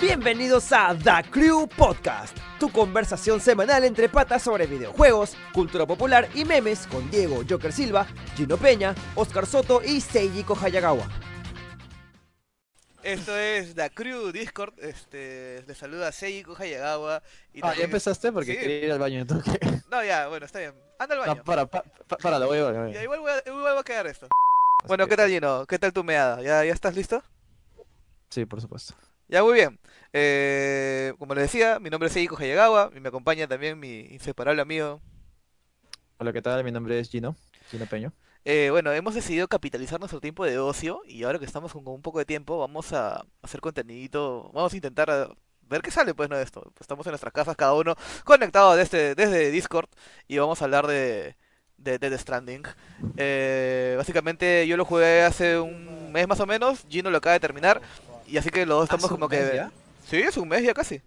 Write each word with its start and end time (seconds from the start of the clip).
Bienvenidos 0.00 0.70
a 0.72 0.94
The 0.96 1.28
Crew 1.30 1.66
Podcast, 1.68 2.36
tu 2.58 2.70
conversación 2.70 3.40
semanal 3.40 3.84
entre 3.84 4.08
patas 4.08 4.42
sobre 4.42 4.66
videojuegos, 4.66 5.36
cultura 5.52 5.86
popular 5.86 6.28
y 6.34 6.44
memes 6.44 6.86
con 6.86 7.10
Diego 7.10 7.42
Joker 7.48 7.72
Silva, 7.72 8.06
Gino 8.36 8.56
Peña, 8.56 8.94
Oscar 9.14 9.46
Soto 9.46 9.82
y 9.82 10.00
Seijiko 10.00 10.56
Hayagawa. 10.60 11.08
Esto 13.02 13.36
es 13.36 13.74
The 13.74 13.90
Crew 13.90 14.32
Discord, 14.32 14.74
este, 14.78 15.62
les 15.66 15.76
saluda 15.78 16.10
Seijiko 16.12 16.56
Hayagawa. 16.58 17.22
Y 17.52 17.58
Ah, 17.58 17.68
también- 17.68 17.78
ya 17.78 17.84
empezaste 17.84 18.32
porque 18.32 18.52
Sí. 18.54 18.58
quería 18.58 18.84
ir 18.86 18.92
al 18.92 18.98
baño 18.98 19.20
entonces. 19.20 19.58
No, 19.90 20.02
ya, 20.04 20.26
bueno, 20.28 20.44
está 20.46 20.58
bien. 20.58 20.74
Anda 20.98 21.14
al 21.14 21.20
No, 21.20 21.26
baño. 21.26 21.44
para, 21.44 21.66
para, 21.66 21.84
para, 22.20 22.38
la 22.38 22.46
voy 22.46 22.58
a 22.58 22.64
voy 22.70 22.76
a- 22.90 22.92
Ya, 22.94 23.02
igual, 23.02 23.20
voy 23.20 23.30
a, 23.32 23.42
igual 23.48 23.76
va 23.76 23.80
a 23.80 23.84
quedar 23.84 24.06
esto. 24.06 24.28
Bueno, 24.86 25.06
¿qué 25.06 25.16
tal, 25.16 25.30
Gino? 25.30 25.64
¿Qué 25.66 25.78
tal 25.78 25.92
tu 25.92 26.02
meada? 26.04 26.42
¿Ya, 26.42 26.64
ya 26.64 26.72
estás 26.72 26.94
listo? 26.94 27.22
Sí, 28.30 28.44
por 28.44 28.60
supuesto. 28.60 28.94
Ya, 29.28 29.42
muy 29.42 29.54
bien. 29.54 29.78
Eh, 30.12 31.14
como 31.18 31.34
les 31.34 31.44
decía, 31.44 31.80
mi 31.80 31.90
nombre 31.90 32.08
es 32.08 32.12
Seijiko 32.12 32.36
Hayagawa 32.36 32.90
y 32.94 33.00
me 33.00 33.08
acompaña 33.08 33.48
también 33.48 33.78
mi 33.80 34.00
inseparable 34.00 34.60
amigo. 34.60 35.00
Hola, 36.18 36.32
¿qué 36.32 36.42
tal? 36.42 36.62
Mi 36.62 36.70
nombre 36.70 36.98
es 36.98 37.10
Gino, 37.10 37.34
Gino 37.70 37.86
Peño. 37.86 38.12
Eh, 38.44 38.68
bueno, 38.70 38.92
hemos 38.92 39.14
decidido 39.14 39.48
capitalizar 39.48 39.98
nuestro 39.98 40.20
tiempo 40.20 40.44
de 40.44 40.58
ocio 40.58 41.00
y 41.06 41.24
ahora 41.24 41.38
que 41.38 41.46
estamos 41.46 41.72
con 41.72 41.88
un 41.88 42.02
poco 42.02 42.18
de 42.18 42.26
tiempo, 42.26 42.58
vamos 42.58 42.92
a 42.92 43.24
hacer 43.42 43.60
contenido, 43.62 44.50
vamos 44.52 44.74
a 44.74 44.76
intentar 44.76 45.10
a 45.10 45.30
ver 45.62 45.80
qué 45.80 45.90
sale 45.90 46.14
pues 46.14 46.28
no 46.28 46.36
de 46.36 46.42
esto. 46.42 46.60
Pues 46.60 46.82
estamos 46.82 47.06
en 47.06 47.12
nuestras 47.12 47.32
casas 47.32 47.56
cada 47.56 47.72
uno 47.72 47.96
conectado 48.24 48.76
desde, 48.76 49.14
desde 49.14 49.50
Discord 49.50 49.88
y 50.28 50.36
vamos 50.36 50.60
a 50.60 50.66
hablar 50.66 50.86
de, 50.86 51.34
de 51.78 52.18
Stranding. 52.18 52.62
Eh, 53.16 53.94
básicamente 53.96 54.66
yo 54.68 54.76
lo 54.76 54.84
jugué 54.84 55.22
hace 55.22 55.58
un 55.58 56.12
mes 56.12 56.28
más 56.28 56.40
o 56.40 56.46
menos, 56.46 56.84
Gino 56.90 57.10
lo 57.10 57.16
acaba 57.18 57.32
de 57.32 57.40
terminar 57.40 57.80
y 58.34 58.38
así 58.38 58.50
que 58.50 58.66
los 58.66 58.76
dos 58.78 58.84
estamos 58.84 59.04
¿Hace 59.04 59.14
un 59.14 59.20
como 59.20 59.28
que... 59.28 59.52
ya? 59.54 59.70
Sí, 60.08 60.16
es 60.16 60.36
un 60.36 60.48
mes 60.48 60.62
ya 60.64 60.74
casi. 60.74 61.00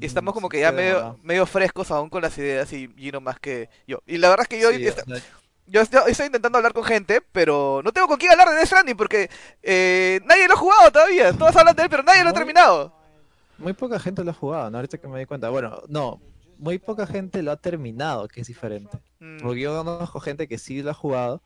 Y 0.00 0.06
estamos 0.06 0.32
Mm, 0.32 0.34
como 0.34 0.48
que 0.48 0.60
ya 0.60 0.72
medio, 0.72 1.18
medio 1.22 1.44
frescos 1.46 1.90
aún 1.90 2.08
con 2.08 2.22
las 2.22 2.36
ideas 2.38 2.72
y 2.72 2.88
Gino 2.96 3.20
más 3.20 3.38
que 3.40 3.68
yo. 3.86 3.98
Y 4.06 4.18
la 4.18 4.28
verdad 4.30 4.44
es 4.44 4.48
que 4.48 4.60
yo 4.60 4.70
Sí, 4.70 4.84
yo 5.66 5.80
estoy, 5.82 6.26
intentando 6.26 6.58
hablar 6.58 6.72
con 6.72 6.82
gente, 6.84 7.20
pero 7.32 7.80
no 7.84 7.92
tengo 7.92 8.08
con 8.08 8.16
quién 8.16 8.32
hablar 8.32 8.48
de 8.48 8.54
Death 8.56 8.66
Stranding 8.66 8.96
porque 8.96 9.30
eh, 9.62 10.20
nadie 10.24 10.48
lo 10.48 10.54
ha 10.54 10.56
jugado 10.56 10.90
todavía. 10.90 11.32
Todos 11.32 11.54
hablan 11.56 11.76
de 11.76 11.82
él, 11.84 11.88
pero 11.90 12.02
nadie 12.02 12.24
lo 12.24 12.30
ha 12.30 12.32
terminado. 12.32 12.92
muy 13.58 13.72
poca 13.74 13.98
gente 14.00 14.24
lo 14.24 14.30
ha 14.30 14.34
jugado, 14.34 14.70
¿no? 14.70 14.78
Ahorita 14.78 14.98
que 14.98 15.06
me 15.08 15.18
di 15.18 15.26
cuenta. 15.26 15.50
Bueno, 15.50 15.82
no, 15.88 16.20
muy 16.58 16.78
poca 16.78 17.06
gente 17.06 17.42
lo 17.42 17.52
ha 17.52 17.56
terminado, 17.56 18.26
que 18.28 18.40
es 18.40 18.46
diferente. 18.48 18.98
Mm, 19.20 19.38
Porque 19.42 19.60
yo 19.60 19.76
conozco 19.84 20.18
gente 20.20 20.48
que 20.48 20.56
sí 20.58 20.82
lo 20.82 20.90
ha 20.90 20.94
jugado, 20.94 21.42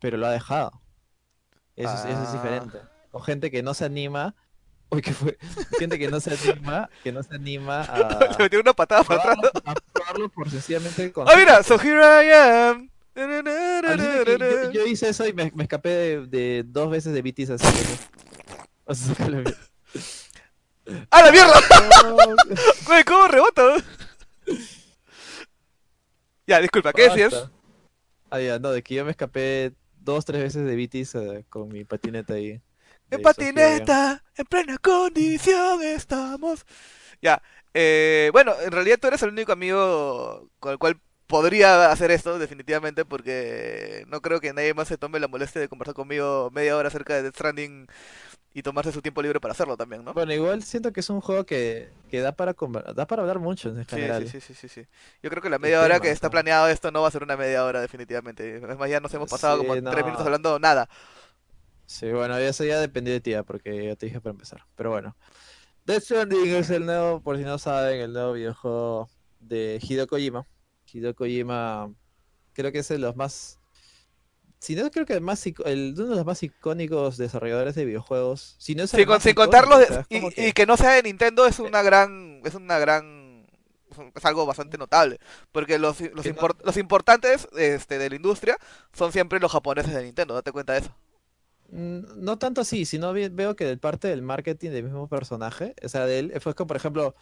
pero 0.00 0.16
lo 0.16 0.26
ha 0.26 0.30
dejado. 0.32 0.80
Eso, 1.76 1.92
es- 1.94 2.04
eso 2.06 2.18
Ah. 2.18 2.24
es 2.24 2.32
diferente. 2.32 2.78
O 3.12 3.20
gente 3.20 3.50
que 3.50 3.62
no 3.62 3.74
se 3.74 3.84
anima. 3.84 4.34
Uy, 4.90 5.00
¿qué 5.00 5.12
fue? 5.12 5.38
Gente 5.78 5.98
que 5.98 6.08
no 6.08 6.20
se 6.20 6.34
anima, 6.34 6.90
que 7.02 7.12
no 7.12 7.22
se 7.22 7.34
anima 7.34 7.80
a, 7.82 7.98
Le 8.38 8.44
metieron 8.44 8.60
una 8.66 8.74
patada 8.74 9.02
para 9.04 9.22
atrás. 9.22 9.52
a 9.64 9.74
probarlo 9.74 10.28
por 10.28 10.50
sencillamente 10.50 11.10
con 11.12 11.26
Ah, 11.30 11.34
mira, 11.36 11.62
so 11.62 11.78
here 11.78 11.98
I 12.00 12.30
am. 12.32 12.90
Que 13.14 14.32
yo, 14.38 14.70
yo 14.72 14.86
hice 14.86 15.08
eso 15.08 15.26
y 15.26 15.32
me, 15.32 15.50
me 15.54 15.62
escapé 15.62 15.88
de, 15.88 16.26
de 16.26 16.64
dos 16.66 16.90
veces 16.90 17.14
de 17.14 17.22
BTS 17.22 17.50
así. 17.50 17.66
O 18.84 18.94
sea, 18.94 19.14
saca 19.14 19.28
la 19.28 19.36
mierda. 19.36 19.56
¡Ah, 21.10 21.30
Güey, 22.86 23.04
¿cómo 23.04 23.28
rebota? 23.28 23.76
ya, 26.46 26.60
disculpa, 26.60 26.92
¿qué 26.92 27.08
decías? 27.08 27.48
Ah, 28.30 28.40
ya, 28.40 28.58
no, 28.58 28.70
de 28.70 28.82
que 28.82 28.94
yo 28.94 29.04
me 29.04 29.10
escapé 29.10 29.72
dos, 30.00 30.24
tres 30.24 30.42
veces 30.42 30.66
de 30.66 30.76
BTS 30.76 31.14
eh, 31.14 31.44
con 31.48 31.68
mi 31.68 31.84
patineta 31.84 32.34
ahí. 32.34 32.60
En 33.12 33.20
patineta, 33.20 34.24
en 34.36 34.44
plena 34.46 34.76
condición 34.78 35.82
estamos. 35.82 36.66
Ya, 37.20 37.42
eh, 37.74 38.30
bueno, 38.32 38.54
en 38.60 38.72
realidad 38.72 38.98
tú 39.00 39.06
eres 39.08 39.22
el 39.22 39.30
único 39.30 39.52
amigo 39.52 40.50
con 40.58 40.72
el 40.72 40.78
cual 40.78 41.00
podría 41.26 41.90
hacer 41.90 42.10
esto, 42.10 42.38
definitivamente, 42.38 43.04
porque 43.04 44.04
no 44.08 44.20
creo 44.20 44.40
que 44.40 44.52
nadie 44.52 44.74
más 44.74 44.88
se 44.88 44.98
tome 44.98 45.20
la 45.20 45.28
molestia 45.28 45.60
de 45.60 45.68
conversar 45.68 45.94
conmigo 45.94 46.50
media 46.52 46.76
hora 46.76 46.88
acerca 46.88 47.14
de 47.14 47.22
Death 47.22 47.34
Stranding 47.36 47.86
y 48.54 48.62
tomarse 48.62 48.92
su 48.92 49.02
tiempo 49.02 49.22
libre 49.22 49.40
para 49.40 49.52
hacerlo 49.52 49.76
también, 49.76 50.04
¿no? 50.04 50.14
Bueno, 50.14 50.32
igual 50.32 50.62
siento 50.62 50.92
que 50.92 51.00
es 51.00 51.10
un 51.10 51.20
juego 51.20 51.44
que, 51.46 51.90
que 52.08 52.20
da 52.20 52.32
para 52.36 52.54
da 52.94 53.06
para 53.06 53.22
hablar 53.22 53.38
mucho 53.38 53.70
en 53.70 53.84
general. 53.86 54.24
sí, 54.24 54.40
sí, 54.40 54.40
sí, 54.40 54.54
sí, 54.54 54.68
sí. 54.68 54.86
Yo 55.22 55.30
creo 55.30 55.42
que 55.42 55.50
la 55.50 55.58
media 55.58 55.82
hora 55.82 56.00
que 56.00 56.10
está 56.10 56.30
¿no? 56.30 56.30
planeado 56.30 56.68
esto 56.68 56.90
no 56.90 57.02
va 57.02 57.08
a 57.08 57.10
ser 57.10 57.22
una 57.22 57.36
media 57.36 57.64
hora, 57.64 57.80
definitivamente. 57.80 58.56
Es 58.56 58.78
más, 58.78 58.90
ya 58.90 59.00
nos 59.00 59.12
hemos 59.14 59.28
pasado 59.28 59.58
Sí, 59.58 59.58
como 59.58 59.76
tres 59.88 60.04
minutos 60.04 60.24
hablando 60.26 60.58
nada. 60.58 60.88
Sí, 61.92 62.10
bueno, 62.10 62.38
eso 62.38 62.64
ya 62.64 62.80
dependió 62.80 63.12
de 63.12 63.20
ti, 63.20 63.34
porque 63.46 63.86
ya 63.88 63.96
te 63.96 64.06
dije 64.06 64.18
para 64.20 64.30
empezar. 64.32 64.64
Pero 64.76 64.90
bueno. 64.90 65.14
Death 65.84 66.04
Stranding 66.04 66.54
es 66.54 66.70
el 66.70 66.86
nuevo, 66.86 67.20
por 67.20 67.36
si 67.36 67.42
no 67.44 67.58
saben, 67.58 68.00
el 68.00 68.12
nuevo 68.14 68.32
videojuego 68.32 69.10
de 69.40 69.78
Hideo 69.82 70.06
Kojima. 70.06 70.46
Hideo 70.90 71.14
Kojima 71.14 71.92
creo 72.54 72.72
que 72.72 72.78
es 72.78 72.88
de 72.88 72.98
los 72.98 73.14
más... 73.14 73.58
Si 74.58 74.74
no, 74.74 74.90
creo 74.90 75.04
que 75.04 75.12
el 75.12 75.20
más, 75.20 75.44
el, 75.46 75.94
uno 75.98 76.08
de 76.10 76.16
los 76.16 76.24
más 76.24 76.42
icónicos 76.42 77.18
desarrolladores 77.18 77.74
de 77.74 77.84
videojuegos. 77.84 78.54
Si 78.58 78.74
no 78.74 78.84
es 78.84 78.90
Sin, 78.90 79.04
con- 79.04 79.20
sin 79.20 79.32
icónico, 79.32 79.50
contar 79.50 79.68
los 79.68 79.78
de- 79.80 79.84
o 79.84 79.88
sea, 79.88 80.06
es 80.08 80.38
y, 80.38 80.52
que- 80.52 80.66
no 80.66 80.76
sea 80.78 80.92
de 80.92 81.02
Nintendo 81.02 81.46
es 81.46 81.58
una 81.58 81.82
gran 81.82 82.40
es 82.44 82.54
una 82.54 82.78
gran 82.78 83.44
es 84.14 84.24
algo 84.24 84.46
bastante 84.46 84.78
notable 84.78 85.18
porque 85.50 85.78
los, 85.78 86.00
los, 86.00 86.24
no- 86.24 86.48
los 86.64 86.76
importantes 86.78 87.48
este, 87.56 87.98
de 87.98 88.08
la 88.08 88.16
industria 88.16 88.56
son 88.94 89.12
siempre 89.12 89.40
los 89.40 89.52
japoneses 89.52 89.92
de 89.92 90.04
Nintendo 90.04 90.32
date 90.34 90.52
cuenta 90.52 90.72
de 90.74 90.78
eso 90.78 90.94
No 91.74 92.38
tanto 92.38 92.60
así, 92.60 92.84
sino 92.84 93.12
veo 93.14 93.56
que 93.56 93.64
de 93.64 93.78
parte 93.78 94.06
del 94.08 94.20
marketing 94.20 94.70
del 94.70 94.84
mismo 94.84 95.08
personaje, 95.08 95.74
o 95.82 95.88
sea, 95.88 96.04
de 96.04 96.18
él, 96.18 96.32
fue 96.40 96.54
que, 96.54 96.66
por 96.66 96.76
ejemplo, 96.76 97.14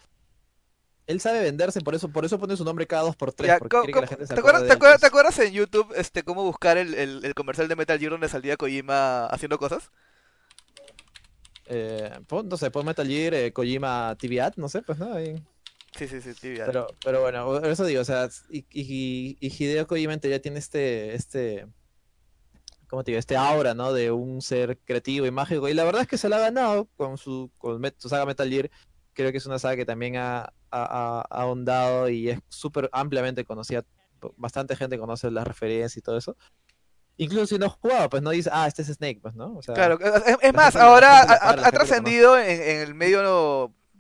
él 1.07 1.21
sabe 1.21 1.41
venderse, 1.41 1.81
por 1.81 1.95
eso, 1.95 2.09
por 2.09 2.25
eso 2.25 2.39
pone 2.39 2.57
su 2.57 2.65
nombre 2.65 2.87
cada 2.89 3.03
dos 3.03 3.15
por 3.17 3.33
tres, 3.33 3.47
Ya, 3.49 3.59
porque 3.59 3.77
co- 3.77 3.83
quiere 3.83 3.93
que 3.93 3.99
co- 3.99 4.01
la 4.03 4.07
gente 4.09 4.27
se 4.27 4.35
¿te 4.35 4.41
acuerdas, 4.41 4.63
de 4.63 4.67
te 4.69 4.73
él, 4.73 4.77
acuerdas- 4.79 4.97
te 5.01 5.01
pues. 5.03 5.09
acuerdas 5.11 5.39
en 5.39 5.53
YouTube 5.53 5.93
este 5.97 6.25
cómo 6.25 6.43
buscar 6.45 6.79
el, 6.79 6.95
el- 6.95 7.25
el 7.25 7.35
comercial 7.35 7.69
de 7.69 7.77
Metal 7.77 7.99
Gear 7.99 8.11
donde 8.13 8.29
salía 8.29 8.57
Kojima 8.57 9.27
haciendo 9.27 9.57
cosas 9.59 9.91
Eh, 11.67 12.11
pon- 12.27 12.49
no 12.49 12.57
sé, 12.57 12.71
pon 12.71 12.85
Metal 12.85 13.07
Gear, 13.07 13.35
eh, 13.35 13.53
Kojima 13.53 14.11
Ad, 14.11 14.53
no 14.57 14.69
sé, 14.69 14.83
pues 14.83 14.99
no, 14.99 15.15
ahí. 15.15 15.41
sí 15.97 16.09
sí 16.09 16.21
sí 16.21 16.35
tibia. 16.35 16.67
Pero, 16.67 16.89
pero 17.05 17.21
bueno, 17.21 17.59
eso 17.65 17.85
digo, 17.85 18.01
o 18.01 18.05
sea, 18.05 18.29
y, 18.49 18.65
y, 18.73 19.37
y 19.41 19.47
Hideo 19.65 19.87
Kojima 19.87 20.17
teoría 20.19 20.43
tiene 20.43 20.59
este, 20.59 21.15
este, 21.15 21.67
¿cómo 22.91 23.05
te 23.05 23.13
digo? 23.13 23.19
Este 23.21 23.37
aura, 23.37 23.73
¿no? 23.73 23.93
De 23.93 24.11
un 24.11 24.43
ser 24.43 24.79
creativo 24.85 25.25
y 25.25 25.31
mágico. 25.31 25.69
Y 25.69 25.75
la 25.75 25.85
verdad 25.85 26.03
es 26.03 26.09
que 26.09 26.19
se 26.19 26.29
la 26.29 26.37
ha 26.37 26.41
ganado 26.41 26.89
con 26.97 27.17
su, 27.17 27.51
con 27.57 27.81
su 27.97 28.09
saga 28.11 28.27
Metal 28.27 28.51
Gear. 28.51 28.69
Creo 29.15 29.31
que 29.33 29.39
es 29.39 29.47
una 29.47 29.59
saga 29.59 29.77
que 29.77 29.87
también 29.87 30.17
ha, 30.17 30.41
ha, 30.43 30.51
ha- 30.71 31.21
ahondado 31.31 32.09
y 32.09 32.31
es 32.31 32.41
súper 32.49 32.91
ampliamente 32.93 33.45
conocida. 33.45 33.85
Bastante 34.37 34.77
gente 34.77 34.99
conoce 34.99 35.31
las 35.31 35.47
referencias 35.47 35.97
y 35.97 36.03
todo 36.03 36.19
eso. 36.19 36.37
Incluso 37.17 37.47
si 37.47 37.59
no 37.59 37.67
has 37.67 37.73
jugado, 37.73 38.09
pues 38.11 38.23
no 38.23 38.31
dice, 38.31 38.51
ah, 38.53 38.67
este 38.67 38.83
es 38.83 38.89
Snake, 38.89 39.21
pues, 39.23 39.35
¿no? 39.35 39.55
O 39.57 39.63
sea, 39.63 39.75
Claro, 39.75 39.99
es, 40.01 40.37
es 40.41 40.55
más, 40.55 40.75
ahora 40.77 41.21
ha, 41.21 41.51
ha 41.51 41.71
trascendido 41.73 42.39
en, 42.39 42.49
en 42.63 42.81
el 42.81 42.95
medio, 42.95 43.23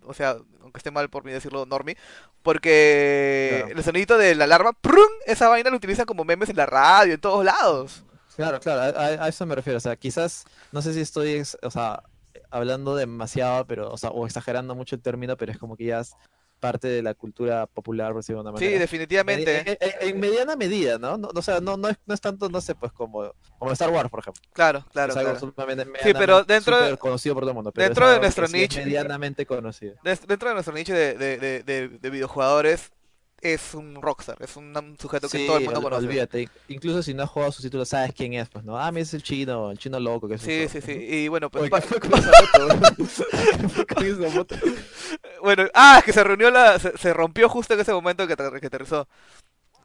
o 0.04 0.14
sea, 0.14 0.36
aunque 0.62 0.78
esté 0.78 0.90
mal 0.90 1.10
por 1.10 1.24
mí 1.24 1.30
decirlo, 1.32 1.66
normie, 1.66 1.96
porque 2.42 3.62
Claro. 3.64 3.78
el 3.78 3.84
sonidito 3.84 4.16
de 4.18 4.34
la 4.34 4.44
alarma, 4.44 4.72
¡prum! 4.72 5.08
esa 5.26 5.48
vaina 5.48 5.70
lo 5.70 5.76
utilizan 5.76 6.06
como 6.06 6.24
memes 6.24 6.48
en 6.48 6.56
la 6.56 6.66
radio, 6.66 7.14
en 7.14 7.20
todos 7.20 7.44
lados. 7.44 8.04
Claro, 8.40 8.60
claro, 8.60 8.98
a, 8.98 9.28
eso 9.28 9.46
me 9.46 9.54
refiero. 9.54 9.76
O 9.76 9.80
sea, 9.80 9.96
quizás, 9.96 10.44
no 10.72 10.82
sé 10.82 10.94
si 10.94 11.00
estoy, 11.00 11.42
o 11.62 11.70
sea, 11.70 12.02
hablando 12.50 12.94
demasiado, 12.96 13.66
pero, 13.66 13.90
o 13.92 13.96
sea, 13.96 14.10
o 14.10 14.26
exagerando 14.26 14.74
mucho 14.74 14.94
el 14.96 15.02
término, 15.02 15.36
pero 15.36 15.52
es 15.52 15.58
como 15.58 15.76
que 15.76 15.84
ya 15.86 16.00
es 16.00 16.14
parte 16.58 16.88
de 16.88 17.02
la 17.02 17.14
cultura 17.14 17.66
popular, 17.66 18.12
por 18.12 18.20
decirlo 18.20 18.42
de 18.42 18.50
una 18.50 18.58
Sí, 18.58 18.64
manera. 18.66 18.80
definitivamente. 18.80 19.60
En, 19.60 19.78
en- 19.80 20.08
en 20.08 20.20
mediana 20.20 20.56
medida, 20.56 20.98
¿no? 20.98 21.16
No, 21.16 21.30
o 21.34 21.40
sea, 21.42 21.58
no, 21.60 21.78
no, 21.78 21.88
es, 21.88 21.96
no 22.04 22.12
es 22.12 22.20
tanto, 22.20 22.50
no 22.50 22.60
sé, 22.60 22.74
pues 22.74 22.92
como, 22.92 23.32
como 23.58 23.72
Star 23.72 23.88
Wars, 23.88 24.10
por 24.10 24.20
ejemplo. 24.20 24.42
Claro, 24.52 24.84
claro, 24.92 25.12
es 25.12 25.16
algo 25.16 25.30
claro. 25.32 25.52
sumamente- 25.56 25.84
Sí, 26.02 26.12
pero 26.12 26.44
dentro 26.44 26.78
de- 26.82 26.98
conocido 26.98 27.34
por 27.34 27.44
todo 27.44 27.50
el 27.52 27.54
mundo. 27.54 27.72
pero 27.72 27.86
dentro 27.86 28.10
de 28.10 28.20
nuestro 28.20 28.46
sí 28.46 28.62
es 28.62 28.70
nicho- 28.70 28.84
medianamente 28.84 29.46
conocido. 29.46 29.94
Dentro 30.04 30.48
de 30.48 30.54
nuestro 30.54 30.74
nicho 30.74 30.92
de, 30.92 31.14
de, 31.14 31.38
de, 31.38 31.62
de, 31.62 31.88
de 31.88 32.10
videojugadores, 32.10 32.92
es 33.40 33.74
un 33.74 34.00
rockstar, 34.02 34.36
es 34.40 34.56
un, 34.56 34.76
un 34.76 34.98
sujeto 34.98 35.28
que 35.28 35.38
Sí, 35.38 35.46
todo 35.46 35.58
el 35.58 35.64
mundo 35.64 35.82
conoce. 35.82 36.06
olvídate. 36.06 36.48
Incluso 36.68 37.02
si 37.02 37.14
no 37.14 37.22
has 37.22 37.30
jugado 37.30 37.52
sus 37.52 37.62
títulos, 37.64 37.88
sabes 37.88 38.12
quién 38.14 38.34
es, 38.34 38.48
pues, 38.48 38.64
¿no? 38.64 38.78
Ah, 38.78 38.90
mira, 38.92 39.02
es 39.02 39.14
el 39.14 39.22
chino, 39.22 39.70
el 39.70 39.78
chino 39.78 39.98
loco 40.00 40.28
que 40.28 40.34
es 40.34 40.42
Sí, 40.42 40.68
sí, 40.68 40.80
sí. 40.80 40.92
Y 40.92 41.28
bueno, 41.28 41.50
pues, 41.50 41.62
Oye, 41.62 41.70
pa- 41.70 41.80
¿qué 41.80 41.88
fue 41.88 42.00
con 42.00 42.12
esa 42.18 42.30
moto? 42.30 42.94
¿Qué 43.58 43.68
fue 43.68 43.86
con 43.86 44.04
esa 44.06 44.36
moto? 44.36 44.56
bueno, 45.42 45.64
ah, 45.74 45.96
es 45.98 46.04
que 46.04 46.12
se 46.12 46.22
reunió 46.24 46.50
la, 46.50 46.78
se, 46.78 46.96
se 46.98 47.12
rompió 47.12 47.48
justo 47.48 47.74
en 47.74 47.80
ese 47.80 47.92
momento 47.92 48.26
que, 48.26 48.36
que 48.36 48.66
aterrizó. 48.66 49.08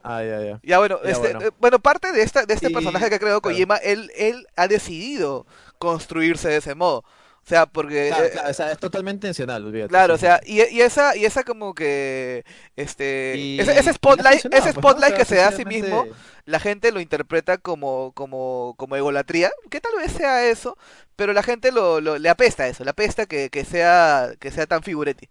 Ah, 0.03 0.23
ya, 0.23 0.39
ya. 0.43 0.59
Ya 0.61 0.77
bueno, 0.79 0.99
Ya, 1.03 1.09
este, 1.11 1.33
bueno. 1.33 1.41
eh, 1.41 1.51
bueno, 1.59 1.79
parte 1.79 2.11
de 2.11 2.21
esta, 2.21 2.45
de 2.45 2.53
este 2.53 2.69
Y- 2.69 2.73
personaje 2.73 3.09
que 3.09 3.15
ha 3.15 3.19
creado 3.19 3.41
claro. 3.41 3.55
Kojima, 3.55 3.77
él, 3.77 4.11
él 4.15 4.45
ha 4.55 4.67
decidido 4.67 5.47
construirse 5.79 6.49
de 6.49 6.57
ese 6.57 6.75
modo. 6.75 7.03
O 7.45 7.47
sea, 7.47 7.65
porque... 7.67 8.07
Claro, 8.07 8.25
eh, 8.25 8.29
claro, 8.31 8.49
o 8.49 8.53
sea, 8.53 8.71
es 8.71 8.79
totalmente 8.79 9.27
intencional, 9.27 9.65
olvídate. 9.65 9.89
Claro, 9.89 10.15
o 10.15 10.17
sí, 10.17 10.21
sea, 10.21 10.41
sí. 10.41 10.51
y, 10.51 10.61
y 10.75 10.81
esa, 10.81 11.15
y 11.15 11.25
esa 11.25 11.43
como 11.43 11.75
que, 11.75 12.43
este, 12.75 13.35
Y- 13.37 13.59
ese, 13.61 13.77
ese 13.79 13.93
spotlight, 13.93 14.45
ese 14.51 14.71
pues, 14.73 14.75
¿no? 14.75 14.81
Spotlight 14.81 15.13
que 15.15 15.25
se 15.25 15.35
da 15.35 15.49
a 15.49 15.51
sí 15.51 15.63
mismo, 15.63 16.07
la 16.45 16.59
gente 16.59 16.91
lo 16.91 16.99
interpreta 16.99 17.59
como, 17.59 18.11
como, 18.13 18.73
como 18.77 18.95
egolatría, 18.95 19.51
que 19.69 19.79
tal 19.79 19.95
vez 19.97 20.11
sea 20.11 20.47
eso, 20.49 20.75
pero 21.15 21.33
la 21.33 21.43
gente 21.43 21.71
lo, 21.71 22.01
lo- 22.01 22.17
le 22.17 22.29
apesta 22.29 22.67
eso, 22.67 22.83
le 22.83 22.89
apesta 22.89 23.27
que, 23.27 23.51
que 23.51 23.63
sea, 23.63 24.31
que 24.39 24.49
sea 24.49 24.65
tan 24.65 24.81
figuretti. 24.81 25.29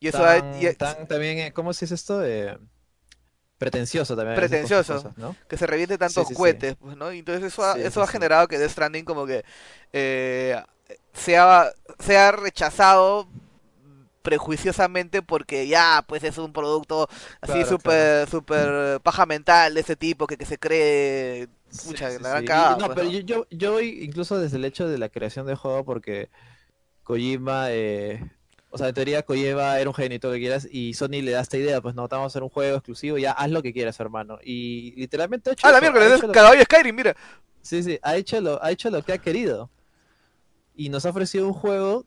Y 0.00 0.08
eso 0.08 0.22
tan, 0.22 0.54
y- 0.60 0.74
tan 0.74 1.06
también, 1.06 1.38
eh, 1.38 1.52
¿cómo 1.52 1.72
se 1.72 1.84
dice 1.86 1.94
esto? 1.94 2.24
Eh, 2.24 2.58
pretencioso 3.58 4.16
también. 4.16 4.34
Pretencioso. 4.36 4.94
cosas, 4.94 5.16
¿no? 5.18 5.36
que 5.48 5.56
se 5.56 5.66
reviente 5.66 5.98
tantos 5.98 6.26
sí, 6.26 6.34
sí. 6.34 6.36
cohetes, 6.36 6.76
pues, 6.76 6.96
¿no? 6.96 7.12
Y 7.12 7.20
entonces 7.20 7.44
eso 7.52 7.62
ha, 7.64 7.74
Sí, 7.74 7.80
eso 7.80 8.00
sí, 8.00 8.02
ha 8.02 8.06
sí. 8.06 8.12
generado 8.12 8.48
que 8.48 8.58
Death 8.58 8.70
Stranding 8.72 9.04
como 9.04 9.26
que 9.26 9.44
eh, 9.92 10.60
sea, 11.12 11.70
sea 11.98 12.32
rechazado 12.32 13.28
prejuiciosamente 14.22 15.20
porque 15.22 15.66
ya, 15.66 16.04
pues 16.06 16.22
es 16.24 16.38
un 16.38 16.52
producto 16.52 17.08
así 17.40 17.52
Claro, 17.52 17.68
súper, 17.68 18.28
súper 18.28 19.00
paja 19.00 19.26
mental 19.26 19.74
de 19.74 19.80
ese 19.80 19.96
tipo 19.96 20.26
que, 20.26 20.36
que 20.36 20.46
se 20.46 20.58
cree, 20.58 21.48
Sí, 21.72 21.88
pucha, 21.88 22.10
sí, 22.10 22.18
sí. 22.18 22.22
Cagada, 22.22 22.76
No, 22.76 22.86
pues, 22.86 22.94
pero 22.94 23.10
¿no? 23.10 23.18
yo, 23.18 23.46
yo, 23.50 23.80
incluso 23.80 24.38
desde 24.38 24.58
el 24.58 24.64
hecho 24.64 24.88
de 24.88 24.98
la 24.98 25.08
creación 25.08 25.46
del 25.46 25.56
juego 25.56 25.84
porque 25.84 26.28
Kojima, 27.02 27.66
eh, 27.70 28.22
o 28.70 28.76
sea, 28.76 28.88
en 28.88 28.94
teoría 28.94 29.22
Kojima 29.22 29.78
era 29.78 29.88
un 29.88 29.94
genio 29.94 30.16
y 30.16 30.18
todo 30.18 30.32
lo 30.32 30.36
que 30.36 30.42
quieras 30.42 30.68
y 30.70 30.92
Sony 30.94 31.22
le 31.22 31.32
da 31.32 31.40
esta 31.40 31.56
idea, 31.56 31.80
pues 31.80 31.94
no, 31.94 32.06
vamos 32.08 32.24
a 32.24 32.26
hacer 32.26 32.42
un 32.42 32.50
juego 32.50 32.76
exclusivo, 32.76 33.16
ya 33.16 33.32
haz 33.32 33.50
lo 33.50 33.62
que 33.62 33.72
quieras, 33.72 33.98
hermano. 34.00 34.38
Y 34.44 34.94
literalmente 34.96 35.50
ha 35.50 35.52
hecho 35.54 35.66
Ah, 35.66 35.72
la 35.72 35.80
mierda, 35.80 36.32
cada 36.32 36.50
hoy 36.50 36.60
Skyrim, 36.62 36.94
mira. 36.94 37.16
Sí, 37.62 37.82
sí, 37.82 37.98
ha 38.02 38.16
hecho 38.16 38.40
lo, 38.40 38.62
ha 38.62 38.70
hecho 38.70 38.90
lo 38.90 39.02
que 39.02 39.14
ha 39.14 39.18
querido. 39.18 39.70
Y 40.74 40.88
nos 40.88 41.06
ha 41.06 41.10
ofrecido 41.10 41.46
un 41.46 41.52
juego 41.52 42.06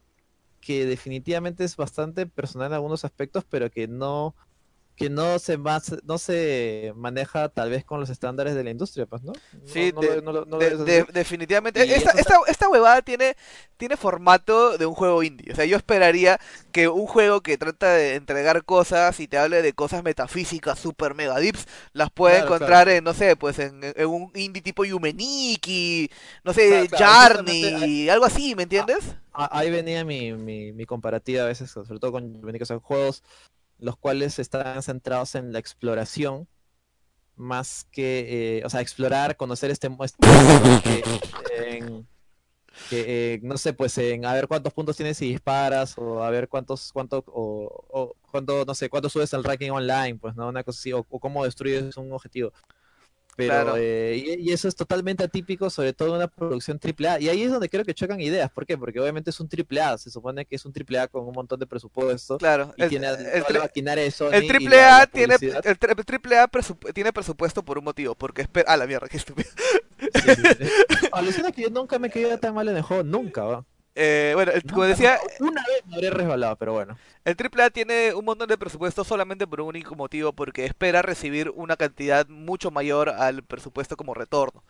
que 0.61 0.85
definitivamente 0.85 1.63
es 1.63 1.77
bastante 1.77 2.25
personal 2.25 2.67
en 2.67 2.73
algunos 2.73 3.05
aspectos, 3.05 3.45
pero 3.49 3.69
que 3.69 3.87
no, 3.87 4.35
que 4.95 5.09
no 5.09 5.39
se 5.39 5.57
más, 5.57 5.95
no 6.03 6.17
se 6.17 6.93
maneja 6.95 7.49
tal 7.49 7.69
vez 7.69 7.85
con 7.85 7.99
los 7.99 8.09
estándares 8.09 8.55
de 8.55 8.63
la 8.63 8.71
industria, 8.71 9.05
pues, 9.05 9.23
¿no? 9.23 9.33
Sí, 9.65 9.91
definitivamente. 11.13 11.95
Esta, 11.95 12.11
esta, 12.11 12.35
esta 12.47 12.69
huevada 12.69 13.01
tiene, 13.01 13.35
tiene 13.77 13.97
formato 13.97 14.77
de 14.77 14.85
un 14.85 14.93
juego 14.95 15.23
indie. 15.23 15.51
O 15.51 15.55
sea, 15.55 15.65
yo 15.65 15.77
esperaría 15.77 16.39
que 16.71 16.87
un 16.87 17.07
juego 17.07 17.41
que 17.41 17.57
trata 17.57 17.93
de 17.93 18.15
entregar 18.15 18.63
cosas 18.63 19.19
y 19.19 19.27
te 19.27 19.37
hable 19.37 19.61
de 19.61 19.73
cosas 19.73 20.03
metafísicas 20.03 20.79
super 20.79 21.15
mega 21.15 21.39
dips, 21.39 21.67
las 21.93 22.11
pueda 22.11 22.37
Claro, 22.37 22.39
encontrar 22.39 22.89
en, 22.89 23.03
no 23.03 23.13
sé, 23.13 23.35
pues 23.35 23.59
en, 23.59 23.81
en 23.83 24.07
un 24.07 24.31
indie 24.35 24.61
tipo 24.61 24.85
Yumeniki, 24.85 26.09
no 26.43 26.53
sé, 26.53 26.87
Claro, 26.87 26.87
claro, 26.87 27.11
justamente 27.11 28.09
algo 28.09 28.25
así, 28.25 28.55
¿me 28.55 28.63
entiendes? 28.63 29.15
Ah, 29.33 29.49
Ahí 29.51 29.69
venía 29.69 30.05
mi, 30.05 30.31
mi, 30.33 30.71
mi 30.71 30.85
comparativa 30.85 31.43
a 31.43 31.47
veces, 31.47 31.69
sobre 31.71 31.99
todo 31.99 32.11
con 32.13 32.41
que 32.53 32.65
son 32.65 32.79
juegos 32.79 33.21
los 33.77 33.97
cuales 33.97 34.39
están 34.39 34.81
centrados 34.83 35.35
en 35.35 35.51
la 35.53 35.59
exploración 35.59 36.47
más 37.35 37.85
que, 37.91 38.59
eh, 38.59 38.65
o 38.65 38.69
sea, 38.69 38.81
explorar, 38.81 39.35
conocer 39.35 39.69
este 39.71 39.89
mu- 39.89 39.97
mundo, 39.97 40.81
que 42.89 43.33
eh, 43.35 43.39
no 43.41 43.57
sé, 43.57 43.73
pues 43.73 43.97
en 43.97 44.25
a 44.25 44.33
ver 44.33 44.47
cuántos 44.47 44.73
puntos 44.73 44.95
tienes 44.95 45.17
si 45.17 45.29
disparas, 45.29 45.97
o 45.97 46.23
a 46.23 46.29
ver 46.29 46.47
cuántos, 46.47 46.91
cuánto, 46.93 47.23
o, 47.27 47.85
o 47.89 48.15
cuánto, 48.31 48.63
no 48.65 48.75
sé, 48.75 48.89
cuánto 48.89 49.09
subes 49.09 49.33
el 49.33 49.43
ranking 49.43 49.71
online, 49.71 50.15
pues, 50.19 50.35
¿no? 50.35 50.47
Una 50.49 50.63
cosa 50.63 50.79
así, 50.79 50.93
o 50.93 51.03
cómo 51.03 51.43
destruyes 51.43 51.97
un 51.97 52.11
objetivo. 52.13 52.53
Pero, 53.37 53.49
Claro. 53.53 53.73
eh, 53.77 54.37
y, 54.39 54.49
y 54.49 54.53
eso 54.53 54.67
es 54.69 54.75
totalmente 54.75 55.23
atípico, 55.23 55.69
sobre 55.69 55.91
todo 55.91 56.09
en 56.09 56.15
una 56.15 56.27
producción 56.29 56.79
AAA. 56.81 57.19
Y 57.19 57.27
ahí 57.29 57.43
es 57.43 57.51
donde 57.51 57.67
creo 57.69 57.83
que 57.83 57.93
chocan 57.93 58.21
ideas. 58.21 58.49
¿Por 58.49 58.65
qué? 58.65 58.77
Porque 58.77 58.99
obviamente 58.99 59.29
es 59.29 59.39
un 59.41 59.49
AAA. 59.49 59.97
Se 59.97 60.09
supone 60.09 60.45
que 60.45 60.55
es 60.55 60.65
un 60.65 60.71
AAA 60.73 61.09
con 61.09 61.25
un 61.27 61.33
montón 61.33 61.59
de 61.59 61.67
presupuesto. 61.67 62.37
Claro. 62.37 62.73
Y 62.77 62.83
el, 62.83 62.89
tiene 62.89 63.07
el 63.09 63.41
toda 63.43 63.53
la 63.53 63.59
maquinaria 63.65 64.03
de 64.05 64.11
Sony 64.11 64.29
el 64.33 64.45
y 64.45 64.47
triple 64.47 64.77
la- 64.77 64.95
A 64.95 64.99
la 65.01 65.07
tiene 65.07 65.33
el, 65.35 65.39
tri- 65.41 65.97
el 65.99 66.05
triple 66.05 66.37
A 66.39 66.47
presup- 66.47 66.93
tiene 66.93 67.11
presupuesto 67.11 67.63
por 67.63 67.77
un 67.77 67.83
motivo, 67.83 68.15
porque 68.15 68.41
espera, 68.43 68.71
ah 68.71 68.77
la 68.77 68.87
mierda, 68.87 69.07
qué 69.09 69.17
estúpido. 69.17 69.49
Sí, 69.99 70.09
sí, 70.35 70.41
sí. 70.59 71.07
Alucina 71.11 71.51
que 71.51 71.63
yo 71.63 71.69
nunca 71.69 71.99
me 71.99 72.09
quedé 72.09 72.37
tan 72.37 72.53
mal 72.55 72.67
en 72.69 72.77
el 72.77 72.83
juego, 72.83 73.03
nunca, 73.03 73.43
¿va? 73.43 73.65
Eh, 73.95 74.33
bueno, 74.35 74.51
el- 74.51 74.63
como 74.63 74.83
decía. 74.83 75.19
Una 75.39 75.63
vez 75.67 75.85
me 75.85 75.95
habré 75.95 76.09
resbalado, 76.09 76.55
pero 76.57 76.73
bueno. 76.73 76.97
El 77.23 77.35
AAA 77.35 77.69
tiene 77.69 78.13
un 78.13 78.25
montón 78.25 78.47
de 78.47 78.57
presupuesto 78.57 79.03
solamente 79.03 79.47
por 79.47 79.61
un 79.61 79.69
único 79.69 79.95
motivo, 79.95 80.33
porque 80.33 80.65
espera 80.65 81.01
recibir 81.01 81.49
una 81.55 81.77
cantidad 81.77 82.27
mucho 82.27 82.71
mayor 82.71 83.09
al 83.09 83.43
presupuesto 83.43 83.95
como 83.95 84.13
retorno. 84.13 84.63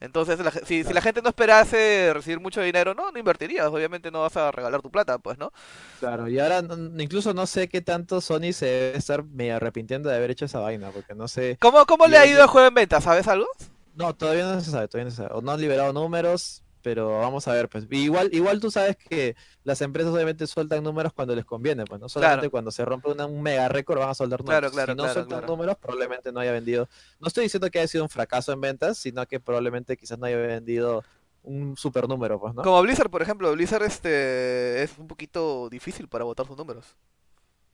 Entonces, 0.00 0.38
la 0.40 0.50
si, 0.50 0.84
si 0.84 0.92
la 0.92 1.00
gente 1.00 1.22
no 1.22 1.30
esperase 1.30 2.12
recibir 2.12 2.38
mucho 2.40 2.60
dinero, 2.60 2.94
no, 2.94 3.10
no 3.10 3.18
invertirías, 3.18 3.66
obviamente 3.68 4.10
no 4.10 4.20
vas 4.22 4.36
a 4.36 4.52
regalar 4.52 4.82
tu 4.82 4.90
plata, 4.90 5.18
pues, 5.18 5.38
¿no? 5.38 5.52
Claro, 5.98 6.28
y 6.28 6.38
ahora 6.38 6.62
incluso 6.98 7.32
no 7.32 7.46
sé 7.46 7.68
qué 7.68 7.80
tanto 7.80 8.20
Sony 8.20 8.52
se 8.52 8.66
debe 8.66 8.98
estar 8.98 9.24
medio 9.24 9.56
arrepintiendo 9.56 10.10
de 10.10 10.16
haber 10.16 10.30
hecho 10.30 10.44
esa 10.44 10.60
vaina, 10.60 10.90
porque 10.90 11.14
no 11.14 11.26
sé. 11.26 11.56
¿Cómo, 11.58 11.86
cómo 11.86 12.06
le 12.06 12.18
ha 12.18 12.26
ido 12.26 12.42
el 12.42 12.48
juego 12.48 12.68
en 12.68 12.74
venta? 12.74 13.00
¿Sabes 13.00 13.26
algo? 13.28 13.46
No, 13.94 14.14
todavía 14.14 14.44
no 14.44 14.60
se 14.60 14.70
sabe, 14.70 14.88
todavía 14.88 15.06
no 15.06 15.10
se 15.10 15.16
sabe. 15.16 15.30
O 15.34 15.40
no 15.40 15.52
han 15.52 15.60
liberado 15.60 15.92
números, 15.92 16.62
pero 16.86 17.18
vamos 17.18 17.48
a 17.48 17.52
ver, 17.52 17.68
pues. 17.68 17.84
Igual, 17.90 18.28
igual 18.32 18.60
tú 18.60 18.70
sabes 18.70 18.96
que 18.96 19.34
las 19.64 19.80
empresas 19.80 20.12
obviamente 20.14 20.46
sueltan 20.46 20.84
números 20.84 21.12
cuando 21.12 21.34
les 21.34 21.44
conviene, 21.44 21.84
pues, 21.84 22.00
no 22.00 22.08
solamente 22.08 22.42
Claro. 22.42 22.50
cuando 22.52 22.70
se 22.70 22.84
rompe 22.84 23.10
una- 23.10 23.26
un 23.26 23.42
mega 23.42 23.68
récord 23.68 23.98
van 23.98 24.10
a 24.10 24.14
soltar 24.14 24.38
números. 24.38 24.60
Claro, 24.70 24.72
claro, 24.72 24.92
si 24.92 24.96
no 25.08 25.12
sueltan 25.12 25.46
números, 25.46 25.76
probablemente 25.80 26.30
no 26.30 26.38
haya 26.38 26.52
vendido. 26.52 26.88
No 27.18 27.26
estoy 27.26 27.42
diciendo 27.42 27.68
que 27.72 27.80
haya 27.80 27.88
sido 27.88 28.04
un 28.04 28.08
fracaso 28.08 28.52
en 28.52 28.60
ventas, 28.60 28.98
sino 28.98 29.26
que 29.26 29.40
probablemente 29.40 29.96
quizás 29.96 30.16
no 30.16 30.26
haya 30.26 30.36
vendido 30.36 31.02
un 31.42 31.76
super 31.76 32.08
número, 32.08 32.38
pues, 32.38 32.54
¿no? 32.54 32.62
Como 32.62 32.80
Blizzard, 32.82 33.10
por 33.10 33.20
ejemplo, 33.22 33.50
Blizzard 33.50 33.82
este 33.82 34.84
es 34.84 34.96
un 34.96 35.08
poquito 35.08 35.68
difícil 35.68 36.06
para 36.06 36.22
votar 36.22 36.46
sus 36.46 36.56
números. 36.56 36.84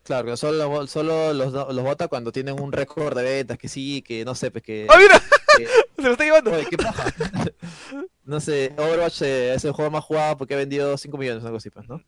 Claro, 0.04 0.34
solo, 0.38 0.86
solo 0.86 1.34
los, 1.34 1.52
los 1.52 1.84
vota 1.84 2.08
cuando 2.08 2.32
tienen 2.32 2.58
un 2.60 2.72
récord 2.72 3.14
de 3.14 3.22
ventas, 3.24 3.58
que 3.58 3.68
sí, 3.68 4.00
que 4.00 4.24
no 4.24 4.34
sé, 4.34 4.50
pues 4.50 4.64
que... 4.64 4.86
¡Ah, 4.88 4.96
mira! 4.98 5.20
Que- 5.56 5.66
Se 5.96 6.02
lo 6.02 6.12
está 6.12 6.24
llevando. 6.24 6.52
Oye, 6.52 6.66
¿qué 6.68 6.76
paja? 6.76 7.12
no 8.24 8.40
sé, 8.40 8.72
Overwatch 8.76 9.22
eh, 9.22 9.54
es 9.54 9.64
el 9.64 9.72
juego 9.72 9.90
más 9.90 10.04
jugado 10.04 10.36
porque 10.36 10.54
ha 10.54 10.58
vendido 10.58 10.96
5 10.96 11.16
millones, 11.18 11.44
algo 11.44 11.56
así, 11.58 11.70
pues, 11.70 11.88
¿no? 11.88 12.02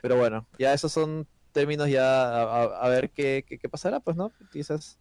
Pero 0.00 0.16
bueno, 0.16 0.46
ya 0.58 0.72
esos 0.74 0.92
son 0.92 1.26
términos 1.52 1.88
ya 1.88 2.04
a, 2.24 2.42
a- 2.62 2.86
a 2.86 2.88
ver 2.88 3.10
qué, 3.10 3.44
qué, 3.46 3.58
qué 3.58 3.68
pasará, 3.68 4.00
pues, 4.00 4.16
¿no? 4.16 4.32
Quizás. 4.52 4.98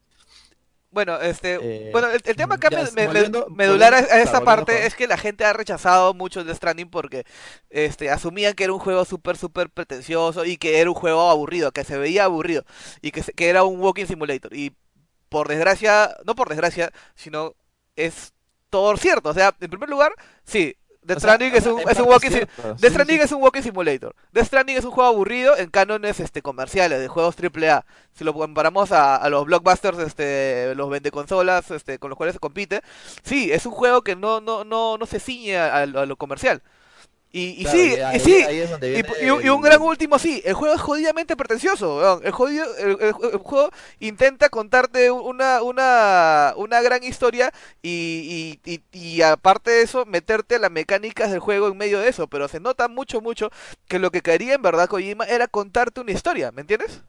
Bueno, 0.93 1.17
este, 1.21 1.57
Eh, 1.61 1.89
bueno, 1.93 2.09
el, 2.09 2.19
el 2.25 2.35
tema 2.35 2.55
acá 2.55 2.67
ya, 2.69 2.83
me- 2.91 3.07
me- 3.07 3.29
medular 3.55 3.93
a, 3.93 3.99
esta 3.99 4.41
parte 4.41 4.73
juego. 4.73 4.87
es 4.87 4.93
que 4.93 5.07
la 5.07 5.15
gente 5.17 5.45
ha 5.45 5.53
rechazado 5.53 6.13
mucho 6.13 6.45
The 6.45 6.53
Stranding 6.53 6.89
porque 6.89 7.23
este 7.69 8.09
asumían 8.09 8.55
que 8.55 8.65
era 8.65 8.73
un 8.73 8.79
juego 8.79 9.05
súper 9.05 9.37
súper 9.37 9.69
pretencioso 9.69 10.43
y 10.43 10.57
que 10.57 10.79
era 10.81 10.89
un 10.89 10.95
juego 10.97 11.29
aburrido, 11.29 11.71
que 11.71 11.85
se 11.85 11.97
veía 11.97 12.25
aburrido 12.25 12.65
y 13.01 13.11
que, 13.11 13.23
se- 13.23 13.31
que 13.31 13.47
era 13.47 13.63
un 13.63 13.79
walking 13.79 14.05
simulator 14.05 14.53
y 14.53 14.73
por 15.31 15.47
desgracia, 15.47 16.17
no 16.25 16.35
por 16.35 16.49
desgracia, 16.49 16.91
sino 17.15 17.55
es 17.95 18.33
todo 18.69 18.97
cierto, 18.97 19.29
o 19.29 19.33
sea, 19.33 19.55
en 19.61 19.69
primer 19.69 19.89
lugar, 19.89 20.13
sí, 20.43 20.75
O 21.03 21.07
sea, 21.07 21.19
Stranding 21.19 21.55
es 21.55 21.65
un, 21.65 21.79
es 21.89 21.99
un 21.99 22.07
walking 22.09 22.29
Death 22.29 22.49
sí, 22.77 22.89
Stranding 22.89 23.17
sí. 23.17 23.23
es 23.23 23.31
un 23.31 23.41
walking 23.41 23.61
simulator. 23.61 24.13
Death 24.33 24.47
Stranding 24.47 24.77
es 24.77 24.83
un 24.83 24.91
juego 24.91 25.09
aburrido 25.09 25.57
en 25.57 25.69
cánones 25.69 26.19
este, 26.19 26.41
comerciales 26.41 26.99
de 26.99 27.07
juegos 27.07 27.35
AAA. 27.41 27.85
Si 28.13 28.25
lo 28.25 28.33
comparamos 28.33 28.91
a, 28.91 29.15
a 29.15 29.29
los 29.29 29.45
blockbusters, 29.45 29.99
este, 29.99 30.75
los 30.75 30.89
vende 30.89 31.11
consolas 31.11 31.71
este, 31.71 31.97
con 31.97 32.09
los 32.09 32.17
cuales 32.17 32.33
se 32.33 32.39
compite, 32.39 32.81
sí, 33.23 33.51
es 33.53 33.65
un 33.65 33.71
juego 33.71 34.01
que 34.03 34.17
no, 34.17 34.41
no, 34.41 34.65
no, 34.65 34.97
no 34.97 35.05
se 35.05 35.19
ciñe 35.21 35.57
a, 35.57 35.77
a 35.77 35.85
lo 35.85 36.01
a 36.01 36.05
lo 36.05 36.17
comercial. 36.17 36.61
Y, 37.33 37.61
y 37.61 37.63
Claro, 37.63 37.77
sí, 37.77 37.95
ahí- 37.95 38.17
y 38.17 38.19
sí, 38.19 38.33
ahí 38.43 38.59
es 38.59 38.69
donde 38.69 38.89
y, 38.89 38.91
viene 39.03 39.09
y 39.21 39.29
un- 39.29 39.45
y 39.45 39.49
un 39.49 39.59
el- 39.59 39.63
gran 39.63 39.81
último, 39.81 40.19
sí, 40.19 40.41
el 40.43 40.53
juego 40.53 40.75
es 40.75 40.81
jodidamente 40.81 41.37
pretencioso. 41.37 42.19
El, 42.21 42.31
jodido, 42.31 42.65
el, 42.77 43.13
juego 43.13 43.69
intenta 43.99 44.49
contarte 44.49 45.09
una, 45.11 45.61
una, 45.63 46.53
una 46.57 46.81
gran 46.81 47.03
historia 47.05 47.53
y, 47.81 48.59
y, 48.65 48.71
y, 48.73 48.81
y 48.91 49.21
aparte 49.21 49.71
de 49.71 49.81
eso, 49.83 50.05
meterte 50.05 50.59
las 50.59 50.71
mecánicas 50.71 51.31
del 51.31 51.39
juego 51.39 51.69
en 51.69 51.77
medio 51.77 51.99
de 52.01 52.09
eso, 52.09 52.27
pero 52.27 52.49
se 52.49 52.59
nota 52.59 52.89
mucho, 52.89 53.21
mucho 53.21 53.49
que 53.87 53.97
lo 53.99 54.11
que 54.11 54.21
quería 54.21 54.55
en 54.55 54.61
verdad 54.61 54.89
Kojima 54.89 55.23
era 55.25 55.47
contarte 55.47 56.01
una 56.01 56.11
historia, 56.11 56.51
¿me 56.51 56.61
entiendes? 56.61 57.01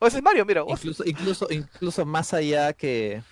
O 0.00 0.06
ese 0.06 0.18
es 0.18 0.22
Mario, 0.22 0.44
mira, 0.44 0.62
vos. 0.62 0.78
Incluso, 0.80 1.02
incluso, 1.06 1.46
incluso 1.50 2.04
más 2.04 2.32
allá 2.34 2.72
que, 2.72 3.22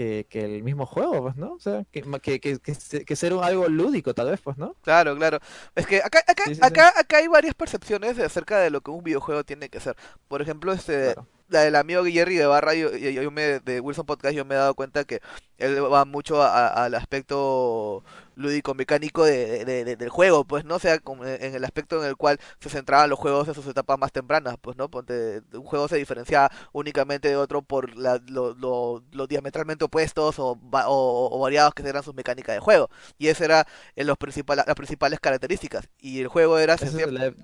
que, 0.00 0.26
que 0.30 0.42
el 0.46 0.62
mismo 0.62 0.86
juego, 0.86 1.20
pues, 1.24 1.36
¿no? 1.36 1.52
O 1.52 1.60
sea, 1.60 1.84
que, 1.92 2.00
que, 2.22 2.40
que, 2.40 2.58
que, 2.58 2.74
se- 2.74 3.04
que 3.04 3.16
ser 3.16 3.34
algo 3.34 3.68
lúdico, 3.68 4.14
tal 4.14 4.30
vez, 4.30 4.40
pues, 4.40 4.56
¿no? 4.56 4.74
Claro, 4.80 5.14
claro. 5.14 5.40
Es 5.74 5.86
que 5.86 5.98
acá, 5.98 6.20
acá, 6.26 6.44
Sí, 6.46 6.54
sí, 6.54 6.54
sí. 6.54 6.60
acá, 6.62 6.90
acá 6.98 7.18
hay 7.18 7.26
varias 7.28 7.54
percepciones 7.54 8.18
acerca 8.18 8.58
de 8.60 8.70
lo 8.70 8.80
que 8.80 8.90
un 8.90 9.04
videojuego 9.04 9.44
tiene 9.44 9.68
que 9.68 9.78
ser. 9.78 9.96
Por 10.26 10.40
ejemplo, 10.40 10.72
este, 10.72 11.12
Claro. 11.12 11.26
la 11.48 11.60
del 11.62 11.76
amigo 11.76 12.02
Jerry 12.06 12.36
de 12.36 12.46
Barra, 12.46 12.72
yo, 12.74 12.96
yo- 12.96 13.10
yo 13.10 13.30
me, 13.30 13.60
de 13.60 13.80
Wilson 13.80 14.06
Podcast, 14.06 14.34
yo 14.34 14.46
me 14.46 14.54
he 14.54 14.58
dado 14.58 14.74
cuenta 14.74 15.04
que 15.04 15.20
él 15.58 15.84
va 15.92 16.06
mucho 16.06 16.40
a- 16.42 16.48
a- 16.68 16.84
al 16.86 16.94
aspecto 16.94 18.02
lúdico 18.40 18.74
mecánico 18.74 19.24
de, 19.24 19.64
de- 19.64 19.84
de- 19.84 19.96
del 19.96 20.08
juego, 20.08 20.44
pues, 20.44 20.64
¿no? 20.64 20.76
O 20.76 20.78
sea, 20.78 20.98
como 20.98 21.24
en 21.26 21.54
el 21.54 21.64
aspecto 21.64 22.00
en 22.02 22.08
el 22.08 22.16
cual 22.16 22.38
se 22.60 22.68
centraban 22.70 23.10
los 23.10 23.18
juegos 23.18 23.48
en 23.48 23.54
sus 23.54 23.66
etapas 23.66 23.98
más 23.98 24.12
tempranas, 24.12 24.56
pues, 24.60 24.76
¿no? 24.76 24.90
Ponte, 24.90 25.42
un 25.52 25.64
juego 25.64 25.88
se 25.88 25.96
diferenciaba 25.96 26.50
únicamente 26.72 27.28
de 27.28 27.36
otro 27.36 27.62
por 27.62 27.96
la- 27.96 28.20
lo, 28.28 28.54
lo- 28.54 29.02
lo 29.12 29.26
diametralmente 29.26 29.84
opuestos 29.84 30.38
o, 30.38 30.58
o, 30.72 31.28
o 31.32 31.38
variados 31.40 31.74
que 31.74 31.82
eran 31.88 32.02
sus 32.02 32.14
mecánicas 32.14 32.54
de 32.54 32.60
juego. 32.60 32.88
Y 33.18 33.28
esa 33.28 33.44
era 33.44 33.66
en 33.96 34.06
los 34.06 34.16
principales, 34.18 34.64
las 34.66 34.76
principales 34.76 35.20
características. 35.20 35.88
Y 35.98 36.20
el 36.20 36.28
juego 36.28 36.58
era 36.58 36.76
de 36.76 37.12
la 37.12 37.34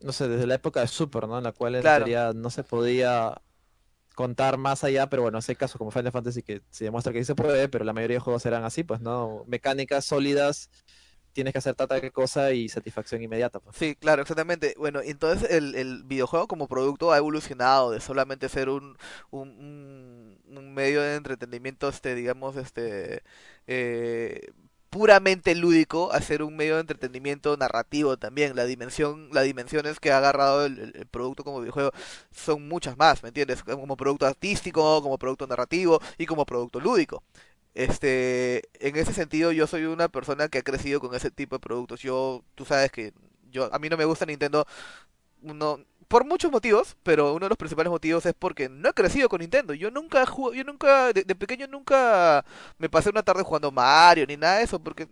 no 0.00 0.12
sé, 0.12 0.28
desde 0.28 0.46
la 0.46 0.54
época 0.56 0.80
de 0.80 0.88
Super, 0.88 1.28
¿no? 1.28 1.38
En 1.38 1.44
la 1.44 1.52
cual 1.52 1.76
en 1.76 1.82
Claro. 1.82 2.04
teoría 2.04 2.32
no 2.34 2.50
se 2.50 2.64
podía 2.64 3.40
contar 4.14 4.58
más 4.58 4.84
allá, 4.84 5.08
pero 5.08 5.22
bueno, 5.22 5.38
ese 5.38 5.56
caso 5.56 5.78
como 5.78 5.90
Final 5.90 6.12
Fantasy 6.12 6.42
que 6.42 6.62
se 6.70 6.84
demuestra 6.84 7.12
que 7.12 7.20
sí 7.20 7.24
se 7.26 7.34
puede, 7.34 7.68
pero 7.68 7.84
la 7.84 7.92
mayoría 7.92 8.16
de 8.16 8.20
juegos 8.20 8.46
eran 8.46 8.64
así, 8.64 8.84
pues, 8.84 9.00
¿no? 9.00 9.44
Mecánicas 9.46 10.04
sólidas, 10.04 10.70
tienes 11.32 11.52
que 11.52 11.58
hacer 11.58 11.74
tanta 11.74 12.10
cosa 12.10 12.52
y 12.52 12.68
satisfacción 12.68 13.22
inmediata, 13.22 13.60
pues. 13.60 13.76
Sí, 13.76 13.96
claro, 13.96 14.22
exactamente. 14.22 14.74
Bueno, 14.78 15.00
entonces 15.02 15.50
el, 15.50 15.74
el 15.74 16.04
videojuego 16.04 16.46
como 16.46 16.68
producto 16.68 17.10
ha 17.10 17.16
evolucionado 17.16 17.90
de 17.90 18.00
solamente 18.00 18.48
ser 18.50 18.68
un, 18.68 18.96
un- 19.30 20.38
un 20.46 20.74
medio 20.74 21.00
de 21.00 21.16
entretenimiento, 21.16 21.88
este, 21.88 22.14
digamos, 22.14 22.56
este, 22.56 23.22
eh, 23.66 24.52
puramente 24.92 25.56
lúdico, 25.56 26.12
a 26.12 26.22
ser 26.22 26.44
un 26.44 26.56
medio 26.56 26.76
de 26.76 26.82
entretenimiento 26.82 27.56
narrativo 27.58 28.18
también. 28.18 28.56
La 28.56 28.66
dimensión, 28.66 29.30
las 29.32 29.44
dimensiones 29.44 30.00
que 30.00 30.12
ha 30.12 30.18
agarrado 30.18 30.66
el, 30.66 30.78
el- 30.96 31.06
producto 31.08 31.44
como 31.44 31.60
videojuego 31.60 31.92
son 32.32 32.68
muchas 32.68 32.96
más, 32.98 33.22
¿me 33.24 33.30
entiendes? 33.30 33.64
Como 33.64 33.96
producto 33.96 34.26
artístico, 34.26 35.02
como 35.02 35.18
producto 35.18 35.46
narrativo 35.48 36.00
y 36.18 36.26
como 36.26 36.46
producto 36.46 36.80
lúdico. 36.80 37.24
Este, 37.74 38.62
en 38.86 38.96
ese 38.96 39.14
sentido 39.14 39.50
yo 39.52 39.66
soy 39.66 39.84
una 39.86 40.08
persona 40.10 40.48
que 40.48 40.58
ha 40.58 40.62
crecido 40.62 41.00
con 41.00 41.14
ese 41.14 41.30
tipo 41.32 41.56
de 41.56 41.60
productos. 41.60 42.00
Yo, 42.02 42.44
tú 42.54 42.64
sabes 42.66 42.92
que 42.92 43.14
yo 43.50 43.74
a 43.74 43.78
mí 43.80 43.88
no 43.90 43.96
me 43.98 44.04
gusta 44.06 44.26
Nintendo 44.26 44.66
uno 45.42 45.80
por 46.12 46.26
muchos 46.26 46.52
motivos, 46.52 46.94
pero 47.02 47.32
uno 47.32 47.46
de 47.46 47.48
los 47.48 47.56
principales 47.56 47.90
motivos 47.90 48.26
es 48.26 48.34
porque 48.38 48.68
no 48.68 48.90
he 48.90 48.92
crecido 48.92 49.30
con 49.30 49.40
Nintendo. 49.40 49.72
Yo 49.72 49.90
nunca 49.90 50.26
jugué, 50.26 50.58
yo 50.58 50.64
nunca 50.64 51.10
de, 51.10 51.24
de 51.24 51.34
pequeño 51.34 51.66
nunca 51.68 52.44
me 52.76 52.90
pasé 52.90 53.08
una 53.08 53.22
tarde 53.22 53.42
jugando 53.42 53.70
Mario 53.70 54.26
ni 54.26 54.36
nada 54.36 54.58
de 54.58 54.64
eso 54.64 54.78
porque 54.78 55.08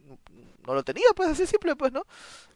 no 0.66 0.74
lo 0.74 0.82
tenía, 0.82 1.06
pues 1.16 1.30
así 1.30 1.46
simple, 1.46 1.74
pues, 1.74 1.90
¿no? 1.90 2.02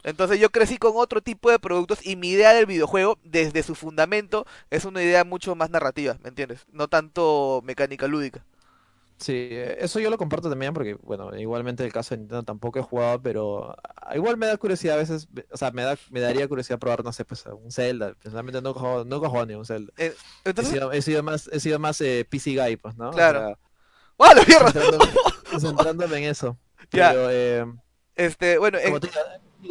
Entonces 0.02 0.38
yo 0.38 0.50
crecí 0.50 0.76
con 0.76 0.92
otro 0.96 1.22
tipo 1.22 1.50
de 1.50 1.58
productos 1.58 2.04
y 2.04 2.16
mi 2.16 2.32
idea 2.32 2.52
del 2.52 2.66
videojuego 2.66 3.18
desde 3.24 3.62
su 3.62 3.74
fundamento 3.74 4.46
es 4.70 4.84
una 4.84 5.02
idea 5.02 5.24
mucho 5.24 5.54
más 5.54 5.70
narrativa, 5.70 6.18
¿me 6.22 6.28
entiendes? 6.28 6.66
No 6.70 6.88
tanto 6.88 7.62
mecánica 7.64 8.08
lúdica. 8.08 8.44
Sí, 9.18 9.33
eh, 9.33 9.76
eso 9.80 10.00
yo 10.00 10.11
lo 10.11 10.18
comparto 10.18 10.50
también 10.50 10.75
porque, 10.75 10.94
bueno, 10.94 11.35
igualmente 11.38 11.85
el 11.85 11.92
caso 11.92 12.14
de 12.14 12.18
Nintendo 12.18 12.42
tampoco 12.42 12.78
he 12.80 12.83
jugado, 12.83 13.23
pero 13.23 13.75
ah, 13.97 14.16
igual 14.16 14.37
me 14.37 14.47
da 14.47 14.56
curiosidad 14.56 14.97
a 14.97 14.99
veces, 14.99 15.28
ve- 15.30 15.47
o 15.52 15.56
sea, 15.56 15.71
me 15.71 15.83
da, 15.83 15.97
me 16.11 16.21
daría 16.21 16.49
curiosidad 16.49 16.78
probar, 16.78 17.04
no 17.04 17.12
sé, 17.12 17.25
pues 17.25 17.44
un 17.47 17.71
Zelda. 17.71 18.14
Personalmente 18.14 18.61
nunca 18.61 18.78
he 18.80 18.83
jugado, 18.83 19.04
nunca 19.04 19.26
he 19.26 19.30
jugado 19.30 19.47
ni 19.47 19.54
un 19.54 19.64
Zelda. 19.64 19.92
Eh, 19.97 20.14
He 20.44 20.49
entonces, 20.50 20.73
sido, 20.75 20.92
he 20.92 21.00
sido 21.00 21.23
más, 21.23 21.49
he 21.52 21.61
sido 21.61 21.78
más 21.78 22.00
eh, 22.00 22.26
PC 22.28 22.54
guy, 22.56 22.76
pues, 22.76 22.97
¿no? 22.97 23.11
Claro. 23.12 23.38
sea, 23.40 23.59
¡ah, 24.18 24.35
la 24.35 24.42
mierda! 24.44 24.73
centrándome, 24.73 25.12
centrándome 25.61 26.18
en 26.18 26.25
eso. 26.25 26.59
Ya. 26.92 27.11
Pero, 27.11 27.30
eh, 27.30 27.64
Este, 28.16 28.59
bueno, 28.59 28.78
en- 28.78 28.85
como 28.87 29.00
te 29.00 29.06
digo, 29.09 29.21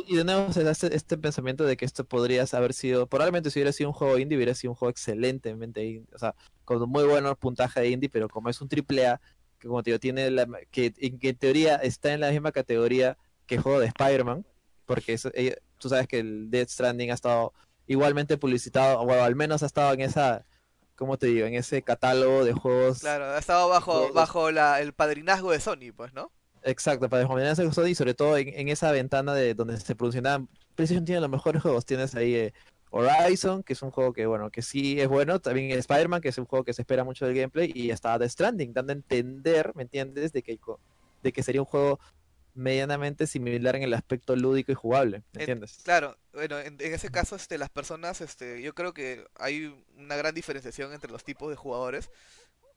y 0.08 0.16
de 0.18 0.24
nuevo 0.24 0.52
se 0.54 0.64
da 0.64 0.72
este, 0.72 0.96
este 0.96 1.18
pensamiento 1.18 1.64
de 1.66 1.78
que 1.78 1.86
esto 1.86 2.04
podría 2.06 2.46
haber 2.52 2.74
sido, 2.74 3.08
probablemente 3.08 3.50
si 3.52 3.60
hubiera 3.60 3.72
sido 3.72 3.90
un 3.90 3.94
juego 3.94 4.18
indie, 4.18 4.38
hubiera 4.38 4.56
sido 4.56 4.72
un 4.72 4.76
juego 4.78 4.90
excelentemente 4.92 5.84
indie, 5.84 6.14
o 6.16 6.20
sea, 6.20 6.36
con 6.66 6.82
un 6.82 6.90
muy 6.90 7.04
buen 7.06 7.24
puntaje 7.36 7.82
de 7.82 7.90
indie, 7.90 8.10
pero 8.10 8.28
como 8.30 8.50
es 8.50 8.62
un 8.62 8.70
triple 8.70 9.08
A, 9.08 9.22
que 9.60 9.68
como 9.68 9.84
te 9.84 9.92
digo, 9.92 10.00
tiene 10.00 10.30
la, 10.32 10.48
que, 10.72 10.94
en, 10.98 11.20
que 11.20 11.30
en 11.30 11.36
teoría 11.38 11.76
está 11.76 12.14
en 12.14 12.22
la 12.22 12.32
misma 12.32 12.52
categoría 12.52 13.18
que 13.46 13.56
el 13.56 13.62
juego 13.62 13.80
de 13.80 13.88
Spider-Man, 13.88 14.46
porque 14.86 15.14
eso- 15.14 15.32
eh, 15.34 15.58
tú 15.78 15.90
sabes 15.90 16.08
que 16.08 16.20
el 16.20 16.50
Death 16.50 16.70
Stranding 16.70 17.12
ha 17.12 17.16
estado 17.16 17.54
igualmente 17.88 18.38
publicitado, 18.38 19.00
o 19.02 19.12
al 19.24 19.36
menos 19.36 19.64
ha 19.64 19.66
estado 19.66 19.94
en 19.94 20.02
esa, 20.02 20.46
¿cómo 20.96 21.18
te 21.18 21.28
digo? 21.28 21.46
En 21.46 21.54
ese 21.56 21.82
catálogo 21.82 22.46
de 22.46 22.54
juegos 22.54 23.00
claro, 23.00 23.26
ha 23.26 23.38
estado 23.38 23.68
bajo, 23.70 24.14
bajo 24.14 24.52
la, 24.52 24.80
el 24.82 24.94
padrinazgo 24.94 25.52
de 25.52 25.60
Sony, 25.60 25.92
pues, 25.96 26.14
¿no? 26.14 26.32
Exacto, 26.64 27.10
para 27.10 27.20
desmominar 27.20 27.52
ese 27.54 27.72
Sony 27.72 27.88
y 27.88 27.96
sobre 27.96 28.14
todo 28.14 28.38
en, 28.38 28.48
en 28.48 28.70
esa 28.70 28.92
ventana 28.92 29.34
de 29.34 29.54
donde 29.54 29.80
se 29.80 29.96
promocionaban. 29.96 30.48
PlayStation 30.76 31.06
tiene 31.06 31.22
los 31.22 31.30
mejores 31.30 31.62
juegos. 31.62 31.86
Tienes 31.86 32.16
ahí 32.16 32.36
eh, 32.36 32.54
Horizon, 32.90 33.64
que 33.64 33.74
es 33.74 33.82
un 33.82 33.92
juego 33.92 34.14
que, 34.14 34.26
bueno, 34.26 34.50
que 34.50 34.62
sí 34.62 35.00
es 35.00 35.08
bueno. 35.08 35.40
También 35.40 35.72
Spider-Man, 35.78 36.22
que 36.22 36.30
es 36.30 36.38
un 36.38 36.46
juego 36.46 36.64
que 36.64 36.74
se 36.74 36.82
espera 36.84 37.04
mucho 37.04 37.26
del 37.26 37.36
gameplay. 37.36 37.72
Y 37.76 37.92
está 37.92 38.18
The 38.18 38.30
Stranding, 38.30 38.74
dando 38.74 38.94
a 38.94 38.96
entender, 38.96 39.74
¿me 39.76 39.84
entiendes? 39.84 40.32
De 40.32 40.42
que, 40.42 40.58
de 41.22 41.32
que 41.34 41.44
sería 41.44 41.62
un 41.62 41.66
juego 41.68 42.00
medianamente 42.56 43.26
similar 43.26 43.76
en 43.76 43.84
el 43.84 43.94
aspecto 43.96 44.36
lúdico 44.36 44.72
y 44.72 44.76
jugable, 44.76 45.24
¿me 45.34 45.40
En- 45.40 45.42
entiendes? 45.42 45.80
Claro, 45.84 46.16
bueno, 46.34 46.60
en, 46.60 46.78
en 46.80 46.94
ese 46.94 47.10
caso, 47.10 47.36
este, 47.36 47.58
las 47.58 47.70
personas, 47.72 48.22
este, 48.22 48.62
yo 48.62 48.76
creo 48.76 48.94
que 48.94 49.26
hay 49.36 49.74
una 49.98 50.16
gran 50.16 50.36
diferenciación 50.36 50.94
entre 50.94 51.12
los 51.12 51.24
tipos 51.24 51.50
de 51.50 51.56
jugadores. 51.56 52.12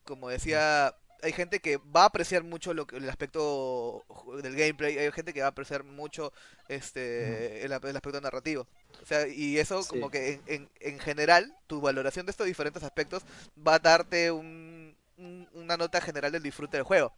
Como 0.05 0.29
decía, 0.31 0.95
hay 1.27 1.33
gente 1.33 1.61
que 1.61 1.77
va 1.79 2.03
a 2.03 2.07
apreciar 2.07 2.45
mucho 2.45 2.73
lo 2.73 2.87
que, 2.87 2.97
el 2.97 3.09
aspecto 3.11 4.05
del 4.43 4.55
gameplay, 4.57 4.97
hay 4.97 5.11
gente 5.13 5.33
que 5.35 5.41
va 5.41 5.47
a 5.47 5.51
apreciar 5.51 5.83
mucho 5.85 6.33
este 6.69 7.65
el, 7.65 7.73
aspecto 7.73 8.21
narrativo. 8.21 8.67
O 9.03 9.07
sea, 9.07 9.27
y 9.29 9.59
eso 9.59 9.83
Sí. 9.83 9.89
como 9.91 10.09
que 10.11 10.35
en, 10.35 10.41
en, 10.47 10.71
en 10.81 10.99
general, 11.01 11.53
tu 11.67 11.81
valoración 11.81 12.27
de 12.27 12.31
estos 12.31 12.47
diferentes 12.47 12.83
aspectos 12.83 13.23
va 13.67 13.75
a 13.75 13.79
darte 13.79 14.31
un, 14.31 14.97
un- 15.19 15.49
una 15.53 15.77
nota 15.77 16.01
general 16.01 16.31
del 16.33 16.43
disfrute 16.43 16.77
del 16.77 16.85
juego. 16.85 17.13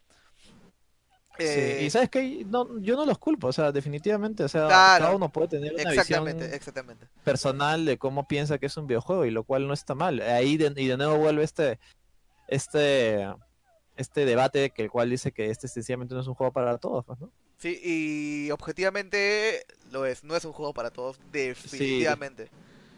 Sí, 1.37 1.45
Eh, 1.45 1.83
y 1.85 1.89
sabes 1.89 2.09
que 2.09 2.43
no, 2.45 2.79
yo 2.81 2.97
no 2.97 3.05
los 3.05 3.17
culpo, 3.17 3.47
o 3.47 3.53
sea, 3.53 3.71
definitivamente, 3.71 4.43
o 4.43 4.49
sea, 4.49 4.65
Claro. 4.67 5.03
cada 5.05 5.15
uno 5.15 5.31
puede 5.31 5.47
tener 5.49 5.73
una 5.73 5.83
exactamente, 5.93 6.41
visión 6.43 6.53
exactamente. 6.55 7.07
personal 7.23 7.85
de 7.85 7.97
cómo 7.97 8.27
piensa 8.27 8.57
que 8.57 8.65
es 8.65 8.75
un 8.75 8.87
videojuego 8.87 9.23
y 9.25 9.31
lo 9.31 9.43
cual 9.43 9.65
no 9.67 9.73
está 9.73 9.95
mal. 9.95 10.19
Ahí 10.21 10.57
de, 10.57 10.73
y 10.75 10.87
de 10.87 10.97
nuevo 10.97 11.17
vuelve 11.17 11.43
este 11.43 11.79
este 12.49 13.27
este 13.99 14.25
debate 14.25 14.71
que 14.71 14.83
el 14.83 14.91
cual 14.91 15.09
dice 15.11 15.31
que 15.33 15.49
este 15.51 15.67
sencillamente 15.67 16.15
no 16.15 16.21
es 16.21 16.27
un 16.27 16.35
juego 16.35 16.53
para 16.53 16.77
todos, 16.79 17.05
pues, 17.05 17.19
¿no? 17.19 17.31
Sí, 17.57 17.79
y 17.83 18.51
objetivamente 18.51 19.65
lo 19.91 20.05
es, 20.05 20.23
no 20.23 20.35
es 20.35 20.45
un 20.45 20.53
juego 20.53 20.73
para 20.73 20.91
todos, 20.91 21.19
definitivamente. 21.31 22.51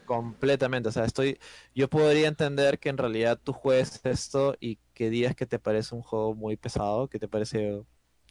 Completamente, 0.05 0.89
o 0.89 0.91
sea, 0.91 1.05
estoy 1.05 1.39
yo 1.74 1.89
podría 1.89 2.27
entender 2.27 2.79
que 2.79 2.89
en 2.89 2.98
realidad 2.98 3.39
tú 3.41 3.53
juegues 3.53 4.01
esto 4.03 4.55
y 4.60 4.77
que 4.93 5.10
digas 5.10 5.36
que 5.36 5.46
te 5.46 5.60
parece 5.60 5.96
un 5.96 6.01
juego 6.01 6.36
muy 6.36 6.58
pesado, 6.58 7.08
que 7.08 7.20
te 7.20 7.29
parece 7.29 7.81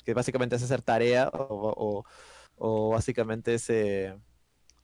que 0.05 0.13
básicamente 0.15 0.57
es 0.57 0.63
hacer 0.63 0.83
tarea 0.83 1.29
o, 1.33 1.75
o, 1.77 2.05
o 2.57 2.91
básicamente 2.91 3.55
es 3.55 3.71
eh, 3.71 4.15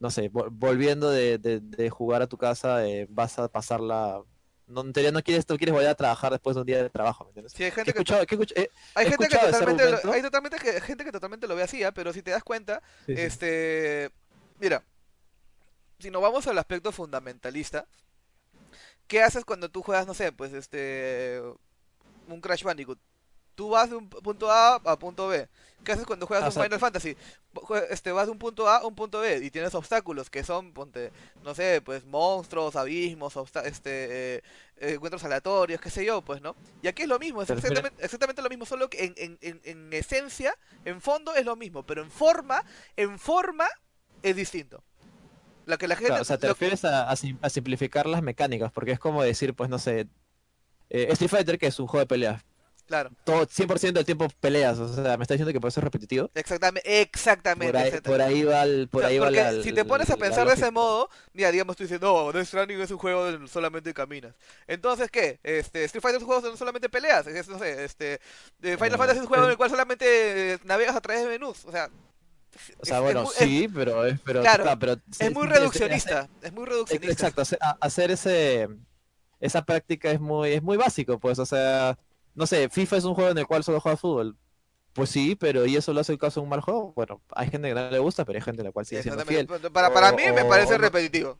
no 0.00 0.10
sé, 0.10 0.30
vol- 0.32 0.48
volviendo 0.52 1.10
de, 1.10 1.38
de- 1.38 1.60
de 1.60 1.90
jugar 1.90 2.22
a 2.22 2.28
tu 2.28 2.38
casa, 2.38 2.86
eh, 2.88 3.06
vas 3.10 3.38
a 3.38 3.48
pasarla 3.48 4.22
no, 4.66 4.80
en 4.82 4.92
teoría 4.92 5.12
no 5.12 5.22
quieres, 5.22 5.48
no 5.48 5.56
quieres 5.56 5.72
volver 5.74 5.88
a 5.88 5.94
trabajar 5.94 6.32
después 6.32 6.54
de 6.54 6.60
un 6.60 6.66
día 6.66 6.82
de 6.82 6.90
trabajo, 6.90 7.24
¿me 7.24 7.30
entiendes? 7.30 7.52
Sí, 7.52 7.64
hay 7.64 7.70
¿Qué 7.82 7.90
he 7.90 7.94
gente 7.94 7.94
que, 7.94 8.04
hay 8.94 9.06
gente 9.06 9.28
que 9.28 9.38
totalmente, 9.38 9.88
lo- 9.88 10.12
hay 10.12 10.22
totalmente 10.22 10.58
que, 10.58 10.80
gente 10.80 11.04
que 11.04 11.12
totalmente 11.12 11.46
lo 11.46 11.56
ve 11.56 11.62
así, 11.62 11.82
¿ah? 11.84 11.92
pero 11.92 12.12
si 12.12 12.22
te 12.22 12.30
das 12.32 12.44
cuenta, 12.44 12.82
sí, 13.06 13.14
sí. 13.16 13.22
este, 13.22 14.10
mira, 14.58 14.82
si 15.98 16.10
nos 16.10 16.22
vamos 16.22 16.46
al 16.46 16.58
aspecto 16.58 16.92
fundamentalista, 16.92 17.86
¿qué 19.06 19.22
haces 19.22 19.44
cuando 19.44 19.68
tú 19.70 19.82
juegas, 19.82 20.06
no 20.06 20.14
sé, 20.14 20.32
pues 20.32 20.52
este, 20.52 21.40
un 22.28 22.40
Crash 22.40 22.62
Bandicoot? 22.64 22.98
Tú 23.56 23.70
vas 23.70 23.90
de 23.90 23.96
un 23.96 24.08
punto 24.08 24.48
A 24.50 24.76
a 24.76 24.98
punto 24.98 25.26
B. 25.26 25.48
¿Qué 25.82 25.92
haces 25.92 26.04
cuando 26.06 26.26
juegas 26.26 26.44
Ah, 26.44 26.58
un 26.58 26.64
Final 26.64 26.80
Fantasy? 26.80 27.16
Este, 27.90 28.12
vas 28.12 28.26
de 28.26 28.32
un 28.32 28.38
punto 28.38 28.68
A 28.68 28.78
a 28.78 28.86
un 28.86 28.94
punto 28.94 29.20
B 29.20 29.38
y 29.42 29.50
tienes 29.50 29.74
obstáculos 29.74 30.30
que 30.30 30.44
son, 30.44 30.72
ponte, 30.72 31.12
no 31.42 31.54
sé, 31.54 31.80
pues 31.80 32.04
monstruos, 32.04 32.76
abismos, 32.76 33.34
este, 33.64 34.36
eh, 34.36 34.42
encuentros 34.78 35.24
aleatorios, 35.24 35.80
qué 35.80 35.88
sé 35.90 36.04
yo, 36.04 36.22
pues, 36.22 36.42
¿no? 36.42 36.54
Y 36.82 36.88
aquí 36.88 37.02
es 37.02 37.08
lo 37.08 37.18
mismo, 37.18 37.40
es 37.40 37.50
exactamente, 37.50 38.04
exactamente 38.04 38.42
lo 38.42 38.48
mismo, 38.48 38.66
solo 38.66 38.90
que 38.90 39.04
en, 39.04 39.14
en, 39.16 39.38
en, 39.40 39.60
en 39.64 39.92
esencia, 39.92 40.54
en 40.84 41.00
fondo 41.00 41.34
es 41.34 41.44
lo 41.44 41.56
mismo, 41.56 41.84
pero 41.84 42.02
en 42.02 42.10
forma, 42.10 42.64
en 42.96 43.18
forma 43.18 43.66
es 44.22 44.36
distinto. 44.36 44.82
La 45.66 45.78
que 45.78 45.88
la 45.88 45.94
gente... 45.94 46.08
Claro, 46.08 46.22
o 46.22 46.26
sea, 46.26 46.36
te 46.38 46.48
refieres 46.48 46.84
a 46.84 47.14
simplificar 47.48 48.06
las 48.06 48.22
mecánicas, 48.22 48.70
porque 48.72 48.92
es 48.92 48.98
como 48.98 49.22
decir, 49.22 49.54
pues 49.54 49.70
no 49.70 49.78
sé, 49.78 50.08
eh, 50.90 51.06
Street 51.10 51.30
Fighter 51.30 51.58
que 51.58 51.68
es 51.68 51.78
un 51.80 51.86
juego 51.86 52.02
de 52.02 52.06
peleas, 52.06 52.44
Claro, 52.86 53.10
todo 53.24 53.46
100% 53.48 53.94
del 53.94 54.04
tiempo 54.04 54.28
peleas, 54.40 54.78
o 54.78 54.86
sea, 54.94 55.16
me 55.16 55.22
está 55.24 55.34
diciendo 55.34 55.52
que 55.52 55.60
puede 55.60 55.72
ser 55.72 55.82
repetitivo. 55.82 56.30
exactamente, 56.34 57.00
exactamente. 57.00 57.72
Por 57.72 57.76
ahí, 57.82 57.88
exactamente. 57.88 58.10
por 58.10 58.22
ahí 58.22 58.42
va 58.44 58.62
el, 58.62 58.88
por 58.88 58.98
O 59.00 59.02
sea, 59.02 59.08
ahí 59.10 59.18
va 59.18 59.26
porque 59.26 59.42
la- 59.42 59.62
si 59.62 59.72
te 59.72 59.84
pones 59.84 60.08
a 60.10 60.16
pensar 60.16 60.46
de 60.46 60.54
ese 60.54 60.70
modo, 60.70 61.10
mira, 61.32 61.50
digamos 61.50 61.76
tú 61.76 61.82
dices, 61.82 62.00
no, 62.00 62.30
Death 62.30 62.46
Stranding 62.46 62.80
es 62.80 62.90
un 62.92 62.98
juego 62.98 63.24
donde 63.30 63.48
solamente 63.48 63.92
caminas. 63.92 64.34
Entonces, 64.68 65.10
¿qué? 65.10 65.40
Este, 65.42 65.82
Street 65.84 66.00
Fighter 66.00 66.18
es 66.18 66.22
un 66.22 66.26
juego 66.28 66.42
donde 66.42 66.58
solamente 66.58 66.88
peleas. 66.88 67.26
Es, 67.26 67.48
no 67.48 67.58
sé, 67.58 67.84
este, 67.84 68.20
Final 68.60 68.84
Eh, 68.94 68.96
Fantasy 68.96 69.16
es 69.18 69.22
un 69.22 69.26
juego 69.26 69.42
en 69.42 69.48
el- 69.48 69.52
el 69.52 69.56
cual 69.56 69.70
solamente 69.70 70.52
eh, 70.54 70.58
navegas 70.62 70.94
a 70.94 71.00
través 71.00 71.24
de 71.24 71.28
menús. 71.28 71.64
O 71.64 71.72
sea, 71.72 71.90
O 72.78 72.86
sea, 72.86 72.98
es- 72.98 73.02
bueno, 73.02 73.24
es, 73.24 73.30
sí, 73.32 73.68
pero 73.74 74.06
es, 74.06 74.18
pero, 74.24 74.42
Claro, 74.42 74.64
pero 74.78 74.92
es, 74.92 75.20
es 75.20 75.32
muy 75.34 75.46
reduccionista. 75.48 76.28
Es 76.40 76.52
muy 76.52 76.64
reduccionista. 76.66 77.12
Exacto, 77.28 77.42
hacer 77.80 78.12
ese 78.12 78.68
esa 79.38 79.62
práctica 79.64 80.10
es 80.10 80.18
muy 80.20 80.52
es 80.52 80.62
muy 80.62 80.76
básico, 80.78 81.18
pues, 81.18 81.38
o 81.38 81.44
sea, 81.44 81.98
no 82.36 82.46
sé, 82.46 82.68
FIFA 82.68 82.96
es 82.98 83.04
un 83.04 83.14
juego 83.14 83.30
en 83.30 83.38
el 83.38 83.46
cual 83.46 83.64
solo 83.64 83.80
juegas 83.80 84.00
fútbol. 84.00 84.36
Pues 84.92 85.10
sí, 85.10 85.34
pero 85.36 85.66
¿y 85.66 85.76
eso 85.76 85.92
lo 85.92 86.00
hace 86.00 86.12
el 86.12 86.18
caso 86.18 86.40
de 86.40 86.44
un 86.44 86.48
mal 86.50 86.60
juego? 86.60 86.92
Bueno, 86.94 87.20
hay 87.34 87.50
gente 87.50 87.68
que 87.68 87.74
no 87.74 87.90
le 87.90 87.98
gusta, 87.98 88.24
pero 88.24 88.38
hay 88.38 88.42
gente 88.42 88.62
a 88.62 88.64
la 88.66 88.72
cual 88.72 88.86
sigue 88.86 89.02
siendo 89.02 89.24
fiel. 89.26 89.46
Para, 89.72 89.92
para 89.92 90.10
O- 90.10 90.16
mí 90.16 90.22
me 90.34 90.44
parece 90.46 90.74
o 90.74 90.78
repetitivo. 90.78 91.38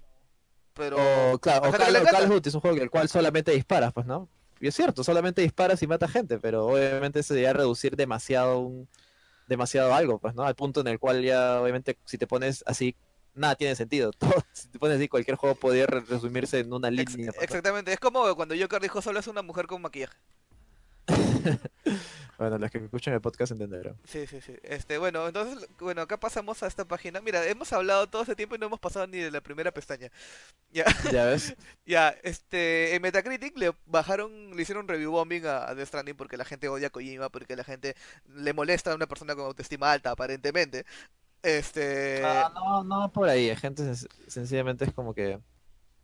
Pero. 0.74 0.96
O, 1.32 1.38
claro, 1.38 1.68
o 1.68 1.70
Call, 1.70 1.80
Call 1.80 1.96
encanta. 1.96 2.22
of 2.24 2.28
Duty 2.28 2.48
es 2.50 2.54
un 2.54 2.60
juego 2.60 2.76
en 2.76 2.82
el 2.82 2.90
cual 2.90 3.08
solamente 3.08 3.52
disparas, 3.52 3.92
pues, 3.94 4.04
¿no? 4.04 4.28
Y 4.60 4.68
es 4.68 4.74
cierto, 4.74 5.02
solamente 5.04 5.40
disparas 5.42 5.82
y 5.82 5.86
mata 5.86 6.06
gente, 6.08 6.38
pero 6.38 6.66
obviamente 6.66 7.20
eso 7.20 7.34
ya 7.34 7.52
reducir 7.54 7.96
demasiado 7.96 8.58
un 8.58 8.88
demasiado 9.46 9.94
algo, 9.94 10.18
pues, 10.18 10.34
¿no? 10.34 10.42
Al 10.42 10.54
punto 10.54 10.80
en 10.80 10.88
el 10.88 10.98
cual 10.98 11.22
ya, 11.22 11.60
obviamente, 11.62 11.96
si 12.04 12.18
te 12.18 12.26
pones 12.26 12.62
así, 12.66 12.94
nada 13.32 13.54
tiene 13.54 13.74
sentido. 13.76 14.10
Todo, 14.18 14.34
si 14.52 14.68
te 14.68 14.78
pones 14.78 14.96
así, 14.98 15.08
cualquier 15.08 15.36
juego 15.36 15.54
podría 15.56 15.86
re- 15.86 16.00
resumirse 16.00 16.58
en 16.58 16.72
una 16.74 16.90
línea. 16.90 17.32
pues, 17.32 17.42
exactamente. 17.42 17.92
Es 17.92 18.00
como 18.00 18.34
cuando 18.34 18.54
Joker 18.58 18.82
dijo 18.82 19.00
solo 19.00 19.18
es 19.20 19.28
una 19.28 19.40
mujer 19.42 19.66
con 19.66 19.80
maquillaje. 19.80 20.16
Bueno, 22.38 22.58
los 22.58 22.70
que 22.70 22.76
escuchan 22.76 23.14
el 23.14 23.22
podcast 23.22 23.52
entenderán. 23.52 23.96
Sí, 24.04 24.26
sí, 24.26 24.42
sí. 24.42 24.54
Este, 24.62 24.98
bueno, 24.98 25.26
entonces, 25.26 25.66
bueno, 25.78 26.02
acá 26.02 26.20
pasamos 26.20 26.62
a 26.62 26.66
esta 26.66 26.84
página. 26.84 27.22
Mira, 27.22 27.42
hemos 27.46 27.72
hablado 27.72 28.06
todo 28.08 28.20
este 28.20 28.36
tiempo 28.36 28.54
y 28.54 28.58
no 28.58 28.66
hemos 28.66 28.78
pasado 28.78 29.06
ni 29.06 29.16
de 29.16 29.30
la 29.30 29.40
primera 29.40 29.70
pestaña. 29.72 30.10
Ya, 30.70 30.84
¿Ya 31.10 31.24
ves? 31.24 31.56
ya, 31.86 32.10
este, 32.22 32.94
en 32.94 33.00
Metacritic 33.00 33.56
le 33.56 33.72
bajaron, 33.86 34.54
le 34.54 34.60
hicieron 34.60 34.86
review 34.86 35.12
bombing 35.12 35.46
a, 35.46 35.66
a 35.66 35.74
Death 35.74 35.88
Stranding 35.88 36.14
porque 36.14 36.36
la 36.36 36.44
gente 36.44 36.68
odia 36.68 36.88
a 36.88 36.90
Kojima, 36.90 37.30
porque 37.30 37.56
la 37.56 37.64
gente 37.64 37.96
le 38.34 38.52
molesta 38.52 38.92
a 38.92 38.96
una 38.96 39.06
persona 39.06 39.34
con 39.34 39.46
autoestima 39.46 39.90
alta, 39.90 40.10
aparentemente. 40.10 40.84
Este, 41.42 42.22
Ah, 42.22 42.52
no, 42.54 42.84
no 42.84 43.10
por 43.12 43.30
ahí. 43.30 43.56
Gente 43.56 43.82
sen- 43.82 44.08
sencillamente 44.26 44.84
es 44.84 44.92
como 44.92 45.14
que. 45.14 45.38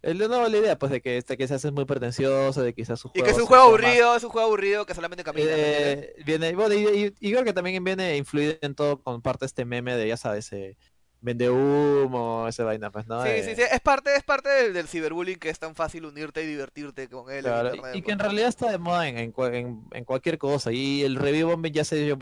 No, 0.03 0.49
la 0.49 0.57
idea, 0.59 0.79
pues, 0.79 0.91
de 0.93 1.01
que 1.01 1.17
este 1.17 1.37
que 1.37 1.47
se 1.47 1.55
hace 1.55 1.71
muy 1.71 1.85
pretencioso, 1.85 2.63
de 2.63 2.75
quizás 2.75 2.99
su 3.01 3.11
y 3.13 3.23
que 3.23 3.31
es 3.31 3.39
un 3.39 3.47
juego 3.47 3.65
más- 3.79 4.03
aburrido, 4.05 4.17
es 4.17 4.25
un 4.25 4.31
juego 4.31 4.47
aburrido 4.49 4.87
que 4.87 4.95
solamente 4.95 5.25
camina. 5.25 5.51
Eh, 5.55 6.15
viene, 6.27 6.55
bueno, 6.55 6.75
y, 6.75 7.07
y- 7.07 7.15
y 7.29 7.33
creo 7.33 7.45
que 7.45 7.53
también 7.55 7.83
viene 7.85 8.17
influido 8.19 8.55
en 8.61 8.75
todo 8.75 9.03
con 9.03 9.23
parte 9.23 9.45
de 9.45 9.47
este 9.47 9.65
meme 9.65 9.97
de, 9.97 10.09
ya 10.09 10.17
sabes, 10.19 10.53
eh, 10.53 10.77
vende 11.21 11.49
humo, 11.51 12.47
esa 12.49 12.65
vaina, 12.65 12.91
pues, 12.91 13.07
¿no? 13.07 13.25
Sí, 13.25 13.29
Eh, 13.29 13.43
sí, 13.43 13.55
sí, 13.55 13.63
es 13.63 13.81
parte, 13.81 14.15
es 14.17 14.25
parte 14.25 14.49
del, 14.49 14.73
del 14.75 14.89
ciberbullying 14.89 15.39
que 15.39 15.49
es 15.51 15.59
tan 15.59 15.75
fácil 15.77 16.05
unirte 16.07 16.43
y 16.43 16.47
divertirte 16.47 17.09
con 17.09 17.31
él 17.31 17.47
en 17.47 17.55
claro, 17.55 17.75
internet, 17.75 17.93
y, 17.93 17.99
y 17.99 18.03
que 18.03 18.13
pues, 18.13 18.13
en 18.13 18.19
¿no? 18.19 18.25
realidad 18.25 18.49
está 18.49 18.71
de 18.71 18.79
moda 18.79 19.09
en, 19.09 19.19
en, 19.19 19.35
en- 19.55 19.85
en 19.93 20.05
cualquier 20.05 20.39
cosa. 20.39 20.73
Y 20.73 21.03
el 21.03 21.17
review 21.17 21.49
bombing 21.49 21.73
ya 21.73 21.85
se 21.85 21.97
dio 21.97 22.19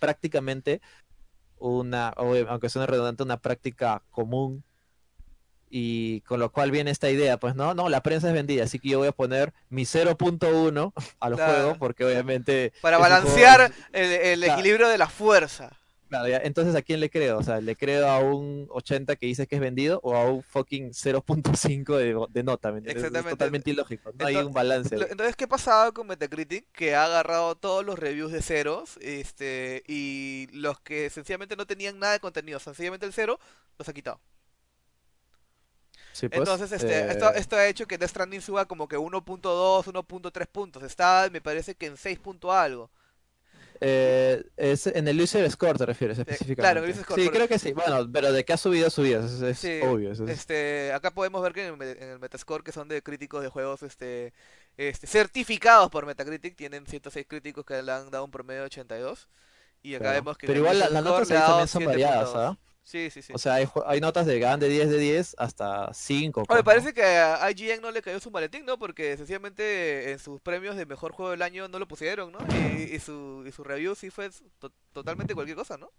prácticamente 0.00 0.80
una, 1.58 2.08
aunque 2.10 2.68
suene 2.70 2.86
redundante, 2.86 3.22
una 3.22 3.40
práctica 3.40 4.04
común. 4.10 4.64
Y 5.68 6.20
con 6.22 6.38
lo 6.38 6.50
cual 6.52 6.70
viene 6.70 6.90
esta 6.92 7.10
idea, 7.10 7.38
pues 7.38 7.54
no, 7.56 7.74
no, 7.74 7.88
la 7.88 8.00
prensa 8.02 8.28
es 8.28 8.34
vendida, 8.34 8.64
así 8.64 8.78
que 8.78 8.90
yo 8.90 8.98
voy 8.98 9.08
a 9.08 9.12
poner 9.12 9.52
mi 9.68 9.84
0.1 9.84 10.92
al 11.20 11.34
Claro. 11.34 11.52
juego, 11.52 11.74
porque 11.78 12.04
obviamente 12.04 12.72
Para 12.80 12.98
juego- 12.98 13.14
balancear 13.14 13.72
el, 13.92 14.12
el 14.12 14.40
Claro. 14.40 14.52
equilibrio 14.60 14.88
de 14.88 14.98
la 14.98 15.08
fuerza. 15.08 15.70
Claro, 16.08 16.28
ya, 16.28 16.36
Entonces, 16.38 16.76
¿a 16.76 16.82
quién 16.82 17.00
le 17.00 17.10
creo? 17.10 17.36
O 17.38 17.42
sea, 17.42 17.60
¿le 17.60 17.74
creo 17.74 18.06
a 18.08 18.20
un 18.20 18.68
80 18.70 19.16
que 19.16 19.26
dice 19.26 19.48
que 19.48 19.56
es 19.56 19.60
vendido 19.60 19.98
o 20.04 20.14
a 20.14 20.30
un 20.30 20.40
fucking 20.44 20.92
0.5 20.94 21.96
de, 21.96 22.16
de 22.30 22.42
nota? 22.44 22.70
¿me 22.70 22.78
entiendes? 22.78 23.02
Es 23.02 23.08
Exactamente. 23.08 23.30
totalmente 23.30 23.70
ilógico. 23.70 24.12
No 24.16 24.24
hay 24.26 24.36
un 24.36 24.52
balance. 24.52 24.94
Ahí. 24.94 25.02
Entonces, 25.10 25.34
¿qué 25.34 25.48
pasaba 25.48 25.90
con 25.90 26.06
Metacritic? 26.06 26.64
Que 26.70 26.94
ha 26.94 27.06
agarrado 27.06 27.56
todos 27.56 27.84
los 27.84 27.98
reviews 27.98 28.30
de 28.30 28.40
ceros 28.40 28.98
este, 29.02 29.82
y 29.88 30.46
los 30.52 30.78
que 30.78 31.10
sencillamente 31.10 31.56
no 31.56 31.66
tenían 31.66 31.98
nada 31.98 32.12
de 32.12 32.20
contenido, 32.20 32.60
sencillamente 32.60 33.04
el 33.04 33.12
cero, 33.12 33.40
los 33.76 33.88
ha 33.88 33.92
quitado. 33.92 34.20
Sí, 36.16 36.28
pues, 36.30 36.38
Entonces, 36.48 36.72
este, 36.72 37.00
eh, 37.00 37.06
esto, 37.10 37.32
esto 37.34 37.56
ha 37.56 37.66
hecho 37.66 37.86
que 37.86 37.98
Death 37.98 38.10
Stranding 38.10 38.40
suba 38.40 38.64
como 38.66 38.88
que 38.88 38.96
1.2, 38.96 39.86
1.3 39.86 40.46
puntos. 40.46 40.82
Está, 40.82 41.28
me 41.30 41.42
parece 41.42 41.74
que 41.74 41.86
en 41.86 41.96
6 41.98 42.18
punto 42.18 42.52
algo. 42.52 42.90
eh, 43.80 44.42
es 44.56 44.86
en 44.86 45.06
el 45.06 45.20
user 45.20 45.50
score 45.50 45.76
te 45.76 45.84
refieres 45.84 46.18
específicamente. 46.18 46.62
claro, 46.62 46.82
el 46.84 46.90
user 46.90 47.04
score, 47.04 47.20
Sí, 47.20 47.28
creo 47.28 47.48
que 47.48 47.58
sí. 47.58 47.72
Bueno, 47.72 48.10
pero 48.10 48.32
de 48.32 48.44
que 48.44 48.54
ha 48.54 48.56
subido, 48.56 48.86
ha 48.86 48.90
subido. 48.90 49.24
Es, 49.26 49.42
es 49.42 49.58
Sí, 49.58 49.80
obvio. 49.82 50.12
es- 50.12 50.20
Este, 50.20 50.92
acá 50.94 51.10
podemos 51.12 51.42
ver 51.42 51.52
que 51.52 51.62
en 51.66 51.72
el, 51.72 51.76
me- 51.76 51.90
en 51.92 52.08
el 52.10 52.18
Metascore, 52.18 52.64
que 52.64 52.72
son 52.72 52.88
de 52.88 53.02
críticos 53.02 53.42
de 53.42 53.48
juegos 53.50 53.82
este, 53.82 54.32
este, 54.78 55.06
certificados 55.06 55.90
por 55.90 56.06
Metacritic, 56.06 56.56
tienen 56.56 56.86
106 56.86 57.26
críticos 57.28 57.64
que 57.66 57.82
le 57.82 57.92
han 57.92 58.10
dado 58.10 58.24
un 58.24 58.30
promedio 58.30 58.60
de 58.62 58.66
82. 58.66 59.28
Y 59.82 59.94
acá 59.94 60.04
claro. 60.04 60.14
vemos 60.14 60.38
que 60.38 60.46
Pero 60.46 60.60
igual 60.60 60.78
la- 60.78 60.88
las 60.88 61.02
Score 61.02 61.26
notas 61.26 61.30
ahí 61.30 61.46
también 61.46 61.68
son 61.68 61.84
variadas, 61.84 62.30
7.2. 62.30 62.36
¿ah? 62.36 62.58
Sí, 62.86 63.10
sí, 63.10 63.20
sí. 63.20 63.34
O 63.34 63.38
sea, 63.38 63.54
hay, 63.54 63.66
hay 63.86 64.00
notas 64.00 64.26
de 64.26 64.38
GAN 64.38 64.60
de 64.60 64.68
10 64.68 64.88
de 64.88 64.98
10 64.98 65.34
hasta 65.38 65.92
5. 65.92 66.44
Oye, 66.48 66.62
parece 66.62 66.94
que 66.94 67.02
a 67.02 67.50
IGN 67.50 67.82
no 67.82 67.90
le 67.90 68.02
cayó 68.02 68.20
su 68.20 68.30
maletín, 68.30 68.64
¿no? 68.64 68.78
Porque 68.78 69.16
sencillamente 69.16 70.12
en 70.12 70.18
sus 70.20 70.40
premios 70.40 70.76
de 70.76 70.86
mejor 70.86 71.10
juego 71.12 71.32
del 71.32 71.42
año 71.42 71.66
no 71.66 71.78
lo 71.80 71.88
pusieron, 71.88 72.30
¿no? 72.30 72.38
Y, 72.48 72.94
y 72.94 73.00
su, 73.00 73.44
y 73.46 73.50
su 73.50 73.64
review 73.64 73.96
sí 73.96 74.10
fue 74.10 74.30
to- 74.60 74.72
totalmente 74.92 75.34
cualquier 75.34 75.56
cosa, 75.56 75.76
¿no? 75.76 75.92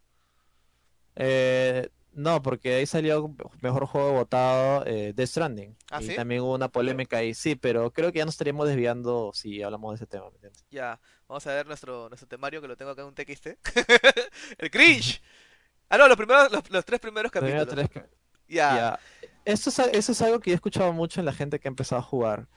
Eh, 1.15 1.89
no, 2.13 2.41
porque 2.41 2.75
ahí 2.75 2.85
salió 2.85 3.35
mejor 3.61 3.85
juego 3.85 4.13
votado 4.13 4.83
eh, 4.85 5.13
Death 5.15 5.29
Stranding. 5.29 5.75
¿Ah, 5.89 6.01
y 6.01 6.07
sí? 6.07 6.15
también 6.15 6.41
hubo 6.41 6.53
una 6.55 6.69
polémica 6.69 7.17
ahí, 7.17 7.33
sí, 7.33 7.55
pero 7.55 7.91
creo 7.91 8.11
que 8.11 8.19
ya 8.19 8.25
nos 8.25 8.35
estaríamos 8.35 8.67
desviando 8.67 9.31
si 9.33 9.61
hablamos 9.63 9.91
de 9.91 9.95
ese 9.97 10.07
tema, 10.07 10.29
¿me 10.29 10.35
entiendes? 10.35 10.65
Ya, 10.69 10.99
vamos 11.27 11.47
a 11.47 11.53
ver 11.53 11.65
nuestro, 11.65 12.09
nuestro 12.09 12.27
temario 12.27 12.61
que 12.61 12.67
lo 12.67 12.75
tengo 12.75 12.91
acá 12.91 13.01
en 13.01 13.07
un 13.07 13.15
TXT. 13.15 13.57
el 14.57 14.69
cringe. 14.71 15.21
Ah, 15.89 15.97
no, 15.97 16.07
los 16.07 16.17
primeros, 16.17 16.51
los, 16.51 16.69
los 16.69 16.85
tres 16.85 16.99
primeros 16.99 17.31
Primero 17.31 17.65
capítulos. 17.65 17.89
tres 17.89 18.03
Ya. 18.47 18.75
ya. 18.75 18.99
Eso 19.45 19.69
es, 19.69 19.79
eso 19.79 20.11
es 20.11 20.21
algo 20.21 20.39
que 20.39 20.49
yo 20.49 20.53
he 20.53 20.55
escuchado 20.55 20.91
mucho 20.93 21.19
en 21.21 21.25
la 21.25 21.33
gente 21.33 21.59
que 21.59 21.67
ha 21.67 21.71
empezado 21.71 21.99
a 21.99 22.03
jugar. 22.03 22.47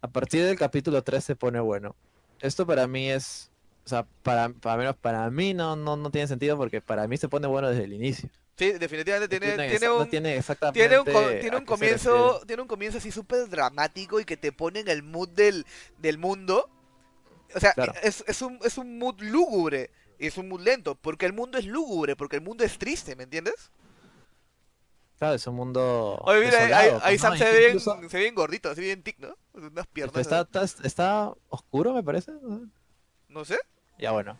A 0.00 0.08
partir 0.08 0.44
del 0.44 0.56
capítulo 0.56 1.02
3 1.02 1.24
se 1.24 1.34
pone 1.36 1.58
bueno. 1.58 1.96
Esto 2.40 2.64
para 2.64 2.86
mí 2.86 3.10
es, 3.10 3.50
o 3.84 3.88
sea, 3.88 4.06
para, 4.22 4.48
para 4.50 4.76
menos 4.76 4.96
para 4.96 5.28
mí 5.30 5.54
no, 5.54 5.74
no, 5.74 5.96
no 5.96 6.10
tiene 6.12 6.28
sentido 6.28 6.56
porque 6.56 6.80
para 6.80 7.08
mí 7.08 7.16
se 7.16 7.28
pone 7.28 7.48
bueno 7.48 7.68
desde 7.68 7.84
el 7.84 7.92
inicio. 7.92 8.30
Sí, 8.56 8.72
definitivamente 8.72 9.28
tiene, 9.28 9.54
tiene 9.56 9.76
exa- 9.78 9.86
no 9.88 9.98
un, 9.98 10.10
tiene 10.10 10.36
exactamente 10.36 10.80
tiene 10.80 10.98
un, 11.00 11.40
tiene 11.40 11.56
un 11.56 11.64
comienzo, 11.64 12.40
tiene 12.46 12.62
un 12.62 12.68
comienzo 12.68 12.98
así 12.98 13.10
súper 13.10 13.48
dramático 13.48 14.20
y 14.20 14.24
que 14.24 14.36
te 14.36 14.52
pone 14.52 14.80
en 14.80 14.88
el 14.88 15.02
mood 15.02 15.28
del, 15.30 15.66
del 15.98 16.18
mundo. 16.18 16.68
O 17.54 17.60
sea, 17.60 17.72
Claro. 17.72 17.92
es, 18.02 18.22
es 18.28 18.42
un, 18.42 18.58
es 18.64 18.78
un 18.78 18.98
mood 18.98 19.20
lúgubre 19.20 19.90
es 20.18 20.36
un 20.38 20.48
mood 20.48 20.60
lento, 20.62 20.94
porque 20.96 21.26
el 21.26 21.32
mundo 21.32 21.58
es 21.58 21.64
lúgubre, 21.66 22.16
porque 22.16 22.36
el 22.36 22.42
mundo 22.42 22.64
es 22.64 22.78
triste, 22.78 23.14
¿me 23.16 23.24
entiendes? 23.24 23.70
Claro, 25.18 25.34
es 25.34 25.46
un 25.48 25.56
mundo 25.56 26.20
Oye, 26.24 26.44
mira, 26.46 26.58
ahí, 26.58 26.66
desolado, 26.68 27.00
ahí 27.02 27.12
pues, 27.14 27.20
Sam 27.20 27.32
¿no? 27.32 27.38
se 27.38 27.44
ve 27.44 27.58
bien, 27.58 27.70
Incluso- 27.70 28.00
se 28.08 28.16
ve 28.16 28.22
bien 28.22 28.34
gordito, 28.36 28.70
así 28.70 28.80
bien 28.82 29.02
tic, 29.02 29.18
¿no? 29.18 29.36
Unas 29.54 29.86
piernas. 29.88 30.16
está, 30.16 30.42
está, 30.42 30.64
está 30.86 31.32
oscuro, 31.48 31.92
me 31.92 32.04
parece. 32.04 32.32
No 33.28 33.44
sé. 33.44 33.58
Ya 33.98 34.12
bueno. 34.12 34.38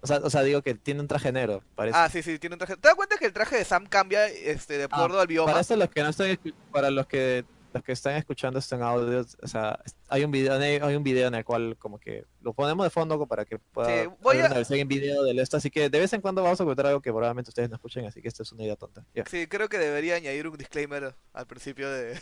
O 0.00 0.06
sea, 0.08 0.18
o 0.18 0.28
sea, 0.30 0.42
digo 0.42 0.62
que 0.62 0.74
tiene 0.74 1.00
un 1.00 1.08
traje 1.08 1.30
negro, 1.32 1.62
parece. 1.76 1.96
Ah, 1.96 2.08
sí, 2.08 2.22
sí, 2.22 2.38
tiene 2.40 2.54
un 2.54 2.58
traje. 2.58 2.76
¿Te 2.76 2.88
das 2.88 2.96
cuenta 2.96 3.16
que 3.18 3.26
el 3.26 3.32
traje 3.32 3.56
de 3.56 3.64
Sam 3.64 3.86
cambia 3.86 4.26
este, 4.28 4.78
de 4.78 4.84
Ah, 4.84 4.88
acuerdo 4.90 5.20
al 5.20 5.26
bioma? 5.28 5.52
Para 5.52 5.76
los 5.76 5.90
que 5.90 6.02
no 6.02 6.08
están 6.10 6.26
escu- 6.28 6.54
para 6.72 6.90
los 6.90 7.06
que 7.06 7.44
los 7.72 7.82
que 7.82 7.92
están 7.92 8.16
escuchando 8.16 8.58
esto 8.58 8.74
en 8.76 8.82
audio, 8.82 9.24
o 9.42 9.46
sea, 9.46 9.78
hay 10.08 10.24
un 10.24 10.30
video 10.30 10.54
hay 10.58 10.94
un 10.96 11.02
video 11.02 11.28
en 11.28 11.34
el 11.34 11.44
cual 11.44 11.76
como 11.78 11.98
que 11.98 12.24
lo 12.40 12.54
ponemos 12.54 12.86
de 12.86 12.90
fondo 12.90 13.26
para 13.26 13.44
que 13.44 13.58
pueda 13.58 14.04
Sí, 14.04 14.08
voy 14.22 14.38
a- 14.38 14.46
una 14.46 14.54
versión 14.54 14.78
en 14.78 14.88
video 14.88 15.22
de 15.24 15.32
esto, 15.42 15.56
así 15.58 15.70
que 15.70 15.90
de 15.90 15.98
vez 15.98 16.12
en 16.14 16.20
cuando 16.22 16.42
vamos 16.42 16.58
a 16.60 16.64
comentar 16.64 16.86
algo 16.86 17.00
que 17.02 17.10
probablemente 17.10 17.50
ustedes 17.50 17.68
no 17.68 17.76
escuchen, 17.76 18.06
así 18.06 18.22
que 18.22 18.28
esto 18.28 18.42
es 18.44 18.52
una 18.52 18.62
idea 18.64 18.76
tonta. 18.76 19.04
Sí, 19.30 19.46
creo 19.46 19.68
que 19.68 19.78
debería 19.78 20.14
añadir 20.14 20.48
un 20.48 20.56
disclaimer 20.56 21.14
al 21.34 21.46
principio 21.46 21.90
de, 21.90 22.18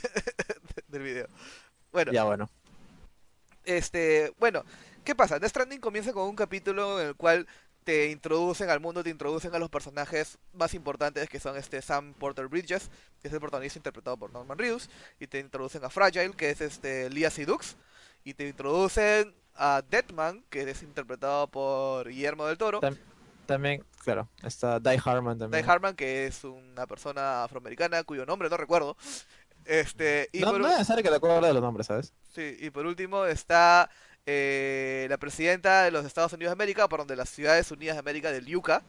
del 0.89 1.03
video. 1.03 1.29
Bueno, 1.93 2.11
Ya 2.13 2.25
bueno. 2.25 2.51
este, 3.65 4.33
bueno, 4.39 4.65
¿qué 5.05 5.15
pasa? 5.15 5.39
Death 5.39 5.51
Stranding 5.51 5.81
comienza 5.81 6.13
con 6.13 6.29
un 6.29 6.37
capítulo 6.37 7.01
en 7.01 7.09
el 7.09 7.15
cual 7.15 7.47
te 7.85 8.11
introducen 8.11 8.71
al 8.71 8.81
mundo, 8.81 9.05
te 9.05 9.11
introducen 9.11 9.55
a 9.55 9.59
los 9.59 9.69
personajes 9.71 10.39
más 10.55 10.75
importantes 10.75 11.29
que 11.29 11.39
son 11.39 11.57
este 11.57 11.83
Sam 11.83 12.15
Porter 12.15 12.49
Bridges, 12.49 12.91
que 13.21 13.29
es 13.29 13.35
el 13.35 13.41
protagonista 13.41 13.79
interpretado 13.79 14.17
por 14.17 14.33
Norman 14.33 14.59
Reedus, 14.59 14.89
y 15.21 15.27
te 15.27 15.39
introducen 15.39 15.85
a 15.85 15.91
Fragile, 15.91 16.33
que 16.33 16.51
es 16.51 16.61
este 16.61 17.11
Lia 17.11 17.31
Sidux, 17.31 17.77
y 18.25 18.35
te 18.35 18.49
introducen 18.49 19.35
a 19.55 19.83
Deadman, 19.89 20.43
que 20.51 20.63
es 20.69 20.83
interpretado 20.83 21.47
por 21.49 22.09
Guillermo 22.09 22.47
del 22.47 22.59
Toro, 22.59 22.81
Tam- 22.81 22.99
También, 23.47 23.85
claro, 24.03 24.29
está 24.43 24.81
Die 24.81 25.01
Harman 25.05 25.39
también. 25.39 25.63
Die 25.63 25.71
Harman, 25.71 25.95
que 25.95 26.27
es 26.27 26.43
una 26.45 26.87
persona 26.87 27.45
afroamericana 27.45 28.03
cuyo 28.03 28.25
nombre 28.27 28.49
no 28.49 28.57
recuerdo. 28.57 28.97
Este, 29.67 30.29
y 30.33 30.41
no, 30.41 30.51
por, 30.51 30.61
no 30.61 30.67
es 30.69 30.73
necesario 30.75 31.03
que 31.03 31.09
te 31.11 31.17
acuerdes 31.17 31.43
de 31.49 31.55
los 31.55 31.63
nombres, 31.63 31.87
¿sabes? 31.87 32.13
sí, 32.35 32.57
y 32.61 32.71
por 32.71 32.85
último 32.87 33.25
está 33.27 33.89
eh, 34.27 35.07
la 35.11 35.17
presidenta 35.19 35.85
de 35.85 35.91
los 35.91 36.05
Estados 36.07 36.33
Unidos 36.33 36.51
de 36.51 36.55
América, 36.55 36.89
por 36.89 37.01
donde 37.01 37.17
las 37.17 37.29
Ciudades 37.29 37.71
Unidas 37.71 37.97
de 37.97 38.01
América 38.01 38.31
del 38.33 38.47
Yuca. 38.47 38.83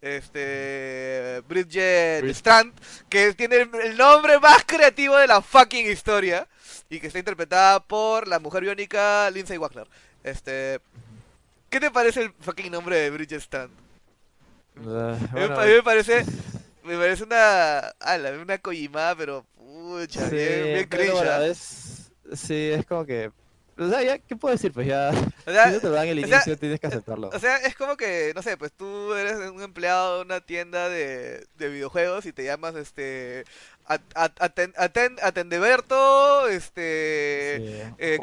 Este, 0.00 1.42
Bridget 1.48 2.22
Brid- 2.22 2.30
Strand, 2.30 2.72
que 3.08 3.34
tiene 3.34 3.68
el, 3.82 3.96
nombre 3.96 4.38
más 4.38 4.64
creativo 4.64 5.16
de 5.16 5.26
la 5.26 5.42
fucking 5.42 5.88
historia 5.90 6.46
y 6.88 7.00
que 7.00 7.08
está 7.08 7.18
interpretada 7.18 7.80
por 7.80 8.28
la 8.28 8.38
mujer 8.38 8.62
biónica 8.62 9.28
Lindsay 9.30 9.58
Wagner. 9.58 9.88
Este, 10.22 10.78
¿qué 11.68 11.80
te 11.80 11.90
parece 11.90 12.22
el 12.22 12.32
fucking 12.40 12.70
nombre 12.70 12.96
de 12.96 13.10
Bridget 13.10 13.40
Strand? 13.40 13.72
Uh, 14.76 14.88
A 14.90 15.16
mí 15.16 15.28
me 15.32 15.40
bueno, 15.40 15.54
pa- 15.56 15.62
a 15.62 15.66
mí 15.66 15.72
me 15.72 15.82
parece, 15.82 16.24
me 16.84 16.96
parece 16.96 17.24
una, 17.24 17.78
ala, 17.98 18.30
una 18.40 18.58
Kojimada, 18.58 19.16
pero 19.16 19.44
pucha, 19.56 20.28
sí, 20.28 20.36
bien, 20.36 20.64
bien 20.64 20.88
pero 20.88 21.18
¿ah? 21.18 21.40
sí, 22.34 22.70
es 22.70 22.86
como 22.86 23.04
que 23.04 23.32
O 23.78 23.88
sea, 23.88 24.02
ya, 24.02 24.18
¿qué 24.18 24.34
puedo 24.36 24.54
decir? 24.54 24.72
Pues 24.72 24.86
ya, 24.86 25.10
O 25.46 25.50
sea, 25.52 25.68
si 25.68 25.74
no 25.74 25.80
te 25.80 25.88
dan 25.90 26.08
el 26.08 26.18
o 26.24 26.26
sea, 26.26 26.36
inicio, 26.36 26.58
tienes 26.58 26.80
que 26.80 26.86
aceptarlo. 26.88 27.30
O 27.32 27.38
sea, 27.38 27.56
es 27.58 27.74
como 27.76 27.96
que, 27.96 28.32
no 28.34 28.42
sé, 28.42 28.56
pues 28.56 28.72
tú 28.72 29.14
eres 29.14 29.36
un 29.50 29.62
empleado 29.62 30.16
de 30.16 30.22
una 30.24 30.40
tienda 30.40 30.88
de, 30.88 31.46
de 31.56 31.68
videojuegos 31.68 32.26
y 32.26 32.32
te 32.32 32.44
llamas, 32.44 32.74
este, 32.74 33.44
At- 33.86 34.00
At- 34.14 34.38
Aten- 34.40 34.74
Aten- 34.76 35.18
Atendeberto, 35.22 36.48
este, 36.48 37.56
Sí. 37.58 37.94
eh, 37.98 38.18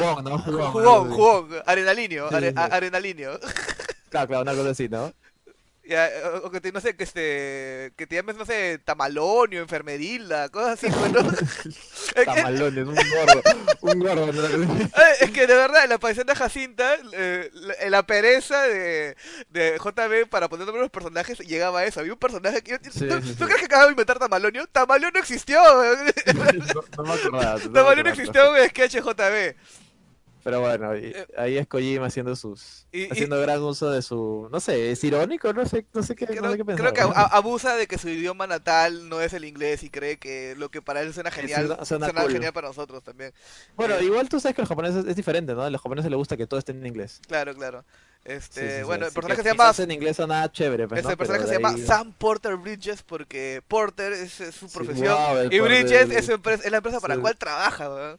jugón, 0.00 0.24
¿no? 0.24 0.38
Jugón, 0.38 0.64
algo 0.64 1.04
así. 1.04 1.14
jugón, 1.14 1.62
arenalinio, 1.66 2.28
Sí, 2.30 2.36
sí. 2.40 2.52
arenalinio. 2.56 3.40
Claro, 4.12 4.28
claro, 4.28 4.42
una 4.42 4.52
cosa 4.54 4.70
así, 4.70 4.90
¿no? 4.90 5.10
Ya, 5.84 6.08
o 6.42 6.46
o 6.46 6.50
que 6.52 6.60
te, 6.60 6.70
no 6.70 6.80
sé, 6.80 6.94
que 6.96 7.02
este, 7.02 7.92
que 7.96 8.06
te 8.06 8.14
llames, 8.14 8.36
no 8.36 8.46
sé, 8.46 8.78
tamalonio, 8.84 9.60
enfermerila, 9.62 10.48
cosas 10.48 10.74
así, 10.84 10.86
pues, 10.94 11.12
¿no? 11.12 11.20
Es 12.14 12.26
un 12.28 12.94
gordo, 12.94 13.42
un 13.80 13.98
gordo. 14.00 14.32
¿no? 14.32 14.74
Eh, 14.84 15.14
Es 15.22 15.30
que 15.32 15.46
de 15.46 15.54
verdad, 15.54 15.82
en 15.84 15.88
la 15.90 15.96
aparición 15.96 16.26
de 16.26 16.34
Jacinta, 16.36 16.94
eh, 17.12 17.50
la, 17.52 17.74
la 17.90 18.06
pereza 18.06 18.62
de, 18.62 19.16
de 19.48 19.78
JB 19.78 20.28
para 20.28 20.48
poner 20.48 20.66
nombres 20.66 20.82
a 20.82 20.84
los 20.84 20.90
personajes 20.92 21.38
llegaba 21.40 21.80
a 21.80 21.84
eso. 21.86 22.00
Había 22.00 22.12
un 22.12 22.18
personaje 22.18 22.62
que. 22.62 22.78
Sí, 22.90 23.06
¿tú, 23.08 23.20
sí, 23.22 23.34
tú 23.34 23.44
sí. 23.44 23.44
crees 23.44 23.58
que 23.60 23.64
acababa 23.66 23.86
de 23.86 23.92
inventar 23.92 24.18
Tamalonio? 24.18 24.66
Tamalonio 24.68 25.20
existió. 25.20 25.58
No, 26.34 26.82
no 26.96 27.04
me 27.04 27.12
acordaba. 27.14 27.58
no 27.58 27.70
me 27.70 27.72
Tamalonio 27.72 28.10
acordaba. 28.10 28.10
existió 28.10 28.56
en 28.56 28.68
sketch 28.70 28.96
JB. 28.96 29.56
Pero 30.44 30.60
bueno, 30.60 30.96
y- 30.96 31.06
Eh, 31.14 31.26
ahí 31.38 31.56
es 31.56 31.66
Kojima 31.68 32.06
haciendo 32.06 32.34
sus 32.36 32.86
Y- 32.90 33.04
y- 33.04 33.08
haciendo 33.10 33.38
gran 33.40 33.62
uso 33.62 33.90
de 33.90 34.02
su 34.02 34.48
no 34.50 34.58
sé, 34.60 34.90
es 34.90 35.02
irónico, 35.04 35.52
no 35.52 35.64
sé, 35.66 35.86
no 35.92 36.02
sé 36.02 36.16
qué, 36.16 36.26
no 36.26 36.32
Creo, 36.34 36.50
sé 36.52 36.56
qué 36.58 36.64
pensar. 36.64 36.92
creo 36.92 36.94
que 37.08 37.14
¿no? 37.14 37.20
abusa 37.20 37.76
de 37.76 37.86
que 37.86 37.96
su 37.98 38.08
idioma 38.08 38.46
natal 38.46 39.08
no 39.08 39.20
es 39.20 39.32
el 39.32 39.44
inglés 39.44 39.82
y 39.84 39.90
cree 39.90 40.18
que 40.18 40.54
lo 40.56 40.70
que 40.70 40.82
para 40.82 41.00
él 41.02 41.14
suena 41.14 41.30
genial 41.30 41.66
suena- 41.68 41.84
suena 41.84 42.06
suena 42.06 42.22
cool. 42.22 42.32
genial 42.32 42.52
para 42.52 42.68
nosotros 42.68 43.02
también. 43.02 43.32
Bueno, 43.76 43.94
eh, 43.96 44.04
igual 44.04 44.28
tú 44.28 44.40
sabes 44.40 44.56
que 44.56 44.62
los 44.62 44.68
japoneses 44.68 45.04
es 45.06 45.16
diferente, 45.16 45.54
¿no? 45.54 45.62
A 45.62 45.70
los 45.70 45.80
japoneses 45.80 46.10
les 46.10 46.16
gusta 46.18 46.36
que 46.36 46.46
todo 46.46 46.58
esté 46.58 46.72
en 46.72 46.84
inglés. 46.86 47.20
Claro, 47.28 47.54
claro. 47.54 47.84
Sí, 48.24 48.32
Este, 48.32 48.70
sí, 48.70 48.76
sí, 48.78 48.82
bueno, 48.84 49.02
el 49.04 49.08
así 49.08 49.14
personaje 49.16 49.42
que 49.42 49.48
se 49.48 49.56
llama 49.56 49.74
en 49.78 49.90
inglés 49.90 50.16
suena 50.16 50.52
chévere, 50.52 50.86
pues, 50.86 51.00
Este 51.00 51.10
¿no? 51.12 51.16
personaje 51.16 51.46
se 51.46 51.52
llama 51.54 51.70
ahí- 51.70 51.84
Sam 51.84 52.12
Porter 52.12 52.54
Bridges 52.56 53.02
porque 53.02 53.62
Porter 53.66 54.12
es, 54.12 54.40
es 54.40 54.54
su 54.54 54.68
Sí, 54.68 54.74
profesión 54.74 55.12
wow, 55.16 55.36
el 55.38 55.52
y 55.52 55.58
Bridges 55.60 56.08
es, 56.10 56.28
es 56.28 56.70
la 56.70 56.76
empresa 56.76 57.00
para 57.00 57.14
la 57.14 57.18
Sí. 57.18 57.20
cual 57.20 57.36
trabaja. 57.36 57.88
weón. 57.92 58.18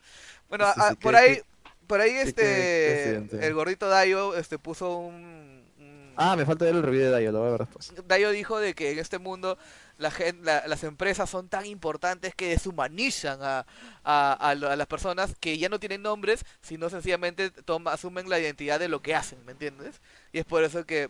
Bueno, 0.49 0.65
Sí, 0.73 0.81
a- 0.83 0.89
sí, 0.89 0.95
por 0.97 1.15
ahí, 1.15 1.36
qué- 1.38 1.43
por 1.88 2.02
ahí 2.02 2.12
este, 2.12 3.15
el 3.48 3.54
gordito 3.54 3.88
Dayo 3.89 4.36
este, 4.36 4.58
puso 4.60 4.98
un, 4.98 5.63
un- 5.80 6.13
Ah, 6.15 6.36
me 6.36 6.46
falta 6.46 6.65
ver 6.65 6.76
el 6.76 6.84
review 6.84 7.02
de 7.04 7.10
Dayo, 7.10 7.32
lo 7.32 7.39
voy 7.39 7.48
a 7.48 7.52
ver 7.52 7.60
después. 7.62 7.93
Dayo 8.08 8.30
dijo 8.32 8.60
de 8.60 8.74
que 8.76 8.91
en 8.91 9.00
este 9.00 9.17
mundo 9.19 9.58
la 9.98 10.12
gen- 10.12 10.43
la- 10.46 10.67
las 10.67 10.84
empresas 10.84 11.30
son 11.30 11.50
tan 11.50 11.65
importantes 11.65 12.36
que 12.36 12.50
deshumanizan 12.50 13.39
a, 13.41 13.65
a, 14.04 14.34
a 14.34 14.56
lo- 14.56 14.69
a 14.69 14.76
las 14.76 14.88
personas 14.88 15.36
que 15.39 15.58
ya 15.58 15.69
no 15.69 15.80
tienen 15.80 16.02
nombres, 16.02 16.46
sino 16.62 16.89
sencillamente 16.89 17.50
toma, 17.52 17.93
asumen 17.93 18.30
la 18.30 18.39
identidad 18.39 18.80
de 18.80 18.88
lo 18.89 19.02
que 19.02 19.15
hacen, 19.15 19.43
¿me 19.46 19.52
entiendes? 19.54 20.02
Y 20.32 20.39
es 20.39 20.46
por 20.46 20.63
eso 20.63 20.86
que 20.86 21.10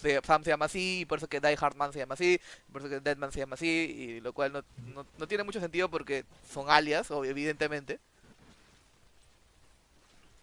se- 0.00 0.20
Sam 0.24 0.42
se 0.42 0.50
llama 0.50 0.64
así, 0.64 1.00
y 1.00 1.04
por 1.04 1.18
eso 1.18 1.28
que 1.28 1.40
Die 1.40 1.56
Hard 1.60 1.76
Man 1.76 1.92
se 1.92 2.00
llama 2.00 2.14
así, 2.14 2.40
y 2.68 2.72
por 2.72 2.80
eso 2.82 2.90
que 2.90 3.00
Deadman 3.00 3.30
se 3.30 3.38
llama 3.40 3.54
así, 3.54 3.66
y 3.68 4.20
lo 4.20 4.32
cual 4.32 4.52
no, 4.52 4.64
no, 4.94 5.06
no 5.18 5.28
tiene 5.28 5.44
mucho 5.44 5.60
sentido 5.60 5.88
porque 5.90 6.24
son 6.52 6.68
alias, 6.70 7.08
evidentemente. 7.24 8.00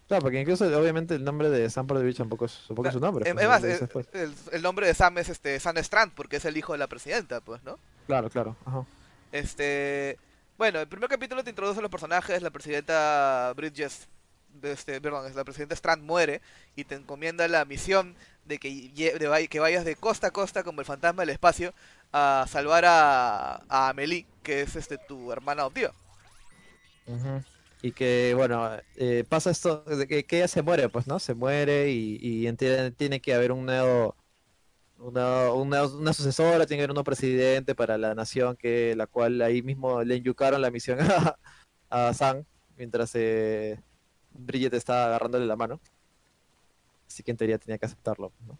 Claro, 0.10 0.24
porque 0.24 0.42
incluso 0.42 0.66
obviamente 0.78 1.14
el 1.16 1.24
nombre 1.24 1.50
de 1.50 1.70
Sam 1.70 1.86
Porter 1.88 2.04
Bridge 2.04 2.18
tampoco 2.18 2.46
es, 2.46 2.64
tampoco 2.68 2.88
es 2.90 2.94
su 2.96 3.00
nombre. 3.00 3.32
Pues, 3.32 3.44
Es 3.44 3.48
más, 3.50 3.62
lo 3.62 3.68
dice 3.68 3.78
el, 3.80 3.86
después. 3.86 4.08
el- 4.14 4.36
el 4.52 4.62
nombre 4.62 4.88
de 4.88 4.94
Sam 4.96 5.18
es 5.20 5.30
este 5.30 5.58
Sam 5.60 5.78
Strand, 5.78 6.14
porque 6.14 6.38
es 6.38 6.46
el 6.46 6.58
hijo 6.58 6.74
de 6.74 6.80
la 6.80 6.88
presidenta, 6.88 7.40
pues, 7.42 7.64
¿no? 7.64 7.78
Claro, 8.08 8.30
claro. 8.30 8.56
Ajá. 8.66 8.84
Este, 9.32 10.18
bueno, 10.58 10.80
el 10.80 10.88
primer 10.88 11.10
capítulo 11.10 11.44
te 11.44 11.52
introduce 11.52 11.78
a 11.80 11.82
los 11.84 11.92
personajes, 11.92 12.42
la 12.42 12.50
presidenta 12.50 13.54
Bridges, 13.56 14.08
este, 14.64 15.00
perdón, 15.00 15.28
es 15.28 15.36
la 15.36 15.44
presidenta 15.44 15.76
Strand 15.76 16.04
muere 16.04 16.42
y 16.76 16.84
te 16.86 16.96
encomienda 16.96 17.48
la 17.48 17.64
misión 17.66 18.16
de 18.46 18.58
que, 18.58 18.90
de 18.90 19.48
que 19.48 19.60
vayas 19.60 19.86
de 19.86 19.96
costa 19.96 20.28
a 20.28 20.32
costa 20.32 20.64
como 20.64 20.82
el 20.82 20.88
fantasma 20.88 21.22
del 21.22 21.30
espacio 21.30 21.72
a 22.12 22.48
salvar 22.50 22.84
a, 22.86 23.62
a 23.70 23.90
Amelie, 23.90 24.26
que 24.42 24.62
es 24.62 24.76
este 24.76 24.98
tu 24.98 25.32
hermana 25.32 25.62
adoptiva. 25.62 25.92
Ujú. 27.06 27.44
Y 27.82 27.94
que, 27.94 28.34
bueno, 28.36 28.70
eh, 28.98 29.24
pasa 29.30 29.52
esto, 29.52 29.84
de 29.84 30.08
que, 30.08 30.26
ella 30.38 30.48
se 30.50 30.62
muere, 30.62 30.90
pues, 30.90 31.08
¿no? 31.08 31.20
Se 31.20 31.34
muere 31.34 31.90
y, 31.92 32.18
y 32.22 32.48
entiende- 32.48 32.92
tiene 32.92 33.22
que 33.22 33.34
haber 33.34 33.52
un 33.54 33.66
nuevo, 33.66 34.16
una, 34.98 35.52
una, 35.54 35.86
una 35.88 36.14
sucesora, 36.14 36.66
tiene 36.66 36.80
que 36.80 36.84
haber 36.84 36.92
un 36.92 36.96
nuevo 36.96 37.06
presidente 37.06 37.76
para 37.76 37.98
la 37.98 38.16
nación, 38.16 38.58
que 38.58 38.96
la 38.96 39.08
cual 39.08 39.42
ahí 39.42 39.62
mismo 39.64 40.04
le 40.04 40.16
enyucaron 40.18 40.62
la 40.62 40.72
misión 40.72 41.00
a, 41.90 42.10
a 42.10 42.14
Sam, 42.14 42.46
mientras 42.78 43.12
eh, 43.16 43.80
Bridget 44.32 44.74
estaba 44.74 45.06
agarrándole 45.08 45.46
la 45.46 45.56
mano. 45.56 45.80
Así 47.08 47.24
que 47.24 47.32
en 47.32 47.38
teoría 47.38 47.58
tenía 47.58 47.78
que 47.78 47.86
aceptarlo, 47.86 48.32
¿no? 48.48 48.58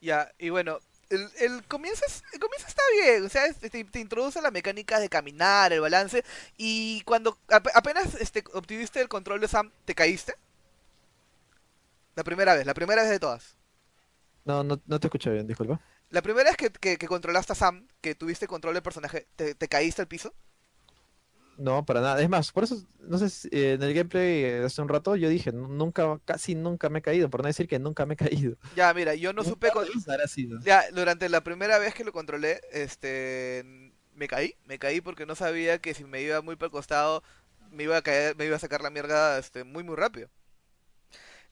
Ya, 0.00 0.30
y 0.38 0.50
bueno, 0.50 0.78
el, 1.10 1.30
el 1.38 1.64
comienzo 1.66 2.04
es- 2.06 2.22
el 2.32 2.40
comienzo 2.40 2.66
está 2.68 2.82
bien, 3.02 3.24
o 3.24 3.28
sea, 3.28 3.52
te, 3.52 3.84
te 3.84 4.00
introduce 4.00 4.40
la 4.42 4.50
mecánica 4.50 4.98
de 5.00 5.08
caminar, 5.08 5.72
el 5.72 5.80
balance, 5.80 6.24
y 6.56 7.02
cuando 7.02 7.38
ap- 7.48 7.68
apenas 7.74 8.14
este, 8.16 8.44
obtuviste 8.54 9.00
el 9.00 9.08
control 9.08 9.40
de 9.40 9.48
Sam, 9.48 9.70
¿te 9.84 9.94
caíste? 9.94 10.34
La 12.16 12.24
primera 12.24 12.54
vez, 12.56 12.66
la 12.66 12.74
primera 12.74 13.02
vez 13.02 13.10
de 13.12 13.20
todas. 13.20 13.56
No, 14.46 14.62
no, 14.64 14.80
no 14.86 14.98
te 15.00 15.08
escuché 15.08 15.30
bien, 15.30 15.46
disculpa. 15.46 15.80
La 16.10 16.20
primera 16.22 16.50
vez 16.50 16.56
que, 16.56 16.70
que, 16.70 16.98
que 16.98 17.06
controlaste 17.06 17.52
a 17.52 17.56
Sam, 17.56 17.86
que 18.00 18.14
tuviste 18.16 18.48
control 18.48 18.74
del 18.74 18.82
personaje, 18.82 19.26
¿te, 19.36 19.54
te 19.54 19.68
caíste 19.68 20.02
al 20.02 20.08
piso? 20.08 20.34
No, 21.58 21.84
para 21.86 22.00
nada. 22.02 22.20
Es 22.20 22.28
más, 22.28 22.52
por 22.52 22.64
eso, 22.64 22.76
no 22.98 23.16
sé, 23.18 23.30
si, 23.30 23.48
eh, 23.50 23.72
en 23.74 23.82
el 23.82 23.94
gameplay 23.94 24.44
eh, 24.44 24.62
hace 24.64 24.82
un 24.82 24.88
rato 24.88 25.16
yo 25.16 25.28
dije, 25.30 25.52
"Nu- 25.52 25.68
nunca, 25.68 26.20
casi 26.26 26.54
nunca 26.54 26.90
me 26.90 26.98
he 26.98 27.02
caído, 27.02 27.30
por 27.30 27.40
no 27.42 27.46
decir 27.48 27.66
que 27.66 27.78
nunca 27.78 28.04
me 28.04 28.14
he 28.14 28.16
caído. 28.16 28.56
Ya, 28.70 28.92
mira, 28.94 29.14
yo 29.14 29.32
no 29.32 29.44
supe... 29.44 29.70
con-. 29.70 29.88
Ya, 30.58 30.84
durante 30.92 31.28
la 31.28 31.42
primera 31.42 31.78
vez 31.78 31.94
que 31.94 32.04
lo 32.04 32.12
controlé, 32.12 32.60
este... 32.72 33.92
Me 34.14 34.28
caí, 34.28 34.56
me 34.66 34.78
caí 34.78 35.00
porque 35.00 35.26
no 35.26 35.34
sabía 35.36 35.80
que 35.80 35.94
si 35.94 36.04
me 36.04 36.22
iba 36.22 36.42
muy 36.42 36.56
para 36.56 36.66
el 36.68 36.72
costado, 36.72 37.22
me 37.70 37.84
iba 37.84 37.96
a 37.98 38.02
caer, 38.02 38.36
me 38.36 38.46
iba 38.46 38.56
a 38.56 38.58
sacar 38.60 38.82
la 38.82 38.90
mierda 38.90 39.38
este, 39.38 39.64
muy, 39.64 39.84
muy 39.84 39.96
rápido. 39.96 40.30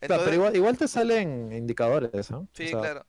Claro, 0.02 0.22
pero 0.22 0.36
igual, 0.36 0.56
igual 0.56 0.76
te 0.76 0.86
salen 0.88 1.52
indicadores, 1.52 2.30
¿no? 2.30 2.48
Sí, 2.52 2.64
O 2.64 2.66
sea, 2.66 2.80
claro. 2.80 3.06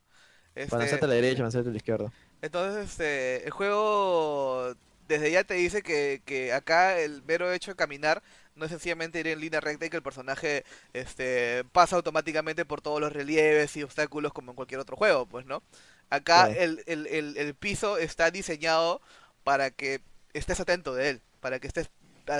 Para 0.69 0.83
Este, 0.83 0.85
hacerte 0.85 1.05
a 1.05 1.09
la 1.09 1.15
derecha, 1.15 1.43
para 1.47 1.59
a 1.59 1.63
la 1.71 1.77
izquierda. 1.77 2.13
entonces, 2.41 2.89
este, 2.91 3.45
el 3.45 3.51
juego 3.51 4.75
desde 5.07 5.31
ya 5.31 5.43
te 5.43 5.53
dice 5.55 5.81
que, 5.83 6.21
que 6.25 6.53
acá 6.53 6.99
el 6.99 7.23
mero 7.23 7.51
hecho 7.51 7.71
de 7.71 7.75
caminar 7.75 8.23
no 8.55 8.65
es 8.65 8.71
sencillamente 8.71 9.19
ir 9.19 9.27
en 9.27 9.39
línea 9.41 9.59
recta 9.61 9.85
y 9.85 9.89
que 9.89 9.97
el 9.97 10.03
personaje 10.03 10.63
este, 10.93 11.63
pasa 11.71 11.95
automáticamente 11.97 12.65
por 12.65 12.81
todos 12.81 13.01
los 13.01 13.11
relieves 13.13 13.75
y 13.77 13.83
obstáculos 13.83 14.33
como 14.33 14.51
en 14.51 14.55
cualquier 14.55 14.79
otro 14.79 14.95
juego, 14.97 15.25
pues, 15.25 15.45
¿no? 15.45 15.61
Acá 16.09 16.45
el, 16.45 16.83
el, 16.87 17.07
el, 17.07 17.37
el 17.37 17.55
piso 17.55 17.97
está 17.97 18.31
diseñado 18.31 19.01
para 19.43 19.71
que 19.71 20.01
estés 20.33 20.59
atento 20.59 20.93
de 20.95 21.09
él, 21.09 21.21
para 21.41 21.59
que 21.59 21.67
estés 21.67 21.89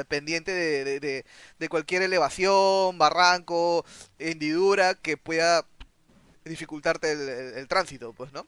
pendiente 0.08 0.52
de, 0.52 0.84
de, 0.84 1.00
de- 1.00 1.26
de 1.60 1.70
cualquier 1.70 2.02
elevación, 2.02 2.98
barranco, 2.98 3.86
hendidura 4.20 4.96
que 4.96 5.18
pueda 5.18 5.66
dificultarte 6.46 7.12
el, 7.60 7.68
tránsito, 7.68 8.14
pues, 8.14 8.34
¿no? 8.34 8.48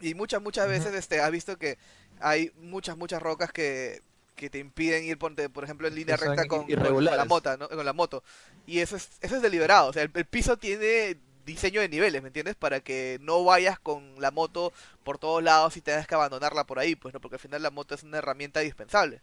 Y 0.00 0.14
muchas, 0.14 0.42
muchas 0.42 0.68
veces 0.68 0.94
este, 0.94 1.20
has 1.20 1.30
visto 1.30 1.56
que 1.58 1.78
hay 2.22 2.52
muchas, 2.56 2.96
muchas 2.96 3.22
rocas 3.22 3.52
que, 3.52 4.02
que 4.36 4.50
te 4.50 4.58
impiden 4.58 5.04
ir, 5.04 5.18
ponte, 5.18 5.48
por 5.50 5.64
ejemplo, 5.64 5.88
en 5.88 5.94
línea 5.94 6.16
recta 6.16 6.46
con, 6.46 6.74
con- 6.76 6.96
la 7.14 7.24
moto, 7.24 7.56
¿no? 7.56 7.68
Con 7.68 7.84
la 7.84 7.92
moto. 7.92 8.22
Y 8.66 8.80
eso 8.80 8.96
es, 8.96 9.10
eso 9.20 9.36
es 9.36 9.42
deliberado, 9.42 9.88
o 9.90 9.92
sea, 9.92 10.02
el, 10.02 10.10
el 10.14 10.26
piso 10.26 10.56
tiene 10.56 11.18
diseño 11.44 11.80
de 11.80 11.88
niveles, 11.88 12.22
¿me 12.22 12.28
entiendes? 12.28 12.54
Para 12.56 12.80
que 12.80 13.18
no 13.20 13.44
vayas 13.44 13.78
con 13.80 14.20
la 14.20 14.30
moto 14.30 14.72
por 15.02 15.18
todos 15.18 15.42
lados 15.42 15.76
y 15.76 15.82
tengas 15.82 16.06
que 16.06 16.14
abandonarla 16.14 16.64
por 16.64 16.78
ahí, 16.78 16.94
pues, 16.96 17.12
¿no? 17.14 17.20
Porque 17.20 17.36
al 17.36 17.40
final 17.40 17.62
la 17.62 17.70
moto 17.70 17.94
es 17.94 18.02
una 18.04 18.18
herramienta 18.18 18.62
indispensable. 18.62 19.22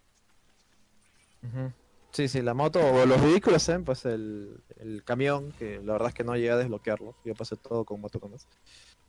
Ujú. 1.44 1.74
Sí, 2.12 2.28
sí, 2.28 2.42
la 2.42 2.54
moto 2.54 2.80
o 2.82 3.06
los 3.06 3.22
vehículos, 3.22 3.68
¿eh? 3.70 3.80
Pues 3.80 4.06
el, 4.06 4.64
el 4.78 5.04
camión, 5.04 5.52
que 5.54 5.80
la 5.84 5.94
verdad 5.94 6.10
es 6.10 6.14
que 6.16 6.24
no 6.24 6.36
llegué 6.36 6.52
a 6.52 6.58
desbloquearlo. 6.58 7.16
Yo 7.24 7.36
pasé 7.36 7.56
todo 7.56 7.86
con 7.86 8.02
moto 8.02 8.20
con 8.20 8.34
eso. 8.34 8.48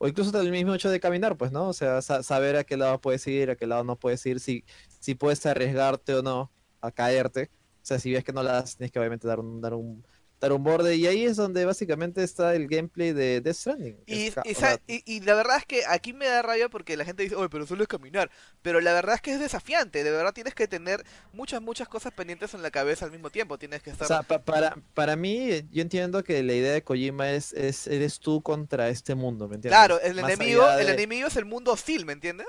O 0.03 0.09
incluso 0.09 0.39
el 0.41 0.51
mismo 0.51 0.75
hecho 0.75 0.91
de 0.91 1.01
caminar, 1.01 1.37
pues, 1.37 1.53
¿no? 1.53 1.69
O 1.69 1.73
sea, 1.75 2.03
sa- 2.03 2.23
saber 2.23 2.57
a 2.57 2.65
qué 2.65 2.77
lado 2.79 3.01
puedes 3.01 3.27
ir, 3.27 3.51
a 3.51 3.57
qué 3.57 3.67
lado 3.67 3.85
no 3.85 3.99
puedes 3.99 4.25
ir, 4.27 4.41
si, 4.41 4.65
si 5.01 5.15
puedes 5.15 5.45
arriesgarte 5.47 6.15
o 6.15 6.23
no 6.23 6.53
a 6.81 6.91
caerte. 6.93 7.51
O 7.83 7.87
sea, 7.87 7.99
si 7.99 8.13
ves 8.13 8.25
que 8.25 8.33
no 8.33 8.43
la 8.43 8.53
das, 8.55 8.77
tienes 8.77 8.93
que 8.93 8.99
obviamente 9.01 9.29
dar 9.29 9.41
un, 9.41 9.61
dar 9.61 9.75
un, 9.75 10.07
dar 10.41 10.53
un 10.53 10.63
borde. 10.65 10.97
Y 10.97 11.07
ahí 11.07 11.25
es 11.25 11.37
donde 11.37 11.65
básicamente 11.65 12.23
está 12.23 12.55
el 12.55 12.67
gameplay 12.67 13.13
de 13.13 13.41
Death 13.41 13.57
Stranding. 13.57 13.97
Y, 14.07 14.27
Es 14.27 14.37
la 15.21 15.35
verdad 15.35 15.59
es 15.59 15.67
que 15.67 15.83
aquí 15.87 16.13
me 16.13 16.27
da 16.27 16.43
rabia 16.43 16.69
porque 16.69 16.97
la 16.97 17.05
gente 17.05 17.23
dice, 17.23 17.35
oye, 17.37 17.49
pero 17.49 17.67
solo 17.67 17.83
es 17.83 17.89
caminar. 17.89 18.31
Pero 18.63 18.81
la 18.81 18.93
verdad 18.93 19.17
es 19.17 19.21
que 19.21 19.33
es 19.33 19.41
desafiante. 19.41 20.03
De 20.05 20.11
verdad 20.11 20.33
tienes 20.33 20.55
que 20.55 20.67
tener 20.69 21.05
muchas, 21.33 21.61
muchas 21.63 21.89
cosas 21.89 22.13
pendientes 22.13 22.55
en 22.55 22.63
la 22.63 22.71
cabeza 22.71 23.05
al 23.05 23.11
mismo 23.13 23.31
tiempo. 23.31 23.59
Tienes 23.59 23.83
que 23.83 23.91
estar... 23.91 24.07
O 24.07 24.09
sea, 24.09 24.23
pa- 24.23 24.43
para, 24.45 24.77
para 24.95 25.17
mí, 25.17 25.49
yo 25.71 25.83
entiendo 25.83 26.23
que 26.25 26.43
la 26.43 26.55
idea 26.55 26.73
de 26.73 26.83
Kojima 26.83 27.31
es, 27.31 27.53
es 27.53 27.87
eres 27.87 28.19
tú 28.19 28.43
contra 28.43 28.89
este 28.89 29.15
mundo, 29.15 29.49
¿me 29.49 29.57
entiendes? 29.57 29.77
claro, 29.79 30.01
el 30.01 30.19
Más 30.19 30.33
enemigo, 30.33 30.69
el 30.71 30.89
enemigo 30.89 31.29
es 31.29 31.37
el 31.37 31.45
mundo 31.45 31.73
hostil, 31.73 32.07
¿me 32.07 32.13
entiendes? 32.13 32.47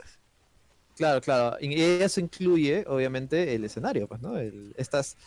Claro, 0.95 1.21
claro. 1.21 1.57
Y 1.59 1.81
eso 1.81 2.19
incluye, 2.19 2.83
obviamente, 2.87 3.55
el 3.55 3.63
escenario, 3.63 4.07
pues, 4.07 4.21
¿no? 4.21 4.37
El- 4.37 4.73
estas, 4.77 5.17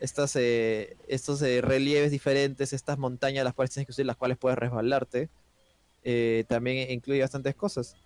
estas, 0.00 0.36
eh, 0.36 0.96
estos 1.08 1.40
eh, 1.42 1.60
relieves 1.60 2.10
diferentes, 2.10 2.72
estas 2.72 2.98
montañas 2.98 3.44
las 3.44 3.54
cuales 3.54 3.72
tienes 3.72 3.86
que 3.86 3.92
subir, 3.92 4.06
las 4.06 4.16
cuales 4.16 4.38
puedes 4.38 4.58
resbalarte. 4.58 5.28
Eh, 6.04 6.44
también 6.48 6.90
incluye 6.90 7.20
bastantes 7.20 7.54
cosas. 7.54 7.96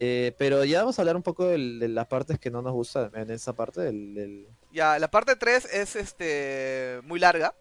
Eh, 0.00 0.32
pero 0.38 0.64
ya 0.64 0.80
vamos 0.80 0.98
a 0.98 1.02
hablar 1.02 1.16
un 1.16 1.24
poco 1.24 1.46
de, 1.46 1.58
las 1.58 2.06
partes 2.06 2.38
que 2.38 2.50
no 2.50 2.62
nos 2.62 2.72
gustan 2.72 3.10
en 3.14 3.30
esa 3.30 3.52
parte 3.54 3.80
del... 3.80 4.14
del- 4.14 4.46
Ya, 4.72 4.98
la 4.98 5.10
parte 5.10 5.34
3 5.34 5.64
es 5.72 5.96
este 5.96 7.00
muy 7.02 7.18
larga. 7.18 7.54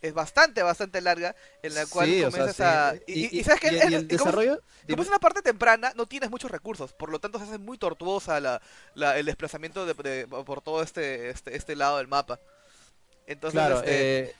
Es 0.00 0.12
bastante, 0.14 0.62
bastante 0.62 1.00
larga. 1.00 1.34
En 1.62 1.74
la 1.74 1.86
cual 1.86 2.06
Sí, 2.08 2.22
o 2.24 2.30
sea, 2.30 2.38
comienzas 2.40 2.56
sí. 2.56 2.62
a. 2.62 2.94
Y, 3.06 3.26
y- 3.36 3.40
y 3.40 3.44
sabes 3.44 3.60
que 3.60 3.68
y- 3.68 3.70
y 3.76 3.94
el 3.94 4.18
como, 4.18 4.40
es- 4.40 4.58
es 4.86 5.08
una 5.08 5.18
parte 5.18 5.42
temprana, 5.42 5.92
no 5.96 6.06
tienes 6.06 6.30
muchos 6.30 6.50
recursos. 6.50 6.92
Por 6.94 7.10
lo 7.10 7.18
tanto, 7.20 7.38
se 7.38 7.44
hace 7.44 7.58
muy 7.58 7.76
tortuosa 7.78 8.40
la, 8.40 8.60
la- 8.94 9.18
el 9.18 9.26
desplazamiento 9.26 9.84
de, 9.86 9.94
de- 9.94 10.26
por 10.26 10.62
todo 10.62 10.82
este, 10.82 11.28
este, 11.30 11.56
este 11.56 11.76
lado 11.76 11.98
del 11.98 12.08
mapa. 12.08 12.40
Entonces, 13.26 13.58
Claro, 13.58 13.76
este, 13.78 14.20
eh, 14.20 14.34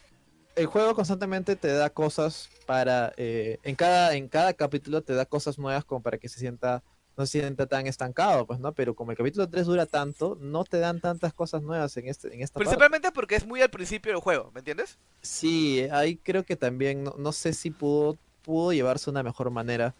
el 0.56 0.66
juego 0.66 0.94
constantemente 0.94 1.56
te 1.56 1.68
da 1.68 1.90
cosas 1.90 2.50
para... 2.66 3.12
eh, 3.16 3.58
en, 3.62 3.74
cada, 3.76 4.14
en 4.14 4.28
cada 4.28 4.52
capítulo 4.54 5.02
te 5.02 5.14
da 5.14 5.26
cosas 5.26 5.58
nuevas 5.58 5.84
como 5.84 6.02
para 6.02 6.18
que 6.18 6.28
se 6.28 6.38
sienta... 6.38 6.82
No 7.16 7.24
se 7.26 7.38
sienta 7.38 7.66
tan 7.66 7.86
estancado, 7.86 8.44
pues, 8.44 8.58
¿no? 8.58 8.72
Pero 8.74 8.96
como 8.96 9.12
el 9.12 9.16
capítulo 9.16 9.48
3 9.48 9.66
dura 9.66 9.86
tanto, 9.86 10.36
no 10.40 10.64
te 10.64 10.80
dan 10.80 11.00
tantas 11.00 11.32
cosas 11.32 11.62
nuevas 11.62 11.96
en, 11.96 12.08
este, 12.08 12.34
en 12.34 12.42
esta 12.42 12.54
parte. 12.54 12.64
principalmente 12.70 13.12
porque 13.12 13.36
es 13.36 13.46
muy 13.46 13.62
al 13.62 13.70
principio 13.70 14.10
del 14.10 14.20
juego, 14.20 14.50
¿me 14.52 14.58
entiendes? 14.58 14.98
Sí, 15.22 15.86
ahí 15.92 16.16
creo 16.16 16.42
que 16.42 16.56
también, 16.56 17.04
no, 17.04 17.14
no 17.16 17.30
sé 17.30 17.52
si 17.52 17.70
pudo, 17.70 18.18
pudo 18.42 18.72
llevarse 18.72 19.04
de 19.04 19.10
una 19.12 19.22
mejor 19.22 19.52
manera, 19.52 19.94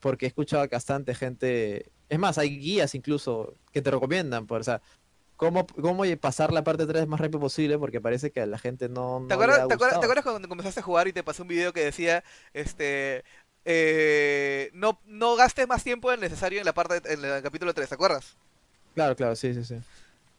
porque 0.00 0.24
he 0.24 0.28
escuchado 0.28 0.62
a 0.62 0.66
bastante 0.68 1.14
gente, 1.14 1.90
es 2.08 2.18
más, 2.18 2.38
hay 2.38 2.58
guías 2.58 2.94
incluso 2.94 3.52
que 3.70 3.82
te 3.82 3.90
recomiendan, 3.90 4.46
por, 4.46 4.62
o 4.62 4.64
sea, 4.64 4.80
cómo, 5.36 5.66
cómo 5.66 6.04
pasar 6.20 6.52
la 6.52 6.64
parte 6.64 6.86
3 6.86 7.06
más 7.08 7.20
rápido 7.20 7.40
posible, 7.40 7.78
porque 7.78 8.00
parece 8.00 8.30
que 8.32 8.40
a 8.42 8.46
la 8.46 8.58
gente 8.58 8.88
no, 8.88 9.20
no 9.20 9.26
¿Te 9.26 9.34
le 9.34 9.34
acuerdas, 9.34 9.60
ha 9.60 9.68
te, 9.68 9.74
acuerdas, 9.74 9.98
gustado. 9.98 10.00
te 10.00 10.06
acuerdas 10.06 10.24
cuando 10.24 10.48
comenzaste 10.48 10.80
a 10.80 10.82
jugar 10.82 11.08
y 11.08 11.12
te 11.12 11.24
pasé 11.24 11.42
un 11.42 11.48
video 11.48 11.72
que 11.72 11.84
decía, 11.84 12.24
este, 12.52 13.24
eh, 13.64 14.70
no, 14.74 15.00
no 15.06 15.36
gastes 15.36 15.66
más 15.68 15.82
tiempo 15.84 16.10
del 16.10 16.20
necesario 16.20 16.60
en 16.60 16.64
la 16.66 16.74
parte, 16.74 17.02
en 17.12 17.24
el 17.24 17.42
capítulo 17.42 17.74
3, 17.74 17.88
¿te 17.88 17.94
acuerdas? 17.94 18.36
Claro, 18.94 19.14
claro, 19.16 19.36
sí, 19.36 19.54
sí, 19.54 19.64
sí. 19.64 19.76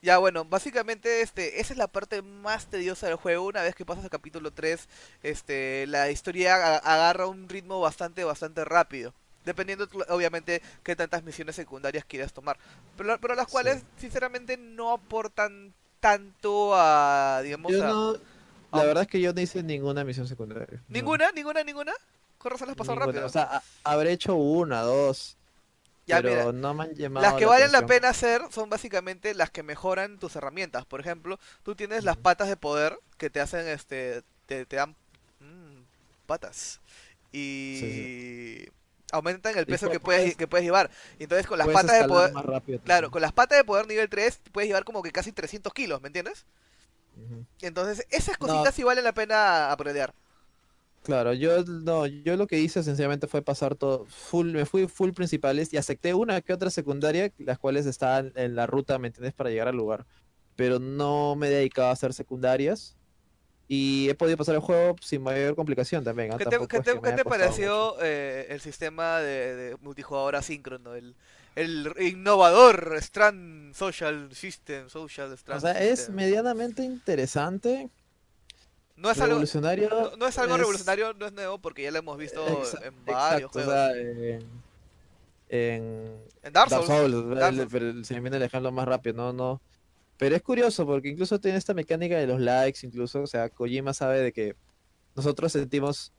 Ya, 0.01 0.19
bueno, 0.19 0.45
básicamente 0.45 1.21
este, 1.21 1.59
esa 1.59 1.73
es 1.73 1.77
la 1.77 1.87
parte 1.87 2.21
más 2.21 2.69
tediosa 2.69 3.07
del 3.07 3.15
juego. 3.15 3.45
Una 3.47 3.63
vez 3.63 3.75
que 3.75 3.85
pasas 3.85 4.03
al 4.03 4.09
capítulo 4.11 4.51
3, 4.53 4.87
este, 5.23 5.87
la 5.87 6.11
historia 6.11 6.77
agarra 6.77 7.25
un 7.27 7.49
ritmo 7.49 7.79
bastante, 7.81 8.23
bastante 8.23 8.63
rápido. 8.63 9.13
Dependiendo, 9.47 9.87
obviamente, 10.09 10.61
qué 10.83 10.95
tantas 10.95 11.23
misiones 11.23 11.55
secundarias 11.55 12.05
quieras 12.05 12.33
tomar. 12.33 12.57
Pero, 12.97 13.17
pero 13.19 13.33
las 13.35 13.45
Sí. 13.47 13.51
cuales, 13.53 13.83
sinceramente, 13.97 14.57
no 14.57 14.91
aportan 14.91 15.73
tanto 15.99 16.75
a, 16.75 17.41
digamos, 17.43 17.71
Yo 17.71 17.83
a... 17.83 17.87
no, 17.89 18.09
a- 18.11 18.77
la 18.77 18.83
verdad 18.83 19.03
es 19.03 19.09
que 19.09 19.21
yo 19.21 19.33
no 19.33 19.41
hice 19.41 19.63
ninguna 19.63 20.03
misión 20.03 20.27
secundaria. 20.27 20.67
no. 20.89 20.93
¿Ninguna? 20.93 21.31
¿Ninguna? 21.31 21.63
¿Ninguna? 21.63 21.93
Corre, 22.37 22.57
se 22.57 22.65
las 22.65 22.75
pasó 22.75 22.93
rápido. 22.95 23.25
O 23.25 23.29
sea, 23.29 23.43
a- 23.43 23.63
habré 23.83 24.11
hecho 24.11 24.35
una, 24.35 24.81
dos, 24.81 25.37
Ya, 26.05 26.17
pero 26.21 26.29
mira, 26.29 26.51
no 26.51 26.73
me 26.73 26.83
han 26.83 26.95
llamado 26.95 27.25
Las 27.25 27.33
que 27.39 27.45
valen 27.45 27.71
la 27.71 27.85
pena 27.85 28.09
hacer 28.09 28.41
son 28.51 28.69
básicamente 28.69 29.33
las 29.33 29.49
que 29.49 29.63
mejoran 29.63 30.19
tus 30.19 30.35
herramientas. 30.35 30.85
Por 30.85 30.99
ejemplo, 30.99 31.39
tú 31.63 31.75
tienes 31.75 32.03
las 32.03 32.17
patas 32.17 32.47
de 32.47 32.57
poder 32.57 32.99
que 33.17 33.29
te 33.29 33.39
hacen, 33.39 33.67
este, 33.67 34.23
te, 34.45 34.65
te 34.65 34.75
dan 34.75 34.91
mm, 35.39 35.81
patas 36.27 36.79
y 37.31 37.79
Sí, 37.79 38.71
aumentan 39.11 39.57
el 39.57 39.65
peso 39.65 39.89
que 39.89 39.99
puedes, 39.99 40.35
que 40.35 40.47
puedes 40.47 40.65
llevar. 40.65 40.89
Y 41.19 41.23
entonces 41.23 41.47
con 41.47 41.57
las 41.57 41.67
patas 41.67 41.99
de 41.99 42.07
poder, 42.07 42.33
más 42.33 42.45
rápido 42.45 42.79
claro, 42.81 43.11
con 43.11 43.21
las 43.21 43.31
patas 43.31 43.57
de 43.57 43.63
poder 43.63 43.87
nivel 43.87 44.09
3 44.09 44.39
puedes 44.51 44.67
llevar 44.67 44.83
como 44.83 45.01
que 45.03 45.11
casi 45.11 45.31
300 45.31 45.73
kilos, 45.73 46.01
¿me 46.01 46.07
entiendes? 46.07 46.45
Entonces 47.61 48.05
esas 48.09 48.39
No. 48.39 48.47
cositas 48.47 48.75
sí 48.75 48.83
valen 48.83 49.03
la 49.03 49.13
pena 49.13 49.71
aprender. 49.71 50.13
Claro, 51.03 51.33
yo 51.33 51.63
no, 51.63 52.05
yo 52.05 52.35
lo 52.35 52.47
que 52.47 52.59
hice 52.59 52.83
sencillamente 52.83 53.27
fue 53.27 53.41
pasar 53.41 53.75
todo 53.75 54.05
full, 54.07 54.51
me 54.51 54.65
fui 54.65 54.87
full 54.87 55.11
principales 55.11 55.71
y 55.71 55.77
acepté 55.77 56.13
una 56.13 56.41
que 56.41 56.51
otra 56.51 56.69
secundaria, 56.69 57.31
las 57.37 57.57
cuales 57.57 57.85
estaban 57.85 58.33
en 58.35 58.55
la 58.55 58.67
ruta, 58.67 58.99
¿me 58.99 59.07
entiendes? 59.07 59.33
Para 59.33 59.49
llegar 59.49 59.69
al 59.69 59.77
lugar. 59.77 60.05
Pero 60.57 60.79
no 60.79 61.35
me 61.37 61.47
he 61.47 61.51
dedicado 61.51 61.87
a 61.87 61.91
hacer 61.91 62.13
secundarias 62.13 62.96
y 63.67 64.07
he 64.09 64.15
podido 64.15 64.37
pasar 64.37 64.55
el 64.55 64.61
juego 64.61 64.95
sin 65.01 65.21
mayor 65.23 65.55
complicación 65.55 66.03
también. 66.03 66.31
¿ah? 66.33 66.37
¿Qué 66.37 66.45
te, 66.45 66.57
qué 66.67 66.77
es 66.77 66.83
te- 66.83 66.93
que 66.93 67.01
qué 67.01 67.11
te 67.11 67.25
pareció 67.25 67.97
eh, 68.01 68.47
el 68.49 68.61
sistema 68.61 69.19
de, 69.19 69.55
de 69.55 69.77
multijugador 69.81 70.35
asíncrono? 70.37 70.95
El, 70.95 71.15
el 71.55 71.91
innovador 71.99 72.95
Strand 72.97 73.73
Social 73.73 74.29
System, 74.33 74.89
Social. 74.89 75.33
Strand 75.33 75.57
O 75.57 75.61
sea, 75.61 75.83
es 75.83 75.99
System. 75.99 76.15
medianamente 76.15 76.83
interesante, 76.83 77.89
No 78.95 79.09
es 79.11 79.17
algo, 79.19 79.31
revolucionario. 79.33 79.89
no, 79.89 80.15
no 80.15 80.27
es 80.27 80.37
algo 80.37 80.53
es- 80.53 80.59
revolucionario, 80.61 81.13
no 81.15 81.25
es 81.25 81.33
nuevo 81.33 81.57
porque 81.59 81.83
ya 81.83 81.91
lo 81.91 81.97
hemos 81.99 82.17
visto 82.17 82.45
en 82.83 82.93
varios 83.05 83.07
exacto, 83.07 83.45
o 83.47 83.49
juegos. 83.49 83.73
sea, 83.73 83.91
en, 83.97 84.41
en 85.49 86.17
en 86.43 86.53
Dark 86.53 86.69
Dark 86.69 86.85
Souls. 86.85 86.87
Souls, 87.11 87.35
Dark 87.39 87.49
el- 87.53 87.57
Souls. 87.57 87.69
pero 87.71 88.03
se 88.03 88.13
me 88.15 88.21
viene 88.21 88.37
el 88.37 88.43
ejemplo 88.43 88.71
más 88.71 88.87
rápido, 88.87 89.15
no, 89.15 89.33
no. 89.33 89.61
Pero 90.17 90.35
es 90.35 90.41
curioso 90.41 90.85
porque 90.85 91.09
incluso 91.09 91.39
tiene 91.39 91.57
esta 91.57 91.73
mecánica 91.73 92.17
de 92.17 92.27
los 92.27 92.39
likes, 92.39 92.79
incluso, 92.85 93.21
o 93.21 93.27
sea, 93.27 93.49
Kojima 93.49 93.93
sabe 93.93 94.19
de 94.21 94.33
que 94.33 94.55
nosotros 95.15 95.51
sentimos 95.51 96.11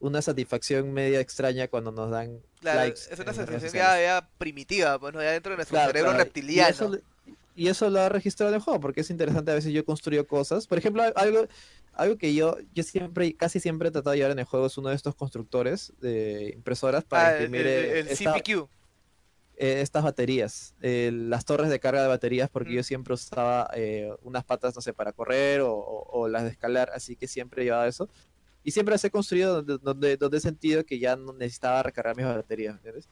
una 0.00 0.20
satisfacción 0.20 0.92
media 0.92 1.20
extraña 1.20 1.68
cuando 1.68 1.90
nos 1.90 2.10
dan 2.10 2.40
Claro, 2.60 2.80
likes. 2.80 3.00
es 3.10 3.18
una 3.18 3.32
sensación 3.32 3.72
ya, 3.72 4.28
primitiva, 4.36 4.98
pues, 4.98 5.14
¿no? 5.14 5.22
ya 5.22 5.30
dentro 5.32 5.50
de 5.50 5.56
nuestro 5.56 5.74
Claro, 5.76 5.88
cerebro 5.90 6.10
claro, 6.10 6.22
Y 6.22 6.24
reptiliano. 6.24 6.70
eso, 6.70 6.98
y 7.56 7.68
eso 7.68 7.88
lo 7.88 8.00
ha 8.00 8.08
registrado 8.10 8.50
en 8.50 8.56
el 8.56 8.60
juego, 8.60 8.80
porque 8.80 9.00
es 9.00 9.10
interesante 9.10 9.50
a 9.50 9.54
veces 9.54 9.72
yo 9.72 9.84
construyo 9.84 10.26
cosas. 10.26 10.66
Por 10.66 10.76
ejemplo, 10.76 11.02
algo, 11.16 11.46
algo 11.94 12.18
que 12.18 12.34
yo, 12.34 12.58
yo 12.74 12.82
siempre, 12.82 13.34
casi 13.36 13.60
siempre 13.60 13.88
he 13.88 13.92
tratado 13.92 14.10
de 14.10 14.18
llevar 14.18 14.32
en 14.32 14.40
el 14.40 14.44
juego 14.44 14.66
es 14.66 14.76
uno 14.76 14.90
de 14.90 14.96
estos 14.96 15.14
constructores 15.14 15.92
de 16.00 16.52
impresoras 16.54 17.04
para 17.04 17.28
Ah, 17.28 17.36
el, 17.36 17.44
imprimir 17.44 17.66
el- 17.66 17.84
el 17.96 18.08
esta- 18.08 18.34
CPQ. 18.34 18.68
Eh, 19.56 19.80
estas 19.80 20.02
baterías, 20.04 20.74
eh, 20.82 21.10
las 21.12 21.44
torres 21.44 21.70
de 21.70 21.80
carga 21.80 22.02
de 22.02 22.08
baterías, 22.08 22.50
porque 22.50 22.70
Ujú. 22.70 22.76
yo 22.78 22.82
siempre 22.82 23.14
usaba 23.14 23.68
eh, 23.74 24.10
unas 24.22 24.44
patas, 24.44 24.74
no 24.74 24.80
sé, 24.82 24.92
para 24.92 25.12
correr 25.12 25.60
o, 25.60 25.72
o- 25.74 26.20
o 26.22 26.28
las 26.28 26.44
de 26.44 26.50
escalar, 26.50 26.90
así 26.94 27.16
que 27.16 27.28
siempre 27.28 27.64
llevaba 27.64 27.86
eso. 27.88 28.08
Y 28.62 28.70
siempre 28.72 28.92
las 28.94 29.04
he 29.04 29.10
construido 29.10 29.62
donde, 29.62 29.78
donde, 29.78 30.16
donde 30.16 30.38
he 30.38 30.40
sentido 30.40 30.84
que 30.84 30.98
ya 30.98 31.16
no 31.16 31.32
necesitaba 31.34 31.82
recargar 31.82 32.16
mis 32.16 32.24
baterías, 32.26 32.76
¿entiendes? 32.76 33.08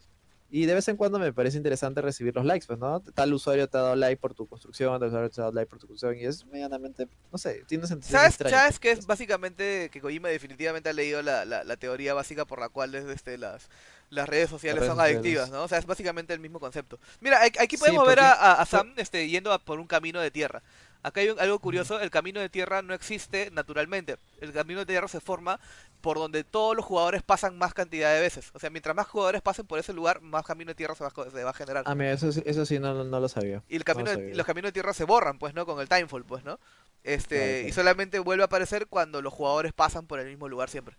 Y 0.55 0.67
de 0.67 0.75
vez 0.75 0.87
en 0.89 0.97
cuando 0.99 1.19
me 1.19 1.33
parece 1.33 1.57
interesante 1.57 2.03
recibir 2.03 2.35
los 2.35 2.45
likes, 2.45 2.67
pues, 2.67 2.79
¿no? 2.79 3.01
Tal 3.01 3.33
usuario 3.33 3.69
te 3.69 3.79
ha 3.79 3.83
dado 3.83 3.97
like 3.97 4.19
por 4.21 4.35
tu 4.35 4.47
construcción, 4.47 4.99
tal 5.01 5.09
usuario 5.09 5.31
te 5.31 5.41
ha 5.41 5.45
dado 5.45 5.55
like 5.55 5.69
por 5.71 5.79
tu 5.79 5.87
construcción, 5.87 6.23
y 6.23 6.27
es 6.27 6.45
medianamente, 6.47 7.09
no 7.31 7.39
sé, 7.39 7.65
tiene 7.67 7.87
sentido. 7.87 8.19
¿Sabes, 8.19 8.35
¿Sabes 8.37 8.79
que 8.79 8.91
es 8.91 9.07
básicamente 9.07 9.89
que 9.91 10.03
Kojima 10.03 10.29
definitivamente 10.29 10.91
ha 10.91 10.93
leído 10.93 11.23
la, 11.23 11.47
la, 11.47 11.65
la 11.65 11.77
teoría 11.79 12.13
básica 12.13 12.45
por 12.45 12.61
la 12.61 12.69
cual 12.69 12.95
es, 12.95 13.07
este, 13.07 13.39
las, 13.39 13.71
las 14.13 14.29
redes 14.29 14.51
sociales 14.51 14.81
redes 14.81 14.89
son 14.91 14.99
sociales. 14.99 15.17
adictivas, 15.21 15.51
¿no? 15.51 15.63
O 15.65 15.69
sea, 15.69 15.79
es 15.79 15.87
básicamente 15.87 16.33
el 16.35 16.41
mismo 16.41 16.61
concepto. 16.61 16.99
Mira, 17.21 17.43
aquí 17.43 17.77
Sí, 17.77 17.79
podemos 17.79 18.07
ver 18.07 18.21
a, 18.21 18.65
Sam 18.67 18.93
este, 18.97 19.29
yendo 19.29 19.53
a 19.53 19.59
por 19.59 19.81
un 19.81 19.87
camino 19.87 20.21
de 20.21 20.31
tierra. 20.31 20.63
Acá 21.03 21.21
hay 21.21 21.31
un- 21.31 21.41
algo 21.41 21.59
curioso, 21.59 21.99
el 21.99 22.11
camino 22.11 22.39
de 22.39 22.49
tierra 22.49 22.81
no 22.83 22.95
existe 22.95 23.51
naturalmente. 23.51 24.19
El 24.41 24.53
camino 24.53 24.81
de 24.81 24.87
tierra 24.87 25.09
se 25.09 25.21
forma 25.21 25.59
por 26.01 26.17
donde 26.19 26.45
todos 26.45 26.77
los 26.77 26.85
jugadores 26.85 27.23
pasan 27.23 27.57
más 27.59 27.75
cantidad 27.75 28.15
de 28.15 28.21
veces. 28.21 28.51
O 28.55 28.59
sea, 28.61 28.71
mientras 28.71 28.95
más 28.95 29.07
jugadores 29.09 29.41
pasen 29.43 29.67
por 29.67 29.79
ese 29.79 29.93
lugar, 29.93 30.21
más 30.21 30.45
camino 30.45 30.69
de 30.71 30.75
tierra 30.75 30.95
se 30.95 31.03
va, 31.05 31.11
se 31.31 31.43
va 31.45 31.51
a 31.51 31.55
generar. 31.55 31.83
Ah, 31.87 31.95
mira, 31.95 32.13
eso, 32.13 32.31
sí- 32.31 32.43
eso 32.47 32.67
sí 32.67 32.79
no, 32.79 33.03
no 33.05 33.19
lo 33.21 33.29
sabía. 33.29 33.63
Y 33.69 33.77
el 33.77 33.85
camino 33.85 34.13
no 34.13 34.19
de- 34.21 34.35
los 34.35 34.47
caminos 34.47 34.69
de 34.69 34.73
tierra 34.73 34.93
se 34.95 35.05
borran, 35.05 35.39
pues, 35.39 35.55
¿no? 35.55 35.65
Con 35.67 35.81
el 35.81 35.89
timefall, 35.89 36.25
pues, 36.25 36.45
¿no? 36.45 36.61
Este, 37.03 37.65
y 37.67 37.73
solamente 37.73 38.19
vuelve 38.21 38.43
a 38.45 38.47
aparecer 38.47 38.87
cuando 38.87 39.23
los 39.23 39.33
jugadores 39.33 39.73
pasan 39.73 40.07
por 40.07 40.21
el 40.21 40.27
mismo 40.29 40.49
lugar 40.49 40.69
siempre. 40.71 40.97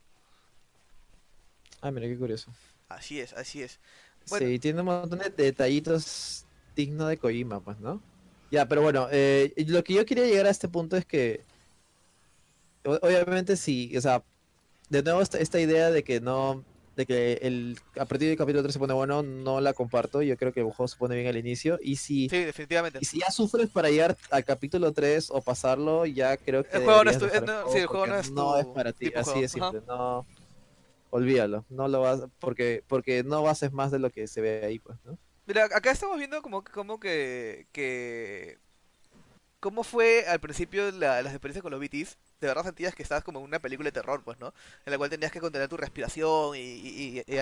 Ah, 1.81 1.91
mira, 1.91 2.07
qué 2.07 2.17
curioso. 2.17 2.51
Así 2.95 3.19
es, 3.19 3.33
así 3.33 3.61
es. 3.63 3.79
Bueno. 4.27 4.47
Sí, 4.47 4.59
tiene 4.59 4.79
un 4.81 4.85
montón 4.87 5.19
de 5.19 5.29
detallitos 5.35 6.47
dignos 6.75 7.09
de 7.09 7.17
Kojima, 7.17 7.61
pues, 7.61 7.77
¿no? 7.79 8.03
Ya, 8.49 8.67
pero 8.67 8.81
bueno, 8.81 9.07
eh, 9.11 9.53
lo 9.67 9.83
que 9.83 9.93
yo 9.93 10.05
quería 10.05 10.25
llegar 10.25 10.45
a 10.45 10.49
este 10.51 10.69
punto 10.69 10.95
es 10.97 11.05
que, 11.05 11.45
obviamente 12.83 13.55
sí, 13.57 13.95
o 13.97 14.01
sea, 14.01 14.23
de 14.89 15.03
nuevo 15.03 15.21
esta, 15.21 15.39
esta 15.39 15.59
idea 15.59 15.91
de 15.91 16.03
que 16.03 16.21
no, 16.21 16.65
de 16.95 17.05
que 17.05 17.33
el, 17.43 17.77
a 17.99 18.05
partir 18.05 18.29
del 18.29 18.37
capítulo 18.37 18.63
3 18.63 18.73
se 18.73 18.79
pone 18.79 18.93
bueno, 18.93 19.23
no 19.23 19.61
la 19.61 19.73
comparto, 19.73 20.21
yo 20.21 20.37
creo 20.37 20.53
que 20.53 20.61
el 20.61 20.67
juego 20.67 20.87
se 20.87 20.97
pone 20.97 21.15
bien 21.15 21.27
al 21.27 21.37
inicio, 21.37 21.79
y 21.81 21.97
si, 21.97 22.27
Sí, 22.29 22.43
definitivamente. 22.45 22.99
y 22.99 23.05
si 23.05 23.19
ya 23.19 23.31
sufres 23.31 23.69
para 23.71 23.89
llegar 23.89 24.17
al 24.31 24.45
capítulo 24.45 24.93
3 24.93 25.29
o 25.31 25.41
pasarlo, 25.43 26.05
ya 26.05 26.37
creo 26.37 26.65
que 26.65 26.77
El 26.77 26.83
juego 26.83 27.03
no 27.03 27.09
es 27.11 27.17
tu- 27.17 27.25
no, 27.45 27.69
sí, 27.69 27.77
el 27.79 27.87
porque 27.87 27.91
juego 27.91 28.07
no 28.07 28.17
es 28.19 28.31
no 28.33 28.57
es 28.57 28.65
tu 28.65 28.73
para 28.73 28.93
ti, 28.93 29.11
así 29.15 29.41
de 29.41 29.47
simple, 29.49 29.81
no, 29.87 30.27
olvídalo, 31.13 31.65
no 31.69 31.87
lo 31.87 32.01
vas, 32.01 32.21
porque, 32.39 32.83
porque 32.87 33.23
no 33.23 33.47
haces 33.47 33.71
más 33.71 33.91
de 33.91 33.99
lo 33.99 34.09
que 34.09 34.27
se 34.27 34.41
ve 34.41 34.65
ahí, 34.65 34.79
pues, 34.79 34.97
¿no? 35.05 35.17
Mira, 35.45 35.65
acá 35.65 35.91
estamos 35.91 36.17
viendo 36.17 36.41
como, 36.41 36.63
que- 36.63 36.71
como 36.71 36.99
que, 36.99 37.67
que 37.73 38.59
cómo 39.63 39.85
fue 39.85 40.25
al 40.27 40.41
principio 40.41 40.91
la- 40.91 41.21
las 41.21 41.31
experiencias 41.31 41.63
con 41.63 41.71
los 41.71 41.79
BTs. 41.79 42.17
De 42.41 42.47
verdad 42.47 42.65
sentías 42.65 42.93
que 42.93 43.01
estabas 43.01 43.23
como 43.23 43.39
en 43.39 43.45
una 43.45 43.59
película 43.59 43.87
de 43.87 43.93
terror, 43.93 44.21
pues, 44.21 44.37
¿no? 44.37 44.53
En 44.85 44.91
la 44.91 44.97
cual 44.97 45.09
tenías 45.09 45.31
que 45.31 45.39
contener 45.39 45.69
tu 45.69 45.77
respiración 45.77 46.57
y, 46.57 46.59
y, 46.59 47.23
y, 47.25 47.33
y, 47.33 47.37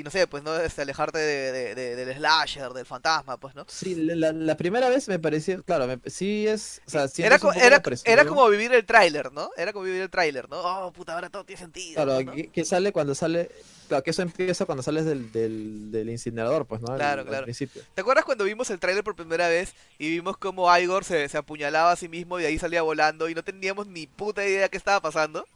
y 0.00 0.02
no 0.02 0.10
sé, 0.10 0.26
pues, 0.26 0.42
¿no? 0.42 0.56
Este, 0.56 0.82
alejarte 0.82 1.18
de, 1.20 1.52
de- 1.52 1.74
de- 1.76 1.94
del 2.04 2.16
slasher, 2.16 2.72
del 2.72 2.84
fantasma, 2.84 3.38
pues, 3.38 3.54
¿no? 3.54 3.64
Sí, 3.68 3.94
la, 3.94 4.32
la 4.32 4.56
primera 4.56 4.88
vez 4.88 5.06
me 5.06 5.20
pareció, 5.20 5.62
claro, 5.62 5.86
me- 5.86 6.00
sí 6.10 6.48
es, 6.48 6.82
o 6.84 6.90
sea, 6.90 7.06
Era, 7.18 7.38
poco 7.38 7.52
era, 7.52 7.76
la 7.76 7.82
presión. 7.82 8.12
era 8.12 8.24
como 8.24 8.48
vivir 8.48 8.72
el 8.74 8.84
tráiler, 8.84 9.32
¿no? 9.32 9.48
Era 9.56 9.72
como 9.72 9.84
vivir 9.84 10.02
el 10.02 10.10
tráiler, 10.10 10.48
¿no? 10.50 10.58
Oh, 10.60 10.92
puta, 10.92 11.14
ahora 11.14 11.30
todo 11.30 11.44
tiene 11.44 11.60
sentido. 11.60 12.02
Claro, 12.02 12.20
¿no? 12.24 12.32
que, 12.32 12.48
que 12.50 12.64
sale 12.64 12.90
cuando 12.90 13.14
sale, 13.14 13.48
claro, 13.92 14.02
que 14.02 14.10
eso 14.10 14.22
empieza 14.22 14.66
cuando 14.66 14.82
sales 14.82 15.04
del, 15.04 15.30
del, 15.32 15.90
del 15.90 16.10
incinerador, 16.10 16.66
pues, 16.66 16.80
¿no? 16.80 16.92
Al- 16.92 17.00
Claro, 17.00 17.22
al 17.26 17.26
claro. 17.28 17.42
principio. 17.42 17.86
¿Te 17.94 18.00
acuerdas 18.02 18.24
cuando 18.24 18.44
vimos 18.44 18.68
el 18.70 18.78
tráiler 18.78 19.02
por 19.04 19.16
primera 19.16 19.48
vez 19.48 19.74
y 19.98 20.10
vimos 20.10 20.36
cómo 20.36 20.74
Igor 20.78 21.04
se, 21.04 21.28
se 21.28 21.38
apuñalaba 21.38 21.92
a 21.92 21.96
sí 21.96 22.08
mismo 22.08 22.38
y 22.38 22.42
de 22.42 22.48
ahí 22.48 22.58
salía 22.58 22.82
volando 22.82 23.28
y 23.28 23.34
no 23.34 23.42
teníamos 23.42 23.86
ni 23.86 24.06
puta 24.06 24.44
idea 24.46 24.68
qué 24.68 24.76
estaba 24.76 25.00
pasando? 25.00 25.46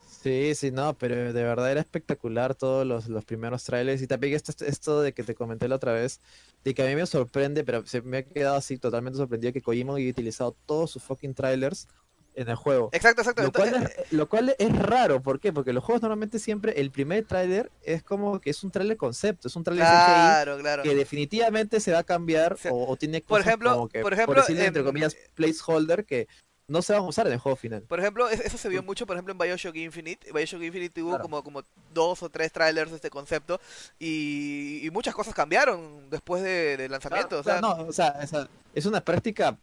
Sí, 0.00 0.54
sí, 0.54 0.70
no, 0.70 0.96
pero 0.96 1.32
de 1.32 1.42
verdad 1.44 1.70
era 1.70 1.80
espectacular 1.80 2.54
todos 2.54 2.86
los, 2.86 3.08
los 3.08 3.24
primeros 3.24 3.64
trailers 3.64 4.00
y 4.02 4.06
también 4.06 4.34
esto, 4.34 4.52
esto 4.64 5.00
de 5.02 5.12
que 5.12 5.24
te 5.24 5.34
comenté 5.34 5.66
la 5.68 5.76
otra 5.76 5.92
vez, 5.92 6.20
de 6.62 6.74
que 6.74 6.82
a 6.82 6.86
mí 6.86 6.94
me 6.94 7.06
sorprende, 7.06 7.64
pero 7.64 7.84
se 7.86 8.00
me 8.02 8.18
ha 8.18 8.22
quedado 8.26 8.56
así 8.56 8.78
totalmente 8.78 9.18
sorprendido 9.18 9.52
que 9.52 9.62
Kojima 9.62 9.96
haya 9.96 10.10
utilizado 10.10 10.56
todos 10.66 10.90
sus 10.92 11.02
fucking 11.02 11.34
trailers 11.34 11.88
en 12.36 12.48
el 12.48 12.56
juego. 12.56 12.90
Exacto, 12.92 13.22
exacto. 13.22 13.42
Lo 13.42 13.52
cual, 13.52 13.74
es, 13.74 14.12
lo 14.12 14.28
cual 14.28 14.56
es 14.58 14.76
raro, 14.78 15.22
¿por 15.22 15.38
qué? 15.40 15.52
Porque 15.52 15.72
los 15.72 15.84
juegos 15.84 16.02
normalmente 16.02 16.38
siempre 16.38 16.80
el 16.80 16.90
primer 16.90 17.24
tráiler 17.26 17.70
es 17.82 18.02
como 18.02 18.40
que 18.40 18.50
es 18.50 18.64
un 18.64 18.70
tráiler 18.70 18.96
concepto, 18.96 19.48
es 19.48 19.56
un 19.56 19.62
tráiler 19.64 19.86
claro, 19.86 20.58
claro. 20.58 20.82
Que 20.82 20.94
definitivamente 20.94 21.78
se 21.80 21.92
va 21.92 21.98
a 22.00 22.04
cambiar 22.04 22.54
O 22.54 22.56
sea, 22.56 22.72
o, 22.72 22.90
o 22.90 22.96
tiene 22.96 23.20
por 23.20 23.38
cosas 23.38 23.46
ejemplo- 23.46 23.72
como 23.74 23.88
que, 23.88 24.00
por 24.00 24.12
ejemplo, 24.12 24.34
decirle, 24.34 24.66
entre 24.66 24.80
en- 24.80 24.86
comillas, 24.86 25.16
placeholder 25.34 26.04
que 26.04 26.26
no 26.66 26.80
se 26.80 26.94
van 26.94 27.02
a 27.02 27.06
usar 27.06 27.26
en 27.26 27.34
el 27.34 27.38
juego 27.38 27.56
final. 27.56 27.82
Por 27.82 28.00
ejemplo, 28.00 28.28
es- 28.28 28.40
eso 28.40 28.56
se 28.58 28.68
vio 28.70 28.82
mucho, 28.82 29.06
por 29.06 29.14
ejemplo, 29.16 29.32
en 29.32 29.38
Bioshock 29.38 29.76
Infinite. 29.76 30.32
Bioshock 30.32 30.62
Infinite 30.62 30.94
tuvo 30.98 31.10
Claro. 31.10 31.22
como, 31.22 31.44
como 31.44 31.62
dos 31.92 32.22
o 32.22 32.30
tres 32.30 32.50
trailers 32.52 32.90
de 32.90 32.96
este 32.96 33.10
concepto 33.10 33.60
y, 33.98 34.80
y 34.82 34.90
muchas 34.90 35.14
cosas 35.14 35.34
cambiaron 35.34 36.08
después 36.10 36.42
de- 36.42 36.76
del 36.78 36.90
lanzamiento. 36.90 37.42
Claro, 37.42 37.58
o 37.68 37.72
sea, 37.72 37.84
no, 37.84 37.88
o 37.88 37.92
sea, 37.92 38.48
es 38.74 38.86
una 38.86 39.00
práctica 39.02 39.58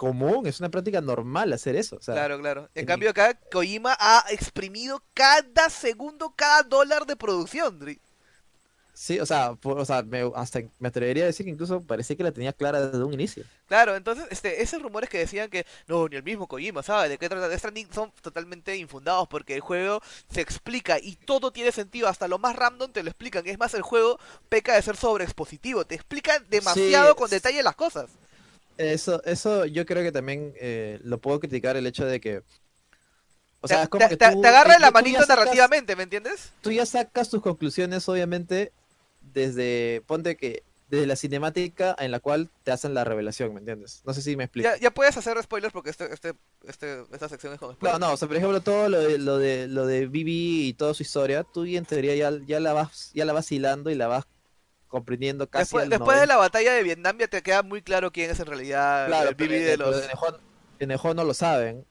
común, 0.00 0.46
es 0.46 0.60
una 0.60 0.70
práctica 0.70 1.00
normal 1.00 1.52
hacer 1.52 1.76
eso. 1.76 1.96
O 1.96 2.02
sea, 2.02 2.14
Claro, 2.14 2.38
claro. 2.40 2.68
En 2.74 2.84
en- 2.84 2.86
cambio 2.86 3.10
acá, 3.10 3.34
Kojima 3.50 3.96
ha 3.98 4.24
exprimido 4.30 5.02
cada 5.14 5.70
segundo, 5.70 6.34
cada 6.36 6.62
dólar 6.62 7.06
de 7.06 7.16
producción. 7.16 7.78
Dri. 7.78 8.00
Sí, 8.92 9.18
o 9.20 9.26
sea, 9.26 9.54
por- 9.56 9.78
o 9.78 9.84
sea 9.84 10.02
me, 10.02 10.30
hasta 10.34 10.60
me 10.78 10.88
atrevería 10.88 11.24
a 11.24 11.26
decir 11.26 11.44
que 11.46 11.52
incluso 11.52 11.84
parecía 11.86 12.16
que 12.16 12.22
la 12.24 12.32
tenía 12.32 12.52
clara 12.52 12.80
desde 12.86 13.04
un 13.04 13.14
inicio. 13.14 13.48
Claro, 13.66 13.94
entonces, 13.94 14.26
este, 14.30 14.62
esos 14.62 14.82
rumores 14.82 15.08
que 15.08 15.18
decían 15.18 15.48
que 15.48 15.64
no, 15.86 16.08
ni 16.08 16.16
el 16.16 16.24
mismo 16.24 16.48
Kojima, 16.48 16.82
¿sabes? 16.82 17.08
¿De 17.08 17.18
qué 17.18 17.28
trata 17.28 17.48
Death 17.48 17.60
Stranding? 17.60 17.92
Son 17.92 18.12
totalmente 18.20 18.76
infundados 18.76 19.28
porque 19.28 19.54
el 19.54 19.60
juego 19.60 20.00
se 20.28 20.40
explica 20.40 20.98
y 20.98 21.14
todo 21.14 21.52
tiene 21.52 21.70
sentido, 21.70 22.08
hasta 22.08 22.26
lo 22.26 22.38
más 22.40 22.56
random 22.56 22.90
te 22.92 23.04
lo 23.04 23.10
explican. 23.10 23.46
Es 23.46 23.58
más, 23.60 23.72
el 23.74 23.82
juego 23.82 24.18
peca 24.48 24.74
de 24.74 24.82
ser 24.82 24.96
sobreexpositivo, 24.96 25.84
te 25.86 25.94
explican 25.94 26.44
demasiado 26.50 27.14
Sí, 27.14 27.14
con 27.14 27.30
detalle 27.30 27.62
las 27.62 27.76
cosas. 27.76 28.10
Eso, 28.80 29.22
eso 29.24 29.66
yo 29.66 29.84
creo 29.84 30.02
que 30.02 30.10
también 30.10 30.54
eh, 30.58 30.98
lo 31.04 31.20
puedo 31.20 31.38
criticar 31.38 31.76
el 31.76 31.86
hecho 31.86 32.06
de 32.06 32.18
que. 32.18 32.42
O 33.60 33.68
Te- 33.68 33.74
sea, 33.74 33.82
es 33.82 33.88
como 33.90 34.08
te, 34.08 34.08
que 34.08 34.16
te- 34.16 34.30
tú, 34.32 34.40
te 34.42 34.48
agarra 34.48 34.78
la 34.78 34.90
manito 34.90 35.26
narrativamente, 35.26 35.94
¿me 35.96 36.02
entiendes? 36.04 36.50
Tú 36.62 36.72
ya 36.72 36.86
sacas 36.86 37.28
tus 37.28 37.42
conclusiones, 37.42 38.08
obviamente, 38.08 38.72
desde. 39.20 40.02
Ponte 40.06 40.36
que. 40.36 40.62
Desde 40.88 41.06
la 41.06 41.14
cinemática 41.14 41.94
en 42.00 42.10
la 42.10 42.18
cual 42.18 42.50
te 42.64 42.72
hacen 42.72 42.94
la 42.94 43.04
revelación, 43.04 43.54
¿me 43.54 43.60
entiendes? 43.60 44.02
No 44.04 44.12
sé 44.12 44.22
si 44.22 44.36
me 44.36 44.42
explico. 44.42 44.68
Ya, 44.70 44.76
ya 44.76 44.90
puedes 44.90 45.16
hacer 45.16 45.40
spoilers 45.40 45.72
porque 45.72 45.90
este, 45.90 46.12
este, 46.12 46.34
este, 46.66 47.02
esta 47.12 47.28
sección 47.28 47.52
es 47.52 47.60
con 47.60 47.68
No, 47.70 47.76
spoilers. 47.76 48.00
no, 48.00 48.12
o 48.12 48.16
sea, 48.16 48.26
por 48.26 48.36
ejemplo, 48.36 48.60
todo 48.60 48.88
lo 48.88 48.98
de, 49.00 49.18
lo 49.18 49.38
de, 49.38 49.68
lo 49.68 49.86
de 49.86 50.06
Bibi 50.06 50.66
y 50.68 50.74
toda 50.74 50.92
su 50.92 51.04
historia, 51.04 51.44
tú 51.44 51.64
en 51.64 51.84
teoría 51.84 52.16
ya, 52.16 52.32
ya 52.44 52.58
la 52.58 52.72
vas, 52.72 53.12
ya 53.14 53.24
la 53.24 53.32
vas 53.32 53.52
hilando 53.52 53.88
y 53.90 53.94
la 53.94 54.08
vas 54.08 54.26
comprendiendo 54.90 55.48
casi 55.48 55.62
Después, 55.62 55.88
después 55.88 56.20
de 56.20 56.26
90. 56.26 56.26
la 56.26 56.36
batalla 56.36 56.74
de 56.74 56.82
Vietnam 56.82 57.16
ya 57.18 57.28
te 57.28 57.42
queda 57.42 57.62
muy 57.62 57.80
claro 57.80 58.12
quién 58.12 58.30
es 58.30 58.40
en 58.40 58.46
realidad 58.46 59.06
Claro, 59.06 59.30
el 59.30 59.34
BB 59.34 59.64
de 59.64 59.76
los... 59.78 59.96
en 60.78 60.90
en 60.90 60.98
no 61.16 61.24
lo 61.24 61.32
saben. 61.32 61.86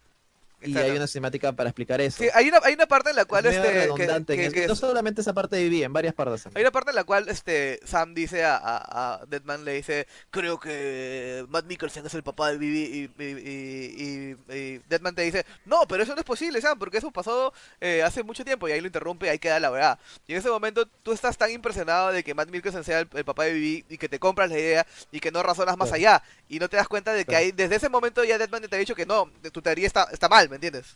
Y 0.62 0.78
hay 0.78 0.92
una 0.92 1.08
cinemática 1.08 1.52
para 1.54 1.70
explicar 1.70 2.02
eso. 2.02 2.22
Sí, 2.24 2.30
hay 2.34 2.50
una, 2.50 2.60
hay 2.64 2.74
una 2.74 2.86
parte 2.88 3.10
en 3.12 3.16
la 3.16 3.26
cual 3.26 3.46
Es 3.46 3.56
este, 3.56 3.72
redundante 3.72 4.36
que- 4.36 4.52
que 4.52 4.68
no 4.68 4.76
solamente 4.76 5.22
esa 5.22 5.34
parte 5.34 5.56
de 5.56 5.64
Bibi, 5.64 5.84
en 5.84 5.94
varias 5.94 6.14
partes 6.14 6.46
Hay 6.54 6.62
una 6.62 6.72
parte 6.72 6.90
en 6.92 6.96
la 6.96 7.04
cual 7.04 7.30
este 7.30 7.80
Sam 7.86 8.14
dice 8.14 8.44
a, 8.44 8.58
a, 8.58 9.14
a 9.22 9.26
Deadman, 9.26 9.64
le 9.66 9.74
dice, 9.74 10.08
creo 10.32 10.60
que 10.60 11.46
Matt 11.50 11.66
Mikkelsen 11.66 12.06
es 12.06 12.14
el 12.14 12.24
papá 12.24 12.52
de 12.52 12.58
Bibi 12.58 12.80
y, 13.18 13.24
y, 13.24 13.24
y- 13.24 14.36
y- 14.50 14.54
y 14.56 14.78
Deadman 14.90 15.16
te 15.16 15.22
dice, 15.22 15.46
no, 15.66 15.82
pero 15.88 16.04
eso 16.04 16.14
no 16.14 16.20
es 16.20 16.26
posible, 16.26 16.62
Sam, 16.62 16.78
porque 16.78 16.98
eso 16.98 17.12
pasó 17.12 17.54
eh, 17.80 18.04
hace 18.04 18.24
mucho 18.24 18.44
tiempo 18.44 18.68
y 18.68 18.72
ahí 18.72 18.82
lo 18.82 18.88
interrumpe 18.88 19.28
y 19.28 19.30
ahí 19.30 19.40
queda 19.40 19.60
la 19.60 19.70
verdad. 19.70 20.00
Y 20.28 20.34
en 20.34 20.40
ese 20.40 20.50
momento 20.50 20.86
tú 21.04 21.12
estás 21.12 21.38
tan 21.38 21.52
impresionado 21.52 22.12
de 22.12 22.24
que 22.24 22.34
Matt 22.34 22.50
Mikkelsen 22.50 22.84
sea 22.84 23.00
el, 23.00 23.10
el 23.14 23.26
papá 23.26 23.46
de 23.46 23.54
Bibi 23.54 23.86
y 23.90 23.98
que 23.98 24.10
te 24.10 24.20
compras 24.20 24.50
la 24.50 24.58
idea 24.60 24.88
y 25.12 25.20
que 25.20 25.32
no 25.32 25.42
razonas 25.44 25.78
más 25.78 25.92
allá 25.92 26.22
y 26.48 26.60
no 26.60 26.68
te 26.70 26.78
das 26.78 26.88
cuenta 26.88 27.14
de 27.14 27.20
que 27.20 27.30
Claro. 27.30 27.46
ahí, 27.46 27.52
desde 27.52 27.76
ese 27.76 27.90
momento 27.90 28.24
ya 28.24 28.38
Deadman 28.38 28.64
te 28.68 28.76
ha 28.76 28.80
dicho 28.80 28.96
que 28.96 29.06
no, 29.06 29.30
tu 29.52 29.62
teoría 29.62 29.88
está, 29.88 30.08
está 30.12 30.28
mal, 30.28 30.49
¿me 30.50 30.56
entiendes? 30.56 30.96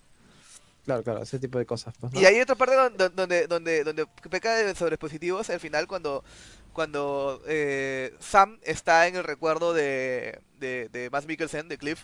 Claro, 0.86 1.02
claro, 1.04 1.22
ese 1.24 1.39
tipo 1.39 1.58
de 1.60 1.66
cosas. 1.66 1.94
pues, 2.00 2.12
¿no? 2.12 2.20
Y 2.20 2.26
hay 2.26 2.42
otra 2.42 2.56
parte 2.56 2.76
donde, 2.76 3.10
donde, 3.10 3.48
donde, 3.48 3.84
donde 3.84 4.06
peca 4.30 4.54
de 4.56 4.76
sobrepositivos 4.76 5.50
al 5.50 5.60
final 5.62 5.88
cuando, 5.88 6.24
cuando 6.74 7.42
eh, 7.48 8.13
Sam 8.20 8.60
está 8.63 9.08
en 9.08 9.16
el 9.16 9.24
recuerdo 9.24 9.74
de, 9.74 10.39
de, 10.60 10.89
de 10.92 11.10
Mads 11.10 11.26
Mikkelsen, 11.26 11.70
de 11.70 11.78
Cliff, 11.78 12.04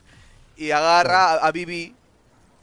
y 0.56 0.72
agarra 0.72 1.34
a, 1.34 1.48
a 1.48 1.52
Bibi. 1.52 1.94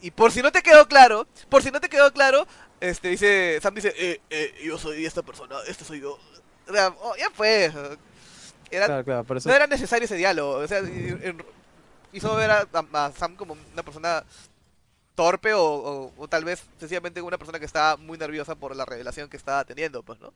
Y 0.01 0.11
por 0.11 0.33
si 0.33 0.41
no 0.41 0.53
te 0.53 0.63
quedó 0.63 0.87
claro, 0.89 1.27
por 1.51 1.63
si 1.63 1.71
no 1.71 1.81
te 1.81 1.89
quedó 1.89 2.13
claro, 2.13 2.47
este 2.81 3.09
dice, 3.09 3.59
Sam 3.63 3.75
dice, 3.75 3.93
eh, 3.97 4.21
eh, 4.31 4.55
yo 4.65 4.79
soy 4.79 5.05
esta 5.05 5.23
persona, 5.23 5.57
este 5.67 5.85
soy 5.85 6.01
yo. 6.01 6.19
O 6.69 6.73
sea, 6.73 6.95
oh, 7.01 7.15
ya 7.17 7.31
fue. 7.31 7.65
Era, 8.71 8.87
Claro, 8.87 9.05
claro, 9.05 9.25
por 9.25 9.37
eso. 9.37 9.49
no 9.49 9.55
era 9.55 9.67
necesario 9.67 10.05
ese 10.07 10.17
diálogo. 10.17 10.57
O 10.59 10.67
sea, 10.67 10.83
hizo 12.13 12.35
ver 12.37 12.51
a 12.51 12.67
Sam 13.17 13.37
como 13.37 13.57
una 13.73 13.83
persona 13.83 14.25
torpe 15.17 15.55
o, 15.55 15.63
o- 15.65 16.15
o 16.17 16.29
tal 16.29 16.45
vez 16.47 16.71
sencillamente 16.79 17.23
una 17.23 17.39
persona 17.39 17.61
que 17.61 17.67
estaba 17.67 17.99
muy 17.99 18.19
nerviosa 18.19 18.57
por 18.57 18.77
la 18.77 18.87
revelación 18.87 19.31
que 19.31 19.39
estaba 19.39 19.65
teniendo, 19.67 20.05
pues, 20.05 20.21
¿no? 20.21 20.35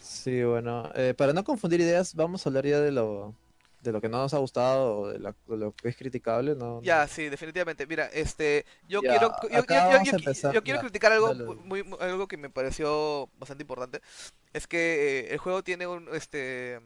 Sí, 0.00 0.42
bueno, 0.44 0.90
eh, 0.94 1.14
para 1.14 1.32
no 1.32 1.44
confundir 1.44 1.80
ideas, 1.80 2.14
vamos 2.14 2.46
a 2.46 2.48
hablar 2.48 2.66
ya 2.66 2.80
de 2.80 2.92
lo, 2.92 3.36
de 3.80 3.92
lo 3.92 4.00
que 4.00 4.08
no 4.08 4.18
nos 4.18 4.34
ha 4.34 4.38
gustado 4.38 4.98
o 5.00 5.08
de, 5.08 5.18
la- 5.18 5.36
de 5.46 5.56
lo 5.56 5.72
que 5.74 5.88
es 5.88 5.96
criticable, 5.96 6.54
¿no? 6.54 6.80
Ya, 6.80 7.08
sí, 7.08 7.28
definitivamente. 7.28 7.86
Mira, 7.86 8.06
este, 8.06 8.64
yo 8.86 9.02
Ya, 9.02 9.08
quiero, 9.08 9.34
yo, 10.50 10.62
quiero 10.62 10.78
ya, 10.78 10.80
criticar 10.80 11.12
algo 11.12 11.34
muy, 11.64 11.82
muy- 11.82 11.98
algo 12.00 12.28
que 12.28 12.36
me 12.36 12.50
pareció 12.50 13.28
bastante 13.38 13.62
importante, 13.64 14.00
es 14.52 14.66
que 14.68 15.20
eh, 15.20 15.32
el 15.32 15.38
juego 15.38 15.62
tiene 15.64 15.86
un, 15.88 16.08
este, 16.14 16.80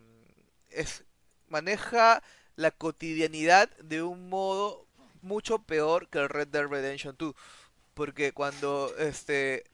es 0.71 1.05
maneja 1.49 2.23
la 2.57 2.71
cotidianidad 2.71 3.69
de 3.79 4.03
un 4.03 4.29
modo 4.31 4.87
mucho 5.23 5.59
peor 5.61 6.09
que 6.09 6.19
el 6.19 6.29
Red 6.29 6.49
Dead 6.49 6.67
Redemption 6.67 7.17
2, 7.19 7.35
porque 7.95 8.33
cuando 8.33 8.93
este 8.99 9.65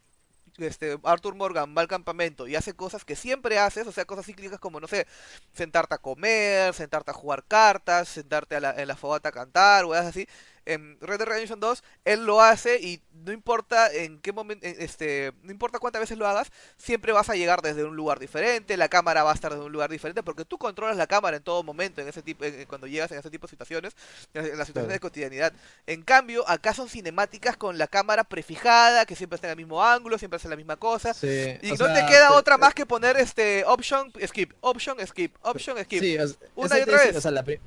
este, 0.59 0.99
Arthur 1.05 1.35
Morgan 1.35 1.75
va 1.77 1.83
al 1.83 1.89
campamento 1.89 2.49
y 2.49 2.57
hace 2.57 2.75
cosas 2.75 3.05
que 3.05 3.17
siempre 3.17 3.59
haces, 3.59 3.87
o 3.87 3.93
sea, 3.93 4.05
cosas 4.05 4.27
cíclicas 4.27 4.59
como, 4.59 4.81
no 4.81 4.89
sé, 4.89 5.07
sentarte 5.53 5.95
a 5.95 5.99
comer, 5.99 6.75
sentarte 6.75 7.11
a 7.11 7.15
jugar 7.15 7.45
cartas, 7.47 8.09
sentarte 8.09 8.57
a 8.57 8.61
la, 8.61 8.71
en 8.73 8.89
la 8.89 8.97
fogata 8.97 9.29
a 9.31 9.33
cantar, 9.33 9.85
o 9.85 9.93
así. 9.93 10.27
En 10.73 10.99
Red 11.01 11.19
Dead 11.19 11.29
Redemption 11.29 11.61
2, 11.61 11.83
él 12.05 12.25
lo 12.27 12.41
hace 12.41 12.79
y 12.81 13.01
no 13.25 13.33
importa 13.33 13.93
en 13.93 14.21
qué 14.21 14.33
momento, 14.33 14.67
este, 14.67 15.33
no 15.43 15.51
importa 15.51 15.79
cuántas 15.79 16.01
veces 16.01 16.19
lo 16.19 16.27
hagas, 16.27 16.51
siempre 16.77 17.13
vas 17.13 17.29
a 17.31 17.35
llegar 17.35 17.63
desde 17.63 17.85
un 17.85 17.97
lugar 17.97 18.19
diferente, 18.19 18.77
la 18.77 18.89
cámara 18.89 19.23
va 19.25 19.33
a 19.33 19.35
estar 19.35 19.51
desde 19.53 19.65
un 19.65 19.73
lugar 19.73 19.91
diferente, 19.91 20.23
porque 20.23 20.45
tú 20.45 20.59
controlas 20.59 20.97
la 20.97 21.07
cámara 21.07 21.39
en 21.39 21.43
todo 21.43 21.63
momento, 21.63 22.01
en 22.01 22.09
ese 22.09 22.23
tipo, 22.23 22.45
en- 22.45 22.67
cuando 22.67 22.87
llegas 22.87 23.11
en 23.13 23.19
ese 23.19 23.31
tipo 23.31 23.47
de 23.47 23.51
situaciones, 23.51 23.97
en 24.35 24.57
las 24.59 24.67
situaciones 24.69 24.93
de 24.93 25.01
cotidianidad. 25.01 25.53
En 25.87 26.03
cambio, 26.03 26.49
acá 26.49 26.75
son 26.75 26.89
cinemáticas 26.89 27.57
con 27.57 27.79
la 27.79 27.87
cámara 27.87 28.25
prefijada, 28.25 29.07
que 29.07 29.17
siempre 29.17 29.37
está 29.37 29.49
en 29.49 29.53
el 29.53 29.57
mismo 29.57 29.83
ángulo, 29.85 30.19
siempre 30.19 30.37
hace 30.37 30.49
la 30.49 30.57
misma 30.57 30.77
cosa. 30.77 31.15
Sí, 31.15 31.59
Y 31.63 31.73
no 31.73 31.93
te 31.93 32.07
queda 32.07 32.33
otra 32.33 32.59
más 32.59 32.75
que 32.75 32.87
poner 32.87 33.17
este 33.17 33.65
option 33.67 34.13
skip, 34.27 34.53
option 34.61 34.97
skip, 35.07 35.35
option 35.43 35.77
skip. 35.85 36.01
Sí, 36.01 36.19
o 36.19 36.29
sea, 36.29 36.37
Una 36.55 36.79
y 36.79 36.83
otra 36.83 36.93
decía, 36.95 37.07
vez. 37.09 37.17
O 37.17 37.21
sea, 37.21 37.31
la, 37.31 37.43
pri- 37.43 37.61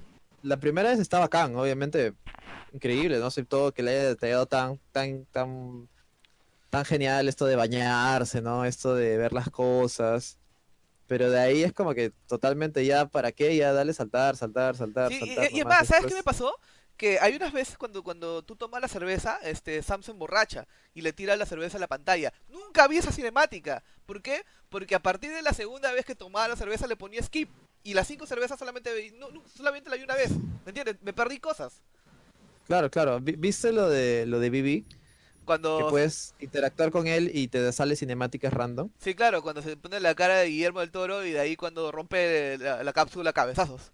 la 0.44 0.58
primera 0.58 0.90
vez 0.90 1.00
está 1.00 1.20
bacán, 1.20 1.56
obviamente. 1.56 2.14
Increíble, 2.74 3.20
no 3.20 3.30
sé, 3.32 3.44
todo 3.44 3.74
que 3.74 3.84
le 3.84 3.92
haya 3.92 4.10
detallado 4.10 4.46
tan, 4.46 4.80
tan, 4.92 5.26
tan, 5.26 5.90
tan 6.70 6.86
genial 6.86 7.28
esto 7.28 7.46
de 7.46 7.56
bañarse, 7.58 8.42
¿no? 8.42 8.64
Esto 8.66 8.96
de 8.96 9.18
ver 9.18 9.34
las 9.34 9.50
cosas. 9.50 10.38
Pero 11.08 11.30
de 11.30 11.40
ahí 11.40 11.64
es 11.64 11.74
como 11.74 11.94
que 11.94 12.12
totalmente 12.28 12.86
ya, 12.86 13.06
¿para 13.08 13.34
qué? 13.34 13.58
Ya 13.58 13.74
dale 13.74 13.94
saltar, 13.94 14.38
saltar, 14.38 14.78
saltar, 14.78 15.12
Sí, 15.12 15.20
saltar. 15.20 15.52
y, 15.52 15.56
y 15.56 15.60
es 15.60 15.66
nomás, 15.66 15.80
más, 15.80 15.88
¿sabes 15.90 16.06
qué 16.06 16.14
me 16.14 16.24
pasó? 16.24 16.56
Que 16.96 17.20
hay 17.20 17.36
unas 17.36 17.52
veces 17.52 17.78
cuando, 17.78 18.04
cuando 18.04 18.44
tú 18.44 18.56
tomas 18.56 18.80
la 18.82 18.88
cerveza, 18.88 19.38
este, 19.44 19.82
Sam 19.84 20.04
se 20.04 20.12
emborracha 20.12 20.68
y 20.94 21.02
le 21.02 21.12
tira 21.12 21.36
la 21.36 21.46
cerveza 21.46 21.76
a 21.76 21.82
la 21.82 21.88
pantalla. 21.88 22.32
Nunca 22.48 22.88
vi 22.88 22.98
esa 22.98 23.12
cinemática. 23.12 23.84
¿Por 24.06 24.22
qué? 24.22 24.46
Porque 24.70 24.96
a 24.96 25.02
partir 25.02 25.34
de 25.34 25.42
la 25.42 25.52
segunda 25.52 25.92
vez 25.92 26.06
que 26.06 26.16
tomaba 26.16 26.48
la 26.48 26.56
cerveza 26.56 26.88
le 26.88 26.96
ponía 26.96 27.22
skip. 27.22 27.50
Y 27.84 27.94
las 27.94 28.08
cinco 28.08 28.26
cervezas 28.26 28.60
solamente 28.60 29.12
no, 29.18 29.30
no, 29.32 29.42
solamente 29.56 29.90
la 29.90 29.96
vi 29.96 30.04
una 30.04 30.16
vez. 30.16 30.32
¿Me 30.66 30.70
entiendes? 30.70 30.98
Me 31.02 31.14
perdí 31.14 31.40
cosas. 31.40 31.82
Claro, 32.68 32.90
claro. 32.92 33.20
Vi- 33.20 33.36
¿Viste 33.38 33.72
lo 33.72 33.90
de 33.90 34.26
lo 34.28 34.40
de 34.40 34.50
BB? 34.50 34.84
Cuando... 35.46 35.80
Que 35.80 35.84
puedes 35.90 36.36
interactuar 36.40 36.92
con 36.92 37.08
él 37.08 37.32
y 37.34 37.48
te 37.48 37.72
sale 37.74 37.96
cinemáticas 37.96 38.54
random. 38.54 38.90
Sí, 39.00 39.16
claro, 39.16 39.42
cuando 39.42 39.62
se 39.64 39.76
pone 39.76 40.00
la 40.00 40.14
cara 40.14 40.38
de 40.38 40.48
Guillermo 40.48 40.80
del 40.82 40.92
Toro 40.92 41.26
y 41.26 41.32
de 41.32 41.40
ahí 41.40 41.56
cuando 41.56 41.92
rompe 41.92 42.58
la, 42.60 42.84
la 42.84 42.94
cápsula 42.94 43.34
cabezazos. 43.34 43.92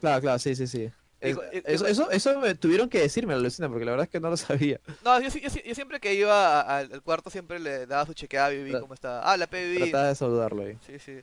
Claro, 0.00 0.20
claro, 0.20 0.38
sí, 0.38 0.56
sí, 0.56 0.66
sí. 0.66 0.90
Es- 1.20 1.36
eso, 1.66 1.86
eso, 1.86 2.10
eso 2.10 2.40
me 2.40 2.54
tuvieron 2.54 2.88
que 2.88 2.98
decirme, 2.98 3.38
Lucina, 3.38 3.68
porque 3.68 3.84
la 3.84 3.90
verdad 3.92 4.06
es 4.06 4.10
que 4.10 4.20
no 4.20 4.30
lo 4.30 4.36
sabía. 4.38 4.80
No, 5.04 5.20
yo, 5.20 5.28
yo, 5.28 5.48
yo 5.64 5.74
siempre 5.74 6.00
que 6.00 6.14
iba 6.14 6.60
al 6.62 7.02
cuarto 7.02 7.30
siempre 7.30 7.60
le 7.60 7.86
daba 7.86 8.06
su 8.06 8.14
chequeada 8.14 8.46
a 8.46 8.50
Vivi, 8.50 8.72
cómo 8.80 8.94
está. 8.94 9.20
Ah, 9.22 9.36
la 9.36 9.46
Vivi. 9.46 9.78
Trataba 9.78 10.08
de 10.08 10.14
saludarlo 10.14 10.62
ahí. 10.64 10.78
Sí, 10.86 10.98
sí. 10.98 11.20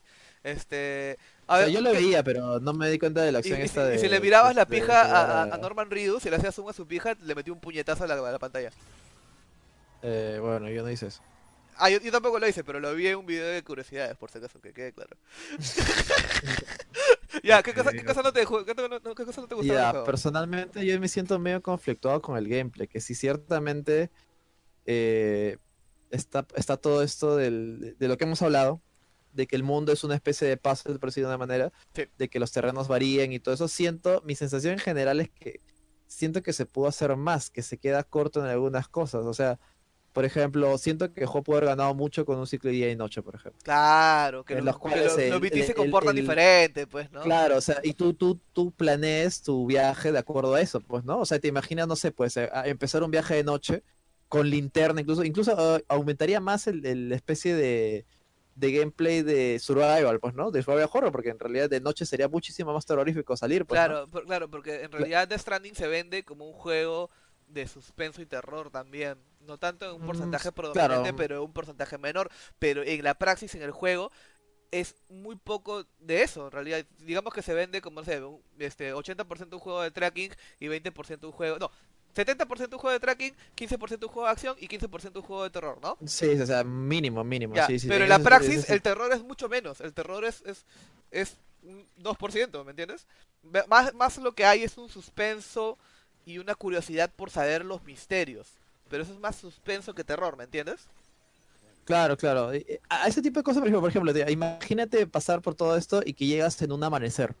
Este... 0.50 1.18
O 1.46 1.52
A 1.52 1.56
sea, 1.56 1.66
ver, 1.66 1.74
yo 1.74 1.80
lo 1.80 1.92
¿qué- 1.92 1.98
veía, 1.98 2.22
pero 2.22 2.60
no 2.60 2.72
me 2.74 2.90
di 2.90 2.98
cuenta 2.98 3.22
de 3.22 3.32
la 3.32 3.38
Y, 3.38 3.40
acción 3.40 3.58
y 3.58 3.62
si- 3.62 3.66
esta 3.66 3.86
y 3.86 3.90
de... 3.92 3.98
si 3.98 4.08
le 4.08 4.20
mirabas 4.20 4.54
la 4.54 4.64
de- 4.64 4.70
de 4.74 4.80
pija 4.80 5.42
a, 5.42 5.56
Norman 5.58 5.90
Reedus, 5.90 6.22
si 6.22 6.30
le 6.30 6.36
hacías 6.36 6.54
zoom 6.54 6.68
a 6.68 6.72
su 6.72 6.86
pija, 6.86 7.14
le 7.22 7.34
metí 7.34 7.50
un 7.50 7.60
puñetazo 7.60 8.04
a 8.04 8.06
la, 8.06 8.14
a 8.14 8.32
la 8.32 8.38
pantalla. 8.38 8.70
Eh, 10.02 10.38
bueno, 10.40 10.68
yo 10.70 10.82
no 10.82 10.90
hice 10.90 11.06
eso. 11.06 11.22
Ah, 11.80 11.90
yo, 11.90 12.00
yo 12.00 12.10
tampoco 12.10 12.38
lo 12.40 12.48
hice, 12.48 12.64
pero 12.64 12.80
lo 12.80 12.92
vi 12.94 13.06
en 13.06 13.18
un 13.18 13.26
video 13.26 13.46
de 13.46 13.62
curiosidades, 13.62 14.16
por 14.16 14.30
si 14.30 14.38
acaso, 14.38 14.60
que 14.60 14.72
quede 14.72 14.92
claro. 14.92 15.16
ya, 17.42 17.62
¿qué 17.62 17.72
cosa, 17.72 17.92
qué 17.92 18.04
cosa 18.04 18.22
no 18.22 18.32
te, 18.32 18.40
qué 18.44 18.74
no- 18.74 18.88
no- 18.88 19.14
qué 19.14 19.24
cosa 19.24 19.40
no 19.40 19.48
te 19.48 19.54
gustaba 19.54 19.78
del 19.80 19.92
Ya, 19.92 20.04
personalmente 20.04 20.84
yo 20.84 20.98
me 21.00 21.08
siento 21.08 21.38
medio 21.38 21.62
conflictuado 21.62 22.20
con 22.20 22.36
el 22.36 22.48
gameplay, 22.48 22.88
que 22.88 23.00
sí 23.00 23.14
ciertamente 23.14 24.10
eh, 24.86 25.58
está, 26.10 26.46
está 26.56 26.76
todo 26.76 27.02
esto 27.02 27.36
del- 27.36 27.96
de 27.98 28.08
lo 28.08 28.16
que 28.16 28.24
hemos 28.24 28.42
hablado, 28.42 28.80
de 29.38 29.46
que 29.46 29.56
el 29.56 29.62
mundo 29.62 29.92
es 29.92 30.04
una 30.04 30.14
especie 30.16 30.46
de 30.48 30.56
puzzle, 30.58 30.98
por 30.98 31.08
decirlo 31.08 31.28
de 31.30 31.36
una 31.36 31.46
manera, 31.46 31.72
Sí. 31.94 32.02
de 32.18 32.28
que 32.28 32.38
los 32.40 32.52
terrenos 32.52 32.88
varían 32.88 33.32
y 33.32 33.38
todo 33.38 33.54
eso. 33.54 33.68
Siento, 33.68 34.20
mi 34.26 34.34
sensación 34.34 34.74
en 34.74 34.78
general 34.80 35.20
es 35.20 35.30
que 35.30 35.60
siento 36.06 36.42
que 36.42 36.52
se 36.52 36.66
pudo 36.66 36.88
hacer 36.88 37.14
más, 37.16 37.48
que 37.48 37.62
se 37.62 37.78
queda 37.78 38.02
corto 38.02 38.40
en 38.40 38.46
algunas 38.50 38.88
cosas. 38.88 39.24
O 39.24 39.32
sea, 39.34 39.58
por 40.12 40.24
ejemplo, 40.24 40.76
siento 40.78 41.12
que 41.12 41.20
el 41.20 41.26
juego 41.26 41.44
pudo 41.44 41.56
haber 41.58 41.68
ganado 41.68 41.94
mucho 41.94 42.24
con 42.26 42.38
un 42.38 42.46
ciclo 42.48 42.70
de 42.70 42.76
día 42.76 42.90
y 42.90 42.96
noche, 42.96 43.22
por 43.22 43.36
ejemplo. 43.36 43.60
Claro, 43.62 44.42
que, 44.44 44.54
en 44.54 44.60
lo- 44.60 44.64
los 44.64 44.76
que 44.76 44.80
cuales 44.80 45.12
lo- 45.14 45.18
el- 45.22 45.30
los 45.30 45.40
BT 45.40 45.62
se 45.66 45.74
comportan 45.74 46.16
el- 46.16 46.22
diferente, 46.22 46.86
pues, 46.88 47.12
¿no? 47.12 47.20
Claro, 47.22 47.58
o 47.58 47.60
sea, 47.60 47.78
y 47.84 47.92
tú, 47.92 48.14
tú, 48.14 48.40
tú 48.52 48.72
planees 48.72 49.42
tu 49.42 49.66
viaje 49.66 50.10
de 50.10 50.18
acuerdo 50.18 50.54
a 50.54 50.60
eso, 50.60 50.80
pues, 50.80 51.04
¿no? 51.04 51.18
O 51.20 51.24
sea, 51.26 51.38
te 51.38 51.46
imaginas, 51.46 51.86
no 51.86 51.94
sé, 51.94 52.10
pues, 52.10 52.36
a 52.36 52.66
empezar 52.66 53.04
un 53.04 53.12
viaje 53.12 53.34
de 53.34 53.44
noche 53.44 53.84
con 54.28 54.50
linterna, 54.50 55.00
incluso, 55.00 55.22
incluso 55.24 55.76
eh, 55.76 55.84
aumentaría 55.88 56.40
más 56.40 56.66
el, 56.66 56.84
el 56.84 57.12
especie 57.12 57.54
de, 57.54 58.04
de 58.58 58.72
gameplay 58.72 59.22
de 59.22 59.58
survival, 59.60 60.20
pues, 60.20 60.34
¿no? 60.34 60.50
De 60.50 60.62
survival 60.62 60.90
horror, 60.92 61.12
porque 61.12 61.30
en 61.30 61.38
realidad 61.38 61.70
de 61.70 61.80
noche 61.80 62.04
sería 62.06 62.28
muchísimo 62.28 62.72
más 62.72 62.86
terrorífico 62.86 63.36
salir, 63.36 63.64
pues, 63.66 63.84
¿no? 63.84 63.84
Claro, 63.86 64.08
por- 64.08 64.24
claro, 64.24 64.50
porque 64.50 64.82
en 64.82 64.92
realidad 64.92 65.28
Death 65.28 65.40
Stranding 65.42 65.74
se 65.74 65.86
vende 65.88 66.24
como 66.24 66.46
un 66.46 66.54
juego 66.54 67.10
de 67.46 67.66
suspenso 67.68 68.20
y 68.22 68.26
terror 68.26 68.70
también. 68.70 69.18
No 69.40 69.58
tanto 69.58 69.86
en 69.86 69.92
un 69.96 70.02
Mm, 70.02 70.06
porcentaje 70.06 70.48
s- 70.48 70.52
predominante, 70.52 71.12
claro. 71.12 71.16
pero 71.16 71.44
un 71.44 71.52
porcentaje 71.52 71.98
menor. 71.98 72.30
Pero 72.58 72.82
en 72.82 73.02
la 73.04 73.14
praxis, 73.14 73.54
en 73.54 73.62
el 73.62 73.70
juego, 73.70 74.10
es 74.70 74.96
muy 75.10 75.36
poco 75.36 75.86
de 76.00 76.22
eso, 76.22 76.46
en 76.46 76.52
realidad. 76.52 76.84
Digamos 77.00 77.32
que 77.34 77.42
se 77.42 77.54
vende 77.54 77.80
como, 77.82 78.00
no 78.00 78.04
sé, 78.04 78.22
un, 78.22 78.42
este, 78.58 78.92
80% 78.92 79.56
un 79.56 79.62
juego 79.62 79.82
de 79.82 79.90
tracking 79.90 80.32
y 80.60 80.68
20% 80.68 81.28
un 81.28 81.32
juego... 81.32 81.58
No, 81.58 81.70
70% 82.18 82.72
un 82.76 82.78
juego 82.80 82.92
de 82.92 83.00
tracking, 83.00 83.34
15% 83.56 84.02
un 84.06 84.08
juego 84.12 84.26
de 84.26 84.32
acción 84.32 84.56
y 84.58 84.68
15% 84.68 85.16
un 85.16 85.22
juego 85.22 85.44
de 85.44 85.50
terror, 85.50 85.78
¿no? 85.82 85.96
Sí, 86.06 86.28
o 86.40 86.46
sea, 86.46 86.64
mínimo, 86.64 87.22
mínimo, 87.24 87.54
Ya, 87.54 87.66
sí, 87.66 87.78
sí. 87.78 87.88
pero 87.88 88.04
en 88.04 88.10
la 88.10 88.18
praxis 88.18 88.68
el 88.70 88.82
terror 88.82 89.12
es 89.12 89.22
mucho 89.22 89.48
menos. 89.48 89.80
El 89.80 89.92
terror 89.94 90.24
es, 90.24 90.42
es, 90.46 90.64
es 91.10 91.36
un 91.62 91.86
2%, 92.02 92.64
¿me 92.64 92.70
entiendes? 92.70 93.06
Más, 93.68 93.94
más 93.94 94.18
lo 94.18 94.32
que 94.32 94.44
hay 94.44 94.64
es 94.64 94.76
un 94.78 94.88
suspenso 94.88 95.78
y 96.26 96.38
una 96.38 96.54
curiosidad 96.54 97.10
por 97.14 97.30
saber 97.30 97.64
los 97.64 97.82
misterios. 97.84 98.48
Pero 98.90 99.02
eso 99.02 99.12
es 99.12 99.20
más 99.20 99.36
suspenso 99.36 99.94
que 99.94 100.04
terror, 100.04 100.36
¿me 100.36 100.44
entiendes? 100.44 100.80
Claro, 101.84 102.16
claro. 102.16 102.50
A 102.90 103.08
ese 103.08 103.22
tipo 103.22 103.40
de 103.40 103.44
cosas, 103.44 103.60
por 103.60 103.68
ejemplo, 103.68 103.80
por 103.80 103.90
ejemplo, 103.90 104.12
te- 104.12 104.30
imagínate 104.30 105.06
pasar 105.06 105.40
por 105.40 105.54
todo 105.54 105.76
esto 105.76 106.02
y 106.04 106.12
que 106.12 106.26
llegas 106.26 106.60
en 106.60 106.72
un 106.72 106.84
amanecer. 106.84 107.34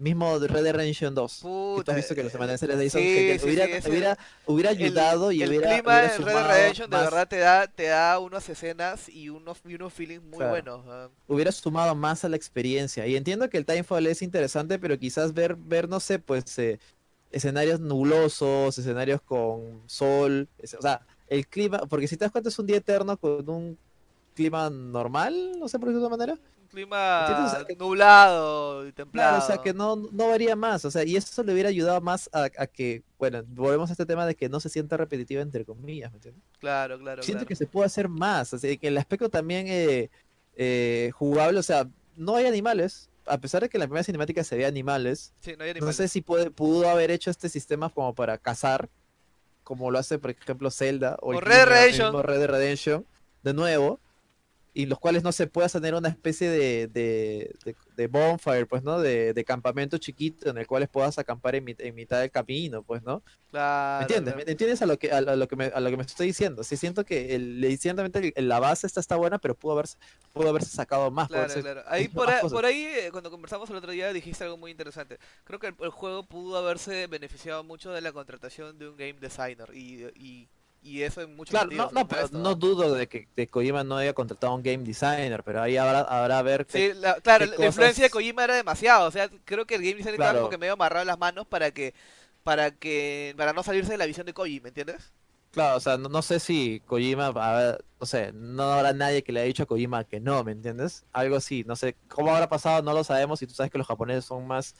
Mismo 0.00 0.40
de 0.40 0.48
Red 0.48 0.64
Dead 0.64 0.74
Redemption 0.74 1.14
2. 1.14 1.32
que 1.34 1.40
tú 1.42 1.48
Puta, 1.76 1.92
has 1.92 1.96
visto 1.96 2.14
que 2.14 2.22
los 2.22 2.32
eh, 2.32 2.36
amaneceres 2.38 2.76
de 2.78 2.82
ahí 2.84 2.90
son 2.90 3.02
sí, 3.02 3.38
sí, 3.38 3.44
hubiera, 3.46 3.66
sí, 3.82 3.88
hubiera, 3.90 4.18
hubiera 4.46 4.70
El- 4.70 4.78
ayudado 4.78 5.30
y 5.30 5.42
el 5.42 5.50
hubiera, 5.50 5.68
clima 5.68 5.82
hubiera 5.92 6.08
de 6.08 6.18
Red 6.18 6.24
Dead 6.24 6.46
Redemption 6.48 6.90
de 6.90 6.96
verdad 6.96 7.28
te 7.28 7.36
da, 7.38 7.66
te 7.66 7.84
da 7.88 8.18
unas 8.18 8.48
escenas 8.48 9.08
y 9.10 9.28
unos, 9.28 9.60
y 9.66 9.74
unos 9.74 9.92
feelings 9.92 10.22
muy 10.24 10.38
Claro. 10.38 10.50
buenos. 10.52 10.84
ah. 10.88 11.08
hubiera 11.26 11.52
sumado 11.52 11.94
más 11.94 12.24
a 12.24 12.28
la 12.30 12.36
experiencia. 12.36 13.06
Y 13.06 13.14
entiendo 13.14 13.48
que 13.50 13.58
el 13.58 13.66
Timefall 13.66 14.06
es 14.06 14.22
interesante, 14.22 14.78
pero 14.78 14.98
quizás 14.98 15.34
ver, 15.34 15.54
ver 15.56 15.88
no 15.88 16.00
sé, 16.00 16.18
pues 16.18 16.58
eh, 16.58 16.78
escenarios 17.30 17.78
nublosos, 17.80 18.78
escenarios 18.78 19.20
con 19.22 19.82
sol, 19.86 20.48
es- 20.58 20.74
o 20.74 20.82
sea, 20.82 21.06
el 21.28 21.46
clima, 21.46 21.78
porque 21.88 22.08
si 22.08 22.16
te 22.16 22.24
das 22.24 22.32
cuenta 22.32 22.48
es 22.48 22.58
un 22.58 22.66
día 22.66 22.78
eterno 22.78 23.16
con 23.18 23.48
un 23.48 23.78
clima 24.40 24.70
normal, 24.70 25.52
no 25.58 25.68
sé 25.68 25.78
por 25.78 25.88
qué 25.88 25.92
de 25.92 25.98
otra 25.98 26.16
manera. 26.16 26.32
Un 26.34 26.66
clima 26.68 27.20
¿Entiendes? 27.26 27.52
O 27.52 27.56
sea, 27.56 27.64
que- 27.66 27.76
nublado 27.76 28.86
y 28.86 28.92
templado. 28.92 29.28
Claro, 29.38 29.44
o 29.44 29.46
sea, 29.46 29.58
que 29.62 29.74
no, 29.74 29.96
no 29.96 30.28
varía 30.28 30.56
más, 30.56 30.84
o 30.84 30.90
sea, 30.90 31.04
y 31.04 31.16
eso 31.16 31.42
le 31.42 31.52
hubiera 31.52 31.68
ayudado 31.68 32.00
más 32.00 32.30
a, 32.32 32.44
a 32.44 32.66
que, 32.66 33.02
bueno, 33.18 33.42
volvemos 33.48 33.90
a 33.90 33.92
este 33.92 34.06
tema 34.06 34.24
de 34.26 34.34
que 34.34 34.48
no 34.48 34.60
se 34.60 34.68
sienta 34.68 34.96
repetitiva 34.96 35.42
entre 35.42 35.64
comillas, 35.64 36.10
¿me 36.12 36.16
entiendes? 36.16 36.42
Claro, 36.58 36.98
claro, 36.98 37.22
Siento 37.22 37.40
claro. 37.40 37.48
que 37.48 37.56
se 37.56 37.66
puede 37.66 37.86
hacer 37.86 38.08
más, 38.08 38.54
así 38.54 38.78
que 38.78 38.88
el 38.88 38.98
aspecto 38.98 39.28
también 39.28 39.66
eh, 39.68 40.10
eh, 40.56 41.10
jugable, 41.14 41.58
o 41.58 41.62
sea, 41.62 41.86
no 42.16 42.36
hay 42.36 42.46
animales, 42.46 43.08
a 43.26 43.38
pesar 43.38 43.62
de 43.62 43.68
que 43.68 43.76
en 43.76 43.80
la 43.80 43.86
primera 43.86 44.04
cinemática 44.04 44.42
se 44.44 44.56
ve 44.56 44.64
animales, 44.66 45.32
Sí, 45.40 45.54
no 45.56 45.64
hay 45.64 45.70
no 45.70 45.76
animales. 45.78 45.96
sé 45.96 46.08
si 46.08 46.20
puede, 46.22 46.50
pudo 46.50 46.88
haber 46.88 47.10
hecho 47.10 47.30
este 47.30 47.48
sistema 47.48 47.90
como 47.90 48.14
para 48.14 48.38
cazar, 48.38 48.88
como 49.64 49.90
lo 49.90 49.98
hace, 49.98 50.18
por 50.18 50.30
ejemplo, 50.30 50.70
Zelda 50.70 51.16
o, 51.20 51.32
el 51.32 51.38
O 51.38 51.40
Red 51.40 51.64
Redemption. 51.66 52.22
Red 52.22 52.46
Redemption, 52.46 53.06
de 53.42 53.54
nuevo, 53.54 54.00
y 54.82 54.86
los 54.86 54.98
cuales 54.98 55.22
no 55.22 55.32
se 55.32 55.46
pueda 55.46 55.68
tener 55.68 55.94
una 55.94 56.08
especie 56.08 56.48
de, 56.48 56.86
de, 56.88 57.54
de- 57.64 57.76
de 57.96 58.06
bonfire, 58.06 58.64
pues, 58.66 58.82
¿no? 58.82 58.98
De, 58.98 59.34
de 59.34 59.44
campamento 59.44 59.98
chiquito 59.98 60.48
en 60.48 60.56
el 60.58 60.66
cual 60.66 60.88
puedas 60.88 61.18
acampar 61.18 61.54
en, 61.54 61.66
mit- 61.66 61.80
en 61.80 61.94
mitad 61.94 62.18
del 62.20 62.30
camino, 62.30 62.82
pues, 62.82 63.02
¿no? 63.02 63.22
Claro, 63.50 63.98
¿Me 63.98 64.02
entiendes? 64.04 64.32
claro. 64.34 64.46
¿Me 64.46 64.52
entiendes 64.52 64.82
a 64.82 64.86
lo 64.86 64.98
que 64.98 65.12
a, 65.12 65.18
a 65.18 65.36
lo 65.36 65.48
que 65.48 65.56
me, 65.56 65.64
a 65.66 65.80
lo 65.80 65.90
que 65.90 65.96
me 65.96 66.02
estoy 66.04 66.28
diciendo? 66.28 66.64
Sí 66.64 66.76
siento 66.76 67.04
que 67.04 67.34
el, 67.34 67.62
el- 67.64 68.32
el- 68.34 68.48
la 68.48 68.58
base 68.60 68.86
está, 68.86 69.00
está 69.00 69.16
buena, 69.16 69.38
pero 69.38 69.54
pudo 69.54 69.72
haberse, 69.72 69.98
pudo 70.32 70.48
haberse 70.48 70.70
sacado 70.70 71.10
más. 71.10 71.28
pudo 71.28 71.44
Claro. 71.46 71.82
Ahí 71.88 72.08
por, 72.08 72.26
cosas. 72.26 72.52
por 72.52 72.64
ahí, 72.64 72.84
eh, 72.84 73.08
cuando 73.10 73.30
conversamos 73.30 73.68
el 73.70 73.76
otro 73.76 73.90
día, 73.92 74.12
dijiste 74.12 74.44
algo 74.44 74.56
muy 74.56 74.70
interesante. 74.70 75.18
Creo 75.44 75.58
que 75.58 75.66
el, 75.68 75.74
el 75.80 75.90
juego 75.90 76.22
pudo 76.24 76.56
haberse 76.56 77.06
beneficiado 77.06 77.62
mucho 77.64 77.90
de 77.92 78.00
la 78.00 78.12
contratación 78.12 78.78
de 78.78 78.88
un 78.88 78.96
game 78.96 79.14
designer. 79.20 79.68
Y, 79.74 80.04
y, 80.14 80.48
y 80.82 81.02
eso 81.02 81.20
en 81.20 81.36
muchos 81.36 81.50
Claro, 81.50 81.66
no, 81.70 81.70
sentidos, 81.70 81.92
no, 81.92 82.00
como 82.00 82.08
pero 82.08 82.24
esto, 82.24 82.38
no 82.38 82.54
dudo 82.54 82.94
de 82.94 83.08
que 83.08 83.28
de 83.36 83.48
Kojima 83.48 83.84
no 83.84 83.96
haya 83.96 84.12
contratado 84.14 84.52
a 84.52 84.56
un 84.56 84.62
game 84.62 84.84
designer, 84.84 85.42
pero 85.44 85.62
ahí 85.62 85.76
habrá, 85.76 86.00
habrá 86.00 86.38
a 86.38 86.42
ver 86.42 86.66
qué- 86.66 86.92
Sí, 86.92 86.98
la- 87.00 87.14
claro, 87.20 87.44
qué 87.50 87.58
la 87.58 87.66
influencia 87.66 88.04
de 88.04 88.10
Kojima 88.10 88.44
era 88.44 88.54
demasiado. 88.54 89.08
O 89.08 89.10
sea, 89.10 89.28
creo 89.44 89.66
que 89.66 89.74
el 89.76 89.82
game 89.82 89.94
designer 89.96 90.14
estaba 90.14 90.30
Claro. 90.30 90.38
como 90.40 90.50
que 90.50 90.58
medio 90.58 90.72
amarrado 90.74 91.02
en 91.02 91.08
las 91.08 91.18
manos 91.18 91.46
para 91.46 91.70
que 91.72 91.94
para 92.42 92.70
que 92.70 93.34
para 93.36 93.52
no 93.52 93.62
salirse 93.62 93.92
de 93.92 93.98
la 93.98 94.06
visión 94.06 94.24
de 94.26 94.32
Koji, 94.32 94.60
¿me 94.60 94.68
entiendes? 94.70 95.12
Claro, 95.50 95.76
o 95.78 95.80
sea, 95.80 95.96
no, 95.98 96.08
no 96.08 96.22
sé 96.22 96.38
si 96.38 96.80
Kojima, 96.86 97.26
a 97.26 97.52
ver, 97.56 97.84
no 97.98 98.06
sé, 98.06 98.32
no 98.32 98.62
habrá 98.72 98.92
nadie 98.92 99.24
que 99.24 99.32
le 99.32 99.40
haya 99.40 99.48
dicho 99.48 99.64
a 99.64 99.66
Kojima 99.66 100.04
que 100.04 100.20
no, 100.20 100.44
¿me 100.44 100.52
entiendes? 100.52 101.04
Algo 101.12 101.34
así, 101.36 101.64
no 101.66 101.74
sé, 101.74 101.96
cómo 102.08 102.30
habrá 102.32 102.48
pasado, 102.48 102.82
no 102.82 102.92
lo 102.92 103.02
sabemos, 103.02 103.42
y 103.42 103.46
tú 103.48 103.54
sabes 103.54 103.72
que 103.72 103.78
los 103.78 103.86
japoneses 103.88 104.24
son 104.26 104.46
más, 104.46 104.76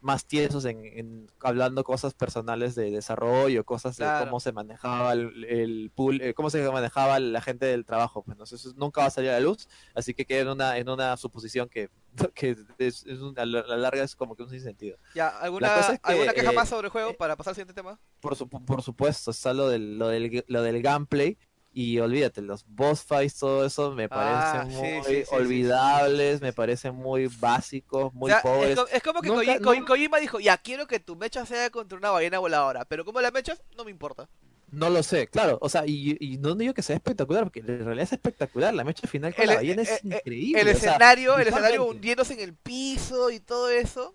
más 0.00 0.24
tiesos 0.26 0.64
en, 0.64 0.84
en 0.84 1.26
hablando 1.40 1.82
cosas 1.84 2.14
personales 2.14 2.74
de 2.74 2.90
desarrollo, 2.90 3.64
cosas 3.64 3.96
de 3.96 4.04
Claro. 4.04 4.26
cómo 4.26 4.38
se 4.40 4.52
manejaba 4.52 5.12
el, 5.12 5.44
el 5.44 5.90
pool, 5.94 6.20
eh, 6.20 6.34
cómo 6.34 6.50
se 6.50 6.62
manejaba 6.70 7.18
la 7.18 7.40
gente 7.40 7.66
del 7.66 7.84
trabajo, 7.84 8.22
pues 8.22 8.36
no 8.38 8.46
sé, 8.46 8.54
eso 8.56 8.72
nunca 8.76 9.00
va 9.00 9.08
a 9.08 9.10
salir 9.10 9.30
a 9.30 9.34
la 9.34 9.40
luz, 9.40 9.68
así 9.94 10.14
que 10.14 10.24
queda 10.24 10.42
en 10.42 10.48
una, 10.48 10.78
en 10.78 10.88
una 10.88 11.16
suposición 11.16 11.68
que, 11.68 11.90
que 12.34 12.56
es, 12.78 13.04
es 13.06 13.18
un- 13.20 13.38
a 13.38 13.44
la 13.44 13.62
larga 13.76 14.02
es 14.04 14.14
como 14.14 14.36
que 14.36 14.42
un 14.44 14.50
sinsentido. 14.50 14.98
Ya, 15.14 15.28
¿alguna, 15.28 15.78
es 15.80 15.86
que, 15.88 15.98
¿alguna 16.02 16.32
queja 16.32 16.52
eh, 16.52 16.54
más 16.54 16.68
sobre 16.68 16.86
el 16.86 16.92
juego 16.92 17.10
eh, 17.10 17.16
para 17.18 17.36
pasar 17.36 17.50
al 17.50 17.54
siguiente 17.56 17.74
tema? 17.74 17.98
por, 18.20 18.36
su- 18.36 18.48
por 18.48 18.82
supuesto, 18.82 19.30
está 19.32 19.52
lo 19.52 19.68
del, 19.68 19.98
lo 19.98 20.08
del, 20.08 20.44
lo 20.46 20.62
del 20.62 20.80
gameplay. 20.82 21.36
Y 21.72 21.98
olvídate, 22.00 22.42
los 22.42 22.64
boss 22.66 23.02
fights, 23.04 23.38
todo 23.38 23.64
eso 23.64 23.92
me 23.92 24.08
Ah, 24.08 24.08
parecen 24.08 24.68
sí, 24.70 24.76
muy 24.76 25.02
sí, 25.04 25.24
sí, 25.24 25.24
sí, 25.24 25.24
sí, 25.24 25.34
olvidables, 25.34 26.38
sí, 26.38 26.42
me 26.42 26.52
parecen 26.52 26.94
muy 26.94 27.26
básicos, 27.28 28.12
muy 28.14 28.32
O 28.32 28.34
sea, 28.34 28.42
pobres. 28.42 28.70
es, 28.70 28.76
co- 28.76 28.88
es 28.88 29.02
como 29.02 29.22
que 29.22 29.30
Nunca- 29.30 29.58
Koji- 29.58 29.60
Ko- 29.60 29.74
no- 29.74 29.84
Kojima 29.84 30.18
dijo, 30.18 30.40
ya, 30.40 30.58
quiero 30.58 30.86
que 30.86 31.00
tu 31.00 31.16
mecha 31.16 31.46
sea 31.46 31.70
contra 31.70 31.98
una 31.98 32.10
ballena 32.10 32.38
voladora, 32.38 32.84
pero 32.86 33.04
como 33.04 33.20
la 33.20 33.30
mechas, 33.30 33.62
no 33.76 33.84
me 33.84 33.90
importa. 33.90 34.28
No 34.70 34.90
lo 34.90 35.02
sé, 35.02 35.28
claro, 35.28 35.58
o 35.62 35.68
sea, 35.70 35.84
y, 35.86 36.16
y 36.20 36.36
no 36.38 36.54
digo 36.54 36.74
que 36.74 36.82
sea 36.82 36.96
espectacular, 36.96 37.44
porque 37.44 37.60
en 37.60 37.66
realidad 37.84 38.00
es 38.04 38.12
espectacular, 38.12 38.74
la 38.74 38.84
mecha 38.84 39.08
final 39.08 39.34
con 39.34 39.42
El- 39.44 39.48
la 39.48 39.54
ballena 39.54 39.82
eh, 39.82 39.84
es 39.84 40.04
eh, 40.10 40.24
increíble. 40.24 40.60
El 40.60 40.68
o 40.68 40.74
sea, 40.74 40.90
escenario, 40.90 41.38
el 41.38 41.48
escenario 41.48 41.86
hundiéndose 41.86 42.34
en 42.34 42.40
el 42.40 42.54
piso 42.54 43.30
y 43.30 43.40
todo 43.40 43.70
eso. 43.70 44.14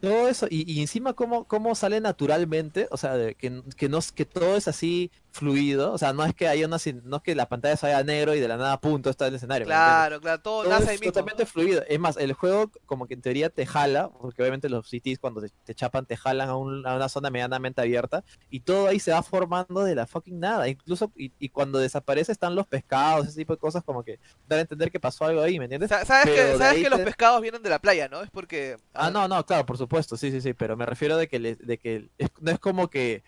todo 0.00 0.28
eso, 0.28 0.46
y, 0.48 0.70
y 0.72 0.80
encima 0.80 1.12
cómo, 1.14 1.46
cómo 1.46 1.74
sale 1.74 2.00
naturalmente, 2.00 2.88
o 2.90 2.96
sea, 2.96 3.16
de 3.18 3.34
que, 3.34 3.62
que, 3.76 3.88
no, 3.90 3.98
es- 3.98 4.12
que 4.12 4.24
todo 4.24 4.56
es 4.56 4.66
así 4.68 5.10
fluido, 5.32 5.92
o 5.92 5.98
sea, 5.98 6.12
no 6.12 6.24
es 6.24 6.34
que 6.34 6.48
haya 6.48 6.66
una, 6.66 6.78
no 7.04 7.16
es 7.16 7.22
que 7.22 7.34
la 7.34 7.48
pantalla 7.48 7.76
se 7.76 7.86
vaya 7.86 8.02
negro 8.02 8.34
y 8.34 8.40
de 8.40 8.48
la 8.48 8.56
nada 8.56 8.80
punto 8.80 9.10
está 9.10 9.26
el 9.26 9.34
escenario. 9.34 9.66
Claro, 9.66 10.20
claro, 10.20 10.42
todo, 10.42 10.62
todo 10.64 10.72
nace 10.72 10.94
es 10.94 11.00
mismo. 11.00 11.12
totalmente 11.12 11.46
fluido. 11.46 11.82
Es 11.88 11.98
más, 12.00 12.16
el 12.16 12.32
juego 12.32 12.70
como 12.86 13.06
que 13.06 13.14
en 13.14 13.22
teoría 13.22 13.48
te 13.50 13.64
jala, 13.66 14.08
porque 14.10 14.42
obviamente 14.42 14.68
los 14.68 14.88
cities 14.88 15.18
cuando 15.18 15.40
te, 15.40 15.50
te 15.64 15.74
chapan 15.74 16.06
te 16.06 16.16
jalan 16.16 16.48
a, 16.48 16.56
un- 16.56 16.86
a 16.86 16.96
una 16.96 17.08
zona 17.08 17.30
medianamente 17.30 17.80
abierta 17.80 18.24
y 18.50 18.60
todo 18.60 18.88
ahí 18.88 18.98
se 19.00 19.12
va 19.12 19.22
formando 19.22 19.84
de 19.84 19.94
la 19.94 20.06
fucking 20.06 20.40
nada. 20.40 20.68
Incluso 20.68 21.12
y, 21.16 21.32
y 21.38 21.48
cuando 21.50 21.78
desaparece 21.78 22.32
están 22.32 22.54
los 22.54 22.66
pescados, 22.66 23.28
ese 23.28 23.36
tipo 23.38 23.52
de 23.52 23.58
cosas 23.58 23.84
como 23.84 24.02
que 24.02 24.18
dan 24.48 24.58
a 24.58 24.62
entender 24.62 24.90
que 24.90 25.00
pasó 25.00 25.24
algo 25.26 25.40
ahí, 25.42 25.58
¿me 25.58 25.66
entiendes? 25.66 25.90
Sa- 25.90 26.04
¿Sabes, 26.04 26.34
Pero 26.34 26.52
que, 26.52 26.58
sabes 26.58 26.82
que 26.82 26.90
los 26.90 27.00
pescados 27.00 27.40
vienen 27.40 27.62
de 27.62 27.70
la 27.70 27.78
playa, 27.78 28.08
¿no? 28.08 28.22
Es 28.22 28.30
porque... 28.30 28.76
Ah, 28.94 29.10
no, 29.10 29.28
no, 29.28 29.44
claro, 29.46 29.64
por 29.66 29.78
supuesto, 29.78 30.16
sí, 30.16 30.30
sí, 30.30 30.40
sí, 30.40 30.54
pero 30.54 30.76
me 30.76 30.86
refiero 30.86 31.16
de 31.16 31.28
que, 31.28 31.38
le- 31.38 31.56
de 31.56 31.78
que 31.78 32.08
es- 32.18 32.30
no 32.40 32.50
es 32.50 32.58
como 32.58 32.88
que 32.90 33.22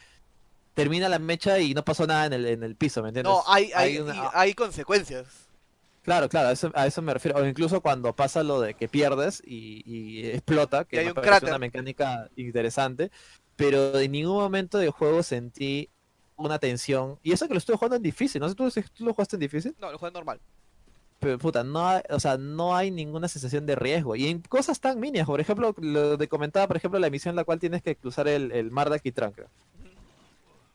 termina 0.74 1.08
la 1.08 1.18
mecha 1.18 1.58
y 1.58 1.74
no 1.74 1.84
pasó 1.84 2.06
nada 2.06 2.26
en 2.26 2.32
el, 2.32 2.46
en 2.46 2.62
el 2.62 2.76
piso, 2.76 3.02
¿me 3.02 3.08
entiendes? 3.08 3.32
No, 3.32 3.42
hay, 3.46 3.70
hay, 3.74 3.98
una- 3.98 4.14
y 4.14 4.20
hay 4.32 4.54
consecuencias. 4.54 5.26
Claro, 6.02 6.28
claro, 6.28 6.48
a 6.48 6.52
eso, 6.52 6.70
a 6.74 6.86
eso 6.86 7.00
me 7.02 7.14
refiero. 7.14 7.38
O 7.38 7.46
incluso 7.46 7.80
cuando 7.80 8.12
pasa 8.14 8.42
lo 8.42 8.60
de 8.60 8.74
que 8.74 8.88
pierdes 8.88 9.40
y, 9.46 9.82
y 9.86 10.26
explota, 10.30 10.84
que 10.84 10.96
Y 10.96 10.98
hay 11.00 11.04
me 11.06 11.12
un 11.12 11.16
cráter. 11.20 11.48
una 11.48 11.58
mecánica 11.58 12.28
interesante, 12.36 13.10
pero 13.54 13.98
en 14.00 14.10
ningún 14.10 14.34
momento 14.36 14.78
del 14.78 14.90
juego 14.90 15.22
sentí 15.22 15.88
una 16.36 16.58
tensión. 16.58 17.18
Y 17.22 17.30
eso 17.32 17.46
que 17.46 17.54
lo 17.54 17.58
estuve 17.58 17.76
jugando 17.76 17.96
en 17.96 18.02
difícil, 18.02 18.40
no 18.40 18.48
sé 18.48 18.54
tú, 18.56 18.68
tú 18.94 19.04
lo 19.04 19.14
jugaste 19.14 19.36
en 19.36 19.40
difícil, 19.40 19.76
No, 19.78 19.90
el 19.90 19.96
juego 19.96 20.08
es 20.08 20.14
normal. 20.14 20.40
pero 21.20 21.38
puta, 21.38 21.62
no 21.62 21.86
hay, 21.86 22.02
o 22.10 22.18
sea, 22.18 22.36
no 22.36 22.74
hay 22.74 22.90
ninguna 22.90 23.28
sensación 23.28 23.64
de 23.64 23.76
riesgo. 23.76 24.16
Y 24.16 24.26
en 24.26 24.40
cosas 24.40 24.80
tan 24.80 24.98
minias, 24.98 25.24
por 25.26 25.40
ejemplo, 25.40 25.72
lo 25.78 26.16
de 26.16 26.26
comentaba, 26.26 26.66
por 26.66 26.78
ejemplo, 26.78 26.98
la 26.98 27.10
misión 27.10 27.30
en 27.32 27.36
la 27.36 27.44
cual 27.44 27.60
tienes 27.60 27.80
que 27.80 27.94
cruzar 27.94 28.26
el, 28.26 28.50
el 28.50 28.72
mar 28.72 28.90
de. 28.90 29.00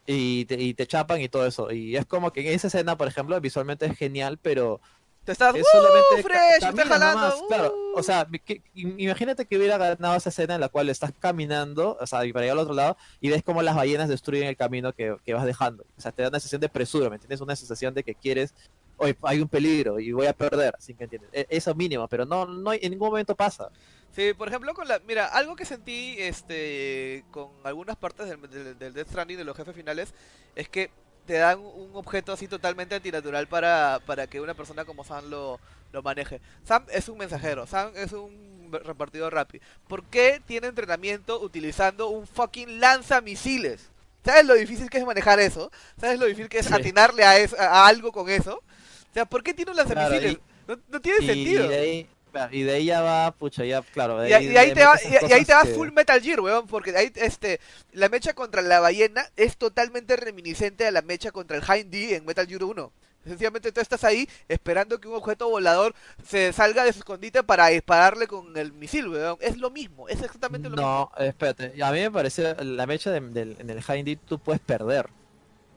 Y 0.09 0.45
te, 0.45 0.55
y 0.55 0.73
te 0.73 0.87
chapan 0.87 1.19
y 1.21 1.27
todo 1.27 1.45
eso. 1.45 1.69
Y 1.71 1.97
es 1.97 2.05
como 2.05 2.31
que 2.31 2.39
en 2.41 2.47
esa 2.55 2.67
escena, 2.67 2.97
por 2.97 3.07
ejemplo, 3.09 3.39
visualmente 3.41 3.85
es 3.85 3.97
genial, 3.97 4.39
pero 4.41 4.79
Te 5.25 5.33
estás... 5.33 5.53
es 5.53 5.63
¡Uh, 5.63 5.65
solamente 5.69 6.15
ca- 6.15 6.21
fresh! 6.23 6.53
¡Está 6.53 6.67
caminas 6.67 6.87
jalando! 6.87 7.21
nomás, 7.21 7.41
claro. 7.49 7.73
¡uh! 7.75 7.99
O 7.99 8.03
sea, 8.03 8.25
mi- 8.29 8.39
que- 8.39 8.61
im- 8.73 8.95
imagínate 8.97 9.45
que 9.45 9.57
hubiera 9.57 9.77
ganado 9.77 10.15
esa 10.15 10.29
escena 10.29 10.55
en 10.55 10.61
la 10.61 10.69
cual 10.69 10.87
estás 10.89 11.11
caminando, 11.19 11.97
o 11.99 12.07
sea, 12.07 12.25
y 12.25 12.31
para 12.31 12.43
llegar 12.45 12.57
al 12.57 12.63
otro 12.63 12.73
lado, 12.73 12.95
y 13.19 13.29
ves 13.29 13.43
cómo 13.43 13.61
las 13.61 13.75
ballenas 13.75 14.07
destruyen 14.07 14.47
el 14.47 14.55
camino 14.55 14.93
que, 14.93 15.17
que 15.25 15.33
vas 15.33 15.45
dejando. 15.45 15.83
O 15.97 16.01
sea, 16.01 16.13
te 16.13 16.21
da 16.21 16.29
una 16.29 16.39
sensación 16.39 16.61
de 16.61 16.69
presura, 16.69 17.09
¿me 17.09 17.15
entiendes? 17.17 17.41
Una 17.41 17.57
sensación 17.57 17.93
de 17.93 18.03
que 18.03 18.15
quieres, 18.15 18.53
oye, 18.95 19.17
hay 19.23 19.41
un 19.41 19.49
peligro 19.49 19.99
y 19.99 20.13
voy 20.13 20.27
a 20.27 20.33
perder, 20.33 20.73
así 20.77 20.93
que 20.93 21.03
entiendes. 21.03 21.29
E- 21.33 21.47
Eso 21.49 21.75
mínimo, 21.75 22.07
pero 22.07 22.23
no, 22.25 22.45
no 22.45 22.71
en 22.71 22.89
ningún 22.91 23.09
momento 23.09 23.35
pasa. 23.35 23.69
Sí, 24.15 24.33
por 24.33 24.47
ejemplo, 24.47 24.73
con 24.73 24.87
la... 24.87 24.99
Mira, 25.07 25.27
algo 25.27 25.55
que 25.55 25.63
sentí 25.65 26.15
este 26.17 27.23
con 27.31 27.49
algunas 27.63 27.95
partes 27.97 28.27
del, 28.27 28.41
del, 28.49 28.77
del 28.79 28.93
Death 28.93 29.09
Stranding 29.09 29.37
de 29.37 29.43
los 29.43 29.55
jefes 29.55 29.75
finales 29.75 30.13
es 30.55 30.67
que 30.69 30.89
te 31.27 31.33
dan 31.33 31.59
un 31.59 31.91
objeto 31.93 32.31
así 32.31 32.47
totalmente 32.47 32.95
antinatural 32.95 33.47
para, 33.47 33.99
para 34.05 34.25
que 34.27 34.41
una 34.41 34.53
persona 34.55 34.85
como 34.85 35.03
Sam 35.03 35.29
lo, 35.29 35.59
lo 35.91 36.01
maneje. 36.01 36.41
Sam 36.63 36.85
es 36.91 37.09
un 37.09 37.17
mensajero, 37.19 37.67
Sam 37.67 37.91
es 37.95 38.11
un 38.13 38.69
repartidor 38.71 39.33
rápido. 39.33 39.63
¿Por 39.87 40.03
qué 40.05 40.41
tiene 40.47 40.67
entrenamiento 40.67 41.39
utilizando 41.41 42.07
un 42.07 42.25
fucking 42.25 42.79
lanzamisiles? 42.79 43.89
¿Sabes 44.25 44.45
lo 44.45 44.55
difícil 44.55 44.89
que 44.89 44.97
es 44.97 45.05
manejar 45.05 45.39
eso? 45.39 45.69
¿Sabes 45.99 46.19
lo 46.19 46.25
difícil 46.25 46.49
que 46.49 46.59
es 46.59 46.65
Sí. 46.65 46.73
atinarle 46.73 47.23
a, 47.23 47.37
eso- 47.37 47.59
a 47.59 47.87
algo 47.87 48.11
con 48.11 48.29
eso? 48.29 48.55
O 48.57 49.13
sea, 49.13 49.25
¿por 49.25 49.43
qué 49.43 49.53
tiene 49.53 49.71
un 49.71 49.77
Claro, 49.77 49.89
lanzamisiles? 49.95 50.39
no, 50.67 50.79
no 50.89 51.01
tiene 51.01 51.23
Y, 51.23 51.27
sentido. 51.27 51.65
y 51.65 51.67
de 51.67 51.77
ahí, 51.77 52.03
claro, 52.03 52.16
y 52.51 52.63
de 52.63 52.73
ahí 52.75 52.85
ya 52.85 53.01
va, 53.01 53.31
pucha, 53.31 53.65
ya, 53.65 53.81
claro. 53.81 54.19
de 54.19 54.29
Y, 54.29 54.33
ahí- 54.33 54.47
y 54.51 54.57
ahí 54.57 54.67
le 54.69 54.75
te 54.75 54.85
va, 54.85 54.93
y, 55.03 55.33
ahí 55.33 55.45
te 55.45 55.53
va 55.53 55.63
que- 55.63 55.69
full 55.73 55.91
Metal 55.91 56.21
Gear, 56.21 56.39
weón, 56.41 56.67
porque 56.67 56.95
ahí 56.95 57.11
este 57.15 57.59
la 57.93 58.09
mecha 58.09 58.33
contra 58.33 58.61
la 58.61 58.79
ballena 58.79 59.25
es 59.35 59.57
totalmente 59.57 60.15
reminiscente 60.15 60.85
a 60.87 60.91
la 60.91 61.01
mecha 61.01 61.31
contra 61.31 61.57
el 61.57 61.63
Hind 61.63 61.91
D 61.91 62.15
en 62.15 62.25
Metal 62.25 62.47
Gear 62.47 62.63
1. 62.63 62.91
Sencillamente 63.25 63.73
tú 63.73 63.81
estás 63.81 64.05
ahí 64.05 64.29
esperando 64.47 65.01
que 65.01 65.09
un 65.09 65.15
objeto 65.15 65.49
volador 65.49 65.93
se 66.25 66.53
salga 66.53 66.85
de 66.85 66.93
su 66.93 66.99
escondite 66.99 67.43
para 67.43 67.67
dispararle 67.67 68.25
con 68.25 68.55
el 68.55 68.71
misil, 68.71 69.09
weón. 69.09 69.37
Es 69.41 69.57
lo 69.57 69.69
mismo, 69.69 70.07
es 70.07 70.21
exactamente 70.21 70.69
lo 70.69 70.77
mismo. 70.77 71.11
No, 71.17 71.23
espérate. 71.25 71.73
A 71.83 71.91
mí 71.91 71.99
me 71.99 72.11
parece 72.11 72.55
la 72.63 72.85
mecha 72.85 73.11
de- 73.11 73.17
en 73.59 73.69
el 73.69 73.83
Hindy 73.85 74.15
tú 74.15 74.39
puedes 74.39 74.61
perder. 74.61 75.07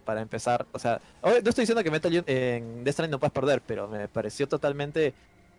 Para 0.04 0.22
empezar, 0.22 0.66
o 0.72 0.78
sea, 0.78 1.00
no 1.22 1.30
estoy 1.30 1.62
diciendo 1.62 1.84
que 1.84 1.90
Metal 1.90 2.10
Gear 2.10 2.24
en 2.26 2.82
Death 2.82 2.94
Stranding 2.94 3.12
no 3.12 3.20
puedes 3.20 3.32
perder, 3.32 3.60
pero 3.64 3.86
me 3.86 4.08
pareció 4.08 4.48
totalmente 4.48 5.12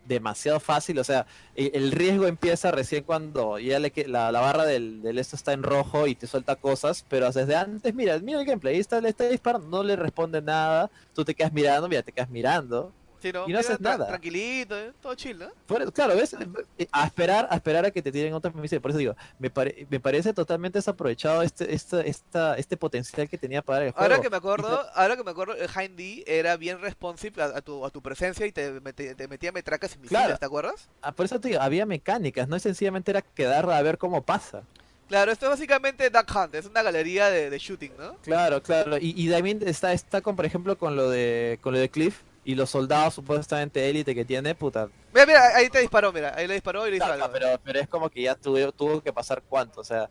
demasiado 0.04 0.60
fácil. 0.60 1.00
O 1.00 1.04
sea, 1.04 1.26
e- 1.56 1.72
el 1.74 1.92
riesgo 1.92 2.28
empieza 2.28 2.72
recién 2.72 3.04
cuando 3.04 3.60
ya 3.60 3.80
le 3.80 3.92
la, 4.08 4.32
la 4.32 4.40
barra 4.42 4.66
del, 4.66 5.02
del 5.02 5.18
esto 5.20 5.36
está 5.36 5.54
en 5.54 5.64
rojo 5.64 6.08
y 6.08 6.16
te 6.16 6.28
suelta 6.28 6.56
cosas, 6.56 7.06
pero 7.08 7.30
desde 7.32 7.56
antes, 7.56 7.94
mira, 7.94 8.18
mira 8.20 8.40
el 8.40 8.46
gameplay, 8.46 8.76
ahí 8.76 8.80
está, 8.82 9.02
le 9.02 9.10
está 9.10 9.28
disparando, 9.28 9.68
no 9.68 9.84
le 9.84 9.96
responde 9.96 10.42
nada, 10.42 10.90
tú 11.14 11.24
te 11.26 11.36
quedas 11.36 11.54
mirando, 11.54 11.88
mira, 11.90 12.04
te 12.04 12.12
quedas 12.12 12.30
mirando. 12.30 12.94
Sí, 13.22 13.32
no, 13.32 13.48
y 13.48 13.54
no 13.54 13.60
haces 13.60 13.78
tra- 13.78 13.82
nada. 13.98 14.08
Tranquilito, 14.08 14.78
eh, 14.78 14.94
todo 15.02 15.14
chill, 15.16 15.38
¿no? 15.38 15.50
Por- 15.68 15.94
claro, 15.94 16.16
¿ves? 16.16 16.36
Eh, 16.78 16.88
A 16.92 17.06
esperar, 17.06 17.48
a 17.52 17.56
esperar 17.56 17.86
a 17.86 17.92
que 17.92 18.02
te 18.02 18.12
tiren 18.12 18.34
otros 18.34 18.56
misiles. 18.56 18.82
Por 18.82 18.92
eso 18.92 18.98
digo, 18.98 19.16
me, 19.38 19.50
pare- 19.50 19.86
me 19.90 20.00
parece 20.00 20.34
totalmente 20.34 20.80
desaprovechado 20.80 21.42
este, 21.44 21.74
esta, 21.74 22.02
esta, 22.02 22.58
este 22.58 22.78
potencial 22.78 23.30
que 23.30 23.38
tenía 23.38 23.62
para 23.62 23.86
el 23.86 23.92
juego. 23.92 24.02
Ahora 24.04 24.22
que 24.22 24.30
me 24.30 24.38
acuerdo, 24.38 24.86
ahora 24.96 25.16
que 25.16 25.24
me 25.24 25.32
acuerdo, 25.32 25.56
el 25.56 25.70
Hind 25.70 25.96
D 25.96 26.24
era 26.26 26.58
bien 26.58 26.82
responsive 26.82 27.42
a, 27.44 27.58
a 27.58 27.62
tu, 27.62 27.86
a 27.86 27.90
tu 27.92 28.02
presencia 28.02 28.46
y 28.46 28.52
te, 28.52 28.82
mete- 28.82 29.14
te 29.16 29.28
metía 29.28 29.52
metracas 29.52 29.94
y 29.96 30.00
misiles, 30.00 30.10
Claro. 30.24 30.38
¿te 30.38 30.46
acuerdas? 30.46 30.90
Ah, 31.02 31.12
por 31.12 31.26
eso 31.26 31.40
te 31.40 31.50
digo, 31.50 31.62
había 31.62 31.86
mecánicas, 31.86 32.48
no 32.48 32.58
sencillamente 32.60 33.12
era 33.12 33.22
quedar 33.22 33.70
a 33.70 33.82
ver 33.82 33.98
cómo 33.98 34.24
pasa. 34.24 34.64
Claro, 35.08 35.32
esto 35.32 35.46
es 35.46 35.50
básicamente 35.52 36.10
Duck 36.10 36.26
Hunt, 36.34 36.56
es 36.56 36.66
una 36.66 36.82
galería 36.82 37.30
de, 37.30 37.50
de 37.50 37.60
shooting, 37.60 37.92
¿no? 38.00 38.16
Claro, 38.24 38.64
claro. 38.64 38.98
Y, 38.98 39.14
y 39.16 39.30
también 39.30 39.60
está, 39.66 39.92
está 39.92 40.22
con, 40.22 40.38
por 40.38 40.46
ejemplo, 40.46 40.78
con 40.78 40.96
lo 40.96 41.10
de 41.10 41.60
con 41.62 41.74
lo 41.74 41.80
de 41.80 41.90
Cliff 41.90 42.22
y 42.44 42.56
los 42.56 42.70
soldados 42.70 43.14
supuestamente 43.14 43.90
élite 43.90 44.16
que 44.16 44.26
tiene, 44.26 44.56
puta. 44.56 44.88
Mira, 45.14 45.26
mira, 45.26 45.56
ahí 45.56 45.70
te 45.70 45.80
disparó, 45.80 46.12
mira, 46.12 46.34
ahí 46.36 46.48
le 46.48 46.56
disparó 46.56 46.88
y 46.88 46.92
le 46.92 46.98
hizo 46.98 47.06
Claro, 47.06 47.24
algo. 47.26 47.34
pero, 47.34 47.60
pero 47.64 47.80
es 47.80 47.88
como 47.88 48.10
que 48.10 48.24
ya 48.24 48.36
tuvo, 48.36 48.72
tuvo 48.72 49.02
que 49.02 49.14
pasar 49.14 49.44
cuánto, 49.48 49.82
o 49.82 49.84
sea. 49.84 50.10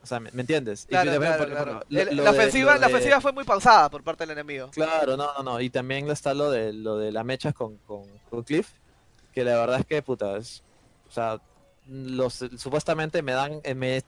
O 0.00 0.06
sea, 0.06 0.20
¿me, 0.20 0.30
me 0.30 0.42
entiendes? 0.42 0.86
Claro, 0.88 1.10
claro, 1.18 1.46
claro. 1.46 1.80
lo- 1.88 2.04
la, 2.22 2.30
ofensiva, 2.30 2.74
la 2.78 2.86
de- 2.86 2.92
ofensiva 2.94 3.20
fue 3.20 3.32
muy 3.32 3.44
pausada 3.44 3.90
por 3.90 4.02
parte 4.04 4.22
del 4.24 4.30
enemigo. 4.38 4.70
Claro, 4.70 5.16
no, 5.16 5.32
no, 5.38 5.42
no. 5.42 5.60
Y 5.60 5.70
también 5.70 6.08
está 6.10 6.34
lo 6.34 6.50
de 6.50 6.72
lo 6.72 6.98
de 6.98 7.10
la 7.10 7.24
mecha 7.24 7.52
con, 7.52 7.78
con, 7.78 8.02
con 8.30 8.42
Cliff, 8.44 8.68
que 9.32 9.42
la 9.42 9.56
verdad 9.58 9.80
es 9.80 9.86
que 9.86 10.00
puta, 10.02 10.36
es, 10.36 10.62
o 11.08 11.10
sea, 11.10 11.40
los 11.90 12.44
supuestamente 12.58 13.22
me 13.22 13.32
dan, 13.32 13.60
eh, 13.64 13.74
me, 13.74 14.02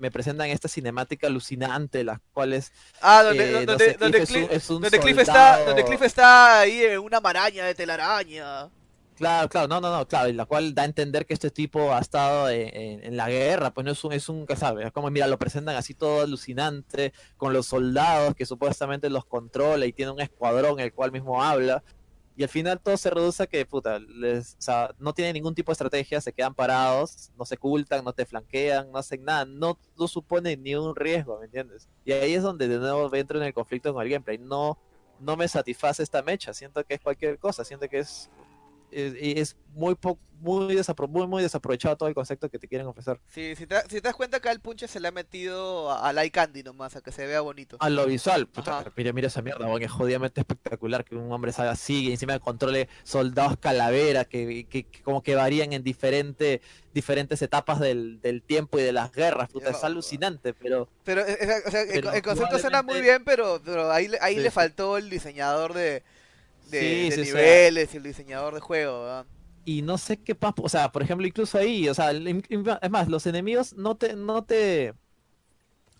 me 0.00 0.10
presentan 0.10 0.48
esta 0.48 0.66
cinemática 0.68 1.26
alucinante, 1.26 2.02
las 2.02 2.20
cuales 2.32 2.72
Ah, 3.02 3.22
donde, 3.22 3.62
eh, 3.62 3.66
donde, 3.66 3.94
Cliff 3.96 4.22
es 4.22 4.30
un- 4.30 4.34
Cliff, 4.46 4.48
es 4.52 4.70
un 4.70 4.82
donde 4.82 4.98
Cliff 4.98 5.18
está, 5.18 5.64
donde 5.64 5.84
Cliff 5.84 6.02
está 6.02 6.60
ahí 6.60 6.82
en 6.82 6.98
una 7.00 7.20
maraña 7.20 7.64
de 7.66 7.74
telaraña. 7.74 8.70
Claro, 9.16 9.48
claro, 9.48 9.66
no, 9.66 9.80
no, 9.80 9.90
no, 9.94 10.06
claro, 10.06 10.28
y 10.28 10.32
la 10.32 10.46
cual 10.46 10.74
da 10.76 10.82
a 10.82 10.84
entender 10.84 11.26
que 11.26 11.34
este 11.34 11.50
tipo 11.50 11.92
ha 11.92 11.98
estado 11.98 12.48
en, 12.50 12.68
en- 12.74 13.04
en 13.04 13.16
la 13.16 13.28
guerra, 13.28 13.72
pues 13.74 13.84
no 13.84 13.90
es 13.90 14.04
un, 14.04 14.12
es 14.12 14.28
un, 14.28 14.46
¿qué 14.46 14.54
sabes? 14.54 14.86
Es 14.86 14.92
como, 14.92 15.10
mira, 15.10 15.26
lo 15.26 15.38
presentan 15.38 15.74
así 15.74 15.92
todo 15.92 16.22
alucinante, 16.22 17.12
con 17.36 17.52
los 17.52 17.66
soldados 17.66 18.36
que 18.36 18.46
supuestamente 18.46 19.10
los 19.10 19.24
controla 19.24 19.86
y 19.86 19.92
tiene 19.92 20.12
un 20.12 20.20
escuadrón 20.20 20.78
el 20.78 20.92
cual 20.92 21.10
mismo 21.10 21.42
habla, 21.42 21.82
y 22.38 22.44
al 22.44 22.48
final 22.48 22.78
todo 22.80 22.96
se 22.96 23.10
reduce 23.10 23.42
a 23.42 23.48
que, 23.48 23.66
puta, 23.66 23.98
les, 23.98 24.54
o 24.54 24.60
sea, 24.60 24.94
no 25.00 25.12
tienen 25.12 25.34
ningún 25.34 25.56
tipo 25.56 25.72
de 25.72 25.74
estrategia, 25.74 26.20
se 26.20 26.32
quedan 26.32 26.54
parados, 26.54 27.32
no 27.36 27.44
se 27.44 27.56
ocultan, 27.56 28.04
no 28.04 28.12
te 28.12 28.24
flanquean, 28.24 28.92
no 28.92 28.98
hacen 28.98 29.24
nada, 29.24 29.44
no, 29.44 29.76
no 29.98 30.06
suponen 30.06 30.62
ni 30.62 30.76
un 30.76 30.94
riesgo, 30.94 31.40
¿me 31.40 31.46
entiendes? 31.46 31.88
Y 32.04 32.12
ahí 32.12 32.34
es 32.34 32.44
donde 32.44 32.68
de 32.68 32.78
nuevo 32.78 33.12
entro 33.12 33.40
en 33.40 33.44
el 33.44 33.52
conflicto 33.52 33.92
con 33.92 34.04
el 34.04 34.08
gameplay, 34.08 34.38
no, 34.38 34.78
no 35.18 35.36
me 35.36 35.48
satisface 35.48 36.00
esta 36.00 36.22
mecha, 36.22 36.54
siento 36.54 36.84
que 36.84 36.94
es 36.94 37.00
cualquier 37.00 37.40
cosa, 37.40 37.64
siento 37.64 37.88
que 37.88 37.98
es 37.98 38.30
es, 38.90 39.14
es 39.20 39.56
muy, 39.74 39.96
muy, 40.40 40.74
desapro- 40.76 41.08
muy, 41.08 41.26
muy 41.26 41.42
desaprovechado 41.42 41.96
todo 41.96 42.08
el 42.08 42.14
concepto 42.14 42.48
que 42.48 42.58
te 42.58 42.68
quieren 42.68 42.86
ofrecer. 42.86 43.20
Sí, 43.28 43.54
si 43.56 43.66
te, 43.66 43.80
si 43.82 43.88
te 43.96 44.00
das 44.02 44.14
cuenta 44.14 44.40
que 44.40 44.48
al 44.48 44.60
punche 44.60 44.88
se 44.88 45.00
le 45.00 45.08
ha 45.08 45.12
metido 45.12 45.90
a, 45.90 46.08
a 46.08 46.12
Light 46.12 46.32
Candy 46.32 46.62
nomás, 46.62 46.96
a 46.96 47.00
que 47.00 47.12
se 47.12 47.26
vea 47.26 47.40
bonito. 47.40 47.76
A 47.80 47.90
lo 47.90 48.06
visual, 48.06 48.46
puta, 48.48 48.84
mira, 48.96 49.12
mira 49.12 49.28
esa 49.28 49.42
mierda, 49.42 49.66
weón, 49.66 49.82
es 49.82 49.90
jodidamente 49.90 50.40
espectacular 50.40 51.04
que 51.04 51.14
un 51.14 51.30
hombre 51.32 51.52
salga 51.52 51.72
así 51.72 52.08
y 52.08 52.12
encima 52.12 52.38
controle 52.38 52.88
soldados 53.04 53.56
calavera 53.58 54.24
que, 54.24 54.66
que, 54.68 54.84
que 54.84 55.02
como 55.02 55.22
que 55.22 55.34
varían 55.34 55.72
en 55.72 55.82
diferente, 55.82 56.60
diferentes 56.92 57.42
etapas 57.42 57.78
del, 57.80 58.20
del 58.20 58.42
tiempo 58.42 58.78
y 58.78 58.82
de 58.82 58.92
las 58.92 59.12
guerras, 59.12 59.48
puta, 59.48 59.70
es 59.70 59.84
alucinante, 59.84 60.54
pero 60.54 60.88
Pero, 61.04 61.22
eh, 61.26 61.36
eh, 61.40 61.62
o 61.66 61.70
sea, 61.70 61.82
el, 61.82 61.88
Pero 61.88 62.12
el 62.12 62.22
concepto 62.22 62.58
suena 62.58 62.82
muy 62.82 63.00
bien, 63.00 63.24
pero, 63.24 63.60
pero 63.64 63.90
ahí, 63.90 64.08
le- 64.08 64.18
ahí 64.20 64.36
Sí, 64.36 64.40
le 64.40 64.50
faltó 64.50 64.96
el 64.96 65.08
diseñador 65.10 65.74
de, 65.74 66.02
de, 66.70 66.80
Sí, 66.80 67.10
de 67.10 67.14
sí, 67.16 67.20
o 67.20 67.24
sea- 67.24 67.34
niveles 67.34 67.94
y 67.94 67.96
el 67.96 68.02
diseñador 68.02 68.54
de 68.54 68.60
juego, 68.60 69.02
¿verdad? 69.02 69.26
y 69.64 69.82
no 69.82 69.98
sé 69.98 70.16
qué 70.22 70.34
pasa, 70.34 70.54
o 70.62 70.68
sea, 70.70 70.90
por 70.92 71.02
ejemplo, 71.02 71.26
incluso 71.26 71.58
ahí, 71.58 71.88
o 71.90 71.94
sea, 71.94 72.10
es 72.12 72.90
más, 72.90 73.06
los 73.08 73.26
enemigos 73.26 73.74
no 73.74 73.96
te, 73.98 74.16
no 74.16 74.42
te, 74.42 74.94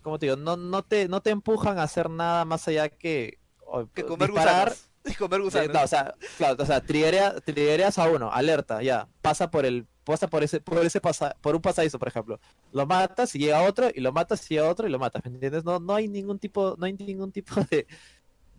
¿cómo 0.01 0.17
te 0.17 0.25
digo? 0.25 0.37
No, 0.37 0.57
no 0.57 0.81
te, 0.83 1.07
no 1.07 1.21
te 1.21 1.29
empujan 1.29 1.77
a 1.77 1.83
hacer 1.83 2.09
nada 2.09 2.45
más 2.45 2.67
allá 2.67 2.89
que, 2.89 3.37
o- 3.65 3.85
Que 3.93 4.03
comer 4.03 4.29
disparar, 4.29 4.69
gusanos. 4.69 4.85
Y 5.05 5.13
comer 5.13 5.41
gusanos. 5.41 5.73
no, 5.73 5.83
o 5.83 5.87
sea, 5.87 6.15
claro, 6.37 6.61
o 6.61 6.65
sea, 6.65 6.81
triguea- 6.81 7.39
trigueas 7.41 7.97
a 7.99 8.09
uno, 8.09 8.31
alerta, 8.31 8.81
ya, 8.81 9.07
pasa 9.21 9.51
por 9.51 9.65
el, 9.67 9.85
pasa 10.03 10.27
por 10.27 10.43
ese, 10.43 10.59
por 10.61 10.83
ese 10.83 10.99
pasa, 10.99 11.35
por 11.39 11.55
un 11.55 11.61
pasadizo, 11.61 11.99
por 11.99 12.07
ejemplo. 12.07 12.39
Lo 12.73 12.87
matas 12.87 13.35
y 13.35 13.39
llega 13.39 13.61
otro, 13.61 13.89
y 13.93 13.99
lo 14.01 14.11
matas 14.11 14.49
y 14.49 14.55
llega 14.55 14.67
otro 14.67 14.87
y 14.87 14.89
lo 14.89 14.97
matas, 14.97 15.23
¿me 15.25 15.31
entiendes? 15.31 15.63
No, 15.63 15.79
no 15.79 15.93
hay 15.93 16.07
ningún 16.07 16.39
tipo, 16.39 16.75
no 16.79 16.85
hay 16.87 16.93
ningún 16.93 17.31
tipo 17.31 17.53
de, 17.69 17.85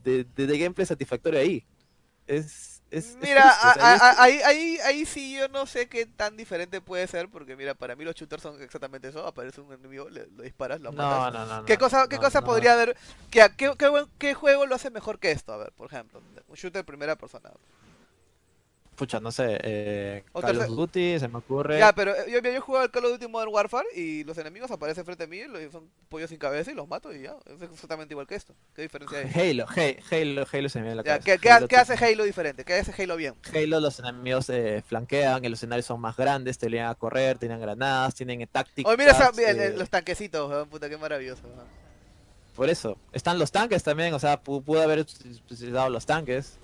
de, 0.04 0.24
de, 0.36 0.46
de 0.46 0.58
gameplay 0.58 0.86
satisfactorio 0.86 1.40
ahí. 1.40 1.66
Es, 2.30 2.80
es, 2.92 3.16
Mira, 3.20 3.50
a- 3.50 3.72
a- 3.72 3.94
es- 3.94 4.02
a- 4.02 4.22
ahí, 4.22 4.40
ahí, 4.44 4.78
ahí 4.84 5.04
sí 5.04 5.36
yo 5.36 5.48
no 5.48 5.66
sé 5.66 5.88
qué 5.88 6.06
tan 6.06 6.36
diferente 6.36 6.80
puede 6.80 7.06
ser, 7.08 7.28
porque 7.28 7.56
mira, 7.56 7.74
para 7.74 7.96
mí 7.96 8.04
los 8.04 8.14
shooters 8.14 8.42
son 8.42 8.62
exactamente 8.62 9.08
eso, 9.08 9.26
aparece 9.26 9.60
un 9.60 9.72
enemigo, 9.72 10.08
le- 10.08 10.26
lo 10.28 10.42
disparas, 10.42 10.80
lo 10.80 10.92
matas. 10.92 11.06
no, 11.06 11.30
no, 11.30 11.46
no, 11.46 11.62
¿Qué 11.66 11.74
no, 11.74 11.78
cosa, 11.78 12.08
qué 12.08 12.16
no, 12.16 12.22
cosa 12.22 12.40
no. 12.40 12.46
podría 12.46 12.74
haber? 12.74 12.96
¿Qué, 13.30 13.46
qué, 13.56 13.72
qué, 13.78 14.06
qué 14.18 14.34
juego 14.34 14.66
lo 14.66 14.74
hace 14.76 14.90
mejor 14.90 15.18
que 15.18 15.32
esto? 15.32 15.52
A 15.52 15.56
ver, 15.56 15.72
por 15.72 15.86
ejemplo, 15.92 16.22
un 16.48 16.54
shooter 16.56 16.84
primera 16.84 17.16
persona. 17.16 17.50
Pucha, 19.00 19.18
no 19.18 19.32
sé, 19.32 19.58
eh, 19.62 20.24
Call 20.38 20.58
of 20.58 20.66
Duty, 20.66 21.18
se 21.18 21.26
me 21.26 21.38
ocurre. 21.38 21.78
Ya, 21.78 21.94
pero 21.94 22.14
eh, 22.14 22.26
yo, 22.30 22.38
yo 22.42 22.60
jugado 22.60 22.84
el 22.84 22.90
Call 22.90 23.06
of 23.06 23.12
Duty 23.12 23.28
Modern 23.28 23.50
Warfare 23.50 23.86
y 23.96 24.24
los 24.24 24.36
enemigos 24.36 24.70
aparecen 24.70 25.06
frente 25.06 25.24
a 25.24 25.26
mí, 25.26 25.40
son 25.72 25.88
pollos 26.10 26.28
sin 26.28 26.38
cabeza 26.38 26.70
y 26.70 26.74
los 26.74 26.86
mato 26.86 27.10
y 27.14 27.22
ya. 27.22 27.34
Es 27.46 27.62
exactamente 27.62 28.12
igual 28.12 28.26
que 28.26 28.34
esto. 28.34 28.54
¿Qué 28.74 28.82
diferencia 28.82 29.16
hay? 29.20 29.52
Halo, 29.52 29.64
Halo, 29.74 29.94
Halo, 30.10 30.46
Halo 30.52 30.68
se 30.68 30.78
me 30.80 30.82
viene 30.84 30.96
la 30.96 31.02
Ya, 31.02 31.12
cabeza. 31.18 31.24
¿qué, 31.24 31.38
qué, 31.38 31.50
Halo 31.50 31.66
qué 31.66 31.76
te- 31.76 31.80
hace 31.80 32.04
Halo 32.04 32.24
diferente? 32.24 32.62
¿Qué 32.62 32.74
hace 32.74 33.02
Halo 33.02 33.16
bien? 33.16 33.34
Halo 33.54 33.80
los 33.80 33.98
enemigos 34.00 34.50
eh, 34.50 34.82
flanquean, 34.86 35.42
los 35.44 35.52
escenarios 35.60 35.86
son 35.86 35.98
más 35.98 36.14
grandes, 36.14 36.58
te 36.58 36.66
obligan 36.66 36.90
a 36.90 36.94
correr, 36.94 37.38
tienen 37.38 37.58
granadas, 37.58 38.14
tienen 38.14 38.46
tácticas. 38.52 38.86
Oye, 38.86 38.98
mira 38.98 39.12
esa- 39.12 39.30
eh, 39.50 39.72
los 39.78 39.88
tanquecitos, 39.88 40.68
puta, 40.68 40.90
qué 40.90 40.98
maravilloso. 40.98 41.40
Por 42.54 42.68
eso. 42.68 42.98
Están 43.12 43.38
los 43.38 43.50
tanques 43.50 43.82
también, 43.82 44.12
o 44.12 44.18
sea, 44.18 44.42
pu- 44.42 44.62
pudo 44.62 44.82
haber 44.82 44.98
utilizado 44.98 45.88
los 45.88 46.04
tanques. 46.04 46.58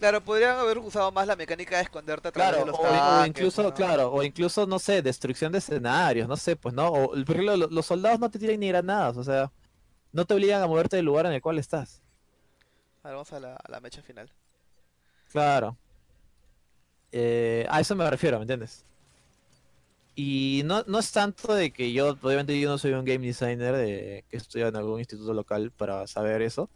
Claro, 0.00 0.20
podrían 0.24 0.58
haber 0.58 0.78
usado 0.78 1.12
más 1.12 1.26
la 1.26 1.36
mecánica 1.36 1.76
de 1.76 1.82
esconderte 1.82 2.28
a 2.28 2.32
través 2.32 2.50
Claro, 2.52 2.64
de 2.64 2.70
los 2.72 2.80
o, 2.80 2.82
o 2.82 2.90
tanques. 2.92 3.28
incluso, 3.28 3.62
¿no? 3.62 3.74
claro, 3.74 4.10
o 4.12 4.22
incluso, 4.22 4.66
no 4.66 4.78
sé, 4.78 5.02
destrucción 5.02 5.52
de 5.52 5.58
escenarios, 5.58 6.26
no 6.26 6.36
sé, 6.36 6.56
pues 6.56 6.74
no. 6.74 6.88
O, 6.88 7.10
por 7.10 7.20
ejemplo, 7.20 7.56
lo- 7.56 7.68
los 7.68 7.86
soldados 7.86 8.18
no 8.18 8.30
te 8.30 8.38
tiran 8.38 8.58
ni 8.60 8.68
granadas, 8.68 9.16
o 9.18 9.22
sea, 9.24 9.52
no 10.12 10.24
te 10.24 10.34
obligan 10.34 10.62
a 10.62 10.66
moverte 10.66 10.96
del 10.96 11.04
lugar 11.04 11.26
en 11.26 11.32
el 11.32 11.42
cual 11.42 11.58
estás. 11.58 12.00
Ahora 13.02 13.16
vamos 13.16 13.32
a 13.32 13.40
la, 13.40 13.54
a 13.56 13.70
la 13.70 13.80
mecha 13.80 14.02
final. 14.02 14.30
Claro. 15.30 15.76
Eh, 17.12 17.66
a 17.68 17.80
eso 17.80 17.94
me 17.94 18.08
refiero, 18.08 18.38
¿me 18.38 18.44
entiendes? 18.44 18.84
Y 20.14 20.62
no, 20.64 20.82
no 20.86 20.98
es 20.98 21.12
tanto 21.12 21.54
de 21.54 21.70
que 21.70 21.92
yo, 21.92 22.10
obviamente 22.22 22.58
yo 22.58 22.68
no 22.68 22.78
soy 22.78 22.92
un 22.92 23.04
game 23.04 23.26
designer 23.26 23.74
de, 23.76 24.24
que 24.30 24.36
estudia 24.36 24.68
en 24.68 24.76
algún 24.76 24.98
instituto 24.98 25.32
local 25.32 25.70
para 25.76 26.06
saber 26.06 26.42
eso, 26.42 26.68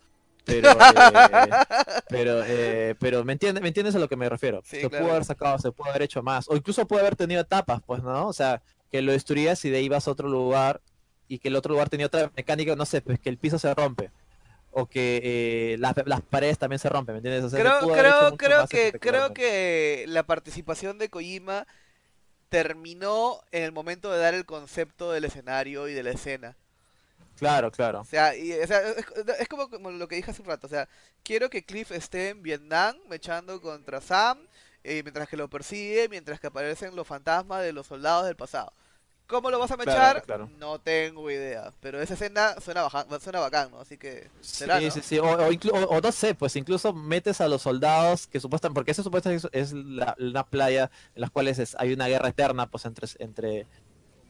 pero, 0.44 0.70
eh, 0.70 0.74
pero, 2.08 2.42
eh, 2.46 2.94
pero 2.98 3.24
¿me 3.24 3.32
entiendes, 3.32 3.62
¿me 3.62 3.68
entiendes 3.68 3.94
a 3.94 3.98
lo 3.98 4.08
que 4.08 4.16
me 4.16 4.28
refiero? 4.28 4.62
Sí, 4.64 4.80
se 4.80 4.88
claro. 4.88 5.04
pudo 5.04 5.14
haber 5.14 5.24
sacado, 5.24 5.58
se 5.58 5.72
pudo 5.72 5.90
haber 5.90 6.02
hecho 6.02 6.22
más, 6.22 6.48
o 6.48 6.56
incluso 6.56 6.86
puede 6.86 7.02
haber 7.02 7.16
tenido 7.16 7.40
etapas, 7.40 7.82
pues, 7.86 8.02
¿no? 8.02 8.28
O 8.28 8.32
sea, 8.32 8.62
que 8.90 9.02
lo 9.02 9.12
destruías 9.12 9.64
y 9.64 9.70
de 9.70 9.78
ahí 9.78 9.88
vas 9.88 10.06
a 10.06 10.10
otro 10.10 10.28
lugar 10.28 10.80
y 11.26 11.38
que 11.38 11.48
el 11.48 11.56
otro 11.56 11.72
lugar 11.72 11.88
tenía 11.88 12.06
otra 12.06 12.30
mecánica, 12.36 12.76
no 12.76 12.86
sé, 12.86 13.00
pues 13.00 13.18
que 13.18 13.28
el 13.28 13.38
piso 13.38 13.58
se 13.58 13.72
rompe. 13.74 14.10
O 14.76 14.86
que 14.86 15.20
eh, 15.22 15.76
las, 15.78 15.94
las 16.04 16.20
paredes 16.20 16.58
también 16.58 16.80
se 16.80 16.88
rompen, 16.88 17.14
¿me 17.14 17.18
entiendes? 17.18 17.44
O 17.44 17.50
sea, 17.50 17.58
se 17.58 17.64
creo 17.64 17.80
pudo 17.80 17.92
creo, 17.94 18.36
creo 18.36 18.66
que 18.66 18.98
creo 18.98 19.32
que 19.32 20.04
la 20.08 20.24
participación 20.24 20.98
de 20.98 21.08
Kojima 21.08 21.66
terminó 22.48 23.40
en 23.52 23.62
el 23.62 23.72
momento 23.72 24.12
de 24.12 24.18
dar 24.18 24.34
el 24.34 24.46
concepto 24.46 25.12
del 25.12 25.24
escenario 25.24 25.88
y 25.88 25.94
de 25.94 26.02
la 26.02 26.10
escena. 26.10 26.56
Claro, 27.48 27.70
claro. 27.70 28.00
O 28.00 28.04
sea, 28.04 28.36
y, 28.36 28.52
o 28.52 28.66
sea, 28.66 28.80
es, 28.88 29.04
es 29.40 29.48
como, 29.48 29.68
como 29.70 29.90
lo 29.90 30.08
que 30.08 30.16
dije 30.16 30.30
hace 30.30 30.42
un 30.42 30.48
rato. 30.48 30.66
O 30.66 30.70
sea, 30.70 30.88
quiero 31.22 31.50
que 31.50 31.64
Cliff 31.64 31.90
esté 31.92 32.30
en 32.30 32.42
Vietnam 32.42 32.96
mechando 33.08 33.60
contra 33.60 34.00
Sam, 34.00 34.38
eh, 34.82 35.02
mientras 35.02 35.28
que 35.28 35.36
lo 35.36 35.48
persigue, 35.48 36.08
mientras 36.08 36.40
que 36.40 36.46
aparecen 36.48 36.94
los 36.96 37.06
fantasmas 37.06 37.62
de 37.62 37.72
los 37.72 37.86
soldados 37.86 38.26
del 38.26 38.36
pasado. 38.36 38.72
¿Cómo 39.26 39.50
lo 39.50 39.58
vas 39.58 39.70
a 39.70 39.78
mechar? 39.78 40.22
claro. 40.22 40.50
No 40.58 40.78
tengo 40.78 41.30
idea. 41.30 41.72
Pero 41.80 41.98
esa 42.02 42.12
escena 42.12 42.56
suena, 42.60 42.82
baja- 42.82 43.06
suena 43.20 43.40
bacán, 43.40 43.70
¿no? 43.70 43.80
Así 43.80 43.96
que 43.96 44.28
será, 44.42 44.78
sí, 44.78 44.84
¿no? 44.84 44.90
sí, 44.90 45.00
sí. 45.00 45.18
O, 45.18 45.24
o 45.24 45.86
o- 45.96 46.00
no 46.02 46.12
sé, 46.12 46.34
pues 46.34 46.54
incluso 46.56 46.92
metes 46.92 47.40
a 47.40 47.48
los 47.48 47.62
soldados 47.62 48.26
que 48.26 48.38
supuestamente, 48.38 48.74
porque 48.74 48.90
eso 48.90 49.02
supuestamente 49.02 49.48
es, 49.54 49.70
es 49.70 49.72
la- 49.72 50.14
una 50.18 50.44
playa 50.44 50.90
en 51.14 51.22
las 51.22 51.30
cuales 51.30 51.58
es- 51.58 51.74
hay 51.78 51.94
una 51.94 52.06
guerra 52.06 52.28
eterna, 52.28 52.70
pues 52.70 52.84
entre, 52.84 53.08
entre 53.18 53.66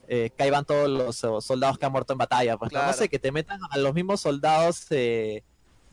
eh, 0.09 0.31
que 0.37 0.43
ahí 0.43 0.51
van 0.51 0.65
todos 0.65 0.89
los 0.89 1.23
eh, 1.25 1.29
soldados 1.41 1.79
que 1.79 1.87
han 1.87 1.93
muerto 1.93 2.13
en 2.13 2.19
batalla, 2.19 2.57
pues 2.57 2.73
¿no? 2.73 2.79
no 2.79 2.85
Claro. 2.85 2.99
sé, 2.99 3.09
que 3.09 3.19
te 3.19 3.33
metan 3.33 3.61
a 3.71 3.79
los 3.79 3.95
mismos 3.95 4.21
soldados 4.21 4.87
eh, 4.91 5.43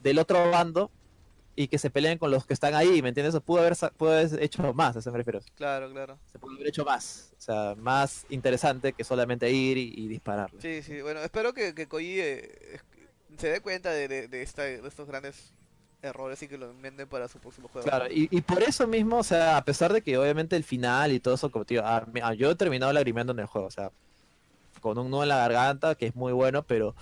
del 0.02 0.20
otro 0.20 0.50
bando 0.52 0.90
y 1.56 1.68
que 1.68 1.78
se 1.78 1.90
peleen 1.90 2.18
con 2.18 2.32
los 2.32 2.46
que 2.46 2.54
están 2.54 2.74
ahí, 2.76 3.02
¿me 3.02 3.10
entiendes? 3.10 3.38
Pudo 3.42 3.60
haber, 3.60 3.76
pudo 3.98 4.12
haber 4.12 4.42
hecho 4.42 4.74
más, 4.74 4.96
a 4.96 5.00
eso 5.00 5.12
me 5.12 5.18
refiero. 5.18 5.42
Claro, 5.56 5.92
claro. 5.92 6.18
Se 6.32 6.40
pudo 6.40 6.56
haber 6.56 6.68
hecho 6.68 6.86
más, 6.86 7.34
o 7.38 7.42
sea, 7.42 7.76
más 7.78 8.26
interesante 8.30 8.94
que 8.94 9.04
solamente 9.04 9.52
ir 9.52 9.78
y, 9.78 9.94
y 9.96 10.08
dispararle. 10.08 10.62
Sí, 10.62 10.82
sí. 10.82 11.02
Bueno, 11.02 11.20
espero 11.20 11.54
que, 11.54 11.76
que 11.76 11.88
Koji 11.88 12.20
eh, 12.22 12.80
se 13.38 13.50
dé 13.50 13.60
cuenta 13.62 13.92
de, 13.92 14.08
de, 14.08 14.28
de 14.28 14.42
esta- 14.42 14.64
de 14.64 14.88
estos 14.88 15.08
grandes 15.08 15.54
errores 16.02 16.42
y 16.42 16.48
que 16.48 16.58
lo 16.58 16.72
enmienden 16.72 17.08
para 17.08 17.28
su 17.28 17.40
próximo 17.40 17.68
juego. 17.68 17.88
Claro, 17.88 18.06
y, 18.10 18.42
por 18.42 18.64
eso 18.64 18.88
mismo, 18.88 19.18
o 19.20 19.24
sea, 19.24 19.58
a 19.58 19.66
pesar 19.66 19.94
de 19.94 20.02
que 20.02 20.18
obviamente 20.18 20.56
el 20.56 20.64
final 20.64 21.12
y 21.12 21.20
todo 21.20 21.36
eso, 21.36 21.52
como 21.52 21.66
te 21.66 21.76
digo, 21.76 21.86
a 21.86 22.02
mí- 22.12 22.20
a- 22.24 22.34
yo 22.34 22.52
he 22.52 22.56
terminado 22.56 22.92
lagrimeando 22.94 23.34
en 23.34 23.40
el 23.40 23.46
juego, 23.46 23.68
o 23.68 23.72
sea, 23.72 23.92
con 24.80 24.98
un 24.98 25.10
nudo 25.12 25.24
en 25.24 25.30
la 25.30 25.38
garganta, 25.38 25.96
que 25.96 26.08
es 26.08 26.16
muy 26.16 26.34
bueno, 26.34 26.64
pero 26.64 26.96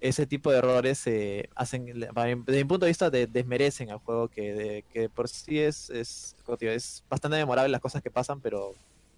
ese 0.00 0.26
tipo 0.26 0.50
de 0.50 0.58
errores 0.58 1.06
eh, 1.06 1.48
hacen, 1.54 1.86
desde 1.86 2.58
mi 2.58 2.64
punto 2.64 2.86
de 2.86 2.90
vista, 2.90 3.10
de- 3.10 3.26
desmerecen 3.26 3.90
al 3.90 3.98
juego, 3.98 4.28
que, 4.28 4.54
de, 4.54 4.84
que 4.92 5.08
por 5.08 5.28
sí 5.28 5.58
es, 5.58 5.90
es, 5.90 6.36
como 6.44 6.56
digo, 6.56 6.72
es 6.72 7.04
bastante 7.08 7.36
memorable 7.36 7.70
las 7.70 7.80
cosas 7.80 8.02
que 8.02 8.10
pasan, 8.10 8.40
pero, 8.40 8.68
o 8.70 8.74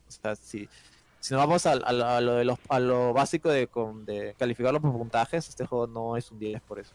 sea, 0.09 0.36
si, 0.36 0.68
si 1.20 1.34
nos 1.34 1.42
vamos 1.42 1.66
al- 1.66 1.82
al- 1.84 2.02
a, 2.02 2.20
lo 2.20 2.34
de 2.34 2.44
los, 2.44 2.59
a 2.68 2.78
básico 3.12 3.48
de, 3.50 3.68
de 4.04 4.34
calificarlo 4.38 4.80
por 4.80 4.92
puntajes, 4.92 5.48
este 5.48 5.66
juego 5.66 5.86
no 5.86 6.16
es 6.16 6.30
un 6.30 6.38
10 6.38 6.61
por 6.62 6.78
eso. 6.78 6.92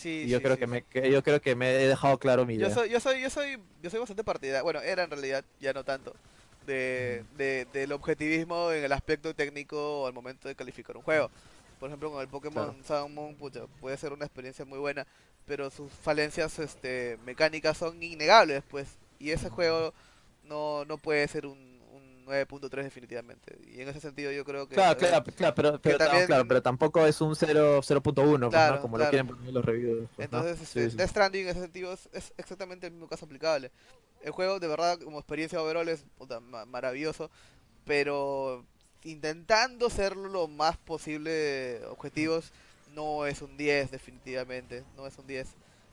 Sí, 0.00 0.26
Y 0.26 0.28
yo 0.28 0.38
sí, 0.38 0.42
creo 0.42 0.56
sí, 0.56 0.58
que 0.58 0.66
me, 0.66 0.82
que 0.84 1.10
yo 1.10 1.22
creo 1.22 1.40
que 1.40 1.54
me 1.56 1.70
he 1.70 1.88
dejado 1.88 2.18
claro 2.18 2.46
mi 2.46 2.54
idea. 2.54 2.68
Yo 2.68 2.70
soy, 2.70 2.88
yo 2.90 3.00
soy, 3.00 3.20
yo 3.20 3.30
soy, 3.30 3.58
yo 3.82 3.90
soy 3.90 3.98
bastante 4.00 4.24
partidario. 4.24 4.64
Bueno, 4.64 4.80
era 4.80 5.04
en 5.04 5.10
realidad, 5.10 5.44
ya 5.60 5.72
no 5.72 5.84
tanto. 5.84 6.16
De, 6.60 7.24
de- 7.36 7.66
del 7.72 7.92
objetivismo 7.92 8.72
en 8.72 8.84
el 8.84 8.92
aspecto 8.92 9.34
técnico 9.34 10.06
al 10.06 10.12
momento 10.14 10.48
de 10.48 10.54
calificar 10.56 10.96
un 10.96 11.02
juego. 11.02 11.30
Por 11.78 11.88
ejemplo, 11.90 12.10
con 12.10 12.20
el 12.22 12.28
Pokémon 12.28 12.82
Sun 12.84 13.14
Moon, 13.14 13.36
pucha, 13.36 13.66
puede 13.80 13.96
ser 13.98 14.12
una 14.12 14.24
experiencia 14.24 14.64
muy 14.64 14.78
buena, 14.78 15.06
pero 15.44 15.70
sus 15.70 15.92
falencias 15.92 16.58
este, 16.58 17.18
mecánicas 17.24 17.76
son 17.78 18.02
innegables, 18.02 18.62
pues. 18.68 18.98
Y 19.18 19.30
ese 19.30 19.50
juego 19.50 19.92
no, 20.42 20.84
no 20.86 20.98
puede 20.98 21.28
ser 21.28 21.46
un 21.46 21.75
9.3 22.26 22.82
definitivamente. 22.82 23.56
Y 23.66 23.80
en 23.80 23.88
ese 23.88 24.00
sentido 24.00 24.32
yo 24.32 24.44
creo 24.44 24.68
que... 24.68 24.74
Claro, 24.74 24.98
claro, 24.98 25.24
claro, 25.36 25.54
pero, 25.54 25.80
pero, 25.80 25.98
también- 25.98 26.22
no, 26.22 26.26
claro, 26.26 26.48
pero 26.48 26.62
tampoco 26.62 27.06
es 27.06 27.20
un 27.20 27.36
0 27.36 27.80
0.1, 27.82 28.14
pues, 28.14 28.40
¿no? 28.40 28.50
Claro, 28.50 28.80
como 28.82 28.96
claro. 28.96 29.06
lo 29.06 29.10
quieren 29.10 29.26
poner 29.28 29.52
los 29.52 29.64
reviews. 29.64 30.08
pues, 30.16 30.30
¿no? 30.32 30.38
Entonces, 30.38 30.68
Sí, 30.68 30.78
este, 30.80 30.90
sí. 30.90 30.96
Death 30.96 31.10
Stranding 31.10 31.42
en 31.44 31.48
ese 31.48 31.60
sentido 31.60 31.92
es, 31.92 32.08
es 32.12 32.32
exactamente 32.36 32.86
el 32.88 32.92
mismo 32.92 33.08
caso 33.08 33.24
aplicable. 33.26 33.70
El 34.22 34.32
juego, 34.32 34.58
de 34.58 34.66
verdad, 34.66 34.98
como 34.98 35.18
experiencia 35.18 35.62
overall 35.62 35.88
es 35.88 36.04
puta, 36.18 36.40
ma- 36.40 36.64
maravilloso, 36.66 37.30
pero 37.84 38.64
intentando 39.04 39.88
ser 39.88 40.16
lo 40.16 40.48
más 40.48 40.76
posible 40.78 41.80
objetivos, 41.86 42.50
no 42.94 43.26
es 43.26 43.40
un 43.42 43.56
10, 43.56 43.90
definitivamente. 43.92 44.82
No 44.96 45.06
es 45.06 45.16
un 45.18 45.26
10. 45.26 45.46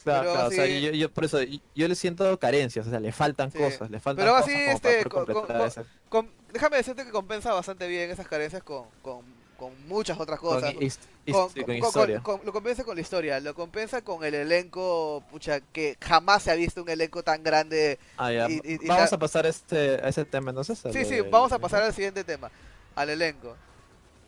Claro, 0.04 0.22
pero 0.22 0.34
claro, 0.34 0.48
o 0.48 0.52
sea, 0.52 0.66
yo, 0.68 0.92
yo- 0.92 1.12
por 1.12 1.26
eso 1.26 1.40
yo, 1.42 1.88
le 1.88 1.96
siento 1.96 2.38
carencias, 2.40 2.86
o 2.88 2.90
sea, 2.90 3.00
le 3.00 3.12
faltan 3.12 3.52
Sí. 3.52 3.58
cosas, 3.58 3.90
le 3.90 4.00
faltan 4.00 4.24
Pero 4.26 4.36
cosas 4.36 4.50
así, 4.50 4.64
como 5.10 5.24
este, 5.26 5.90
con- 6.10 6.30
déjame 6.52 6.78
decirte 6.78 7.06
que 7.06 7.12
compensa 7.12 7.54
bastante 7.54 7.88
bien 7.88 8.10
esas 8.12 8.28
carencias 8.28 8.62
con, 8.64 8.86
con, 9.02 9.22
con 9.58 9.88
muchas 9.88 10.20
otras 10.20 10.40
cosas. 10.40 10.74
Con- 10.74 10.84
historia. 10.84 12.22
lo 12.44 12.52
compensa 12.52 12.84
con 12.84 12.96
la 12.96 13.02
historia, 13.02 13.40
lo 13.40 13.56
compensa 13.56 14.02
con 14.02 14.26
el 14.26 14.34
elenco, 14.34 15.24
pucha, 15.32 15.62
que 15.62 15.96
jamás 16.02 16.44
se 16.44 16.52
ha 16.52 16.56
visto 16.56 16.82
un 16.84 16.90
elenco 16.90 17.24
tan 17.24 17.42
grande 17.44 17.98
Ah, 18.18 18.30
ya. 18.32 18.50
y- 18.50 18.60
y- 18.64 18.74
y 18.84 18.88
Vamos 18.88 19.14
a 19.14 19.18
pasar 19.18 19.46
este, 19.46 19.96
a 20.04 20.10
ese 20.10 20.26
tema 20.26 20.50
entonces. 20.52 20.80
Sí, 20.92 21.06
sí, 21.06 21.22
vamos 21.22 21.52
a 21.54 21.60
pasar 21.60 21.82
al 21.84 21.94
siguiente 21.94 22.26
tema, 22.26 22.52
al 22.96 23.10
elenco. 23.10 23.56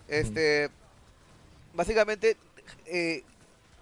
Este, 0.08 0.70
básicamente, 1.74 2.38
eh, 2.86 3.24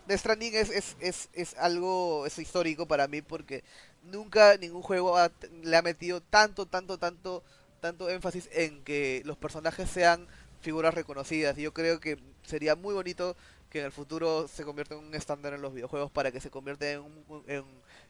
Death 0.08 0.20
Stranding 0.20 0.56
es, 0.56 0.70
es, 0.70 0.98
es, 1.00 1.30
es 1.34 1.56
algo 1.58 2.26
es 2.26 2.38
histórico 2.40 2.88
para 2.88 3.08
mí 3.08 3.22
porque 3.22 3.64
nunca 4.04 4.58
ningún 4.58 4.82
juego 4.82 5.18
ha- 5.18 5.32
le 5.64 5.78
ha 5.78 5.82
metido 5.82 6.22
tanto, 6.22 6.66
tanto, 6.66 6.98
tanto, 6.98 7.44
tanto 7.80 8.10
énfasis 8.10 8.50
en 8.54 8.84
que 8.84 9.22
los 9.26 9.38
personajes 9.38 9.90
sean 9.90 10.28
figuras 10.62 10.94
reconocidas. 10.94 11.58
Y 11.58 11.64
yo 11.64 11.74
creo 11.74 12.00
que 12.00 12.18
sería 12.44 12.76
muy 12.76 12.94
bonito 12.94 13.36
que 13.70 13.80
en 13.80 13.86
el 13.86 13.92
futuro 13.92 14.48
se 14.48 14.64
convierta 14.66 14.96
en 14.96 15.02
un 15.06 15.16
estándar 15.16 15.54
en 15.54 15.62
los 15.62 15.74
videojuegos 15.74 16.12
para 16.12 16.32
que 16.32 16.42
se 16.42 16.50
convierta 16.52 16.90
en 16.92 17.00
un, 17.02 17.44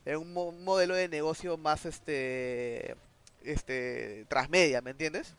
en, 0.06 0.18
un 0.18 0.34
mo- 0.34 0.52
modelo 0.52 0.96
de 0.96 1.08
negocio 1.08 1.58
más 1.58 1.86
este 1.86 2.96
este 3.44 4.26
transmedia, 4.30 4.82
¿me 4.82 4.92
entiendes? 4.92 5.36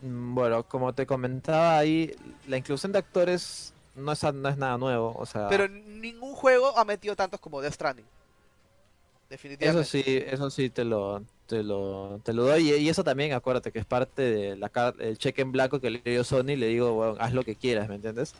Mm, 0.00 0.34
Bueno, 0.34 0.64
como 0.68 0.94
te 0.94 1.06
comentaba 1.06 1.78
ahí, 1.78 2.12
la 2.46 2.56
inclusión 2.56 2.92
de 2.92 2.98
actores 2.98 3.74
no 3.98 4.12
es, 4.12 4.22
no 4.22 4.48
es 4.48 4.56
nada 4.56 4.78
nuevo, 4.78 5.14
o 5.16 5.26
sea... 5.26 5.48
Pero 5.48 5.68
ningún 5.68 6.34
juego 6.34 6.76
ha 6.76 6.84
metido 6.84 7.16
tantos 7.16 7.40
como 7.40 7.60
Death 7.60 7.74
Stranding. 7.74 8.04
Eso 8.04 9.30
Definitivamente. 9.30 9.88
sí, 9.88 10.02
eso 10.26 10.50
sí 10.50 10.70
te 10.70 10.84
lo, 10.84 11.22
te 11.46 11.62
lo, 11.62 12.18
te 12.24 12.32
lo 12.32 12.44
doy. 12.44 12.72
Y, 12.72 12.88
eso 12.88 13.04
también, 13.04 13.34
acuérdate, 13.34 13.70
que 13.72 13.78
es 13.78 13.84
parte 13.84 14.22
de 14.22 14.56
la 14.56 14.70
car- 14.70 14.94
el 15.00 15.18
cheque 15.18 15.42
en 15.42 15.52
blanco 15.52 15.80
que 15.80 15.90
le 15.90 16.00
dio 16.02 16.24
Sony. 16.24 16.56
Le 16.56 16.68
digo, 16.68 16.94
bueno, 16.94 17.16
haz 17.18 17.34
lo 17.34 17.44
que 17.44 17.54
quieras, 17.54 17.88
¿me 17.90 17.96
entiendes? 17.96 18.34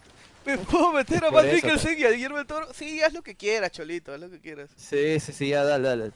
¿Me 0.47 0.57
puedo 0.57 0.93
meter 0.93 1.23
a 1.25 1.31
Matt 1.31 1.45
eso, 1.45 1.67
Mikkelsen 1.67 1.99
y 1.99 2.05
a 2.05 2.11
Guillermo 2.11 2.39
del 2.39 2.47
Toro? 2.47 2.73
Sí, 2.73 3.03
haz 3.03 3.13
lo 3.13 3.23
que 3.23 3.35
quieras, 3.35 3.71
Cholito, 3.71 4.15
haz 4.15 4.21
lo 4.21 4.31
que 4.31 4.41
quieras. 4.41 4.71
Sí, 4.77 5.21
sí, 5.21 5.33
sí, 5.33 5.49
ya, 5.51 5.63
dale, 5.63 5.89
dale. 5.89 6.13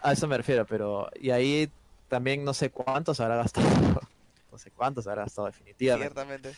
A 0.00 0.12
eso 0.12 0.28
me 0.28 0.36
refiero, 0.36 0.64
pero. 0.64 1.08
Y 1.20 1.30
ahí 1.30 1.68
también 2.08 2.44
no 2.44 2.54
sé 2.54 2.70
cuántos 2.70 3.18
habrá 3.20 3.36
gastado. 3.36 3.66
No 4.52 4.58
sé 4.58 4.70
cuántos 4.70 5.04
habrá 5.08 5.22
gastado, 5.22 5.48
definitivamente. 5.48 6.14
Ciertamente. 6.14 6.54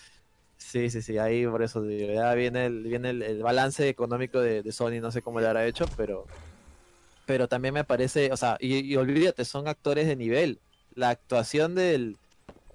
Sí, 0.58 0.90
sí, 0.90 1.02
sí, 1.02 1.18
ahí 1.18 1.46
por 1.46 1.62
eso 1.62 1.82
digo, 1.82 2.12
ya 2.12 2.32
viene 2.34 2.66
el, 2.66 2.82
viene 2.82 3.10
el, 3.10 3.22
el 3.22 3.42
balance 3.42 3.88
económico 3.88 4.40
de, 4.40 4.62
de 4.62 4.72
Sony, 4.72 5.00
no 5.00 5.10
sé 5.12 5.22
cómo 5.22 5.40
le 5.40 5.46
habrá 5.46 5.66
hecho, 5.66 5.84
pero. 5.96 6.26
Pero 7.26 7.48
también 7.48 7.74
me 7.74 7.82
parece, 7.84 8.30
o 8.32 8.36
sea, 8.36 8.56
y, 8.60 8.78
y 8.78 8.96
olvídate, 8.96 9.44
son 9.44 9.66
actores 9.68 10.06
de 10.06 10.14
nivel. 10.16 10.60
La 10.94 11.10
actuación 11.10 11.74
del 11.74 12.16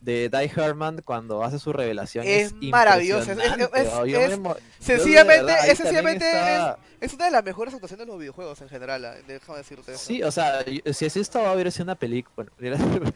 de 0.01 0.29
Die 0.29 0.51
Herman 0.55 1.01
cuando 1.05 1.43
hace 1.43 1.59
su 1.59 1.71
revelación 1.71 2.25
Es 2.27 2.47
es, 2.47 2.53
maravillosa, 2.53 3.33
es- 3.33 3.37
es- 3.37 3.45
es- 3.45 3.93
es- 4.13 4.39
me 4.39 4.55
Sencillamente, 4.79 5.43
verdad, 5.45 5.69
es 5.69 5.77
sencillamente 5.77 6.25
está- 6.31 6.77
es 6.99 7.13
una 7.13 7.25
de 7.25 7.31
las 7.31 7.43
mejores 7.43 7.73
actuaciones 7.73 8.05
de 8.07 8.11
los 8.11 8.19
videojuegos 8.19 8.61
en 8.61 8.69
general, 8.69 9.05
ah, 9.05 9.15
déjame 9.27 9.59
decirte 9.59 9.93
eso. 9.93 10.03
Sí, 10.03 10.23
o 10.23 10.31
sea, 10.31 10.65
si 10.91 11.05
así 11.05 11.19
estaba 11.19 11.53
hubiera 11.53 11.69
sido 11.71 11.83
una 11.83 11.95
película, 11.95 12.47
bueno, 12.59 12.75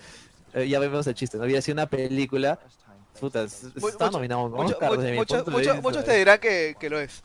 ya 0.68 0.80
vemos 0.80 1.06
el 1.08 1.16
chiste, 1.16 1.38
no 1.38 1.46
hubiera 1.46 1.62
sido 1.62 1.74
una 1.74 1.88
película, 1.88 2.60
puta, 3.20 3.44
s- 3.44 3.68
Mu- 3.80 3.88
está 3.90 4.06
mucho- 4.06 4.18
nominado 4.18 4.50
Mucho- 4.50 4.74
Oscar 4.76 4.90
mucho- 4.90 5.02
desde 5.02 5.12
mi 5.12 5.18
mucho- 5.18 5.36
punto 5.36 5.52
de 5.52 5.58
mucho- 5.58 5.72
vista. 5.74 5.82
muchos 5.90 6.06
te 6.06 6.18
dirán 6.18 6.40
que, 6.40 6.76
que 6.80 6.90
lo 6.90 7.00
es. 7.00 7.24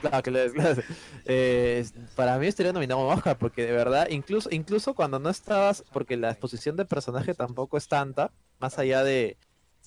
Claro, 0.00 0.22
que 0.22 0.50
claro. 0.52 0.82
Eh, 1.24 1.82
para 2.14 2.38
mí 2.38 2.46
estaría 2.46 2.72
nominado 2.74 3.00
a 3.00 3.04
un 3.06 3.12
Oscar, 3.14 3.38
porque 3.38 3.64
de 3.64 3.72
verdad, 3.72 4.06
incluso, 4.10 4.50
incluso 4.52 4.94
cuando 4.94 5.18
no 5.18 5.30
estabas, 5.30 5.82
porque 5.92 6.18
la 6.18 6.30
exposición 6.30 6.76
de 6.76 6.84
personaje 6.84 7.32
tampoco 7.32 7.78
es 7.78 7.88
tanta, 7.88 8.30
más 8.58 8.78
allá 8.78 9.02
de, 9.02 9.38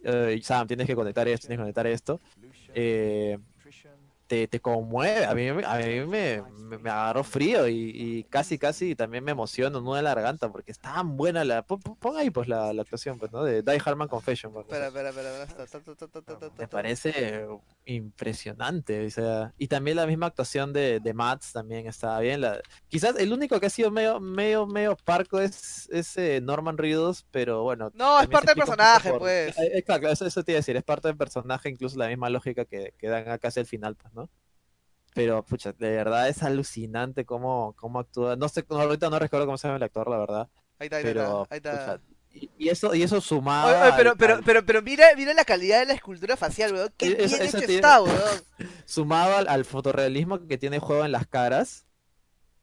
eh, 0.04 0.40
Sam, 0.44 0.66
tienes 0.68 0.88
que 0.88 0.96
conectar 0.96 1.28
esto, 1.28 1.46
tienes 1.48 1.58
que 1.60 1.62
conectar 1.62 1.86
esto, 1.86 2.20
eh, 2.74 3.38
te, 4.28 4.48
te 4.48 4.60
conmueve, 4.60 5.26
a 5.26 5.34
mí, 5.34 5.52
me- 5.52 5.66
a 5.66 5.76
mí 5.78 6.02
me, 6.06 6.44
me, 6.60 6.78
me 6.78 6.90
agarró 6.90 7.24
frío 7.24 7.68
y, 7.68 7.92
y 7.96 8.24
casi, 8.26 8.58
casi 8.60 8.96
también 8.96 9.24
me 9.24 9.32
emociono, 9.32 9.82
nudo 9.82 9.98
en 9.98 10.04
la 10.04 10.14
garganta, 10.14 10.52
porque 10.52 10.72
es 10.72 10.80
tan 10.80 11.18
buena 11.18 11.44
la, 11.46 11.64
pon, 11.64 11.80
ahí 12.18 12.30
pues 12.30 12.48
la, 12.48 12.74
la 12.74 12.82
actuación, 12.84 13.18
pues, 13.18 13.32
¿no? 13.32 13.44
De 13.44 13.62
Die 13.64 13.82
Harman 13.84 14.08
Confession, 14.08 14.52
pues, 14.54 14.66
Espera, 14.66 14.88
espera, 14.88 15.10
espera. 15.10 16.52
me 16.58 16.68
parece 16.68 17.48
impresionante, 17.86 19.06
o 19.06 19.10
sea, 19.10 19.54
y 19.58 19.68
también 19.68 19.98
la 19.98 20.06
misma 20.08 20.28
actuación 20.28 20.74
de, 20.74 21.00
de 21.00 21.14
Mats 21.14 21.54
también 21.54 21.88
estaba 21.88 22.20
bien. 22.20 22.42
La, 22.42 22.60
quizás 22.88 23.16
el 23.18 23.32
único 23.34 23.60
que 23.60 23.68
ha 23.68 23.70
sido 23.70 23.92
medio, 23.92 24.20
medio, 24.20 24.68
medio 24.68 24.96
parco 25.06 25.40
es, 25.40 25.88
es 25.92 26.18
eh, 26.18 26.42
Norman 26.42 26.78
Reedus, 26.78 27.26
pero 27.32 27.64
bueno. 27.64 27.92
No, 27.94 28.20
es 28.20 28.28
parte 28.28 28.48
del 28.48 28.56
personaje, 28.66 29.10
por- 29.10 29.20
pues. 29.20 29.56
Claro, 29.86 30.10
eso, 30.10 30.26
eso 30.26 30.44
te 30.44 30.52
iba 30.52 30.58
a 30.58 30.62
decir, 30.62 30.76
es 30.76 30.84
parte 30.84 31.08
del 31.08 31.18
personaje, 31.18 31.70
incluso 31.70 31.98
la 31.98 32.08
misma 32.08 32.30
lógica 32.30 32.66
que, 32.66 32.94
que 32.98 33.08
dan 33.08 33.30
acá 33.30 33.48
hacia 33.50 33.62
el 33.62 33.68
final, 33.68 33.96
pues, 33.96 34.14
¿no? 34.14 34.17
Pero, 35.18 35.44
pucha, 35.44 35.72
de 35.74 35.90
verdad 35.92 36.30
es 36.30 36.42
alucinante 36.44 37.26
cómo, 37.26 37.74
cómo 37.78 38.00
actúa. 38.00 38.36
No 38.36 38.48
sé, 38.50 38.64
no, 38.70 38.80
ahorita 38.80 39.10
no 39.10 39.20
recuerdo 39.20 39.46
cómo 39.46 39.58
se 39.58 39.68
llama 39.68 39.78
el 39.78 39.84
actor, 39.84 40.10
la 40.10 40.18
verdad. 40.18 40.48
Ahí 40.80 40.86
está, 40.86 40.98
ahí 40.98 41.04
Pero, 41.04 41.44
está. 41.44 41.56
Ahí 41.56 41.58
está. 41.58 41.72
pucha, 41.98 42.02
y, 42.34 42.50
y 42.58 42.70
eso, 42.70 42.94
y 42.94 43.02
eso 43.04 43.20
sumado. 43.20 43.70
Oye, 43.70 43.82
oye, 43.82 43.94
pero, 43.98 44.12
al- 44.12 44.18
pero, 44.18 44.36
al- 44.36 44.44
pero, 44.44 44.66
pero 44.66 44.82
mira, 44.84 45.08
mira 45.16 45.34
la 45.34 45.44
calidad 45.44 45.80
de 45.80 45.88
la 45.88 45.94
escultura 45.94 46.38
facial, 46.38 46.72
weón. 46.74 46.94
Qué 46.98 47.08
Eh, 47.08 47.16
bien 47.16 47.30
eso- 47.42 47.58
hecho 47.58 47.58
está, 47.72 48.02
weón. 48.04 48.44
sumado 48.86 49.38
al, 49.38 49.48
al 49.48 49.66
fotorrealismo 49.66 50.46
que 50.48 50.58
tiene 50.60 50.76
el 50.76 50.82
juego 50.82 51.04
en 51.04 51.12
las 51.12 51.26
caras, 51.26 51.86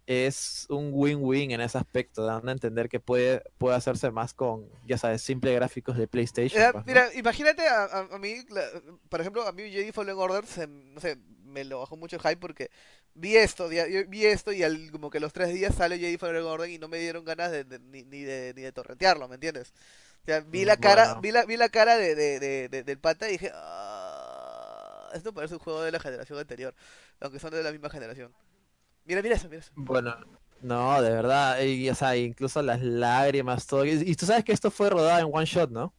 es 0.07 0.67
un 0.69 0.91
win-win 0.93 1.51
en 1.53 1.63
ese 1.63 1.79
aspecto, 1.79 2.25
dando 2.27 2.51
a 2.51 2.53
entender 2.53 2.91
que 2.91 3.01
puede, 3.01 3.43
puede 3.57 3.75
hacerse 3.77 4.11
más 4.11 4.35
con, 4.35 4.69
ya 4.87 4.99
sabes, 4.99 5.23
simples 5.23 5.55
gráficos 5.55 5.97
de 5.97 6.07
PlayStation. 6.07 6.63
Eh, 6.63 6.69
pues, 6.73 6.85
¿no? 6.85 6.93
mira, 6.93 7.09
imagínate 7.15 7.67
a, 7.67 7.85
a, 7.85 7.99
a 8.15 8.19
mí, 8.19 8.35
la- 8.51 8.69
por 9.09 9.21
ejemplo, 9.23 9.47
a 9.47 9.53
mí 9.53 9.63
Jedi 9.71 9.93
Fallen 9.93 10.17
Order, 10.19 10.45
se, 10.47 10.67
no 10.67 11.01
sé, 11.01 11.17
me 11.55 11.65
lo 11.65 11.81
bajó 11.81 11.97
mucho 11.97 12.17
el 12.17 12.23
hype 12.23 12.37
porque 12.39 12.71
vi 13.15 13.37
esto, 13.37 13.69
vi 13.69 14.27
esto 14.27 14.53
y 14.53 14.63
al, 14.65 14.91
como 14.93 15.11
que 15.11 15.21
los 15.21 15.33
tres 15.33 15.55
días 15.55 15.75
sale 15.75 15.99
Jedi 15.99 16.19
Fallen 16.19 16.45
Order 16.45 16.71
y 16.71 16.79
no 16.79 16.89
me 16.89 16.99
dieron 16.99 17.25
ganas 17.25 17.53
de, 17.53 17.65
de- 17.65 17.79
ni, 17.81 18.05
ni 18.05 18.23
de, 18.25 18.53
ni 18.57 18.63
de 18.63 18.73
torrentearlo, 18.73 19.29
¿me 19.29 19.37
entiendes? 19.37 19.73
O 20.23 20.27
sea, 20.27 20.41
vi 20.41 20.65
la 20.65 20.77
cara, 20.79 21.09
Bueno. 21.09 21.21
vi 21.21 21.33
la, 21.33 21.45
vi 21.47 21.57
la 21.57 21.69
cara 21.71 21.97
de- 21.97 22.15
de- 22.17 22.85
del 22.85 22.99
pata 23.01 23.29
y 23.29 23.33
dije, 23.35 23.51
"Ah, 23.55 25.11
esto 25.15 25.33
parece 25.35 25.55
un 25.55 25.61
juego 25.61 25.83
de 25.83 25.93
la 25.93 26.01
generación 26.01 26.39
anterior, 26.39 26.75
aunque 27.21 27.39
son 27.39 27.51
de 27.53 27.63
la 27.63 27.73
misma 27.73 27.91
generación. 27.91 28.35
Mira, 29.07 29.23
mira 29.23 29.37
eso, 29.37 29.49
mira 29.49 29.61
eso. 29.63 29.73
Bueno, 29.77 30.15
no, 30.61 31.01
de 31.03 31.11
verdad, 31.11 31.61
y, 31.63 31.89
o 31.91 31.95
sea, 31.95 32.17
incluso 32.17 32.63
las 32.63 32.81
lágrimas, 32.83 33.67
todo. 33.67 33.85
Y, 33.85 33.91
y 34.11 34.15
tú 34.17 34.27
sabes 34.27 34.45
que 34.45 34.53
esto 34.53 34.71
fue 34.71 34.91
rodado 34.91 35.21
en 35.21 35.31
one 35.35 35.47
shot, 35.47 35.71
¿no? 35.71 35.95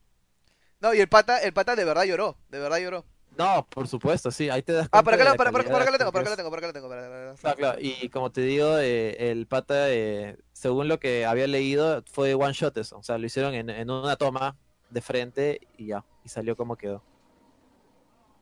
No, 0.80 0.94
y 0.94 1.00
el 1.02 1.10
pata, 1.10 1.40
el 1.40 1.54
pata 1.54 1.76
de 1.76 1.84
verdad 1.86 2.04
lloró, 2.06 2.38
de 2.50 2.60
verdad 2.60 2.78
lloró. 2.80 3.06
No, 3.38 3.66
por 3.70 3.88
supuesto, 3.88 4.32
sí, 4.32 4.50
ahí 4.50 4.62
te 4.64 4.72
das 4.72 4.86
Ah, 4.86 5.02
cuenta 5.04 5.04
por 5.04 5.14
acá, 5.14 5.24
de 5.24 5.26
la- 5.26 5.32
la 5.32 5.38
por, 5.38 5.48
acá 5.48 5.52
lo 5.52 5.64
calidad 5.64 5.98
tengo, 5.98 6.12
por 6.12 6.22
acá 6.22 6.30
lo 6.30 6.34
es. 6.34 6.38
tengo, 6.38 6.50
por 6.50 6.60
acá 6.60 6.68
lo 6.68 6.74
tengo. 6.74 6.88
por 6.88 6.98
acá- 6.98 7.36
Claro, 7.42 7.58
claro, 7.58 7.78
y 7.82 8.10
como 8.10 8.32
te 8.32 8.42
digo, 8.42 8.78
eh, 8.78 9.32
el 9.32 9.46
pata, 9.46 9.92
eh, 9.92 10.38
según 10.54 10.88
lo 10.88 11.00
que 11.00 11.26
había 11.26 11.48
leído, 11.48 12.02
fue 12.12 12.34
one 12.34 12.54
shot 12.54 12.78
eso. 12.78 12.98
O 12.98 13.04
sea, 13.04 13.18
lo 13.18 13.26
hicieron 13.26 13.54
en, 13.54 13.70
en 13.70 13.90
una 13.90 14.16
toma 14.16 14.56
de 14.90 15.02
frente 15.02 15.60
y 15.78 15.88
ya, 15.88 16.06
y 16.24 16.30
salió 16.30 16.56
como 16.56 16.78
quedó. 16.78 17.04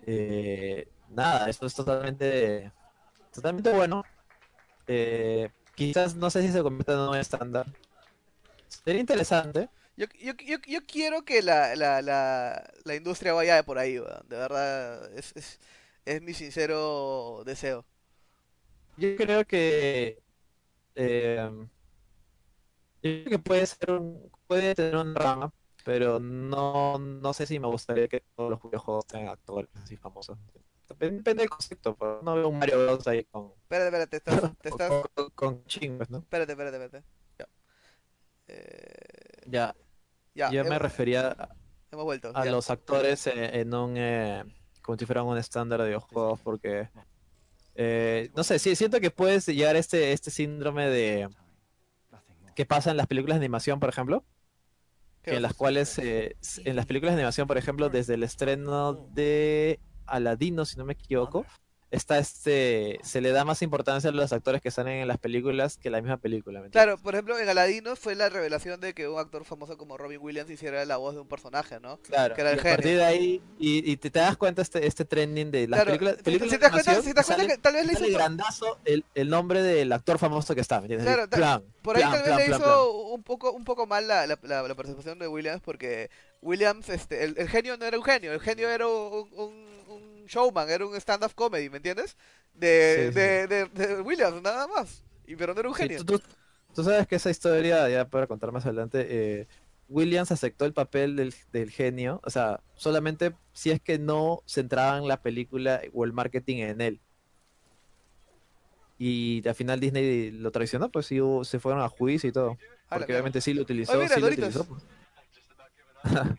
Eh, 0.05 0.87
nada, 1.09 1.49
esto 1.49 1.65
es 1.65 1.73
totalmente, 1.73 2.71
totalmente 3.33 3.71
bueno. 3.73 4.03
Eh, 4.85 5.49
quizás 5.75 6.15
no 6.15 6.29
sé 6.29 6.41
si 6.43 6.49
se 6.51 6.61
convierta 6.61 6.93
en 6.93 6.99
un 6.99 7.15
estándar. 7.15 7.65
Sería 8.67 8.99
interesante. 9.01 9.69
Yo, 9.95 10.07
yo, 10.19 10.33
yo, 10.43 10.57
yo 10.67 10.85
quiero 10.87 11.23
que 11.23 11.41
la, 11.43 11.75
la, 11.75 12.01
la, 12.01 12.63
la 12.83 12.95
industria 12.95 13.33
vaya 13.33 13.63
por 13.63 13.77
ahí, 13.77 13.99
weón. 13.99 14.27
De 14.27 14.37
verdad, 14.37 15.11
es, 15.17 15.33
es, 15.35 15.59
es 16.05 16.21
mi 16.21 16.33
sincero 16.33 17.43
deseo. 17.45 17.85
Yo 18.95 19.15
creo 19.17 19.45
que 19.45 20.23
eh, 20.95 21.37
yo 23.01 23.23
creo 23.25 23.25
que 23.29 23.39
puede 23.39 23.65
ser 23.65 23.91
un, 23.91 24.31
puede 24.47 24.75
tener 24.75 24.95
una 24.95 25.13
rama, 25.19 25.53
pero 25.83 26.19
no, 26.19 26.97
no 26.99 27.33
sé 27.33 27.45
si 27.45 27.59
me 27.59 27.67
gustaría 27.67 28.07
que 28.07 28.21
todos 28.35 28.51
los 28.51 28.61
videojuegos 28.63 29.05
tengan 29.07 29.29
actores 29.29 29.69
así 29.83 29.97
famosos. 29.97 30.37
Depende, 30.87 31.17
depende 31.17 31.41
del 31.43 31.49
concepto, 31.49 31.95
pero 31.95 32.21
no 32.23 32.35
veo 32.35 32.49
un 32.49 32.59
Mario 32.59 32.83
Bros 32.85 33.07
ahí 33.07 33.25
con, 33.25 33.53
Espérate, 33.63 33.87
espérate, 33.87 34.17
estás, 34.17 34.41
te 34.61 34.69
estás... 34.69 34.93
con, 34.93 35.09
con- 35.15 35.29
con 35.35 35.65
chingos, 35.65 36.09
¿no? 36.09 36.25
Espérate, 36.25 36.51
espérate, 36.53 36.77
espérate. 36.77 37.07
Ya. 37.39 37.47
Eh, 38.47 39.51
Ya, 39.51 39.73
ya, 40.33 40.51
yo 40.51 40.63
me 40.65 40.79
refería 40.79 41.27
a, 41.29 41.49
hemos 41.91 42.05
vuelto. 42.05 42.31
a 42.35 42.45
ya. 42.45 42.51
los 42.51 42.69
actores 42.69 43.27
en, 43.27 43.39
en 43.39 43.73
un, 43.73 43.95
eh, 43.97 44.43
como 44.81 44.97
si 44.97 45.05
fueran 45.05 45.25
un 45.25 45.37
estándar 45.37 45.81
de 45.81 45.87
videojuegos, 45.87 46.39
porque, 46.41 46.89
eh, 47.75 48.29
no 48.35 48.43
sé, 48.43 48.59
sí, 48.59 48.75
siento 48.75 48.99
que 48.99 49.11
puedes 49.11 49.47
llegar 49.47 49.75
a 49.75 49.79
este, 49.79 50.11
este 50.11 50.31
síndrome 50.31 50.87
de, 50.87 51.29
que 52.55 52.65
pasa 52.65 52.91
en 52.91 52.97
las 52.97 53.07
películas 53.07 53.35
de 53.35 53.45
animación, 53.45 53.79
por 53.79 53.89
ejemplo, 53.89 54.23
¿Qué 55.23 55.35
en 55.35 55.41
las 55.41 55.53
cuales, 55.53 55.97
eh, 55.99 56.35
en 56.65 56.75
las 56.75 56.85
películas 56.85 57.15
de 57.15 57.21
animación, 57.21 57.47
por 57.47 57.57
ejemplo, 57.57 57.89
desde 57.89 58.15
el 58.15 58.23
estreno 58.23 58.93
de 58.93 59.79
Aladino, 60.05 60.65
si 60.65 60.77
no 60.77 60.85
me 60.85 60.93
equivoco, 60.93 61.45
está 61.93 62.17
este, 62.17 62.99
se 63.03 63.21
le 63.21 63.31
da 63.31 63.45
más 63.45 63.61
importancia 63.61 64.09
a 64.09 64.13
los 64.13 64.33
actores 64.33 64.61
que 64.61 64.71
salen 64.71 64.95
en 65.01 65.07
las 65.07 65.19
películas 65.19 65.77
que 65.77 65.89
la 65.89 66.01
misma 66.01 66.17
película, 66.17 66.61
¿me? 66.61 66.69
Claro, 66.69 66.97
por 66.97 67.13
ejemplo, 67.13 67.37
en 67.39 67.47
Aladino 67.47 67.95
fue 67.95 68.15
la 68.15 68.29
revelación 68.29 68.79
de 68.81 68.93
que 68.93 69.07
un 69.07 69.19
actor 69.19 69.45
famoso 69.45 69.77
como 69.77 69.97
Robin 69.97 70.19
Williams 70.21 70.49
hiciera 70.49 70.83
la 70.85 70.97
voz 70.97 71.13
de 71.13 71.21
un 71.21 71.27
personaje, 71.27 71.79
¿no? 71.79 71.97
Claro, 71.99 72.33
que 72.35 72.41
era 72.41 72.51
el 72.51 72.57
y 72.57 72.59
a 72.59 72.63
partir 72.63 72.97
de 72.97 73.03
ahí, 73.05 73.41
y, 73.57 73.91
y 73.91 73.97
te, 73.97 74.09
te 74.09 74.19
das 74.19 74.37
cuenta 74.37 74.61
este, 74.63 74.85
este 74.87 75.05
trending 75.05 75.51
de 75.51 75.67
las 75.67 75.77
Claro, 75.83 75.87
películas, 75.99 76.15
si- 76.17 76.23
películas 76.23 76.51
si 76.51 76.57
te 76.57 76.63
das 76.63 76.71
cuenta, 76.71 77.01
si 77.01 77.07
te 77.09 77.13
das 77.13 77.25
cuenta 77.25 77.43
sale- 77.43 77.47
que 77.55 77.57
tal 77.61 77.73
vez 77.73 77.85
le 77.85 77.93
hizo... 77.93 78.17
grandazo 78.17 78.79
el, 78.85 79.05
el 79.13 79.29
nombre 79.29 79.61
del 79.61 79.91
actor 79.93 80.17
famoso 80.17 80.55
que 80.55 80.61
está, 80.61 80.81
¿me 80.81 80.85
entiendes? 80.87 81.05
Claro, 81.07 81.29
plan, 81.29 81.63
Por 81.83 81.95
ahí 81.95 82.01
plan, 82.01 82.13
tal 82.13 82.21
vez 82.23 82.33
plan, 82.47 82.59
le 82.59 82.65
hizo 82.65 82.91
un 83.13 83.23
poco 83.23 83.51
un 83.51 83.63
poco 83.65 83.85
mal 83.85 84.07
la, 84.07 84.25
la, 84.25 84.39
la- 84.41 84.63
la 84.67 84.75
percepción 84.75 85.19
de 85.19 85.27
Williams 85.27 85.61
porque 85.63 86.09
Williams, 86.41 86.89
este, 86.89 87.23
el, 87.23 87.35
el 87.37 87.47
genio 87.47 87.77
no 87.77 87.85
era 87.85 87.97
un 87.97 88.03
genio, 88.03 88.33
el 88.33 88.39
genio 88.41 88.69
era 88.69 88.87
un, 88.87 89.29
un, 89.33 89.53
un 89.87 90.12
showman, 90.25 90.69
era 90.69 90.85
un 90.85 90.95
stand-up 90.95 91.33
comedy, 91.35 91.69
¿me 91.69 91.77
entiendes? 91.77 92.17
De, 92.53 93.07
Sí, 93.07 93.13
sí. 93.13 93.19
de, 93.19 93.47
de, 93.47 93.65
de 93.87 94.01
Williams, 94.01 94.41
nada 94.41 94.67
más. 94.67 95.03
Y 95.25 95.35
pero 95.35 95.53
no 95.53 95.59
era 95.59 95.69
un 95.69 95.75
Sí, 95.75 95.83
genio. 95.83 95.97
tú, 96.05 96.19
tú- 96.19 96.23
tú 96.75 96.83
sabes 96.83 97.07
que 97.07 97.15
esa 97.15 97.29
historia, 97.29 97.87
ya 97.89 98.07
para 98.09 98.27
contar 98.27 98.51
más 98.51 98.65
adelante, 98.65 99.05
eh, 99.09 99.47
Williams 99.89 100.31
aceptó 100.31 100.65
el 100.65 100.73
papel 100.73 101.15
del, 101.15 101.33
del 101.51 101.69
genio, 101.71 102.19
o 102.23 102.29
sea, 102.29 102.61
solamente 102.75 103.35
si 103.53 103.69
es 103.71 103.81
que 103.81 103.99
no 103.99 104.41
centraban 104.47 105.07
la 105.07 105.21
película 105.21 105.81
o 105.93 106.03
el 106.05 106.13
marketing 106.13 106.57
en 106.57 106.81
él. 106.81 107.01
Y 108.97 109.45
al 109.47 109.55
final 109.55 109.79
Disney 109.79 110.31
lo 110.31 110.51
traicionó, 110.51 110.89
pues 110.89 111.07
sí, 111.07 111.19
se 111.43 111.59
fueron 111.59 111.81
a 111.81 111.89
juicio 111.89 112.29
y 112.29 112.31
todo. 112.31 112.57
Porque 112.89 113.11
obviamente 113.13 113.41
sí 113.41 113.53
lo 113.53 113.63
utilizó, 113.63 113.93
mira, 113.99 114.15
sí 114.15 114.21
lo 114.21 114.27
utilizó. 114.27 114.67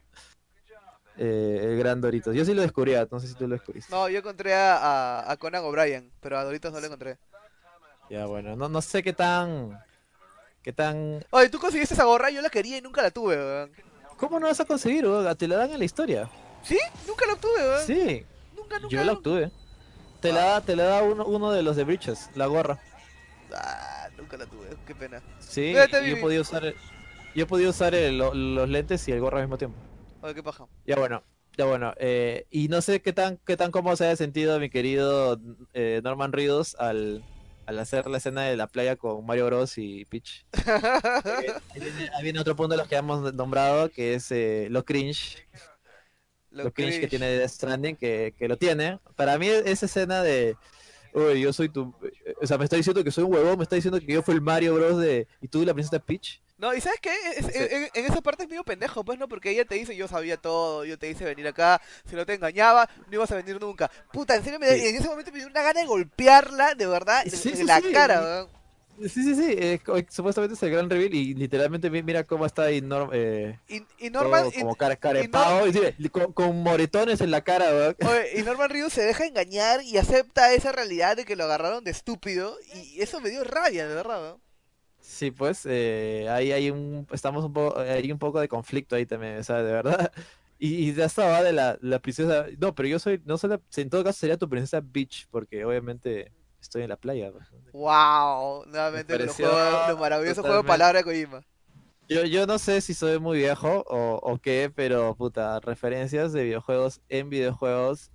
Eh, 1.17 1.61
el 1.63 1.79
gran 1.79 2.01
Doritos. 2.01 2.35
Yo 2.35 2.45
sí 2.45 2.55
lo 2.55 2.63
descubrí, 2.63 2.95
no 3.11 3.21
sé 3.21 3.29
si 3.29 3.35
tú 3.35 3.47
lo 3.47 3.55
descubriste. 3.55 3.93
No, 3.95 4.09
yo 4.09 4.19
encontré 4.19 4.55
a, 4.55 4.77
a, 5.21 5.31
a 5.33 5.37
Conan 5.37 5.63
O'Brien, 5.65 6.11
pero 6.21 6.39
a 6.39 6.45
Doritos 6.45 6.73
no 6.73 6.81
lo 6.81 6.87
encontré. 6.87 7.19
Ya, 8.11 8.27
bueno, 8.27 8.57
no, 8.57 8.69
no 8.69 8.83
sé 8.83 9.03
qué 9.03 9.13
tan 9.13 9.79
¿Qué 10.63 10.73
tan... 10.73 11.23
Oye, 11.31 11.51
tú 11.51 11.59
conseguiste 11.59 11.93
esa 11.95 12.05
gorra, 12.05 12.31
yo 12.31 12.41
la 12.41 12.49
quería 12.49 12.79
y 12.79 12.81
nunca 12.81 13.03
la 13.03 13.11
tuve, 13.11 13.37
weón. 13.37 13.71
¿Cómo 14.17 14.41
no 14.41 14.47
vas 14.47 14.59
a 14.61 14.65
conseguir, 14.65 15.05
weón? 15.07 15.37
Te 15.37 15.47
la 15.47 15.57
dan 15.57 15.71
en 15.73 15.79
la 15.79 15.85
historia. 15.85 16.31
¿Sí? 16.63 16.79
Nunca 17.07 17.27
la 17.27 17.35
obtuve, 17.35 17.59
weón. 17.61 17.87
Sí, 17.87 18.25
Nunca, 18.57 18.79
nunca. 18.79 18.97
yo 18.97 19.05
la 19.05 19.13
obtuve. 19.13 19.51
Te 20.21 20.33
la 20.33 20.45
da, 20.47 20.61
te 20.63 20.75
la 20.75 20.85
da 20.85 21.03
uno, 21.03 21.27
uno 21.27 21.53
de 21.53 21.63
los 21.63 21.77
de 21.77 21.85
Breaches, 21.85 22.31
la 22.35 22.47
gorra. 22.47 22.79
Ah, 23.55 24.09
nunca 24.17 24.39
la 24.39 24.47
tuve, 24.47 24.69
qué 24.87 24.95
pena. 24.95 25.21
Sí, 25.39 25.75
yo 25.75 25.83
he 25.83 26.17
podido 26.17 26.41
usar, 26.41 26.65
el- 26.65 26.75
yo 27.35 27.43
he 27.45 27.47
podido 27.47 27.69
usar 27.69 27.95
el- 27.95 28.17
lo- 28.17 28.33
los 28.33 28.67
lentes 28.67 29.07
y 29.07 29.13
el 29.13 29.21
gorro 29.21 29.37
al 29.37 29.43
mismo 29.43 29.59
tiempo. 29.59 29.77
Oye, 30.25 30.35
qué 30.35 30.43
paja. 30.43 30.67
Ya 30.87 30.97
bueno, 30.97 31.23
ya 31.59 31.67
bueno. 31.67 31.93
eh, 31.99 32.47
y 32.51 32.69
no 32.69 32.81
sé 32.81 33.03
qué 33.03 33.13
tan, 33.13 33.37
qué 33.47 33.59
tan 33.59 33.71
cómodo 33.71 33.95
se 33.95 34.07
haya 34.07 34.17
sentido 34.17 34.59
mi 34.59 34.71
querido 34.71 35.39
eh, 35.75 36.01
Norman 36.03 36.33
Reedus 36.33 36.75
al, 36.77 37.23
al 37.67 37.79
hacer 37.79 38.07
la 38.07 38.17
escena 38.17 38.45
de 38.45 38.57
la 38.57 38.67
playa 38.67 38.97
con 38.97 39.27
Mario 39.27 39.45
Bros 39.47 39.77
y 39.77 40.07
Peach. 40.07 40.47
Eh, 41.37 41.53
ahí, 41.75 41.81
viene, 41.81 42.11
ahí 42.17 42.23
viene 42.23 42.41
otro 42.41 42.57
punto 42.57 42.73
de 42.73 42.79
los 42.79 42.89
que 42.89 42.97
hemos 42.97 43.35
nombrado, 43.35 43.91
que 43.91 44.15
es 44.15 44.31
eh, 44.33 44.69
lo 44.71 44.83
cringe. 44.87 45.47
Lo, 46.51 46.73
cringe, 46.73 47.01
que 47.01 47.09
tiene 47.09 47.27
Death 47.27 47.51
Stranding, 47.51 47.97
que, 47.97 48.35
que 48.39 48.49
lo 48.49 48.57
tiene. 48.57 48.99
Para 49.17 49.37
mí 49.39 49.49
esa 49.49 49.85
escena 49.87 50.23
de... 50.23 50.57
Uy, 51.13 51.41
yo 51.43 51.53
soy 51.53 51.69
tu... 51.69 51.95
eh, 52.03 52.35
O 52.41 52.47
sea, 52.47 52.57
me 52.59 52.65
está 52.65 52.77
diciendo 52.77 53.05
que 53.05 53.11
soy 53.11 53.25
un 53.25 53.35
huevón, 53.35 53.59
me 53.59 53.65
está 53.65 53.77
diciendo 53.77 54.01
que 54.01 54.07
yo 54.13 54.23
fui 54.23 54.35
el 54.35 54.41
Mario 54.41 54.75
Bros 54.75 54.99
de... 54.99 55.27
Y 55.43 55.49
tú 55.49 55.65
la 55.65 55.75
princesa 55.75 55.99
Peach. 55.99 56.41
No, 56.65 56.75
y 56.75 56.81
¿sabes 56.81 56.99
qué? 56.99 57.13
Es- 57.37 57.45
Sí. 57.45 57.53
en, 57.59 57.89
en 57.93 58.05
esa 58.07 58.23
parte 58.23 58.45
es 58.45 58.49
medio 58.49 58.65
pendejo, 58.65 59.05
pues, 59.05 59.19
¿no? 59.19 59.29
Porque 59.29 59.51
ella 59.51 59.67
te 59.67 59.75
dice, 59.75 59.95
yo 59.95 60.09
sabía 60.09 60.39
todo, 60.39 60.87
yo 60.87 60.99
te 60.99 61.11
hice 61.11 61.23
venir 61.27 61.47
acá, 61.47 61.83
si 62.09 62.17
no 62.17 62.25
te 62.25 62.33
engañaba, 62.33 62.89
no 63.07 63.13
ibas 63.15 63.31
a 63.33 63.37
venir 63.37 63.61
nunca. 63.61 63.91
Puta, 64.11 64.35
en 64.35 64.43
serio, 64.45 64.59
me, 64.59 64.69
Sí. 64.69 64.87
en 64.89 64.97
ese 64.97 65.07
momento 65.09 65.31
me 65.31 65.41
dio 65.41 65.47
una 65.49 65.63
gana 65.63 65.81
de 65.81 65.87
golpearla, 65.87 66.75
de 66.75 66.87
verdad, 66.87 67.21
en, 67.27 67.31
Sí, 67.33 67.51
en 67.51 67.57
sí, 67.59 67.65
la 67.65 67.83
cara, 67.93 68.21
weón. 68.23 68.49
Sí, 69.03 69.09
sí, 69.09 69.35
sí. 69.35 69.47
eh, 69.59 69.79
supuestamente 70.09 70.55
es 70.55 70.63
el 70.63 70.71
gran 70.71 70.89
reveal 70.89 71.13
y 71.13 71.35
literalmente 71.35 71.91
mi- 71.91 72.03
mira 72.03 72.25
cómo 72.25 72.47
está 72.47 72.63
ahí 72.63 72.81
Norm, 72.81 73.11
eh, 73.13 73.59
Y, 73.99 74.09
Norman, 74.09 74.51
como 74.53 74.75
cara, 74.77 74.95
y 74.95 74.97
carepao 74.97 75.67
y, 75.67 75.73
sí, 75.75 76.09
con, 76.11 76.33
con 76.33 76.63
moretones 76.63 77.21
en 77.21 77.31
la 77.33 77.43
cara, 77.43 77.67
oye, 78.01 78.39
y 78.39 78.43
Norman 78.43 78.71
Reedus 78.71 78.93
se 78.95 79.03
deja 79.03 79.27
engañar 79.27 79.83
y 79.83 79.99
acepta 79.99 80.53
esa 80.55 80.73
realidad 80.73 81.17
de 81.17 81.25
que 81.27 81.37
lo 81.37 81.45
agarraron 81.45 81.85
de 81.85 81.91
estúpido, 81.91 82.57
y 82.73 83.03
eso 83.03 83.21
me 83.21 83.29
dio 83.31 83.43
rabia, 83.45 83.87
de 83.89 83.95
verdad. 83.97 84.37
Sí, 85.15 85.31
pues 85.31 85.65
eh, 85.67 86.27
ahí 86.31 86.51
hay 86.53 86.71
un, 86.71 87.07
estamos 87.13 87.45
un 87.45 87.53
poco, 87.53 87.79
hay 87.79 88.11
un 88.13 88.19
poco 88.19 88.41
de 88.41 88.49
conflicto 88.49 88.97
ahí 88.97 89.07
también, 89.07 89.39
o 89.39 89.43
sea, 89.45 89.63
de 89.63 89.73
verdad. 89.73 90.13
Y, 90.57 90.89
y 90.89 90.95
ya 90.95 91.07
estaba 91.07 91.43
de 91.43 91.53
la, 91.53 91.77
la 91.83 91.99
princesa, 91.99 92.47
no, 92.59 92.75
pero 92.75 92.89
yo 92.89 92.99
soy, 93.01 93.21
no 93.27 93.37
la, 93.43 93.61
en 93.77 93.91
todo 93.91 94.05
caso 94.05 94.21
sería 94.21 94.39
tu 94.39 94.49
princesa 94.49 94.81
Beach, 94.83 95.27
porque 95.31 95.65
obviamente 95.65 96.33
estoy 96.61 96.83
en 96.85 96.89
la 96.91 96.97
playa. 96.97 97.33
pues. 97.33 97.49
Wow, 97.73 98.65
nuevamente 98.67 99.13
Me 99.13 99.19
con 99.19 99.27
los 99.27 99.37
pareció 99.37 99.51
juegos- 99.51 99.89
los 99.89 99.99
maravillosos 99.99 100.43
juegos 100.47 100.63
de 100.63 100.63
totalmente- 100.63 100.69
palabras 100.69 101.05
de 101.05 101.11
Kojima. 101.11 101.47
Yo, 102.09 102.25
yo 102.25 102.47
no 102.47 102.59
sé 102.59 102.81
si 102.81 102.95
soy 102.95 103.19
muy 103.19 103.39
viejo 103.39 103.85
o, 103.89 104.21
o 104.23 104.39
qué, 104.39 104.71
pero 104.75 105.15
puta, 105.17 105.59
referencias 105.61 106.33
de 106.33 106.45
videojuegos 106.45 107.01
en 107.09 107.29
videojuegos 107.31 108.11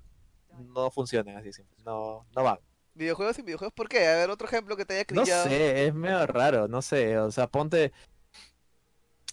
no 0.73 0.89
funcionan 0.91 1.37
así, 1.37 1.49
no, 1.85 2.25
no 2.35 2.43
van. 2.43 2.57
Videojuegos 2.95 3.39
y 3.39 3.41
videojuegos, 3.43 3.73
¿por 3.73 3.87
qué? 3.87 4.07
A 4.07 4.15
ver, 4.15 4.29
otro 4.29 4.47
ejemplo 4.47 4.75
que 4.75 4.85
te 4.85 4.93
haya 4.95 5.05
No 5.11 5.21
crillado. 5.23 5.45
sé, 5.47 5.85
es 5.87 5.93
medio 5.93 6.25
raro, 6.27 6.67
no 6.67 6.81
sé, 6.81 7.17
o 7.17 7.31
sea, 7.31 7.47
ponte 7.47 7.91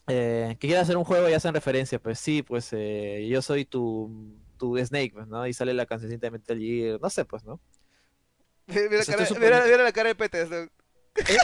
eh, 0.08 0.56
que 0.60 0.68
quieras 0.68 0.84
hacer 0.84 0.96
un 0.96 1.04
juego 1.04 1.28
y 1.28 1.32
hacen 1.32 1.52
referencia, 1.54 1.98
pues 1.98 2.18
sí, 2.20 2.42
pues 2.42 2.68
eh, 2.72 3.26
yo 3.28 3.42
soy 3.42 3.64
tu, 3.64 4.38
tu 4.56 4.76
Snake, 4.78 5.10
pues, 5.14 5.26
¿no? 5.26 5.46
Y 5.46 5.52
sale 5.52 5.74
la 5.74 5.86
cancioncita 5.86 6.26
de 6.28 6.30
Metal 6.30 6.58
Gear, 6.58 7.00
no 7.00 7.10
sé, 7.10 7.24
pues, 7.24 7.44
¿no? 7.44 7.60
Mira, 8.66 8.82
la 8.82 8.88
cara- 8.88 9.00
estoy 9.00 9.14
mira- 9.16 9.26
suponiendo- 9.26 9.64
mira 9.66 9.82
la 9.84 9.92
cara 9.92 10.08
de 10.10 10.14
Pete. 10.14 10.46
¿no? 10.46 10.56
E- 10.56 10.70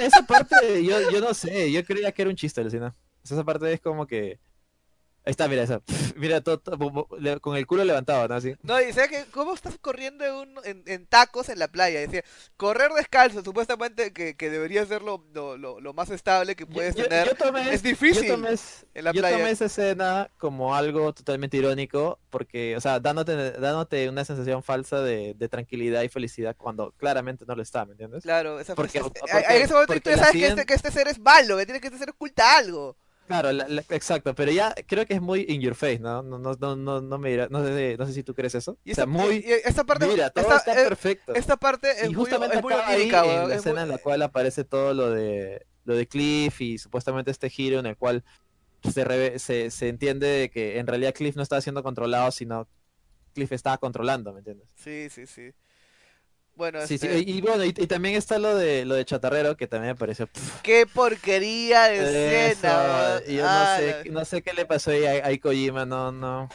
Esa 0.07 0.23
parte, 0.27 0.85
yo, 0.85 1.11
yo 1.11 1.21
no 1.21 1.35
sé, 1.35 1.73
yo 1.73 1.85
creía 1.85 2.13
que 2.13 2.23
era 2.23 2.31
un 2.31 2.37
chiste, 2.37 2.63
Lucina. 2.63 2.95
Esa 3.25 3.43
parte 3.45 3.73
es 3.73 3.81
como 3.81 4.07
que... 4.07 4.39
Ahí 5.25 5.31
está, 5.31 5.47
mira 5.47 5.63
esa. 5.63 5.81
Mira, 6.17 6.41
todo, 6.41 6.61
con 7.41 7.57
el 7.57 7.67
culo 7.67 7.85
levantado, 7.85 8.27
¿no? 8.29 8.35
Así. 8.35 8.55
No, 8.63 8.81
y 8.81 8.93
sabes 8.93 9.11
que 9.11 9.25
cómo 9.31 9.55
estás 9.55 9.79
corriendo 9.81 10.25
en, 10.25 10.35
un- 10.35 10.61
en, 10.65 10.83
en 10.87 11.07
tacos 11.07 11.49
en 11.49 11.59
la 11.59 11.69
playa. 11.69 12.01
Decía, 12.01 12.23
correr 12.57 12.91
descalzo, 12.93 13.43
supuestamente 13.43 14.13
que, 14.13 14.37
que 14.37 14.51
debería 14.51 14.85
ser 14.85 15.03
lo, 15.03 15.25
lo, 15.33 15.57
lo- 15.57 15.93
más 15.95 16.11
estable 16.11 16.57
que 16.57 16.67
puedes 16.67 16.95
Yo- 16.97 17.05
tener. 17.05 17.27
yo 17.29 17.35
tomé- 17.37 17.71
es 17.73 17.83
difícil 17.83 18.25
Yo 18.25 18.35
tomé, 18.35 18.51
en 18.95 19.05
la 19.05 19.13
playa. 19.13 19.37
tomé 19.39 19.51
esa 19.51 19.67
escena 19.67 20.31
como 20.39 20.75
algo 20.75 21.13
totalmente 21.13 21.57
irónico, 21.57 22.19
porque, 22.31 22.77
o 22.77 22.81
sea, 22.81 22.99
dándote, 22.99 23.53
dándote 23.53 24.09
una 24.09 24.25
sensación 24.25 24.63
falsa 24.63 25.01
de, 25.03 25.35
de 25.35 25.49
tranquilidad 25.49 26.03
y 26.03 26.09
felicidad 26.09 26.57
cuando 26.57 26.93
claramente 26.93 27.45
no 27.47 27.55
lo 27.55 27.63
está, 27.63 27.85
¿me 27.85 27.93
entiendes? 27.93 28.23
Claro, 28.23 28.59
esa 28.59 28.75
Porque- 28.75 29.01
frase- 29.01 29.13
porque- 29.21 29.37
en 29.57 29.63
ese 29.63 29.73
momento 29.73 29.95
tú 29.95 30.01
porque 30.01 30.11
ya 30.11 30.17
sabes 30.17 30.33
que, 30.33 30.47
este, 30.47 30.67
que 30.67 30.75
este 30.75 30.91
ser 30.91 31.09
es 31.09 31.19
malo, 31.19 31.57
que 31.59 31.65
tiene 31.67 31.81
que 31.81 31.87
este 31.89 31.99
ser 31.99 32.11
oculta 32.11 32.57
algo. 32.57 32.97
Claro, 33.33 33.53
la- 33.53 33.69
la- 33.69 33.85
exacto, 33.91 34.35
pero 34.35 34.53
ya 34.53 34.75
creo 34.87 35.07
que 35.07 35.15
es 35.15 35.21
muy 35.21 35.45
in 35.49 35.61
your 35.61 35.75
face, 35.75 35.99
¿no? 35.99 36.23
No, 36.23 36.39
no, 36.39 36.55
no, 36.55 36.77
no, 36.77 37.01
no 37.01 37.19
me 37.19 37.31
dirá- 37.31 37.49
no 37.51 37.65
sé, 37.65 37.97
no 37.99 38.07
sé 38.07 38.13
si 38.13 38.23
tú 38.23 38.35
crees 38.35 38.55
eso. 38.55 38.79
Y 38.85 38.93
o 38.93 38.95
sea, 38.95 39.05
esta, 39.05 39.07
muy, 39.07 39.37
y- 39.37 39.45
esta 39.65 39.85
parte, 39.85 40.07
mira, 40.07 40.31
todo 40.31 40.43
esta, 40.45 40.57
está 40.59 40.81
eh, 40.81 40.85
perfecto. 40.89 41.35
esta 41.35 41.57
parte 41.57 41.91
es 41.91 42.05
y 42.05 42.07
muy, 42.09 42.15
justamente 42.17 42.57
es 42.57 42.63
muy 42.63 42.73
acaba 42.73 42.89
ahí 42.89 42.95
onírica, 42.97 43.25
en 43.25 43.49
la 43.49 43.55
es 43.55 43.59
escena 43.61 43.75
muy- 43.75 43.83
en 43.83 43.89
la 43.89 43.99
cual 43.99 44.23
aparece 44.23 44.65
todo 44.65 44.95
lo 44.95 45.11
de 45.11 45.67
lo 45.85 45.97
de 45.97 46.07
Cliff 46.07 46.61
y 46.61 46.79
supuestamente 46.79 47.31
este 47.33 47.51
giro 47.51 47.81
en 47.81 47.87
el 47.87 47.97
cual 47.97 48.23
se, 48.85 49.05
reve- 49.05 49.39
se, 49.39 49.71
se 49.71 49.89
entiende 49.89 50.27
de 50.29 50.51
que 50.51 50.79
en 50.79 50.87
realidad 50.87 51.13
Cliff 51.15 51.35
no 51.37 51.43
estaba 51.43 51.61
siendo 51.61 51.83
controlado, 51.83 52.31
sino 52.31 52.69
Cliff 53.35 53.51
estaba 53.53 53.79
controlando, 53.79 54.33
¿me 54.33 54.39
entiendes? 54.41 54.69
Sí, 54.77 55.09
sí, 55.11 55.27
sí. 55.27 55.53
Bueno, 56.55 56.87
Sí, 56.87 56.99
sí, 56.99 57.07
este, 57.07 57.19
y, 57.21 57.39
y 57.39 57.41
bueno, 57.41 57.65
y, 57.65 57.69
y 57.69 57.87
también 57.87 58.15
está 58.15 58.39
lo 58.39 58.55
de 58.55 58.85
lo 58.85 58.95
de 58.95 59.05
Chatarrero, 59.05 59.57
que 59.57 59.67
también 59.67 59.95
me 59.95 59.99
pareció 59.99 60.27
pff, 60.27 60.61
qué 60.61 60.87
porquería 60.87 61.85
de 61.85 61.97
eso, 62.51 62.59
escena, 62.67 63.23
yo 63.27 63.45
Ah, 63.47 63.77
no 63.79 63.81
sé, 64.03 64.11
no 64.11 64.25
sé 64.25 64.43
qué 64.43 64.53
le 64.53 64.67
pasó 64.67 64.91
ahí 64.91 65.07
a, 65.07 65.27
a 65.27 65.39
Kojima, 65.39 65.87
no, 65.87 66.13
no. 66.13 66.49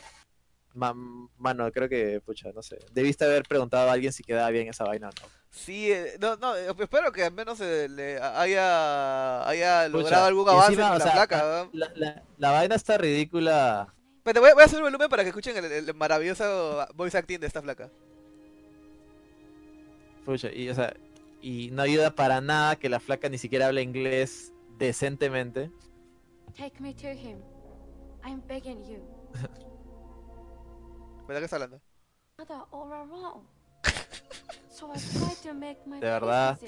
Ma- 0.73 0.93
mano, 1.39 1.71
creo 1.71 1.89
que, 1.89 2.21
pucha, 2.23 2.51
no 2.53 2.61
sé. 2.61 2.77
Debiste 2.91 3.25
haber 3.25 3.41
preguntado 3.43 3.89
a 3.89 3.93
alguien 3.93 4.13
si 4.13 4.23
quedaba 4.23 4.51
bien 4.51 4.67
esa 4.67 4.83
vaina 4.83 5.09
o 5.09 5.11
no. 5.11 5.27
Sí, 5.49 5.91
eh, 5.91 6.17
no, 6.19 6.35
no, 6.37 6.55
eh, 6.55 6.67
espero 6.79 7.11
que 7.11 7.23
al 7.23 7.31
menos 7.31 7.59
eh, 7.61 7.87
le 7.89 8.19
haya, 8.19 9.47
haya 9.49 9.87
logrado 9.89 10.25
algún 10.25 10.47
avance 10.47 10.73
encima, 10.73 10.91
o 10.95 10.97
la 10.99 11.03
sea, 11.03 11.13
placa. 11.13 11.67
La, 11.73 11.91
la, 11.95 12.23
la 12.37 12.51
vaina 12.51 12.75
está 12.75 12.99
ridícula. 12.99 13.91
Pero 14.21 14.41
voy, 14.41 14.51
voy 14.53 14.61
a 14.61 14.65
hacer 14.65 14.77
el 14.77 14.83
volumen 14.83 15.09
para 15.09 15.23
que 15.23 15.29
escuchen 15.29 15.57
el, 15.57 15.65
el 15.65 15.93
maravilloso 15.95 16.85
voice 16.93 17.17
acting 17.17 17.39
de 17.39 17.47
esta 17.47 17.63
flaca. 17.63 17.89
Pucha, 20.28 20.51
y, 20.51 20.67
o 20.69 20.75
sea, 20.75 20.93
y 21.41 21.69
no 21.71 21.84
ayuda 21.84 22.11
para 22.11 22.41
nada 22.41 22.75
que 22.75 22.89
la 22.89 22.99
flaca 22.99 23.30
ni 23.30 23.38
siquiera 23.38 23.67
hable 23.67 23.82
inglés 23.82 24.51
decentemente. 24.78 25.71
Take 26.57 26.82
me 26.82 26.93
to 26.95 27.07
him. 27.07 27.38
I'm 28.25 28.41
begging 28.45 28.84
you. 28.84 28.99
¿Verdad 31.28 31.39
que 31.39 31.45
está 31.45 31.55
hablando? 31.55 31.80
De 36.01 36.07
verdad. 36.07 36.59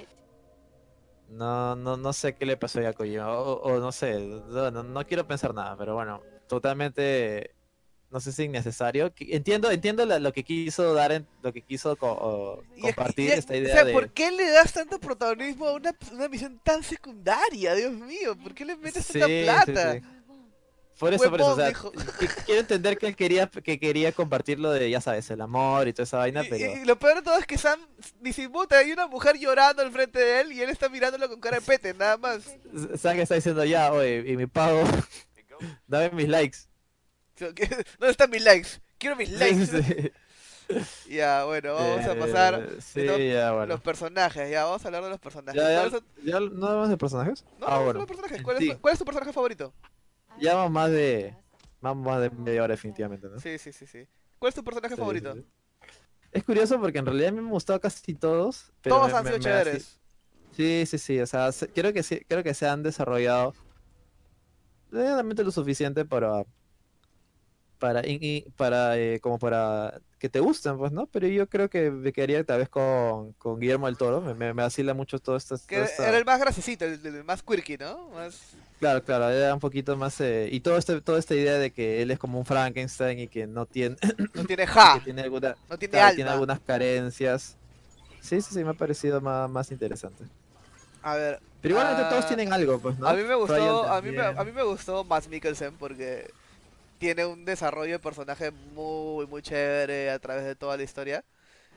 No, 1.28 1.76
no, 1.76 1.97
no 1.97 2.14
sé 2.14 2.36
qué 2.36 2.45
le 2.45 2.55
pasó 2.55 2.80
a 2.88 2.93
Kojima. 2.93 3.30
O, 3.39 3.55
o 3.62 3.78
no 3.80 3.91
sé, 3.91 4.18
no, 4.20 4.72
no- 4.72 4.84
no 4.84 5.05
quiero 5.05 5.28
pensar 5.28 5.53
nada, 5.53 5.76
pero 5.76 5.95
bueno, 5.95 6.22
totalmente, 6.47 7.55
no 8.12 8.20
sé 8.20 8.32
si 8.32 8.43
innecesario. 8.43 9.14
Entiendo, 9.20 9.70
entiendo 9.72 10.05
lo 10.05 10.34
que 10.34 10.43
quiso 10.43 10.93
dar, 10.93 11.12
en- 11.12 11.28
lo 11.43 11.53
que 11.53 11.62
quiso 11.62 11.95
co- 11.95 12.12
o 12.12 12.64
Y 12.76 12.80
es- 12.80 12.82
compartir 12.95 13.30
y- 13.30 13.34
esta 13.34 13.53
o 13.53 13.57
idea 13.57 13.74
sea, 13.74 13.84
de... 13.86 13.93
¿por 13.93 14.10
qué 14.12 14.32
le 14.32 14.49
das 14.49 14.74
tanto 14.74 14.99
protagonismo 14.99 15.68
a 15.68 15.74
una, 15.74 15.95
una 16.12 16.28
misión 16.28 16.60
tan 16.64 16.82
secundaria? 16.84 17.76
Dios 17.76 17.91
mío, 17.93 18.36
¿por 18.38 18.53
qué 18.55 18.66
le 18.66 18.76
metes 18.76 19.05
Sí, 19.05 19.20
tanta 19.20 19.28
sí, 19.28 19.43
plata? 19.43 19.93
sí. 19.93 20.01
Por 20.97 21.14
eso, 21.14 21.30
por 21.30 21.39
eso, 21.39 21.53
o 21.53 21.55
sea, 21.55 21.72
quiero 22.45 22.60
entender 22.60 22.97
que 22.97 23.07
él 23.07 23.16
quería, 23.16 23.47
que 23.47 23.80
quería 23.80 24.12
compartir 24.12 24.60
lo 24.60 24.70
de, 24.72 24.89
ya 24.89 24.99
sabes, 24.99 25.30
el 25.30 25.39
amor 25.39 25.88
y 25.88 25.93
toda 25.93 26.03
esa 26.03 26.18
vaina, 26.18 26.43
Y, 26.43 26.49
pero... 26.49 26.76
y- 26.76 26.84
lo 26.84 26.99
peor 26.99 27.16
de 27.16 27.22
todo 27.22 27.38
es 27.38 27.45
que 27.47 27.57
Sam 27.57 27.80
disimuta, 28.20 28.80
hay 28.80 28.91
una 28.91 29.07
mujer 29.07 29.38
llorando 29.38 29.82
al 29.82 29.93
frente 29.93 30.20
de 30.20 30.41
él 30.41 30.51
y 30.51 30.62
él 30.62 30.70
está 30.70 30.89
mirándolo 30.89 31.30
con 31.30 31.39
cara 31.39 31.60
de 31.60 31.66
pete, 31.66 31.93
nada 31.93 32.18
más. 32.18 32.41
Sang 32.99 33.18
está 33.18 33.36
diciendo 33.36 33.64
ya, 33.64 33.93
oye, 33.93 34.26
y 34.28 34.36
mi 34.36 34.45
pago, 34.47 34.84
dame 35.88 36.10
mis 36.12 36.28
likes. 36.28 36.57
¿Dónde 38.00 38.12
están 38.12 38.30
mis 38.30 38.44
likes? 38.44 38.70
Quiero 38.98 39.16
mis 39.16 39.30
likes. 39.40 39.66
Sí. 39.66 40.12
Ya, 41.10 41.46
bueno, 41.46 41.74
vamos 41.74 42.06
a 42.06 42.12
Eh, 42.12 42.16
pasar 42.16 42.70
Sí, 42.80 43.02
no, 43.04 43.18
ya, 43.18 43.54
bueno. 43.54 43.66
los 43.74 43.82
personajes, 43.82 44.52
ya, 44.52 44.66
vamos 44.66 44.86
a 44.86 44.88
hablar 44.90 45.04
de 45.04 45.10
los 45.10 45.20
personajes. 45.20 45.60
Ya, 45.60 45.68
ya, 45.68 45.76
¿Cuáles 45.90 45.94
son- 45.94 46.06
ya 46.24 46.40
no 46.40 46.68
hablamos 46.68 46.90
de 46.90 46.98
personajes. 46.98 47.44
No, 47.60 47.66
ah, 47.68 47.78
no, 47.80 47.84
bueno. 47.86 48.06
personajes. 48.06 48.42
¿Cuál, 48.44 48.58
Sí. 48.60 48.70
es, 48.70 48.78
¿Cuál 48.78 48.94
es 48.94 49.00
tu 49.00 49.06
personaje 49.06 49.34
favorito? 49.34 49.74
Ya 50.40 50.54
vamos 50.54 50.72
más 50.72 50.92
de. 50.92 51.36
Más 51.82 52.22
de 52.22 52.30
media 52.30 52.62
hora, 52.64 52.74
definitivamente, 52.76 53.28
¿no? 53.30 53.40
Sí, 53.40 53.58
sí, 53.58 53.74
sí, 53.74 53.88
sí. 53.88 54.08
¿Cuál 54.38 54.50
es 54.50 54.56
tu 54.56 54.64
personaje 54.64 54.94
Sí, 54.94 55.00
favorito? 55.00 55.36
Es 56.32 56.44
curioso 56.44 56.80
porque 56.80 57.00
en 57.00 57.08
realidad 57.08 57.30
a 57.30 57.32
mí 57.32 57.38
me 57.42 57.48
han 57.48 57.52
gustado 57.52 57.80
casi 57.82 58.14
todos. 58.14 58.72
Pero 58.82 58.98
Todos 58.98 59.12
me- 59.12 59.18
han 59.18 59.26
sido 59.26 59.38
me 59.40 59.44
chéveres. 59.44 60.00
Sí, 60.56 60.84
sí, 60.86 60.98
sí. 61.00 61.20
O 61.20 61.26
sea, 61.26 61.52
se- 61.52 61.70
creo 61.70 61.92
que 61.94 62.04
sí, 62.04 62.22
creo 62.28 62.44
que 62.44 62.54
se 62.54 62.68
han 62.68 62.84
desarrollado 62.84 63.56
realmente 64.92 65.44
lo 65.44 65.50
suficiente 65.52 66.06
para 66.06 66.44
para, 67.80 68.01
y 68.07 68.43
para 68.57 68.97
eh, 68.99 69.19
como 69.21 69.39
para 69.39 70.01
que 70.19 70.30
te 70.30 70.39
gusten, 70.41 70.77
pues, 70.77 70.91
¿no? 70.91 71.07
Pero 71.07 71.27
yo 71.27 71.49
creo 71.49 71.69
que 71.69 71.91
me 71.91 72.13
quedaría 72.13 72.43
tal 72.45 72.59
vez 72.59 72.69
con, 72.69 73.34
con 73.34 73.59
Guillermo 73.59 73.88
del 73.88 73.97
Toro, 73.97 74.21
me, 74.21 74.34
me, 74.36 74.53
me 74.53 74.63
vacila 74.63 74.93
mucho 74.93 75.19
todo 75.19 75.38
esto. 75.38 75.55
Que 75.67 75.82
esta- 75.84 76.03
era 76.03 76.17
el 76.17 76.25
más 76.25 76.39
graciosito, 76.39 76.86
el, 76.86 77.05
el 77.05 77.23
más 77.23 77.43
quirky, 77.43 77.77
¿no? 77.77 78.09
Más... 78.09 78.55
Claro, 78.80 79.03
claro, 79.03 79.30
era 79.30 79.53
un 79.53 79.59
poquito 79.59 79.97
más... 79.97 80.21
eh, 80.21 80.47
y 80.51 80.61
todo 80.61 80.77
este, 80.77 81.01
toda 81.01 81.19
esta 81.19 81.36
idea 81.36 81.57
de 81.57 81.73
que 81.73 82.01
él 82.01 82.11
es 82.11 82.19
como 82.19 82.39
un 82.39 82.45
Frankenstein 82.45 83.19
y 83.19 83.27
que 83.27 83.45
no 83.45 83.65
tiene, 83.65 83.97
No 84.34 84.43
tiene 84.45 84.65
que 84.89 85.01
ja, 85.01 85.01
tiene, 85.01 85.21
alguna, 85.23 85.57
no 85.69 85.77
tiene 85.77 85.99
claro, 85.99 86.13
alma. 86.13 86.13
tiene 86.13 86.30
algunas 86.32 86.61
carencias. 86.61 87.59
Sí, 88.19 88.41
sí, 88.41 88.53
sí, 88.55 88.63
me 88.63 88.71
ha 88.71 88.75
parecido 88.75 89.21
más, 89.21 89.49
más 89.49 89.71
interesante. 89.71 90.30
A 91.01 91.15
ver, 91.15 91.41
Pero 91.61 91.73
igualmente 91.73 92.05
Ah, 92.05 92.09
todos 92.09 92.25
tienen 92.25 92.53
algo, 92.53 92.82
pues, 92.82 92.97
¿no? 92.97 93.07
a 93.09 93.13
mí 93.13 93.23
me 93.23 93.36
gustó, 93.36 93.89
a 93.89 94.01
mí 94.01 94.11
me, 94.11 94.23
a 94.23 94.43
mí 94.43 94.51
me 94.51 94.63
gustó 94.63 95.03
Max 95.05 95.27
Mikkelsen 95.27 95.77
porque 95.77 96.34
tiene 97.00 97.26
un 97.26 97.45
desarrollo 97.45 97.93
de 97.93 98.00
personaje 98.00 98.52
muy, 98.52 99.28
muy 99.28 99.41
chévere 99.41 100.12
a 100.12 100.20
través 100.20 100.45
de 100.45 100.56
toda 100.56 100.78
la 100.78 100.84
historia. 100.84 101.26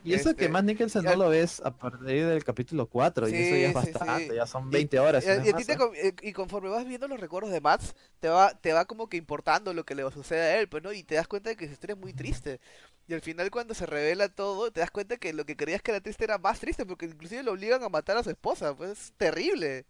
Y 0.03 0.13
eso 0.13 0.29
este, 0.29 0.35
que 0.35 0.49
más 0.49 0.63
Nicholson 0.65 1.05
no 1.05 1.15
lo 1.15 1.29
ves 1.29 1.61
a 1.63 1.77
partir 1.77 2.27
del 2.27 2.43
capítulo 2.43 2.87
4, 2.87 3.29
y 3.29 3.39
eso 3.39 3.55
ya 3.55 3.67
es 3.67 3.73
bastante, 3.73 4.33
sí. 4.33 4.35
ya 4.35 4.45
son 4.45 4.69
Y- 4.69 4.71
20 4.71 4.99
horas. 4.99 5.25
Y, 5.25 5.29
a 5.29 5.41
ti 5.53 5.63
te 5.63 5.73
¿eh? 5.73 5.77
eh, 5.95 6.13
y 6.21 6.33
conforme 6.33 6.69
vas 6.69 6.85
viendo 6.85 7.07
los 7.07 7.19
recuerdos 7.19 7.51
de 7.53 7.61
Max, 7.61 7.95
te 8.19 8.27
va, 8.27 8.51
te 8.59 8.73
va 8.73 8.83
como 8.85 9.07
que 9.07 9.15
importando 9.17 9.73
lo 9.73 9.85
que 9.85 9.95
le 9.95 10.09
sucede 10.11 10.41
a 10.41 10.59
él, 10.59 10.67
pues, 10.67 10.83
¿no? 10.83 10.91
Y 10.91 11.03
te 11.03 11.15
das 11.15 11.27
cuenta 11.27 11.49
de 11.51 11.55
que 11.55 11.67
su 11.67 11.71
historia 11.73 11.93
es 11.95 11.99
muy 12.01 12.13
triste. 12.13 12.59
Y 13.07 13.13
al 13.13 13.21
final 13.21 13.49
cuando 13.51 13.73
se 13.73 13.85
revela 13.85 14.27
todo, 14.29 14.71
te 14.71 14.81
das 14.81 14.91
cuenta 14.91 15.17
que 15.17 15.31
lo 15.33 15.45
que 15.45 15.55
creías 15.55 15.81
que 15.81 15.91
era 15.91 16.01
triste 16.01 16.25
era 16.25 16.37
más 16.37 16.59
triste, 16.59 16.85
porque 16.85 17.05
inclusive 17.05 17.43
lo 17.43 17.53
obligan 17.53 17.83
a 17.83 17.89
matar 17.89 18.17
a 18.17 18.23
su 18.23 18.29
esposa, 18.29 18.75
pues 18.75 18.91
es 18.91 19.13
terrible. 19.17 19.85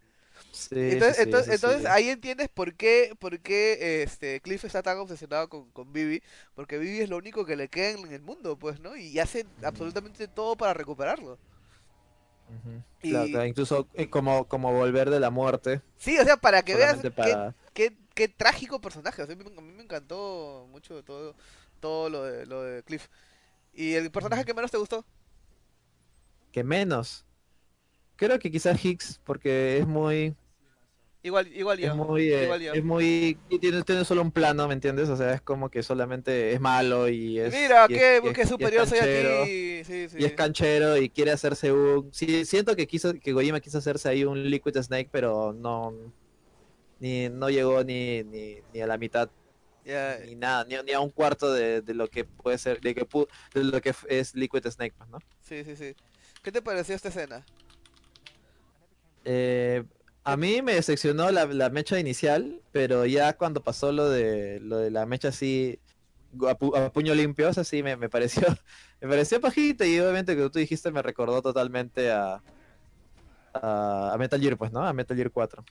Sí, 0.51 1.03
entonces, 1.05 1.27
sí, 1.51 1.85
ahí 1.85 2.09
entiendes 2.09 2.49
por 2.49 2.75
qué, 2.75 3.15
por 3.19 3.39
qué 3.41 4.03
este 4.03 4.41
Cliff 4.41 4.65
está 4.65 4.83
tan 4.83 4.97
obsesionado 4.99 5.47
con, 5.49 5.71
con 5.71 5.93
Vivi, 5.93 6.21
porque 6.55 6.77
Vivi 6.77 6.99
es 7.01 7.09
lo 7.09 7.17
único 7.17 7.45
que 7.45 7.55
le 7.55 7.69
queda 7.69 7.91
en 7.91 8.11
el 8.11 8.21
mundo, 8.21 8.57
pues, 8.59 8.79
¿no? 8.81 8.95
Y 8.95 9.17
hace 9.19 9.47
absolutamente 9.63 10.27
todo 10.27 10.57
para 10.57 10.73
recuperarlo. 10.73 11.39
Y- 13.01 13.09
Claro, 13.09 13.45
incluso 13.45 13.87
eh, 13.93 14.09
como, 14.09 14.47
como 14.47 14.71
volver 14.73 15.09
de 15.09 15.19
la 15.19 15.29
muerte, 15.29 15.81
Sí, 15.97 16.17
o 16.19 16.23
sea, 16.25 16.37
para 16.37 16.63
que 16.63 16.75
veas 16.75 17.05
qué, 17.21 17.37
para... 17.39 17.55
qué, 17.73 17.97
qué 18.13 18.27
trágico 18.27 18.81
personaje. 18.81 19.21
O 19.23 19.25
sea, 19.25 19.35
a, 19.35 19.37
mí, 19.37 19.45
a 19.57 19.61
mí 19.61 19.71
me 19.73 19.83
encantó 19.83 20.67
mucho 20.69 21.03
todo, 21.03 21.35
todo 21.79 22.09
lo 22.09 22.23
de, 22.23 22.45
lo 22.45 22.61
de 22.63 22.83
Cliff. 22.83 23.07
¿Y 23.73 23.95
el 23.95 24.11
personaje 24.11 24.45
que 24.45 24.53
menos 24.53 24.71
te 24.71 24.77
gustó? 24.77 25.05
que 26.51 26.63
menos. 26.63 27.25
Creo 28.25 28.39
que 28.39 28.49
quizás 28.51 28.83
Hicks, 28.83 29.19
porque 29.25 29.79
es 29.79 29.87
muy, 29.87 30.33
Igual, 31.23 31.47
igual 31.55 31.79
es 31.79 31.87
yo. 31.87 31.95
muy, 31.95 32.33
eh, 32.33 32.43
igual 32.43 32.61
yo. 32.61 32.73
es 32.73 32.83
muy, 32.83 33.37
y 33.49 33.59
tiene, 33.59 33.81
tiene 33.83 34.05
solo 34.05 34.21
un 34.21 34.31
plano, 34.31 34.67
¿me 34.67 34.73
entiendes? 34.73 35.09
O 35.09 35.15
sea, 35.17 35.33
es 35.33 35.41
como 35.41 35.69
que 35.69 35.83
solamente 35.83 36.51
es 36.53 36.59
malo 36.61 37.07
y 37.09 37.39
es... 37.39 37.53
Mira, 37.53 37.85
y 37.89 37.93
es- 37.95 37.99
qué, 37.99 38.17
es- 38.17 38.33
qué 38.33 38.41
es 38.43 38.49
superior 38.49 38.87
soy 38.87 38.99
a 38.99 39.01
canchero. 39.01 39.45
ti. 39.45 39.83
Sí, 39.85 40.09
sí. 40.09 40.17
Y 40.19 40.25
es 40.25 40.31
canchero 40.33 40.97
y 40.97 41.09
quiere 41.09 41.31
hacerse 41.31 41.71
un... 41.71 42.09
Sí, 42.13 42.45
siento 42.45 42.75
que 42.75 42.87
quiso 42.87 43.13
que 43.13 43.31
Gojima 43.33 43.59
quiso 43.59 43.77
hacerse 43.79 44.07
ahí 44.09 44.23
un 44.25 44.41
Liquid 44.49 44.75
Snake, 44.81 45.09
pero 45.11 45.53
no 45.53 45.93
ni 46.99 47.27
no 47.29 47.49
llegó 47.49 47.83
ni, 47.83 48.23
ni, 48.23 48.57
ni 48.73 48.81
a 48.81 48.87
la 48.87 48.97
mitad, 48.97 49.29
Ya, 49.83 50.17
ni 50.25 50.35
nada, 50.35 50.63
ni, 50.65 50.75
ni 50.85 50.93
a 50.93 50.99
un 51.01 51.09
cuarto 51.09 51.51
de, 51.53 51.81
de 51.81 51.93
lo 51.93 52.07
que 52.07 52.23
puede 52.23 52.57
ser, 52.57 52.79
de 52.79 52.95
que 52.95 53.05
pu- 53.07 53.27
de 53.53 53.63
lo 53.65 53.81
que 53.81 53.93
es 54.07 54.33
Liquid 54.35 54.65
Snake, 54.69 54.93
pues, 54.97 55.09
¿no? 55.09 55.19
sí, 55.41 55.63
sí, 55.65 55.75
sí. 55.75 55.93
¿Qué 56.41 56.51
te 56.51 56.61
pareció 56.61 56.95
esta 56.95 57.09
escena? 57.09 57.45
Eh, 59.25 59.83
a 60.23 60.37
mí 60.37 60.61
me 60.61 60.73
decepcionó 60.75 61.31
la, 61.31 61.45
la 61.45 61.69
mecha 61.69 61.99
inicial, 61.99 62.61
pero 62.71 63.05
ya 63.05 63.33
cuando 63.37 63.63
pasó 63.63 63.91
lo 63.91 64.09
de 64.09 64.59
lo 64.61 64.77
de 64.77 64.91
la 64.91 65.05
mecha 65.05 65.29
así 65.29 65.79
a, 66.47 66.57
pu- 66.57 66.77
a 66.77 66.91
puño 66.91 67.13
limpio, 67.15 67.49
o 67.49 67.53
sea, 67.53 67.63
sí 67.63 67.83
me, 67.83 67.97
me 67.97 68.09
pareció 68.09 68.43
me 69.01 69.09
pareció 69.09 69.41
pajita 69.41 69.85
y 69.85 69.99
obviamente 69.99 70.35
que 70.35 70.49
tú 70.49 70.59
dijiste 70.59 70.91
me 70.91 71.01
recordó 71.01 71.41
totalmente 71.41 72.11
a, 72.11 72.41
a 73.53 74.13
a 74.13 74.17
Metal 74.17 74.39
Gear, 74.39 74.57
pues, 74.57 74.71
¿no? 74.71 74.85
A 74.85 74.93
Metal 74.93 75.15
Gear 75.15 75.31
4. 75.31 75.63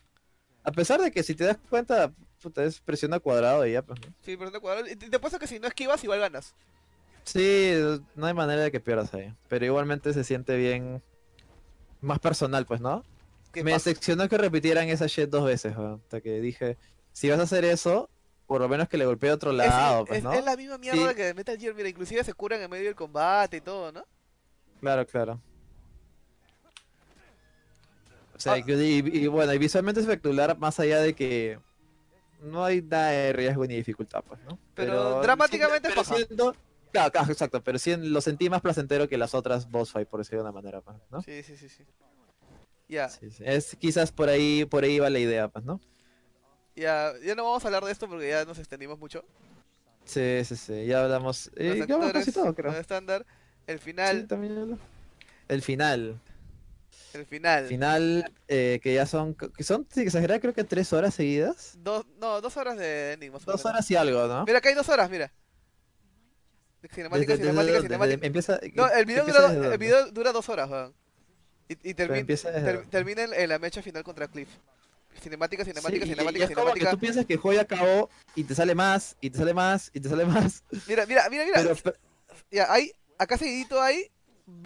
A 0.65 0.73
pesar 0.73 1.01
de 1.01 1.11
que 1.11 1.23
si 1.23 1.35
te 1.35 1.45
das 1.45 1.59
cuenta, 1.69 2.13
puta, 2.41 2.63
es 2.65 2.81
presión 2.81 3.13
al 3.13 3.21
cuadrado 3.23 3.67
y 3.67 3.73
ya, 3.73 3.83
pues, 3.83 4.01
¿no? 4.01 4.15
Sí, 4.23 4.37
cuadro. 4.37 4.89
Y 4.89 4.97
te 4.97 5.09
te 5.11 5.17
apuesto 5.17 5.39
que 5.39 5.47
si 5.47 5.59
no 5.59 5.67
esquivas, 5.67 6.03
igual 6.05 6.21
ganas. 6.21 6.55
Sí, 7.25 7.73
no 8.15 8.27
hay 8.27 8.35
manera 8.35 8.63
de 8.63 8.71
que 8.73 8.81
pierdas 8.81 9.13
ahí, 9.15 9.33
pero 9.49 9.65
igualmente 9.65 10.13
se 10.13 10.25
siente 10.25 10.57
bien 10.57 11.03
más 12.01 12.19
personal, 12.19 12.67
pues, 12.67 12.81
¿no? 12.81 13.05
¿Qué 13.53 13.63
Me 13.63 13.73
decepcionó 13.73 14.29
que 14.29 14.39
repitieran 14.39 14.89
esa 14.89 15.07
shit 15.07 15.29
dos 15.29 15.45
veces. 15.45 15.75
Hasta 15.77 16.21
que 16.21 16.41
dije, 16.41 16.79
si 17.13 17.29
vas 17.29 17.39
a 17.39 17.43
hacer 17.43 17.65
eso, 17.65 18.09
por 18.47 18.61
lo 18.61 18.69
menos 18.69 18.89
que 18.89 18.97
le 18.97 19.05
golpee 19.07 19.31
a 19.31 19.35
otro 19.35 19.51
Es, 19.51 19.57
lado, 19.59 20.05
pues, 20.07 20.19
es- 20.19 20.25
¿no? 20.25 20.33
es 20.33 20.45
la 20.45 20.57
misma 20.57 20.79
mierda 20.79 21.11
Sí. 21.11 21.15
que 21.17 21.23
de 21.25 21.35
Metal 21.35 21.59
Gear. 21.59 21.75
Mira, 21.75 21.89
inclusive 21.89 22.25
se 22.25 22.33
curan 22.35 22.61
en 22.63 22.71
medio 22.71 22.85
del 22.87 22.95
combate 22.95 23.59
y 23.59 23.61
todo, 23.61 23.93
¿no? 23.93 24.05
Claro, 24.81 25.07
claro. 25.07 25.41
O 28.35 28.41
sea, 28.41 28.55
Ah. 28.55 28.59
y, 28.59 28.63
y- 28.73 29.25
y 29.25 29.27
bueno, 29.29 29.53
y 29.53 29.59
visualmente 29.59 30.01
es 30.01 30.07
espectacular 30.07 30.59
más 30.59 30.81
allá 30.81 31.01
de 31.01 31.15
que 31.15 31.59
no 32.41 32.65
hay 32.65 32.83
nada 32.83 33.11
de 33.11 33.33
riesgo 33.33 33.65
ni 33.67 33.77
dificultad, 33.77 34.25
pues, 34.27 34.41
¿no? 34.49 34.59
Pero 34.75 35.21
dramáticamente 35.21 35.89
pero 35.91 36.03
paja. 36.03 36.17
siendo- 36.17 36.57
Claro, 36.91 37.11
claro, 37.11 37.33
exacto, 37.33 37.63
pero 37.63 37.79
sí 37.79 37.97
lo 37.97 38.21
sentí 38.21 38.51
más 38.51 38.61
placentero 38.61 39.09
que 39.09 39.17
las 39.17 39.35
otras 39.35 39.71
boss 39.71 39.93
fight, 39.93 40.09
por 40.09 40.21
decirlo 40.21 40.41
de 40.43 40.51
una 40.51 40.53
manera, 40.53 40.81
pues, 40.83 40.97
¿no? 41.11 41.23
Sí, 41.23 41.43
sí, 41.43 41.57
sí, 41.57 41.69
sí. 41.69 41.85
Ya, 42.93 43.09
Sí, 43.09 43.31
sí. 43.31 43.43
Es 43.47 43.75
quizás 43.77 44.13
por 44.13 44.29
ahí, 44.29 44.67
por 44.67 44.85
ahí 44.85 44.99
va 44.99 45.09
la 45.09 45.19
idea, 45.19 45.49
pues, 45.49 45.65
¿no? 45.65 45.81
ya, 46.77 47.13
ya 47.25 47.35
no 47.35 47.45
vamos 47.45 47.65
a 47.65 47.69
hablar 47.69 47.85
de 47.85 47.91
esto 47.93 48.07
porque 48.07 48.29
ya 48.29 48.45
nos 48.45 48.59
extendimos 48.59 48.99
mucho. 48.99 49.25
Sí, 50.05 50.45
sí, 50.45 50.57
sí, 50.57 50.85
ya 50.87 51.03
hablamos. 51.03 51.51
Eh, 51.57 51.77
ya 51.77 51.83
hablamos 51.95 52.13
casi 52.13 52.33
todo, 52.33 52.55
creo. 52.55 52.73
estándar, 52.73 53.25
el 53.67 53.79
Sí, 53.79 53.85
final, 53.87 54.27
también. 54.27 54.79
El 55.49 55.63
final. 55.63 56.21
el 57.15 57.25
final. 57.27 57.67
Final, 57.67 58.33
eh, 58.49 58.79
que 58.83 58.93
ya 58.95 59.07
son, 59.07 59.35
que 59.35 59.65
son, 59.65 59.87
sin 59.91 60.03
exagerar, 60.03 60.41
creo 60.41 60.53
que 60.53 60.65
tres 60.65 60.93
horas 60.93 61.15
seguidas. 61.15 61.79
Dos, 61.83 62.05
no, 62.19 62.43
dos 62.43 62.57
horas 62.59 62.77
de 62.77 63.31
o 63.33 63.39
Dos 63.39 63.65
horas 63.65 63.91
y 63.91 63.97
algo, 63.97 64.27
¿no? 64.27 64.45
Mira, 64.45 64.59
acá 64.59 64.69
hay 64.69 64.75
dos 64.75 64.89
horas, 64.91 65.09
mira. 65.09 65.33
Cinemática, 66.93 67.33
Desde- 67.33 67.43
cinemática, 67.45 67.81
cinemática. 67.81 68.17
desde- 68.17 68.27
empieza, 68.27 68.61
No, 68.75 68.89
el 68.89 69.07
video, 69.07 69.25
dura, 69.25 69.73
el 69.73 69.79
video 69.79 70.11
dura 70.11 70.33
dos 70.33 70.49
horas, 70.51 70.69
weón. 70.69 70.95
Y, 71.73 71.91
y 71.91 71.95
ter- 71.95 72.87
termina 72.91 73.23
en, 73.23 73.35
en 73.35 73.49
la 73.49 73.59
mecha 73.59 73.83
final 73.83 74.03
contra 74.05 74.29
Cliff. 74.29 74.49
Cinemática, 75.21 75.65
cinemática, 75.65 76.05
Sí, 76.07 76.11
cinemática, 76.11 76.39
y 76.39 76.43
es 76.43 76.55
como 76.57 76.67
que 76.69 76.73
cinemática. 76.81 76.91
tú 76.91 76.99
piensas 76.99 77.27
que 77.27 77.39
ya 77.55 77.61
acabó 77.61 78.09
y 78.35 78.45
te 78.45 78.55
sale 78.55 78.75
más, 78.75 79.17
y 79.21 79.29
te 79.31 79.39
sale 79.39 79.53
más, 79.55 79.91
y 79.93 80.01
te 80.01 80.09
sale 80.09 80.25
más. 80.25 80.65
Mira, 80.89 81.05
mira, 81.07 81.29
mira, 81.29 81.45
mira. 81.45 81.57
Pero, 81.63 81.77
pe- 81.77 81.95
Ya, 82.51 82.73
hay, 82.73 82.93
acá 83.19 83.37
seguidito 83.37 83.81
hay 83.81 84.11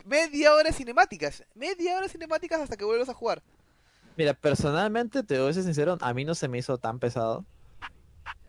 media 0.05 0.55
hora 0.55 0.71
de 0.71 0.73
cinemáticas. 0.73 1.43
Media 1.55 1.95
hora 1.97 2.03
de 2.07 2.09
cinemáticas 2.13 2.61
hasta 2.61 2.77
que 2.77 2.85
vuelvas 2.85 3.09
a 3.09 3.15
jugar. 3.15 3.43
mira, 4.17 4.35
personalmente, 4.35 5.23
te 5.25 5.39
voy 5.41 5.51
a 5.51 5.53
ser 5.53 5.65
sincero, 5.65 5.99
a 6.01 6.15
mí 6.15 6.25
no 6.25 6.35
se 6.35 6.49
me 6.49 6.59
hizo 6.59 6.79
tan 6.79 6.99
pesado. 7.01 7.45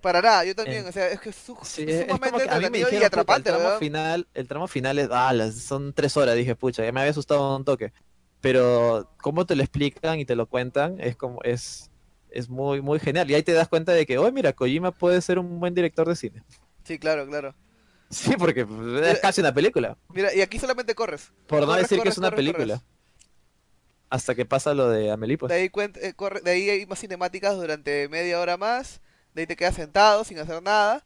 Para 0.01 0.21
nada, 0.21 0.45
yo 0.45 0.55
también. 0.55 0.85
O 0.87 0.91
sea, 0.91 1.07
es 1.09 1.19
que 1.19 1.29
es 1.29 1.35
su- 1.35 1.57
Sí, 1.63 1.83
es 1.87 2.01
sumamente 2.01 2.43
que 2.43 2.49
a 2.49 2.55
mí 2.59 2.59
me 2.61 2.77
entretenido 2.77 2.87
y 2.89 2.91
dijeron, 2.91 3.09
puta, 3.09 3.21
atrapante, 3.21 3.49
el 3.49 3.55
tramo 3.55 3.67
weón. 3.69 3.79
final, 3.79 4.27
el 4.35 4.47
tramo 4.47 4.67
final 4.67 4.99
es, 4.99 5.09
ah, 5.11 5.33
las- 5.33 5.55
son 5.55 5.93
tres 5.93 6.15
horas, 6.15 6.35
dije, 6.35 6.55
pucha, 6.55 6.85
ya 6.85 6.91
me 6.91 6.99
había 7.01 7.11
asustado 7.11 7.57
un 7.57 7.65
toque. 7.65 7.91
Pero 8.41 9.09
cómo 9.21 9.45
te 9.45 9.55
lo 9.55 9.63
explican 9.63 10.19
y 10.19 10.25
te 10.25 10.35
lo 10.35 10.47
cuentan, 10.47 10.99
es 10.99 11.15
como, 11.15 11.41
es, 11.43 11.91
es 12.29 12.49
muy, 12.49 12.81
muy 12.81 12.99
genial. 12.99 13.29
Y 13.29 13.35
ahí 13.35 13.43
te 13.43 13.53
das 13.53 13.67
cuenta 13.67 13.93
de 13.93 14.05
que, 14.05 14.17
oh, 14.17 14.31
mira, 14.31 14.53
Kojima 14.53 14.91
puede 14.91 15.21
ser 15.21 15.39
un 15.39 15.59
buen 15.59 15.73
director 15.73 16.07
de 16.07 16.15
cine. 16.15 16.43
Sí, 16.83 16.97
claro, 16.99 17.27
claro. 17.27 17.55
Sí, 18.09 18.31
porque 18.37 18.65
es 19.03 19.19
casi 19.19 19.41
una 19.41 19.53
película. 19.53 19.97
Mira, 20.09 20.33
y 20.33 20.41
aquí 20.41 20.59
solamente 20.59 20.95
corres. 20.95 21.31
Por 21.47 21.61
no 21.61 21.67
Corres, 21.67 21.83
decir 21.83 22.01
que 22.01 22.09
es 22.09 22.17
una 22.17 22.29
corres, 22.29 22.37
película. 22.37 22.81
Hasta 24.09 24.35
que 24.35 24.45
pasa 24.45 24.73
lo 24.73 24.89
de 24.89 25.11
Amelie, 25.11 25.37
pues. 25.37 25.51
De 25.51 25.55
ahí, 25.55 25.69
eh, 26.01 26.13
corre- 26.15 26.41
de 26.41 26.51
ahí 26.51 26.69
hay 26.69 26.85
más 26.85 26.99
cinemáticas 26.99 27.55
durante 27.55 28.07
media 28.09 28.39
hora 28.39 28.57
más. 28.57 29.01
De 29.33 29.41
ahí 29.41 29.47
te 29.47 29.55
quedas 29.55 29.75
sentado 29.75 30.23
sin 30.23 30.39
hacer 30.39 30.61
nada. 30.63 31.05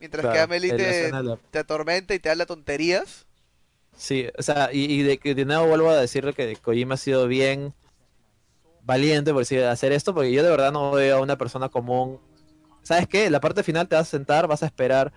Mientras 0.00 0.28
que 0.28 0.40
Amelie 0.40 0.74
te, 0.74 1.12
la- 1.12 1.38
te 1.52 1.60
atormenta 1.60 2.14
y 2.14 2.20
te 2.20 2.30
habla 2.30 2.46
tonterías. 2.46 3.27
Sí, 3.98 4.28
o 4.38 4.42
sea, 4.42 4.70
y, 4.72 4.84
y 4.84 5.02
de, 5.02 5.18
que 5.18 5.34
de 5.34 5.44
nuevo 5.44 5.66
vuelvo 5.66 5.90
a 5.90 5.96
decirle 5.96 6.32
que 6.32 6.54
Kojima 6.56 6.94
ha 6.94 6.96
sido 6.96 7.26
bien 7.26 7.74
valiente 8.84 9.32
por 9.32 9.40
decir, 9.40 9.64
hacer 9.64 9.90
esto, 9.92 10.14
porque 10.14 10.32
yo 10.32 10.42
de 10.42 10.50
verdad 10.50 10.72
no 10.72 10.92
veo 10.92 11.18
a 11.18 11.20
una 11.20 11.36
persona 11.36 11.68
común. 11.68 12.20
¿Sabes 12.82 13.08
qué? 13.08 13.28
La 13.28 13.40
parte 13.40 13.62
final 13.64 13.88
te 13.88 13.96
vas 13.96 14.06
a 14.06 14.10
sentar, 14.10 14.46
vas 14.46 14.62
a 14.62 14.66
esperar 14.66 15.12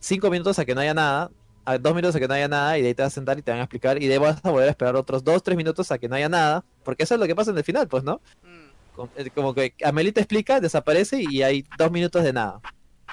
cinco 0.00 0.30
minutos 0.30 0.58
a 0.58 0.64
que 0.64 0.74
no 0.74 0.80
haya 0.80 0.94
nada, 0.94 1.30
a 1.66 1.76
dos 1.76 1.94
minutos 1.94 2.16
a 2.16 2.18
que 2.18 2.26
no 2.26 2.34
haya 2.34 2.48
nada, 2.48 2.78
y 2.78 2.82
de 2.82 2.88
ahí 2.88 2.94
te 2.94 3.02
vas 3.02 3.12
a 3.12 3.14
sentar 3.14 3.38
y 3.38 3.42
te 3.42 3.50
van 3.50 3.60
a 3.60 3.64
explicar, 3.64 4.02
y 4.02 4.08
de 4.08 4.14
ahí 4.14 4.18
vas 4.18 4.42
a 4.42 4.50
volver 4.50 4.68
a 4.68 4.70
esperar 4.70 4.96
otros 4.96 5.22
dos, 5.22 5.42
tres 5.42 5.56
minutos 5.56 5.92
a 5.92 5.98
que 5.98 6.08
no 6.08 6.16
haya 6.16 6.30
nada, 6.30 6.64
porque 6.82 7.04
eso 7.04 7.14
es 7.14 7.20
lo 7.20 7.26
que 7.26 7.36
pasa 7.36 7.50
en 7.50 7.58
el 7.58 7.64
final, 7.64 7.86
pues, 7.88 8.02
¿no? 8.02 8.20
Mm. 8.42 9.02
Eh, 9.16 9.30
Como 9.34 9.54
que 9.54 9.74
Amelie 9.84 10.12
te 10.12 10.20
explica, 10.20 10.60
desaparece 10.60 11.22
y 11.22 11.42
hay 11.42 11.64
dos 11.78 11.92
minutos 11.92 12.24
de 12.24 12.32
nada. 12.32 12.60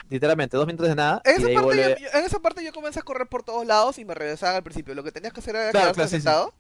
Literalmente, 0.10 0.56
dos 0.58 0.66
minutos 0.68 0.88
de 0.88 0.96
nada. 0.96 1.22
En 1.26 1.32
esa, 1.36 1.42
parte 1.42 1.62
vuelve- 1.62 1.98
yo, 2.00 2.06
yo- 2.12 2.20
en 2.20 2.26
esa 2.26 2.40
parte 2.40 2.64
yo 2.64 2.72
comencé 2.74 3.00
a 3.00 3.04
correr 3.04 3.28
por 3.28 3.44
todos 3.44 3.66
lados 3.66 3.98
y 4.00 4.06
me 4.06 4.14
regresaban 4.14 4.56
al 4.56 4.64
principio. 4.64 4.96
Lo 4.96 5.04
que 5.04 5.12
tenías 5.12 5.34
que 5.34 5.40
hacer 5.40 5.56
era 5.56 5.72
Claro, 5.72 5.94
quedarte 5.94 5.96
claro, 5.96 6.10
sí, 6.10 6.16
sentado. 6.16 6.54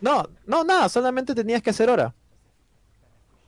No, 0.00 0.28
no, 0.46 0.64
nada, 0.64 0.88
solamente 0.88 1.34
tenías 1.34 1.62
que 1.62 1.70
hacer 1.70 1.88
hora. 1.90 2.14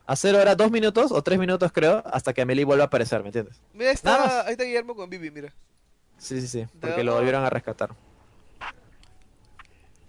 A 0.07 0.15
cero 0.17 0.39
horas, 0.41 0.57
dos 0.57 0.71
minutos 0.71 1.11
o 1.13 1.21
tres 1.23 1.39
minutos 1.39 1.73
creo, 1.73 2.03
hasta 2.07 2.33
que 2.33 2.41
Amelie 2.43 2.65
vuelva 2.65 2.85
a 2.85 2.87
aparecer, 2.87 3.21
¿me 3.23 3.29
entiendes? 3.29 3.61
Mira, 3.75 3.91
ahí 3.91 3.95
está, 3.95 4.47
ahí 4.47 4.53
está 4.53 4.65
Guillermo 4.65 4.95
con 4.95 5.11
Vivi, 5.11 5.31
mira. 5.31 5.53
Sí, 6.17 6.41
sí, 6.41 6.47
sí, 6.49 6.67
porque 6.81 7.03
lo 7.03 7.15
volvieron 7.15 7.45
a 7.45 7.51
rescatar. 7.51 7.91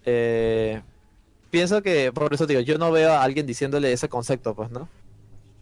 Eh, 0.05 0.81
pienso 1.49 1.81
que, 1.81 2.11
por 2.13 2.33
eso 2.33 2.45
digo, 2.45 2.61
yo 2.61 2.77
no 2.77 2.91
veo 2.91 3.11
a 3.11 3.23
alguien 3.23 3.45
diciéndole 3.45 3.91
ese 3.91 4.07
concepto, 4.07 4.53
pues, 4.55 4.69
¿no? 4.69 4.87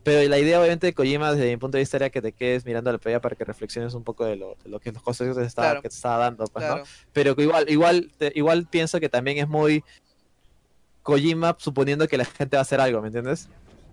Pero 0.06 0.30
la 0.30 0.38
idea, 0.38 0.60
obviamente, 0.60 0.86
de 0.86 0.93
Kojima, 0.93 1.34
desde 1.34 1.49
mi 1.49 1.58
punto 1.58 1.78
de 1.78 1.82
vista, 1.82 1.97
era 1.97 2.12
que 2.12 2.22
te 2.22 2.32
quedes 2.32 2.64
mirando 2.64 2.91
la 2.91 2.99
pelea 2.99 3.20
para 3.20 3.36
que 3.36 3.43
reflexiones 3.43 3.95
un 3.95 4.03
poco 4.03 4.24
de 4.24 4.36
lo, 4.36 4.56
de 4.64 4.70
lo 4.70 4.80
que 4.80 4.91
los 4.91 5.01
conceptos 5.01 5.36
que 5.36 5.41
te 5.41 5.47
estaba, 5.47 5.70
Claro. 5.70 5.82
que 5.82 5.89
te 5.89 5.95
estaba 5.95 6.18
dando, 6.20 6.45
pues, 6.45 6.64
¿no? 6.68 6.84
Pero 7.12 7.36
que 7.36 7.41
igual, 7.41 7.66
igual, 7.70 8.12
te- 8.16 8.32
igual 8.36 8.68
pienso 8.70 8.99
que 8.99 9.10
también 9.10 9.39
es 9.39 9.47
muy 9.47 9.84
Kojima 11.01 11.56
suponiendo 11.60 12.08
que 12.08 12.18
la 12.18 12.26
gente 12.26 12.56
va 12.56 12.60
a 12.60 12.62
hacer 12.62 12.80
algo, 12.80 13.01
¿me 13.01 13.08
entiendes? 13.08 13.49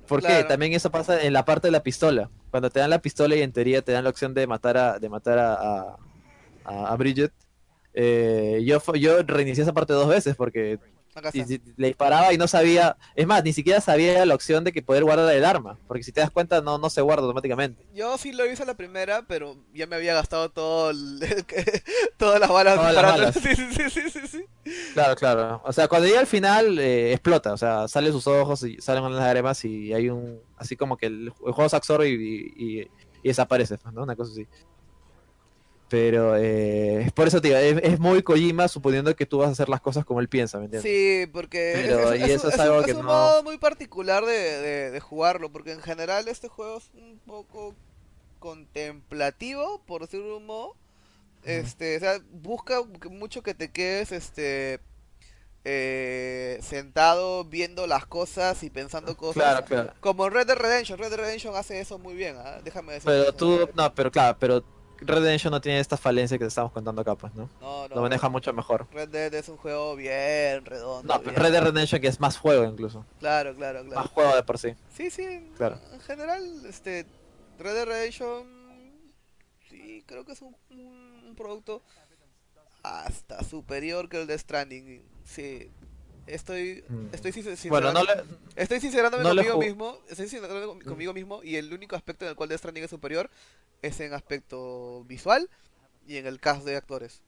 Porque 0.07 0.27
Claro. 0.27 0.49
también 0.49 0.75
eso 0.75 0.91
pasa 0.91 1.23
en 1.23 1.33
la 1.33 1.45
parte 1.47 1.69
de 1.69 1.73
la 1.73 1.83
pistola. 1.83 2.31
Cuando 2.51 2.69
te 2.69 2.81
dan 2.81 2.91
la 2.91 3.01
pistola 3.01 3.35
y 3.35 3.41
en 3.41 3.53
teoría 3.53 3.81
te 3.81 3.93
dan 3.93 4.05
la 4.05 4.11
opción 4.11 4.35
de 4.35 4.47
matar 4.47 4.77
a, 4.77 4.99
de 4.99 5.09
matar 5.09 5.39
a, 5.39 5.97
a, 6.65 6.97
Bridget. 6.97 7.33
eh, 7.95 8.63
yo, 8.67 8.81
yo 8.95 9.23
reinicié 9.23 9.63
esa 9.63 9.73
parte 9.73 9.95
dos 9.95 10.09
veces 10.09 10.37
porque 10.37 10.79
y- 11.35 11.61
le 11.77 11.87
disparaba 11.89 12.33
y 12.33 12.39
no 12.39 12.49
sabía. 12.49 12.97
Es 13.15 13.27
más, 13.27 13.45
ni 13.45 13.53
siquiera 13.53 13.81
sabía 13.81 14.25
la 14.27 14.35
opción 14.35 14.65
de 14.65 14.73
que 14.73 14.83
poder 14.83 15.05
guardar 15.05 15.35
el 15.35 15.45
arma. 15.45 15.79
Porque 15.87 16.03
si 16.03 16.13
te 16.13 16.21
das 16.21 16.31
cuenta, 16.31 16.61
no, 16.61 16.79
no 16.79 16.89
se 16.91 17.01
guarda 17.01 17.23
automáticamente. 17.23 17.85
Yo 17.95 18.17
sí 18.19 18.33
lo 18.33 18.47
hice 18.51 18.65
la 18.65 18.75
primera, 18.75 19.23
pero 19.29 19.57
ya 19.75 19.87
me 19.87 19.97
había 19.97 20.15
gastado 20.15 20.51
todo 20.51 20.91
el- 20.91 21.21
todas 22.17 22.41
las 22.41 22.51
balas 22.51 22.77
Todas 22.77 22.95
las 22.95 23.03
balas. 23.05 23.35
Sí, 23.43 24.11
sí, 24.11 24.27
sí. 24.29 24.45
Claro, 24.95 25.17
claro. 25.17 25.61
O 25.65 25.73
sea, 25.73 25.89
cuando 25.89 26.07
llega 26.09 26.21
al 26.21 26.27
final, 26.27 26.79
eh, 26.79 27.13
explota. 27.13 27.53
O 27.53 27.57
sea, 27.57 27.89
sale 27.89 28.11
sus 28.13 28.27
ojos 28.27 28.63
y 28.65 28.81
salen 28.81 29.05
unas 29.05 29.19
lágrimas 29.21 29.65
y 29.65 29.93
hay 29.93 30.09
un. 30.09 30.41
Así 30.57 30.77
como 30.77 30.97
que 30.97 31.07
el, 31.07 31.27
el 31.27 31.53
juego 31.53 31.69
se 31.69 31.77
absorbe 31.77 32.09
y, 32.09 32.15
y- 32.15 32.81
y- 32.81 32.91
y 33.25 33.29
desaparece, 33.29 33.77
¿no? 33.93 34.03
Una 34.03 34.17
cosa 34.17 34.33
así. 34.33 34.47
Pero 35.93 36.37
eh, 36.39 37.13
por 37.15 37.29
eso, 37.29 37.43
tío, 37.43 37.55
es, 37.59 37.77
es 37.83 38.01
muy 38.01 38.23
Kojima 38.23 38.67
suponiendo 38.67 39.15
que 39.15 39.27
tú 39.27 39.37
vas 39.39 39.51
a 39.51 39.53
hacer 39.53 39.69
las 39.69 39.83
cosas 39.83 40.07
como 40.07 40.21
él 40.21 40.29
piensa, 40.29 40.57
¿me 40.59 40.65
entiendes? 40.65 40.91
Sí, 40.91 41.27
porque 41.31 41.73
Pero, 41.85 42.17
y 42.17 42.23
eso 42.31 42.49
es 42.49 42.55
un- 42.55 42.61
algo 42.63 42.81
es 42.81 42.87
que 42.87 42.93
un 42.95 43.01
no- 43.01 43.05
modo 43.09 43.43
muy 43.43 43.59
particular 43.59 44.25
de, 44.25 44.33
de- 44.33 44.91
de 44.91 45.01
jugarlo, 45.01 45.53
porque 45.53 45.73
en 45.73 45.83
general 45.83 46.29
este 46.29 46.49
juego 46.49 46.79
es 46.79 46.91
un 46.95 47.19
poco 47.27 47.75
contemplativo, 48.39 49.83
por 49.87 50.01
decirlo 50.01 50.29
de 50.29 50.37
un 50.37 50.47
modo. 50.47 50.77
Este, 51.45 51.97
o 51.97 52.01
sea, 52.01 52.21
busca 52.31 52.81
mucho 53.11 53.43
que 53.43 53.53
te 53.53 53.71
quedes 53.71 54.13
este 54.13 54.81
eh, 55.65 56.59
sentado 56.63 57.45
viendo 57.45 57.87
las 57.87 58.07
cosas 58.07 58.63
y 58.63 58.71
pensando 58.71 59.17
cosas. 59.17 59.43
Claro, 59.43 59.65
claro. 59.67 59.93
Como 60.01 60.31
Red 60.31 60.47
Dead 60.47 60.57
Redemption, 60.57 60.99
Red 60.99 61.11
Dead 61.11 61.19
Redemption 61.21 61.55
hace 61.55 61.81
eso 61.81 61.99
muy 61.99 62.15
bien, 62.15 62.37
¿ah? 62.39 62.61
déjame 62.65 62.95
decir. 62.95 63.07
Pero 63.07 63.33
tú, 63.35 63.69
no, 63.75 63.95
pero 63.95 64.11
claro, 64.11 64.37
pero 64.41 64.65
Red 65.07 65.23
Dead 65.23 65.51
no 65.51 65.61
tiene 65.61 65.81
esta 65.81 65.97
falencia 65.97 66.39
que 66.39 66.45
te 66.45 66.49
estamos 66.49 66.73
contando 66.73 67.03
acá, 67.03 67.15
pues, 67.17 67.35
¿no? 67.35 67.49
No, 67.61 67.89
no, 67.89 67.95
Lo 67.97 68.03
maneja 68.03 68.29
mucho 68.29 68.53
mejor. 68.53 68.87
Red 68.93 69.09
Dead 69.09 69.35
es 69.35 69.49
un 69.49 69.57
juego 69.57 69.97
bien 69.97 70.65
redondo. 70.65 71.13
No, 71.13 71.21
bien- 71.21 71.35
pero 71.35 71.43
Red 71.47 71.53
Dead 71.53 71.63
Redemption 71.65 72.01
que 72.01 72.09
es 72.09 72.21
más 72.21 72.37
juego 72.39 72.65
incluso. 72.65 73.05
Claro, 73.21 73.55
claro, 73.55 73.83
claro. 73.85 74.01
Más 74.01 74.11
juego 74.11 74.35
de 74.37 74.43
por 74.43 74.59
sí. 74.59 74.75
Sí, 74.95 75.11
sí, 75.11 75.51
Claro. 75.57 75.79
en 75.93 76.01
general, 76.01 76.67
este, 76.67 77.07
Red 77.59 77.75
Dead 77.75 77.85
Redemption, 77.87 78.47
sí, 79.69 80.05
creo 80.07 80.25
que 80.25 80.33
es 80.33 80.43
un 80.43 81.35
producto 81.37 81.83
hasta 82.83 83.43
superior 83.45 84.09
que 84.09 84.21
el 84.21 84.27
de 84.27 84.39
Stranding, 84.39 85.03
sí, 85.25 85.71
estoy, 86.27 86.85
Mm. 86.89 87.07
estoy 87.13 87.33
Bueno, 87.69 87.93
no 87.93 88.03
le, 88.05 88.13
estoy 88.57 88.81
sincerándome 88.81 89.23
no 89.25 89.31
conmigo 89.31 89.59
mismo, 89.59 89.99
estoy 90.09 90.29
sincerándome 90.29 90.67
con- 90.67 90.81
conmigo 90.81 91.13
mismo, 91.13 91.43
y 91.43 91.57
el 91.57 91.73
único 91.73 91.97
aspecto 91.97 92.25
en 92.25 92.31
el 92.31 92.37
cual 92.37 92.49
Death 92.49 92.59
Stranding 92.61 92.85
es 92.85 92.91
superior 92.91 93.31
es 93.83 93.99
en 94.01 94.15
aspecto 94.15 95.05
visual 95.05 95.49
y 96.07 96.17
en 96.17 96.27
el 96.27 96.39
cast 96.41 96.65
de 96.65 96.77
actores. 96.77 97.23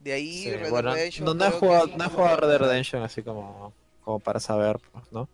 De 0.00 0.12
ahí 0.12 0.42
Sí, 0.44 0.50
Red 0.50 0.60
Dead 0.60 0.70
bueno, 0.70 0.94
Redemption 0.94 1.24
no, 1.24 1.34
no 1.34 1.46
he 1.46 1.50
que 1.50 1.58
jugado, 1.58 1.86
no 1.86 2.04
he 2.04 2.08
jugado 2.08 2.36
Red 2.36 2.48
Dead 2.48 2.58
Redemption 2.58 3.02
así 3.02 3.22
como, 3.22 3.72
como 4.02 4.20
para 4.20 4.38
saber, 4.40 4.78
pues, 4.92 5.10
¿no? 5.12 5.28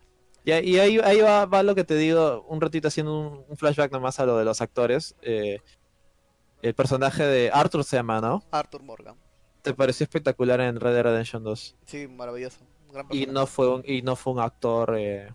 Y, 0.44 0.52
ahí- 0.52 0.68
y 0.70 0.78
ahí, 0.78 0.98
ahí 1.02 1.20
va, 1.20 1.44
va 1.46 1.62
lo 1.62 1.74
que 1.74 1.84
te 1.84 1.96
digo, 1.96 2.44
un 2.48 2.60
ratito 2.60 2.88
haciendo 2.88 3.18
un, 3.18 3.44
un 3.48 3.56
flashback 3.56 3.90
nomás 3.92 4.20
a 4.20 4.26
lo 4.26 4.38
de 4.38 4.44
los 4.44 4.60
actores. 4.60 5.14
eh, 5.22 5.58
el 6.62 6.74
personaje 6.74 7.24
de 7.24 7.50
Arthur 7.52 7.84
se 7.84 7.96
llama, 7.96 8.20
¿no? 8.20 8.42
Arthur 8.50 8.82
Morgan. 8.82 9.16
Te 9.62 9.72
pareció 9.74 10.04
espectacular 10.04 10.60
en 10.60 10.78
Red 10.78 10.92
Dead 10.92 11.02
Redemption 11.04 11.42
2. 11.42 11.74
Sí, 11.86 12.06
maravilloso. 12.06 12.58
Gran 12.92 13.06
Y 13.10 13.26
no 13.26 13.46
fue 13.46 13.68
un, 13.74 13.82
y 13.86 14.02
no 14.02 14.16
fue 14.16 14.32
un 14.32 14.40
actor 14.40 14.94
eh, 14.98 15.32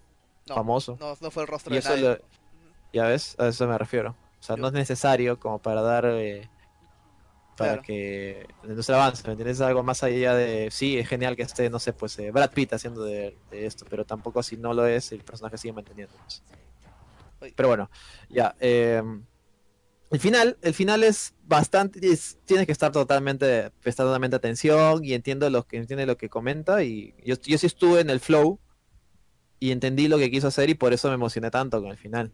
No, 0.48 0.56
famoso. 0.56 0.98
No, 1.00 1.16
no 1.20 1.32
fue 1.32 1.44
el 1.44 1.48
rostro 1.48 1.72
y 1.72 1.76
de 1.76 1.80
eso 1.80 1.90
nadie. 1.90 2.04
lo- 2.04 2.18
ya 2.94 3.08
ves, 3.08 3.36
a 3.40 3.48
eso 3.48 3.68
me 3.68 3.78
refiero. 3.78 4.12
O 4.12 4.44
sea, 4.44 4.56
Yo- 4.56 4.62
no 4.62 4.68
es 4.68 4.74
necesario 4.74 5.40
como 5.40 5.60
para 5.60 5.82
dar 5.82 6.06
eh, 6.06 6.50
para 7.58 7.72
Claro. 7.72 7.82
que 7.84 8.48
no 8.64 8.84
se 8.84 8.94
avance, 8.94 9.24
¿me 9.26 9.32
entiendes? 9.32 9.58
Es 9.58 9.62
algo 9.62 9.82
más 9.82 10.04
allá 10.04 10.36
de, 10.36 10.70
sí, 10.72 10.98
es 10.98 11.08
genial 11.08 11.36
que 11.38 11.44
esté, 11.44 11.70
no 11.70 11.80
sé, 11.80 11.94
pues 11.94 12.20
eh, 12.20 12.30
Brad 12.32 12.52
Pitt 12.52 12.74
haciendo 12.74 13.04
de, 13.04 13.38
de 13.50 13.66
esto, 13.66 13.86
pero 13.90 14.04
tampoco 14.06 14.44
si 14.44 14.58
no 14.58 14.74
lo 14.74 14.86
es, 14.86 15.12
el 15.14 15.24
personaje 15.24 15.58
sigue 15.58 15.74
manteniendo. 15.74 16.14
Pero 17.56 17.70
bueno, 17.70 17.90
ya. 18.30 18.56
eh, 18.60 19.02
el 20.12 20.20
final, 20.20 20.58
el 20.62 20.74
final 20.74 21.04
es 21.04 21.34
bastante, 21.44 22.00
es- 22.08 22.38
tienes 22.46 22.66
que 22.66 22.72
estar 22.72 22.92
totalmente, 22.92 23.72
prestar 23.82 24.06
totalmente 24.06 24.36
atención 24.36 25.04
y 25.04 25.14
entiendo 25.14 25.50
lo 25.50 25.64
que 25.68 25.78
entiende 25.78 26.06
lo 26.06 26.18
que 26.18 26.30
comenta 26.30 26.84
y 26.84 27.14
yo, 27.26 27.36
yo 27.42 27.58
sí 27.58 27.66
estuve 27.66 28.02
en 28.02 28.10
el 28.10 28.20
flow 28.20 28.60
y 29.60 29.72
entendí 29.72 30.08
lo 30.08 30.18
que 30.18 30.30
quiso 30.32 30.48
hacer 30.48 30.70
y 30.70 30.74
por 30.76 30.94
eso 30.94 31.08
me 31.10 31.16
emocioné 31.16 31.50
tanto 31.52 31.82
con 31.82 31.92
el 31.92 31.98
final. 31.98 32.32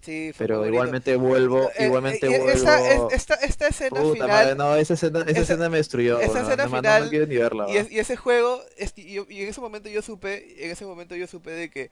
Sí, 0.00 0.30
Pero 0.38 0.64
igualmente 0.64 1.16
vuelvo, 1.16 1.70
Eh, 1.76 1.86
igualmente 1.86 2.26
eh, 2.26 2.38
vuelvo. 2.38 2.48
esa, 2.50 2.88
es- 2.92 3.00
esta, 3.12 3.34
esta 3.34 3.66
escena 3.66 4.00
Puta 4.00 4.12
final 4.12 4.28
madre, 4.28 4.54
no, 4.54 4.76
esa 4.76 4.94
escena, 4.94 5.20
esa 5.22 5.30
esa- 5.32 5.40
escena 5.40 5.68
me 5.68 5.78
destruyó. 5.78 6.20
esa 6.20 6.40
escena 6.42 6.64
no, 6.66 6.70
no, 6.70 6.76
final 6.76 7.04
no 7.04 7.10
quiero 7.10 7.26
ni 7.26 7.36
verla. 7.36 7.64
y, 7.68 7.72
weón. 7.72 7.86
es- 7.86 7.92
y 7.92 7.98
ese 7.98 8.14
juego 8.16 8.62
es- 8.76 8.92
y, 8.96 9.12
yo- 9.14 9.26
y 9.28 9.42
en 9.42 9.48
ese 9.48 9.60
momento 9.60 9.88
yo 9.88 10.00
supe 10.00 10.64
en 10.64 10.70
ese 10.70 10.84
momento 10.86 11.16
yo 11.16 11.26
supe 11.26 11.50
de 11.50 11.68
que 11.68 11.80
eh, 11.82 11.90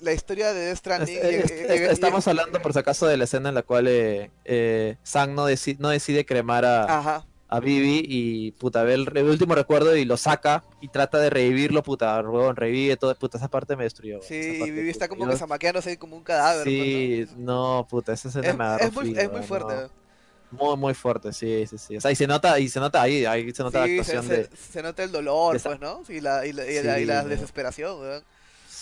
la 0.00 0.12
historia 0.12 0.52
de 0.52 0.66
Death 0.66 0.78
Stranding 0.78 1.18
eh, 1.22 1.44
eh, 1.48 1.88
estamos 1.90 2.26
hablando 2.28 2.60
por 2.60 2.72
si 2.72 2.78
acaso 2.78 3.06
de 3.06 3.16
la 3.16 3.24
escena 3.24 3.48
en 3.50 3.54
la 3.54 3.62
cual 3.62 3.86
eh, 3.88 4.30
eh, 4.44 4.96
Sam 5.02 5.34
no, 5.34 5.48
deci- 5.48 5.78
no 5.78 5.88
decide 5.90 6.24
cremar 6.24 6.64
a, 6.64 6.98
ajá 6.98 7.26
a 7.48 7.60
Vivi 7.60 8.02
y 8.04 8.50
puta 8.52 8.82
ve 8.82 8.94
el, 8.94 9.08
último 9.24 9.54
recuerdo 9.54 9.96
y 9.96 10.04
lo 10.04 10.16
saca 10.16 10.64
y 10.80 10.88
trata 10.88 11.18
de 11.18 11.30
revivirlo, 11.30 11.82
puta, 11.82 12.20
weón, 12.20 12.56
revive 12.56 12.96
todo, 12.96 13.14
puta, 13.14 13.38
esa 13.38 13.48
parte 13.48 13.76
me 13.76 13.84
destruyó. 13.84 14.14
weón, 14.18 14.28
sí 14.28 14.34
y 14.64 14.70
Vivi 14.70 14.90
está 14.90 15.06
como 15.08 15.24
yo- 15.26 15.30
que 15.30 15.36
zamaqueándose 15.36 15.96
como 15.96 16.16
un 16.16 16.24
cadáver 16.24 16.64
pues, 16.64 16.74
Sí, 16.74 17.26
no, 17.36 17.86
puta, 17.88 18.12
esa 18.12 18.28
escena 18.28 18.48
es, 18.48 18.56
me 18.56 18.64
agarró 18.64 18.90
muy, 18.90 19.04
frío, 19.04 19.20
es 19.20 19.30
muy 19.30 19.42
fuerte 19.42 19.74
no. 19.74 20.06
Muy, 20.50 20.76
muy 20.76 20.94
fuerte, 20.94 21.32
sí, 21.32 21.66
sí, 21.66 21.76
sí. 21.76 21.96
O 21.96 22.00
sea, 22.00 22.10
y 22.12 22.16
se 22.16 22.26
nota, 22.26 22.58
y 22.58 22.68
se 22.68 22.78
nota 22.78 23.02
ahí, 23.02 23.24
ahí 23.24 23.52
se 23.52 23.62
nota 23.64 23.80
la 23.80 23.86
sí, 23.86 23.90
actuación 23.98 24.26
se- 24.26 24.36
de... 24.36 24.48
se 24.56 24.82
nota 24.82 25.02
el 25.02 25.10
dolor 25.12 25.54
de 25.54 25.60
pues 25.60 25.80
no 25.80 26.02
la, 26.08 26.46
y, 26.46 26.52
la, 26.52 26.66
y 26.70 26.82
la- 26.82 27.00
y 27.00 27.04
la 27.04 27.22
Sí, 27.22 27.28
desesperación 27.28 28.00
weón. 28.00 28.24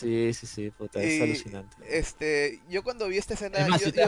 Sí, 0.00 0.32
sí, 0.34 0.46
sí, 0.46 0.70
puta, 0.70 1.02
es 1.02 1.14
Y, 1.18 1.22
alucinante. 1.22 1.76
este, 1.88 2.60
yo 2.68 2.82
cuando 2.82 3.06
vi 3.08 3.18
esta 3.18 3.34
escena, 3.34 3.58
Es 3.58 3.68
más, 3.68 3.80
yo, 3.80 3.90
si 3.90 4.00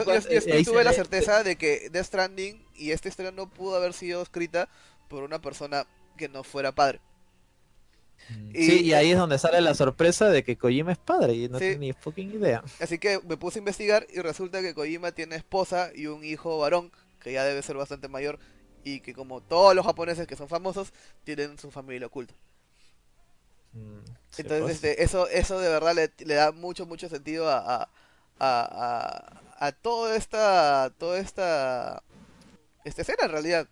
eh, 0.50 0.64
tuve 0.64 0.82
la 0.84 0.92
certeza 0.92 1.42
de 1.44 1.56
que 1.56 1.88
Death 1.90 2.06
Stranding 2.06 2.64
y 2.74 2.90
esta 2.90 3.08
historia 3.08 3.30
no 3.30 3.48
pudo 3.48 3.76
haber 3.76 3.92
sido 3.92 4.22
escrita 4.22 4.68
por 5.08 5.22
una 5.22 5.40
persona 5.40 5.86
que 6.16 6.28
no 6.28 6.42
fuera 6.42 6.72
padre. 6.72 7.00
y- 8.52 8.64
sí, 8.64 8.80
y 8.86 8.92
ahí 8.94 9.12
es 9.12 9.18
donde 9.18 9.38
sale 9.38 9.60
la 9.60 9.74
sorpresa 9.74 10.28
de 10.30 10.42
que 10.42 10.56
Kojima 10.56 10.90
es 10.92 10.98
padre 10.98 11.34
y 11.34 11.48
no 11.48 11.58
Sí. 11.58 11.66
tiene 11.66 11.78
ni 11.78 11.92
fucking 11.92 12.32
idea. 12.32 12.64
Así 12.80 12.98
que 12.98 13.20
me 13.24 13.36
puse 13.36 13.58
a 13.58 13.60
investigar 13.60 14.06
y 14.12 14.18
resulta 14.20 14.62
que 14.62 14.74
Kojima 14.74 15.12
tiene 15.12 15.36
esposa 15.36 15.90
y 15.94 16.06
un 16.06 16.24
hijo 16.24 16.58
varón, 16.58 16.90
que 17.20 17.32
ya 17.32 17.44
debe 17.44 17.62
ser 17.62 17.76
bastante 17.76 18.08
mayor, 18.08 18.38
y 18.82 19.00
que 19.00 19.14
como 19.14 19.40
todos 19.42 19.74
los 19.76 19.84
japoneses 19.86 20.26
que 20.26 20.34
son 20.36 20.48
famosos, 20.48 20.92
tienen 21.24 21.58
su 21.58 21.70
familia 21.70 22.06
oculta. 22.08 22.34
Mm, 23.72 23.98
Entonces, 24.38 24.76
este, 24.76 25.02
eso, 25.02 25.28
eso 25.28 25.58
de 25.60 25.68
verdad 25.68 25.94
le, 25.94 26.12
le 26.24 26.34
da 26.34 26.52
mucho, 26.52 26.86
mucho 26.86 27.08
sentido 27.08 27.48
a, 27.50 27.58
a, 27.58 27.88
a, 28.38 29.40
a, 29.58 29.66
a 29.66 29.72
toda 29.72 30.16
esta, 30.16 30.92
toda 30.98 31.18
esta, 31.18 32.02
esta 32.84 33.02
escena 33.02 33.24
en 33.24 33.30
realidad. 33.30 33.66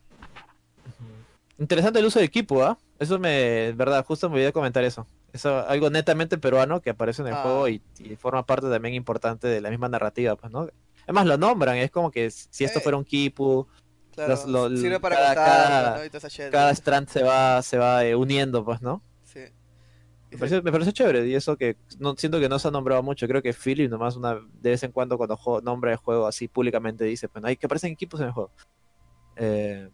Interesante 1.58 2.00
el 2.00 2.06
uso 2.06 2.18
de 2.18 2.24
equipo, 2.24 2.62
¿ah? 2.64 2.76
Eso 2.98 3.18
me, 3.18 3.72
verdad, 3.72 4.04
justo 4.04 4.28
me 4.28 4.36
olvidé 4.36 4.52
comentar 4.52 4.82
eso. 4.84 5.06
Eso, 5.32 5.66
algo 5.68 5.90
netamente 5.90 6.38
peruano 6.38 6.80
que 6.80 6.90
aparece 6.90 7.22
en 7.22 7.28
el 7.28 7.34
Ah. 7.34 7.42
juego 7.42 7.68
y, 7.68 7.82
y 7.98 8.16
forma 8.16 8.44
parte 8.44 8.68
también 8.68 8.94
importante 8.94 9.46
de 9.48 9.60
la 9.60 9.70
misma 9.70 9.88
narrativa, 9.88 10.36
pues, 10.36 10.52
¿no? 10.52 10.68
Además 11.04 11.26
lo 11.26 11.36
nombran, 11.38 11.76
es 11.76 11.90
como 11.90 12.10
que 12.10 12.30
si 12.30 12.64
esto 12.64 12.78
Eh, 12.78 12.82
fuera 12.82 12.96
un 12.98 13.04
Kipu, 13.04 13.66
Claro, 14.14 14.30
Los- 14.30 14.46
lo- 14.46 14.76
sirve 14.76 15.00
para 15.00 15.16
cada- 15.16 15.26
contar, 15.34 15.46
cada- 15.46 15.96
¿no? 15.98 16.04
Y 16.04 16.08
toda 16.08 16.18
esa 16.18 16.28
shit, 16.28 16.50
cada 16.52 16.66
¿no? 16.66 16.72
strand 16.72 17.08
se 17.08 17.24
va, 17.24 17.60
se 17.62 17.78
va 17.78 18.04
eh, 18.04 18.14
uniendo, 18.14 18.64
pues, 18.64 18.80
¿no? 18.80 19.02
Me 20.38 20.72
pareció 20.72 20.92
chévere, 20.92 21.26
y 21.26 21.34
eso 21.34 21.56
que 21.56 21.76
no 21.98 22.14
siento 22.16 22.40
que 22.40 22.48
no 22.48 22.58
se 22.58 22.68
ha 22.68 22.70
nombrado 22.70 23.02
mucho, 23.02 23.26
creo 23.28 23.42
que 23.42 23.52
Philip 23.52 23.90
nomás 23.90 24.16
una 24.16 24.34
de 24.34 24.70
vez 24.70 24.82
en 24.82 24.92
cuando 24.92 25.16
cuando 25.16 25.36
juego, 25.36 25.60
nombra 25.60 25.92
el 25.92 25.96
juego 25.98 26.26
así 26.26 26.48
públicamente 26.48 27.04
dice, 27.04 27.28
pues, 27.28 27.44
hay 27.44 27.56
que 27.56 27.66
aparecen 27.66 27.92
equipos 27.92 28.20
en 28.20 28.26
el 28.26 28.32
juego. 28.32 28.50
Eh, 29.36 29.88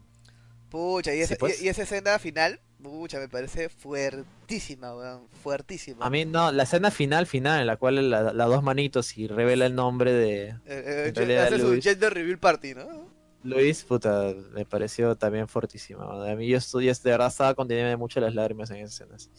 Pucha, 0.69 1.13
y 1.13 1.17
Sí, 1.17 1.23
esa, 1.23 1.35
pues. 1.35 1.61
y, 1.61 1.65
y 1.65 1.69
esa 1.69 1.83
escena 1.83 2.17
final 2.19 2.59
Mucha, 2.81 3.19
me 3.19 3.29
parece 3.29 3.69
fuertísima, 3.69 4.95
weón. 4.95 5.27
Fuertísima. 5.43 6.03
A 6.03 6.09
mí 6.09 6.25
no, 6.25 6.51
la 6.51 6.63
escena 6.63 6.89
final, 6.89 7.27
final, 7.27 7.61
en 7.61 7.67
la 7.67 7.77
cual 7.77 8.09
la- 8.09 8.33
las 8.33 8.47
dos 8.47 8.63
manitos 8.63 9.17
y 9.17 9.27
revela 9.27 9.67
el 9.67 9.75
nombre 9.75 10.11
de 10.11 10.47
Eh, 10.65 11.13
eh, 11.15 11.37
hace 11.39 11.59
su 11.59 11.79
gender 11.79 12.13
reveal 12.13 12.39
party, 12.39 12.73
¿no? 12.73 13.11
Luis, 13.43 13.83
puta, 13.83 14.33
me 14.51 14.65
pareció 14.65 15.15
también 15.15 15.47
fortísima. 15.47 16.05
A 16.31 16.35
mí 16.35 16.47
yo 16.47 16.57
de 16.59 16.93
verdad 17.03 17.27
estaba 17.27 17.53
conteniendo 17.53 17.95
mucho 17.97 18.19
las 18.19 18.33
lágrimas 18.33 18.69
en 18.71 18.77
esas 18.77 18.93
escenas. 18.93 19.29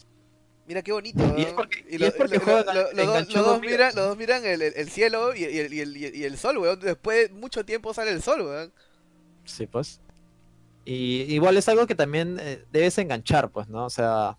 Mira 0.65 0.81
qué 0.81 0.91
bonito. 0.93 1.21
Y 1.37 1.41
es 1.41 1.45
weón. 1.47 1.55
porque- 1.55 1.85
y 1.89 1.97
lo- 1.97 2.07
es 2.07 2.13
porque 2.13 2.35
lo- 2.35 2.41
juegan 2.41 2.65
lo- 2.67 2.73
lo- 2.73 2.91
los 2.93 3.07
dos- 3.07 3.33
los 3.33 3.45
dos 3.45 3.61
miran, 3.61 3.95
los 3.95 4.05
dos 4.07 4.17
miran 4.17 4.45
el, 4.45 4.61
el- 4.61 4.73
el 4.75 4.89
cielo 4.89 5.35
y, 5.35 5.43
el, 5.43 5.73
y 5.73 5.79
el- 5.81 5.97
y 5.97 6.05
el- 6.05 6.15
y 6.15 6.23
el 6.23 6.37
sol, 6.37 6.57
weón. 6.57 6.79
Después 6.79 7.29
de 7.29 7.33
mucho 7.35 7.65
tiempo 7.65 7.93
sale 7.93 8.11
el 8.11 8.21
sol, 8.21 8.41
weón. 8.41 8.73
Sí, 9.45 9.67
pues. 9.67 9.99
Y 10.85 11.23
igual 11.33 11.57
es 11.57 11.67
algo 11.69 11.85
que 11.87 11.95
también 11.95 12.37
eh, 12.39 12.63
debes 12.71 12.97
enganchar, 12.97 13.51
pues, 13.51 13.67
¿no? 13.67 13.85
O 13.85 13.89
sea, 13.89 14.37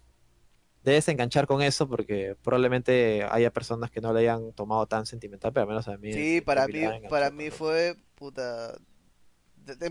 debes 0.83 1.09
enganchar 1.09 1.47
con 1.47 1.63
eso 1.63 1.89
porque 1.89 2.37
probablemente 2.43 3.27
haya 3.31 3.51
personas 3.51 3.91
que 3.91 4.01
no 4.01 4.13
le 4.13 4.21
hayan 4.21 4.53
tomado 4.53 4.87
tan 4.87 5.07
sentimental, 5.07 5.53
pero 5.53 5.63
al 5.63 5.69
menos 5.69 5.89
a 5.89 5.97
mí. 5.99 6.13
Sí, 6.13 6.41
para 6.43 6.67
mí, 6.67 6.83
para 7.09 7.31
mí 7.31 7.51
fue, 7.51 7.97
puta, 8.15 8.75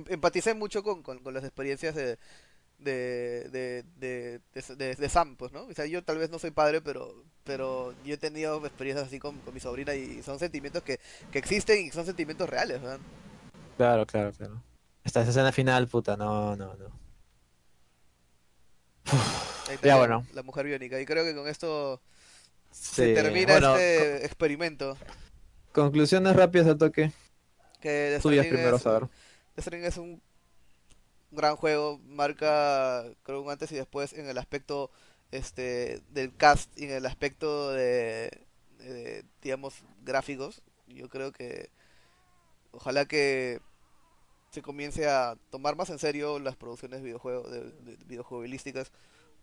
empaticé 0.09 0.53
mucho 0.53 0.83
con, 0.83 1.01
con, 1.01 1.19
con 1.19 1.33
las 1.33 1.43
experiencias 1.43 1.95
de, 1.95 2.17
de, 2.83 3.49
de, 3.51 3.83
de, 3.97 4.95
de- 4.95 5.09
Sam, 5.09 5.35
pues, 5.35 5.51
¿no? 5.51 5.63
O 5.65 5.73
sea, 5.73 5.85
yo 5.85 6.03
tal 6.03 6.17
vez 6.17 6.29
no 6.29 6.39
soy 6.39 6.51
padre, 6.51 6.81
pero, 6.81 7.23
pero 7.43 7.93
yo 8.03 8.13
he 8.15 8.17
tenido 8.17 8.63
experiencias 8.65 9.07
así 9.07 9.19
con, 9.19 9.37
con 9.39 9.53
mi 9.53 9.59
sobrina 9.59 9.93
y 9.95 10.21
son 10.23 10.39
sentimientos 10.39 10.83
que, 10.83 10.99
que 11.31 11.39
existen 11.39 11.85
y 11.85 11.91
son 11.91 12.05
sentimientos 12.05 12.49
reales, 12.49 12.81
¿verdad? 12.81 12.99
Claro, 13.77 14.05
claro, 14.05 14.31
claro. 14.33 14.61
Esta 15.03 15.21
esa 15.21 15.31
escena 15.31 15.51
final, 15.51 15.87
puta, 15.87 16.15
no, 16.15 16.55
no, 16.55 16.75
no. 16.75 16.85
Ahí 19.69 19.77
Ya, 19.81 19.93
la- 19.93 19.97
bueno. 19.97 20.25
La 20.33 20.43
mujer 20.43 20.65
biónica. 20.65 20.99
Y 20.99 21.05
creo 21.05 21.23
que 21.23 21.35
con 21.35 21.47
esto 21.47 22.01
Sí, 22.71 22.95
se 22.95 23.13
termina 23.13 23.53
bueno, 23.53 23.75
este 23.75 24.25
experimento. 24.25 24.97
co- 25.71 25.81
conclusiones 25.83 26.35
rápidas 26.35 26.67
al 26.67 26.77
toque. 26.77 27.11
Que 27.81 28.19
Tuyas 28.21 28.45
Stranding 28.45 28.49
primero, 28.53 28.77
es-. 28.77 28.83
Death 29.55 29.65
Stranding 29.65 29.87
es 29.87 29.97
un 29.97 30.21
gran 31.35 31.55
juego, 31.55 31.99
marca 32.07 33.03
creo 33.23 33.41
un 33.41 33.51
antes 33.51 33.71
y 33.71 33.75
después 33.75 34.13
en 34.13 34.27
el 34.27 34.37
aspecto 34.37 34.91
este 35.31 36.01
del 36.11 36.35
cast 36.35 36.77
y 36.79 36.85
en 36.85 36.91
el 36.91 37.05
aspecto 37.05 37.71
de, 37.71 38.31
de, 38.79 39.25
digamos 39.41 39.83
gráficos. 40.03 40.61
Yo 40.87 41.09
creo 41.09 41.31
que 41.31 41.69
ojalá 42.71 43.05
que 43.05 43.59
se 44.51 44.61
comience 44.61 45.07
a 45.07 45.35
tomar 45.49 45.75
más 45.75 45.89
en 45.89 45.99
serio 45.99 46.39
las 46.39 46.55
producciones 46.55 46.99
de 46.99 47.05
videojuegos 47.05 47.51
de, 47.51 47.71
de 47.71 48.05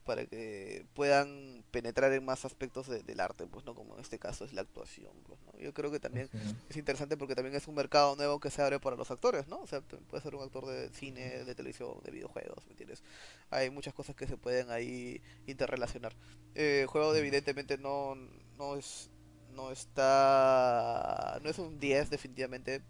para 0.04 0.26
que 0.26 0.86
puedan 0.94 1.64
penetrar 1.70 2.12
en 2.12 2.24
más 2.24 2.44
aspectos 2.44 2.88
de- 2.88 3.02
del 3.02 3.20
arte, 3.20 3.46
pues 3.46 3.64
no 3.64 3.74
como 3.74 3.94
en 3.94 4.00
este 4.00 4.18
caso 4.18 4.44
es 4.44 4.52
la 4.52 4.62
actuación, 4.62 5.12
pues, 5.26 5.40
¿no? 5.42 5.58
Yo 5.58 5.72
creo 5.74 5.90
que 5.90 6.00
también 6.00 6.30
es 6.68 6.76
interesante 6.76 7.16
porque 7.16 7.34
también 7.34 7.54
es 7.56 7.68
un 7.68 7.74
mercado 7.74 8.16
nuevo 8.16 8.40
que 8.40 8.50
se 8.50 8.62
abre 8.62 8.80
para 8.80 8.96
los 8.96 9.10
actores, 9.10 9.46
¿no? 9.48 9.60
O 9.60 9.66
sea, 9.66 9.80
puede 9.82 10.22
ser 10.22 10.34
un 10.34 10.42
actor 10.42 10.66
de 10.66 10.88
cine, 10.90 11.44
de 11.44 11.54
televisión, 11.54 11.94
de 12.04 12.10
videojuegos, 12.10 12.64
¿me 12.66 12.72
entiendes? 12.72 13.02
Hay 13.50 13.70
muchas 13.70 13.94
cosas 13.94 14.16
que 14.16 14.26
se 14.26 14.36
pueden 14.36 14.70
ahí 14.70 15.20
interrelacionar. 15.46 16.14
Eh, 16.54 16.80
el 16.82 16.86
juego 16.86 17.14
evidentemente 17.14 17.78
no, 17.78 18.14
no 18.56 18.76
es 18.76 19.10
no 19.54 19.72
está 19.72 21.38
no 21.42 21.50
es 21.50 21.58
un 21.58 21.78
10 21.80 22.10
definitivamente. 22.10 22.82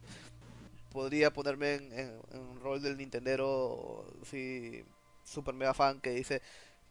Podría 0.90 1.32
ponerme 1.32 1.74
en, 1.74 1.92
en, 1.92 2.20
en 2.32 2.40
un 2.40 2.60
rol 2.60 2.82
del 2.82 2.96
Nintendero, 2.96 4.04
sí, 4.24 4.84
super 5.24 5.54
mega 5.54 5.72
fan 5.72 6.00
que 6.00 6.10
dice 6.10 6.42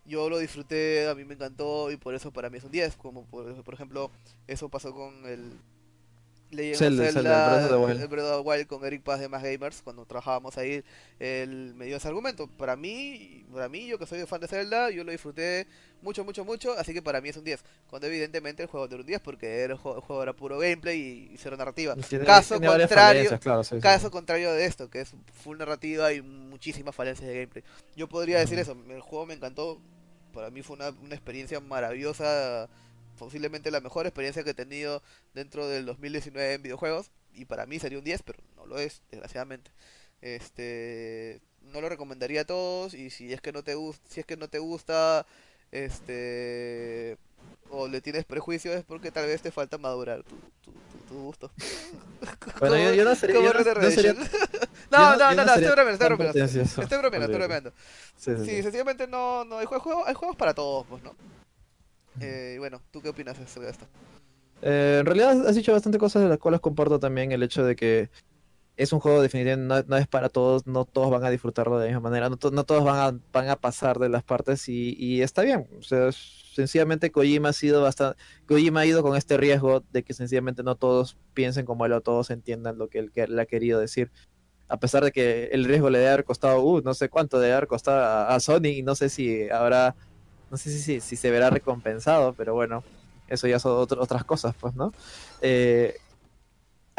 yo 0.09 0.29
lo 0.29 0.37
disfruté, 0.39 1.07
a 1.07 1.15
mí 1.15 1.23
me 1.23 1.35
encantó 1.35 1.89
y 1.91 1.95
por 1.97 2.13
eso 2.15 2.31
para 2.31 2.49
mí 2.49 2.57
es 2.57 2.63
un 2.65 2.71
10, 2.71 2.95
como 2.97 3.25
por, 3.25 3.63
por 3.63 3.73
ejemplo 3.73 4.11
eso 4.47 4.67
pasó 4.69 4.93
con 4.93 5.25
el 5.25 5.51
Legend 6.51 6.77
Zelda, 6.79 7.03
Zelda, 7.05 7.21
Zelda, 7.21 7.45
Breath 7.47 7.63
of 7.65 7.69
the 7.69 7.77
Wild. 7.85 8.01
el 8.01 8.07
Breath 8.07 8.25
of 8.25 8.41
the 8.43 8.49
Wild 8.49 8.65
con 8.67 8.83
Eric 8.83 9.03
Paz 9.03 9.19
de 9.19 9.29
Más 9.29 9.43
Gamers 9.43 9.83
cuando 9.83 10.03
trabajábamos 10.07 10.57
ahí 10.57 10.83
él 11.19 11.75
me 11.75 11.85
dio 11.85 11.97
ese 11.97 12.07
argumento 12.07 12.47
para 12.47 12.75
mí 12.75 13.45
para 13.53 13.69
mí 13.69 13.85
yo 13.85 13.99
que 13.99 14.07
soy 14.07 14.25
fan 14.25 14.41
de 14.41 14.47
Zelda 14.47 14.89
yo 14.89 15.03
lo 15.03 15.11
disfruté 15.11 15.67
mucho 16.01 16.23
mucho 16.25 16.43
mucho 16.45 16.71
así 16.75 16.91
que 16.91 17.03
para 17.03 17.21
mí 17.21 17.29
es 17.29 17.37
un 17.37 17.43
10 17.43 17.63
cuando 17.87 18.07
evidentemente 18.07 18.63
el 18.63 18.67
juego 18.69 18.87
no 18.87 18.93
era 18.95 19.01
un 19.01 19.05
10 19.07 19.19
porque 19.21 19.59
era 19.59 19.73
el 19.73 19.79
juego, 19.79 19.97
el 19.99 20.03
juego 20.03 20.23
era 20.23 20.33
puro 20.33 20.57
gameplay 20.57 21.29
y 21.31 21.37
cero 21.37 21.55
narrativa 21.55 21.95
Tiene- 21.95 22.25
caso 22.25 22.59
tiene 22.59 22.75
contrario 22.79 23.39
claro, 23.39 23.63
sí, 23.63 23.79
caso 23.79 24.07
sí. 24.07 24.11
contrario 24.11 24.51
de 24.51 24.65
esto, 24.65 24.89
que 24.89 25.01
es 25.01 25.11
full 25.43 25.55
narrativa 25.59 26.11
y 26.13 26.23
muchísimas 26.23 26.95
falencias 26.95 27.27
de 27.29 27.35
gameplay. 27.35 27.63
Yo 27.95 28.09
podría 28.09 28.39
decir 28.39 28.57
Ujú. 28.59 28.71
eso, 28.71 28.91
el 28.91 29.01
juego 29.01 29.27
me 29.27 29.35
encantó, 29.35 29.79
para 30.33 30.49
mí 30.49 30.61
fue 30.61 30.75
una, 30.75 30.89
una 30.89 31.15
experiencia 31.15 31.59
maravillosa, 31.59 32.69
posiblemente 33.17 33.71
la 33.71 33.81
mejor 33.81 34.05
experiencia 34.05 34.43
que 34.43 34.51
he 34.51 34.53
tenido 34.55 35.01
dentro 35.33 35.67
del 35.67 35.85
2019 35.85 36.53
en 36.53 36.61
videojuegos, 36.63 37.11
y 37.33 37.45
para 37.45 37.65
mí 37.65 37.79
sería 37.79 37.97
un 37.99 38.03
10, 38.03 38.23
pero 38.23 38.39
no 38.55 38.65
lo 38.65 38.79
es, 38.79 39.01
desgraciadamente. 39.11 39.71
Este, 40.21 41.41
no 41.61 41.81
lo 41.81 41.89
recomendaría 41.89 42.41
a 42.41 42.45
todos, 42.45 42.93
y 42.93 43.09
si 43.09 43.33
es 43.33 43.41
que 43.41 43.51
no 43.51 43.63
te 43.63 43.75
gusta, 43.75 44.09
si 44.09 44.19
es 44.19 44.25
que 44.25 44.37
no 44.37 44.47
te 44.47 44.59
gusta, 44.59 45.25
este, 45.71 47.17
o 47.69 47.87
le 47.87 48.01
tienes 48.01 48.25
prejuicios 48.25 48.75
es 48.75 48.83
porque 48.83 49.11
tal 49.11 49.27
vez 49.27 49.41
te 49.41 49.51
falta 49.51 49.77
madurar 49.77 50.23
tu, 50.23 50.35
tu, 50.63 50.71
tu- 50.71 51.05
tu 51.07 51.15
gusto. 51.23 51.51
Bueno, 52.59 52.77
yo, 52.83 52.93
yo 52.93 53.03
no 53.05 53.15
sería. 53.15 53.35
Yo 53.41 53.53
no- 53.53 53.59
no 53.59 53.63
sería- 53.91 54.13
No, 54.91 55.15
no, 55.17 55.29
yo 55.31 55.35
no, 55.35 55.45
no, 55.45 55.53
estoy 55.53 55.71
bromeando, 55.71 55.91
estoy 55.91 56.07
bromeando. 56.07 56.45
Estoy 56.45 56.97
bromeando, 56.97 57.25
estoy 57.25 57.37
bromeando. 57.39 57.73
Sí, 58.17 58.31
sí, 58.37 58.45
Sí, 58.45 58.55
sí. 58.57 58.63
sencillamente 58.63 59.07
no, 59.07 59.45
no, 59.45 59.59
hay 59.59 59.65
juegos, 59.65 60.03
hay 60.07 60.13
juegos 60.15 60.35
para 60.35 60.53
todos, 60.53 60.85
pues, 60.87 61.03
¿no? 61.03 61.15
Eh, 62.21 62.53
y 62.55 62.59
bueno, 62.59 62.81
¿tú 62.91 63.01
qué 63.01 63.09
opinas 63.09 63.37
acerca 63.39 63.65
de 63.67 63.71
esto? 63.71 63.85
Eh, 64.61 64.97
en 64.99 65.05
realidad 65.05 65.47
has 65.47 65.55
dicho 65.55 65.71
bastante 65.71 65.97
cosas 65.97 66.23
de 66.23 66.29
las 66.29 66.37
cuales 66.37 66.59
comparto 66.59 66.99
también 66.99 67.31
el 67.31 67.43
hecho 67.43 67.63
de 67.63 67.75
que 67.75 68.09
es 68.79 68.93
un 68.93 69.01
juego 69.01 69.21
definitivamente 69.21 69.85
no, 69.89 69.97
es 69.97 70.07
para 70.07 70.29
todos, 70.29 70.65
no 70.65 70.85
todos 70.85 71.11
van 71.11 71.25
a 71.25 71.29
disfrutarlo 71.29 71.77
de 71.77 71.87
la 71.87 71.91
misma 71.91 72.09
manera, 72.09 72.29
no, 72.29 72.37
to- 72.37 72.51
no 72.51 72.63
todos 72.63 72.85
van 72.85 72.97
a, 72.97 73.19
van 73.33 73.49
a 73.49 73.57
pasar 73.57 73.99
de 73.99 74.07
las 74.07 74.23
partes 74.23 74.69
y, 74.69 75.21
está 75.21 75.41
bien. 75.41 75.67
O 75.77 75.81
sea, 75.83 76.11
sencillamente 76.13 77.11
Kojima 77.11 77.49
ha 77.49 77.53
sido 77.53 77.81
bastante, 77.81 78.17
Kojima 78.47 78.79
ha 78.81 78.85
ido 78.85 79.03
con 79.03 79.17
este 79.17 79.35
riesgo 79.35 79.83
de 79.91 80.03
que 80.03 80.13
sencillamente 80.13 80.63
no 80.63 80.77
todos 80.77 81.17
piensen 81.33 81.65
como 81.65 81.85
él 81.85 81.91
o 81.91 81.99
todos 81.99 82.29
entiendan 82.29 82.77
lo 82.77 82.87
que 82.87 82.99
él, 82.99 83.11
que 83.11 83.23
él 83.23 83.37
ha 83.37 83.45
querido 83.45 83.81
decir. 83.81 84.11
A 84.69 84.79
pesar 84.79 85.03
de 85.03 85.11
que 85.11 85.49
el 85.51 85.65
riesgo 85.65 85.89
le 85.89 85.97
debe 85.99 86.11
haber 86.11 86.23
costado, 86.25 86.61
uh, 86.61 86.81
no 86.81 86.93
sé 86.93 87.09
cuánto 87.09 87.39
debe 87.39 87.53
haber 87.55 87.67
costado 87.67 88.29
a, 88.29 88.39
Sony 88.39 88.67
y 88.77 88.83
no 88.83 88.95
sé 88.95 89.09
si 89.09 89.49
habrá, 89.49 89.95
no 90.49 90.55
sé 90.57 90.71
si, 90.71 91.01
si, 91.01 91.17
se 91.17 91.31
verá 91.31 91.49
recompensado, 91.49 92.33
pero 92.33 92.53
bueno, 92.53 92.83
eso 93.27 93.47
ya 93.47 93.59
son 93.59 93.73
otras 93.77 94.23
cosas, 94.23 94.55
pues, 94.59 94.73
¿no? 94.75 94.93
Eh, 95.41 95.95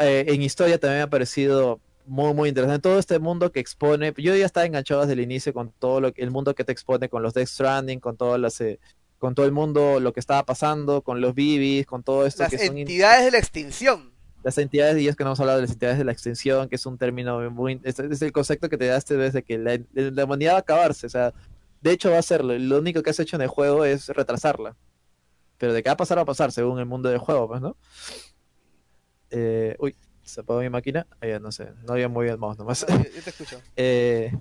eh, 0.03 0.25
en 0.27 0.41
historia 0.41 0.79
también 0.79 0.99
me 0.99 1.03
ha 1.03 1.09
parecido 1.09 1.79
muy, 2.05 2.33
muy 2.33 2.49
interesante. 2.49 2.81
Todo 2.81 2.99
este 2.99 3.19
mundo 3.19 3.51
que 3.51 3.59
expone, 3.59 4.13
yo 4.17 4.35
ya 4.35 4.45
estaba 4.45 4.65
enganchado 4.65 5.01
desde 5.01 5.13
el 5.13 5.19
inicio 5.21 5.53
con 5.53 5.71
todo 5.71 6.01
lo 6.01 6.11
el 6.15 6.31
mundo 6.31 6.53
que 6.55 6.63
te 6.63 6.71
expone, 6.71 7.09
con 7.09 7.23
los 7.23 7.33
Death 7.33 7.47
Stranding, 7.47 7.99
con 7.99 8.17
todas 8.17 8.39
las, 8.39 8.59
eh, 8.61 8.79
con 9.19 9.35
todo 9.35 9.45
el 9.45 9.51
mundo, 9.51 9.99
lo 9.99 10.13
que 10.13 10.19
estaba 10.19 10.43
pasando, 10.45 11.01
con 11.03 11.21
los 11.21 11.33
BBs, 11.35 11.85
con 11.85 12.03
todo 12.03 12.25
esto 12.25 12.43
Las 12.43 12.51
que 12.51 12.57
son 12.57 12.75
in- 12.77 12.81
entidades 12.81 13.25
de 13.25 13.31
la 13.31 13.37
extinción. 13.37 14.11
las 14.43 14.57
entidades, 14.57 14.99
y 14.99 15.07
es 15.07 15.15
que 15.15 15.23
no 15.23 15.29
hemos 15.29 15.39
hablado 15.39 15.59
de 15.59 15.63
las 15.67 15.71
entidades 15.73 15.99
de 15.99 16.03
la 16.03 16.11
extensión, 16.11 16.67
que 16.67 16.75
es 16.75 16.85
un 16.87 16.97
término 16.97 17.49
muy, 17.51 17.79
es, 17.83 17.99
es 17.99 18.21
el 18.23 18.31
concepto 18.31 18.67
que 18.67 18.77
te 18.77 18.87
da 18.87 18.97
este 18.97 19.15
vez 19.15 19.33
de 19.33 19.43
que 19.43 19.59
la, 19.59 19.79
la 19.93 20.25
humanidad 20.25 20.53
va 20.53 20.57
a 20.57 20.61
acabarse, 20.61 21.05
o 21.05 21.09
sea, 21.09 21.31
de 21.81 21.91
hecho 21.91 22.09
va 22.09 22.17
a 22.17 22.21
serlo, 22.23 22.57
lo 22.57 22.79
único 22.79 23.03
que 23.03 23.11
has 23.11 23.19
hecho 23.19 23.35
en 23.35 23.43
el 23.43 23.47
juego 23.47 23.85
es 23.85 24.07
retrasarla, 24.09 24.75
pero 25.59 25.73
de 25.73 25.83
qué 25.83 25.89
va 25.89 25.93
a 25.93 25.97
pasar 25.97 26.17
va 26.17 26.23
a 26.23 26.25
pasar 26.25 26.51
según 26.51 26.79
el 26.79 26.87
mundo 26.87 27.09
del 27.09 27.19
juego, 27.19 27.47
pues, 27.47 27.61
¿no? 27.61 27.77
Eh, 29.31 29.75
uy, 29.79 29.95
se 30.23 30.41
apagó 30.41 30.59
mi 30.61 30.69
máquina, 30.69 31.07
Ah, 31.21 31.39
no 31.39 31.51
sé, 31.51 31.69
no 31.87 31.93
había 31.93 32.07
movido 32.09 32.33
el 32.33 32.39
mouse 32.39 32.57
nomás. 32.57 32.85
No, 32.87 32.97
yo, 33.03 33.23
te 33.23 33.29
escucho. 33.29 33.61
Eh, 33.75 34.31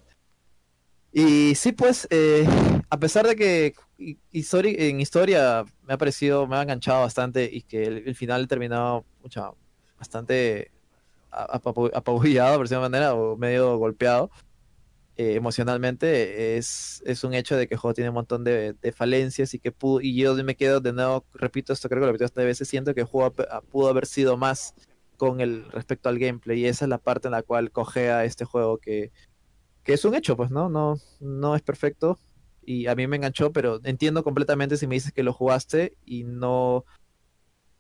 y 1.13 1.55
sí, 1.57 1.73
pues, 1.73 2.07
eh, 2.11 2.47
a 2.89 2.97
pesar 2.99 3.27
de 3.27 3.35
que 3.35 3.75
hi- 3.99 4.19
histori- 4.33 4.77
en 4.79 5.01
historia 5.01 5.65
me 5.83 5.95
ha 5.95 5.99
parecido, 5.99 6.47
me 6.47 6.57
ha 6.57 6.63
enganchado 6.63 7.01
bastante 7.01 7.49
y 7.53 7.63
que 7.63 7.83
el, 7.85 8.09
el 8.09 8.15
final 8.15 8.45
he 8.45 8.47
terminado 8.47 9.05
mucha, 9.21 9.51
bastante 9.99 10.71
apabullado, 11.33 12.57
por 12.59 12.69
de 12.69 12.79
manera, 12.79 13.15
o 13.15 13.37
medio 13.37 13.77
golpeado 13.77 14.31
eh, 15.21 15.35
emocionalmente, 15.35 16.57
es, 16.57 17.03
es 17.05 17.25
un 17.25 17.35
hecho 17.35 17.55
de 17.55 17.69
que 17.69 17.75
el 17.75 17.79
juego 17.79 17.93
tiene 17.93 18.09
un 18.09 18.15
montón 18.15 18.43
de, 18.43 18.73
de 18.73 18.93
falencias 18.93 19.53
y 19.53 19.59
que 19.59 19.71
pudo, 19.71 20.01
y 20.01 20.17
yo 20.17 20.35
me 20.45 20.57
quedo 20.57 20.81
de 20.81 20.95
nuevo, 20.95 21.27
repito 21.35 21.75
esto, 21.75 21.91
creo 21.91 22.01
que 22.01 22.07
lo 22.07 22.13
repito 22.13 22.25
esta 22.25 22.43
veces, 22.43 22.69
siento 22.69 22.95
que 22.95 23.03
el 23.03 23.07
juego 23.07 23.35
pudo 23.71 23.89
haber 23.91 24.07
sido 24.07 24.39
más 24.39 24.75
con 25.19 25.43
el 25.43 25.71
respecto 25.73 26.09
al 26.09 26.19
gameplay 26.19 26.61
y 26.61 26.67
esa 26.67 26.87
es 26.87 26.89
la 26.89 26.97
parte 26.97 27.29
en 27.29 27.33
la 27.33 27.43
cual 27.43 27.71
cogea 27.71 28.25
este 28.25 28.47
juego 28.47 28.79
que, 28.79 29.13
que 29.85 29.93
es 29.93 30.07
un 30.07 30.15
hecho, 30.15 30.39
pues, 30.39 30.51
¿no? 30.51 30.71
No, 30.71 30.97
no 31.21 31.55
es 31.55 31.61
perfecto 31.61 32.19
y 32.63 32.87
a 32.87 32.95
mí 32.95 33.07
me 33.07 33.17
enganchó, 33.17 33.53
pero 33.53 33.79
entiendo 33.85 34.25
completamente 34.25 34.79
si 34.79 34.87
me 34.87 34.95
dices 34.95 35.13
que 35.13 35.23
lo 35.23 35.35
jugaste 35.35 35.99
y 36.07 36.25
no 36.25 36.87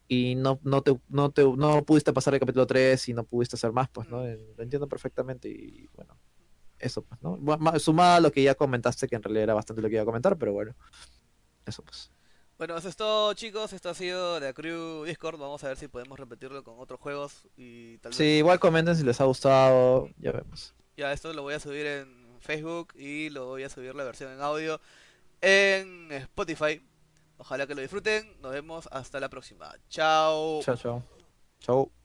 y 0.09 0.35
no, 0.35 0.61
no 0.63 0.83
te 0.83 0.95
no 1.09 1.31
te 1.31 1.43
no 1.43 1.85
pudiste 1.85 2.13
pasar 2.13 2.35
el 2.35 2.41
capítulo 2.41 2.67
3 2.67 3.09
y 3.09 3.15
no 3.15 3.25
pudiste 3.25 3.57
hacer 3.57 3.73
más, 3.73 3.89
pues, 3.89 4.11
¿no? 4.11 4.27
Lo 4.27 4.63
entiendo 4.63 4.89
perfectamente 4.89 5.49
y 5.49 5.89
bueno. 5.95 6.19
Eso 6.81 7.03
pues, 7.03 7.21
¿no? 7.23 7.39
Sumado 7.79 8.17
a 8.17 8.21
lo 8.21 8.33
que 8.33 8.43
ya 8.43 8.55
comentaste, 8.55 9.09
que 9.09 9.17
en 9.17 9.23
realidad 9.23 9.45
era 9.45 9.55
bastante 9.55 9.83
lo 9.83 9.89
que 9.89 9.95
iba 9.95 10.03
a 10.03 10.07
comentar, 10.07 10.37
pero 10.37 10.53
bueno. 10.53 10.75
Eso 11.67 11.83
pues. 11.83 12.11
Bueno, 12.59 12.77
eso 12.77 12.89
es 12.89 12.97
todo, 12.97 13.33
chicos. 13.33 13.73
Esto 13.73 13.89
ha 13.89 13.95
sido 13.95 14.39
de 14.39 14.53
Crew 14.53 15.05
Discord. 15.05 15.39
Vamos 15.39 15.65
a 15.65 15.69
ver 15.69 15.79
si 15.79 15.89
podemos 15.89 16.19
repetirlo 16.19 16.63
con 16.63 16.75
otros 16.79 17.01
juegos 17.01 17.49
y 17.57 17.97
tal 17.99 18.11
vez. 18.11 18.19
Sí, 18.19 18.25
igual 18.25 18.61
comenten 18.61 18.97
si 18.97 19.03
les 19.03 19.21
ha 19.21 19.25
gustado, 19.25 20.09
ya 20.19 20.33
vemos. 20.33 20.75
Ya 20.97 21.13
esto 21.13 21.33
lo 21.33 21.43
voy 21.43 21.55
a 21.55 21.61
subir 21.61 21.87
en 21.87 22.39
Facebook 22.41 22.93
y 22.97 23.31
lo 23.31 23.47
voy 23.47 23.63
a 23.63 23.71
subir 23.71 23.95
la 23.95 24.05
versión 24.05 24.33
en 24.33 24.43
audio 24.43 24.81
en 25.41 26.13
Spotify. 26.13 26.83
Ojalá 27.39 27.67
que 27.67 27.75
lo 27.75 27.81
disfruten. 27.81 28.39
Nos 28.43 28.53
vemos 28.53 28.89
hasta 28.93 29.21
la 29.21 29.31
próxima. 29.31 29.75
Chao. 29.89 30.61
Chao, 30.63 30.77
chao. 30.77 31.03
Chao. 31.61 32.00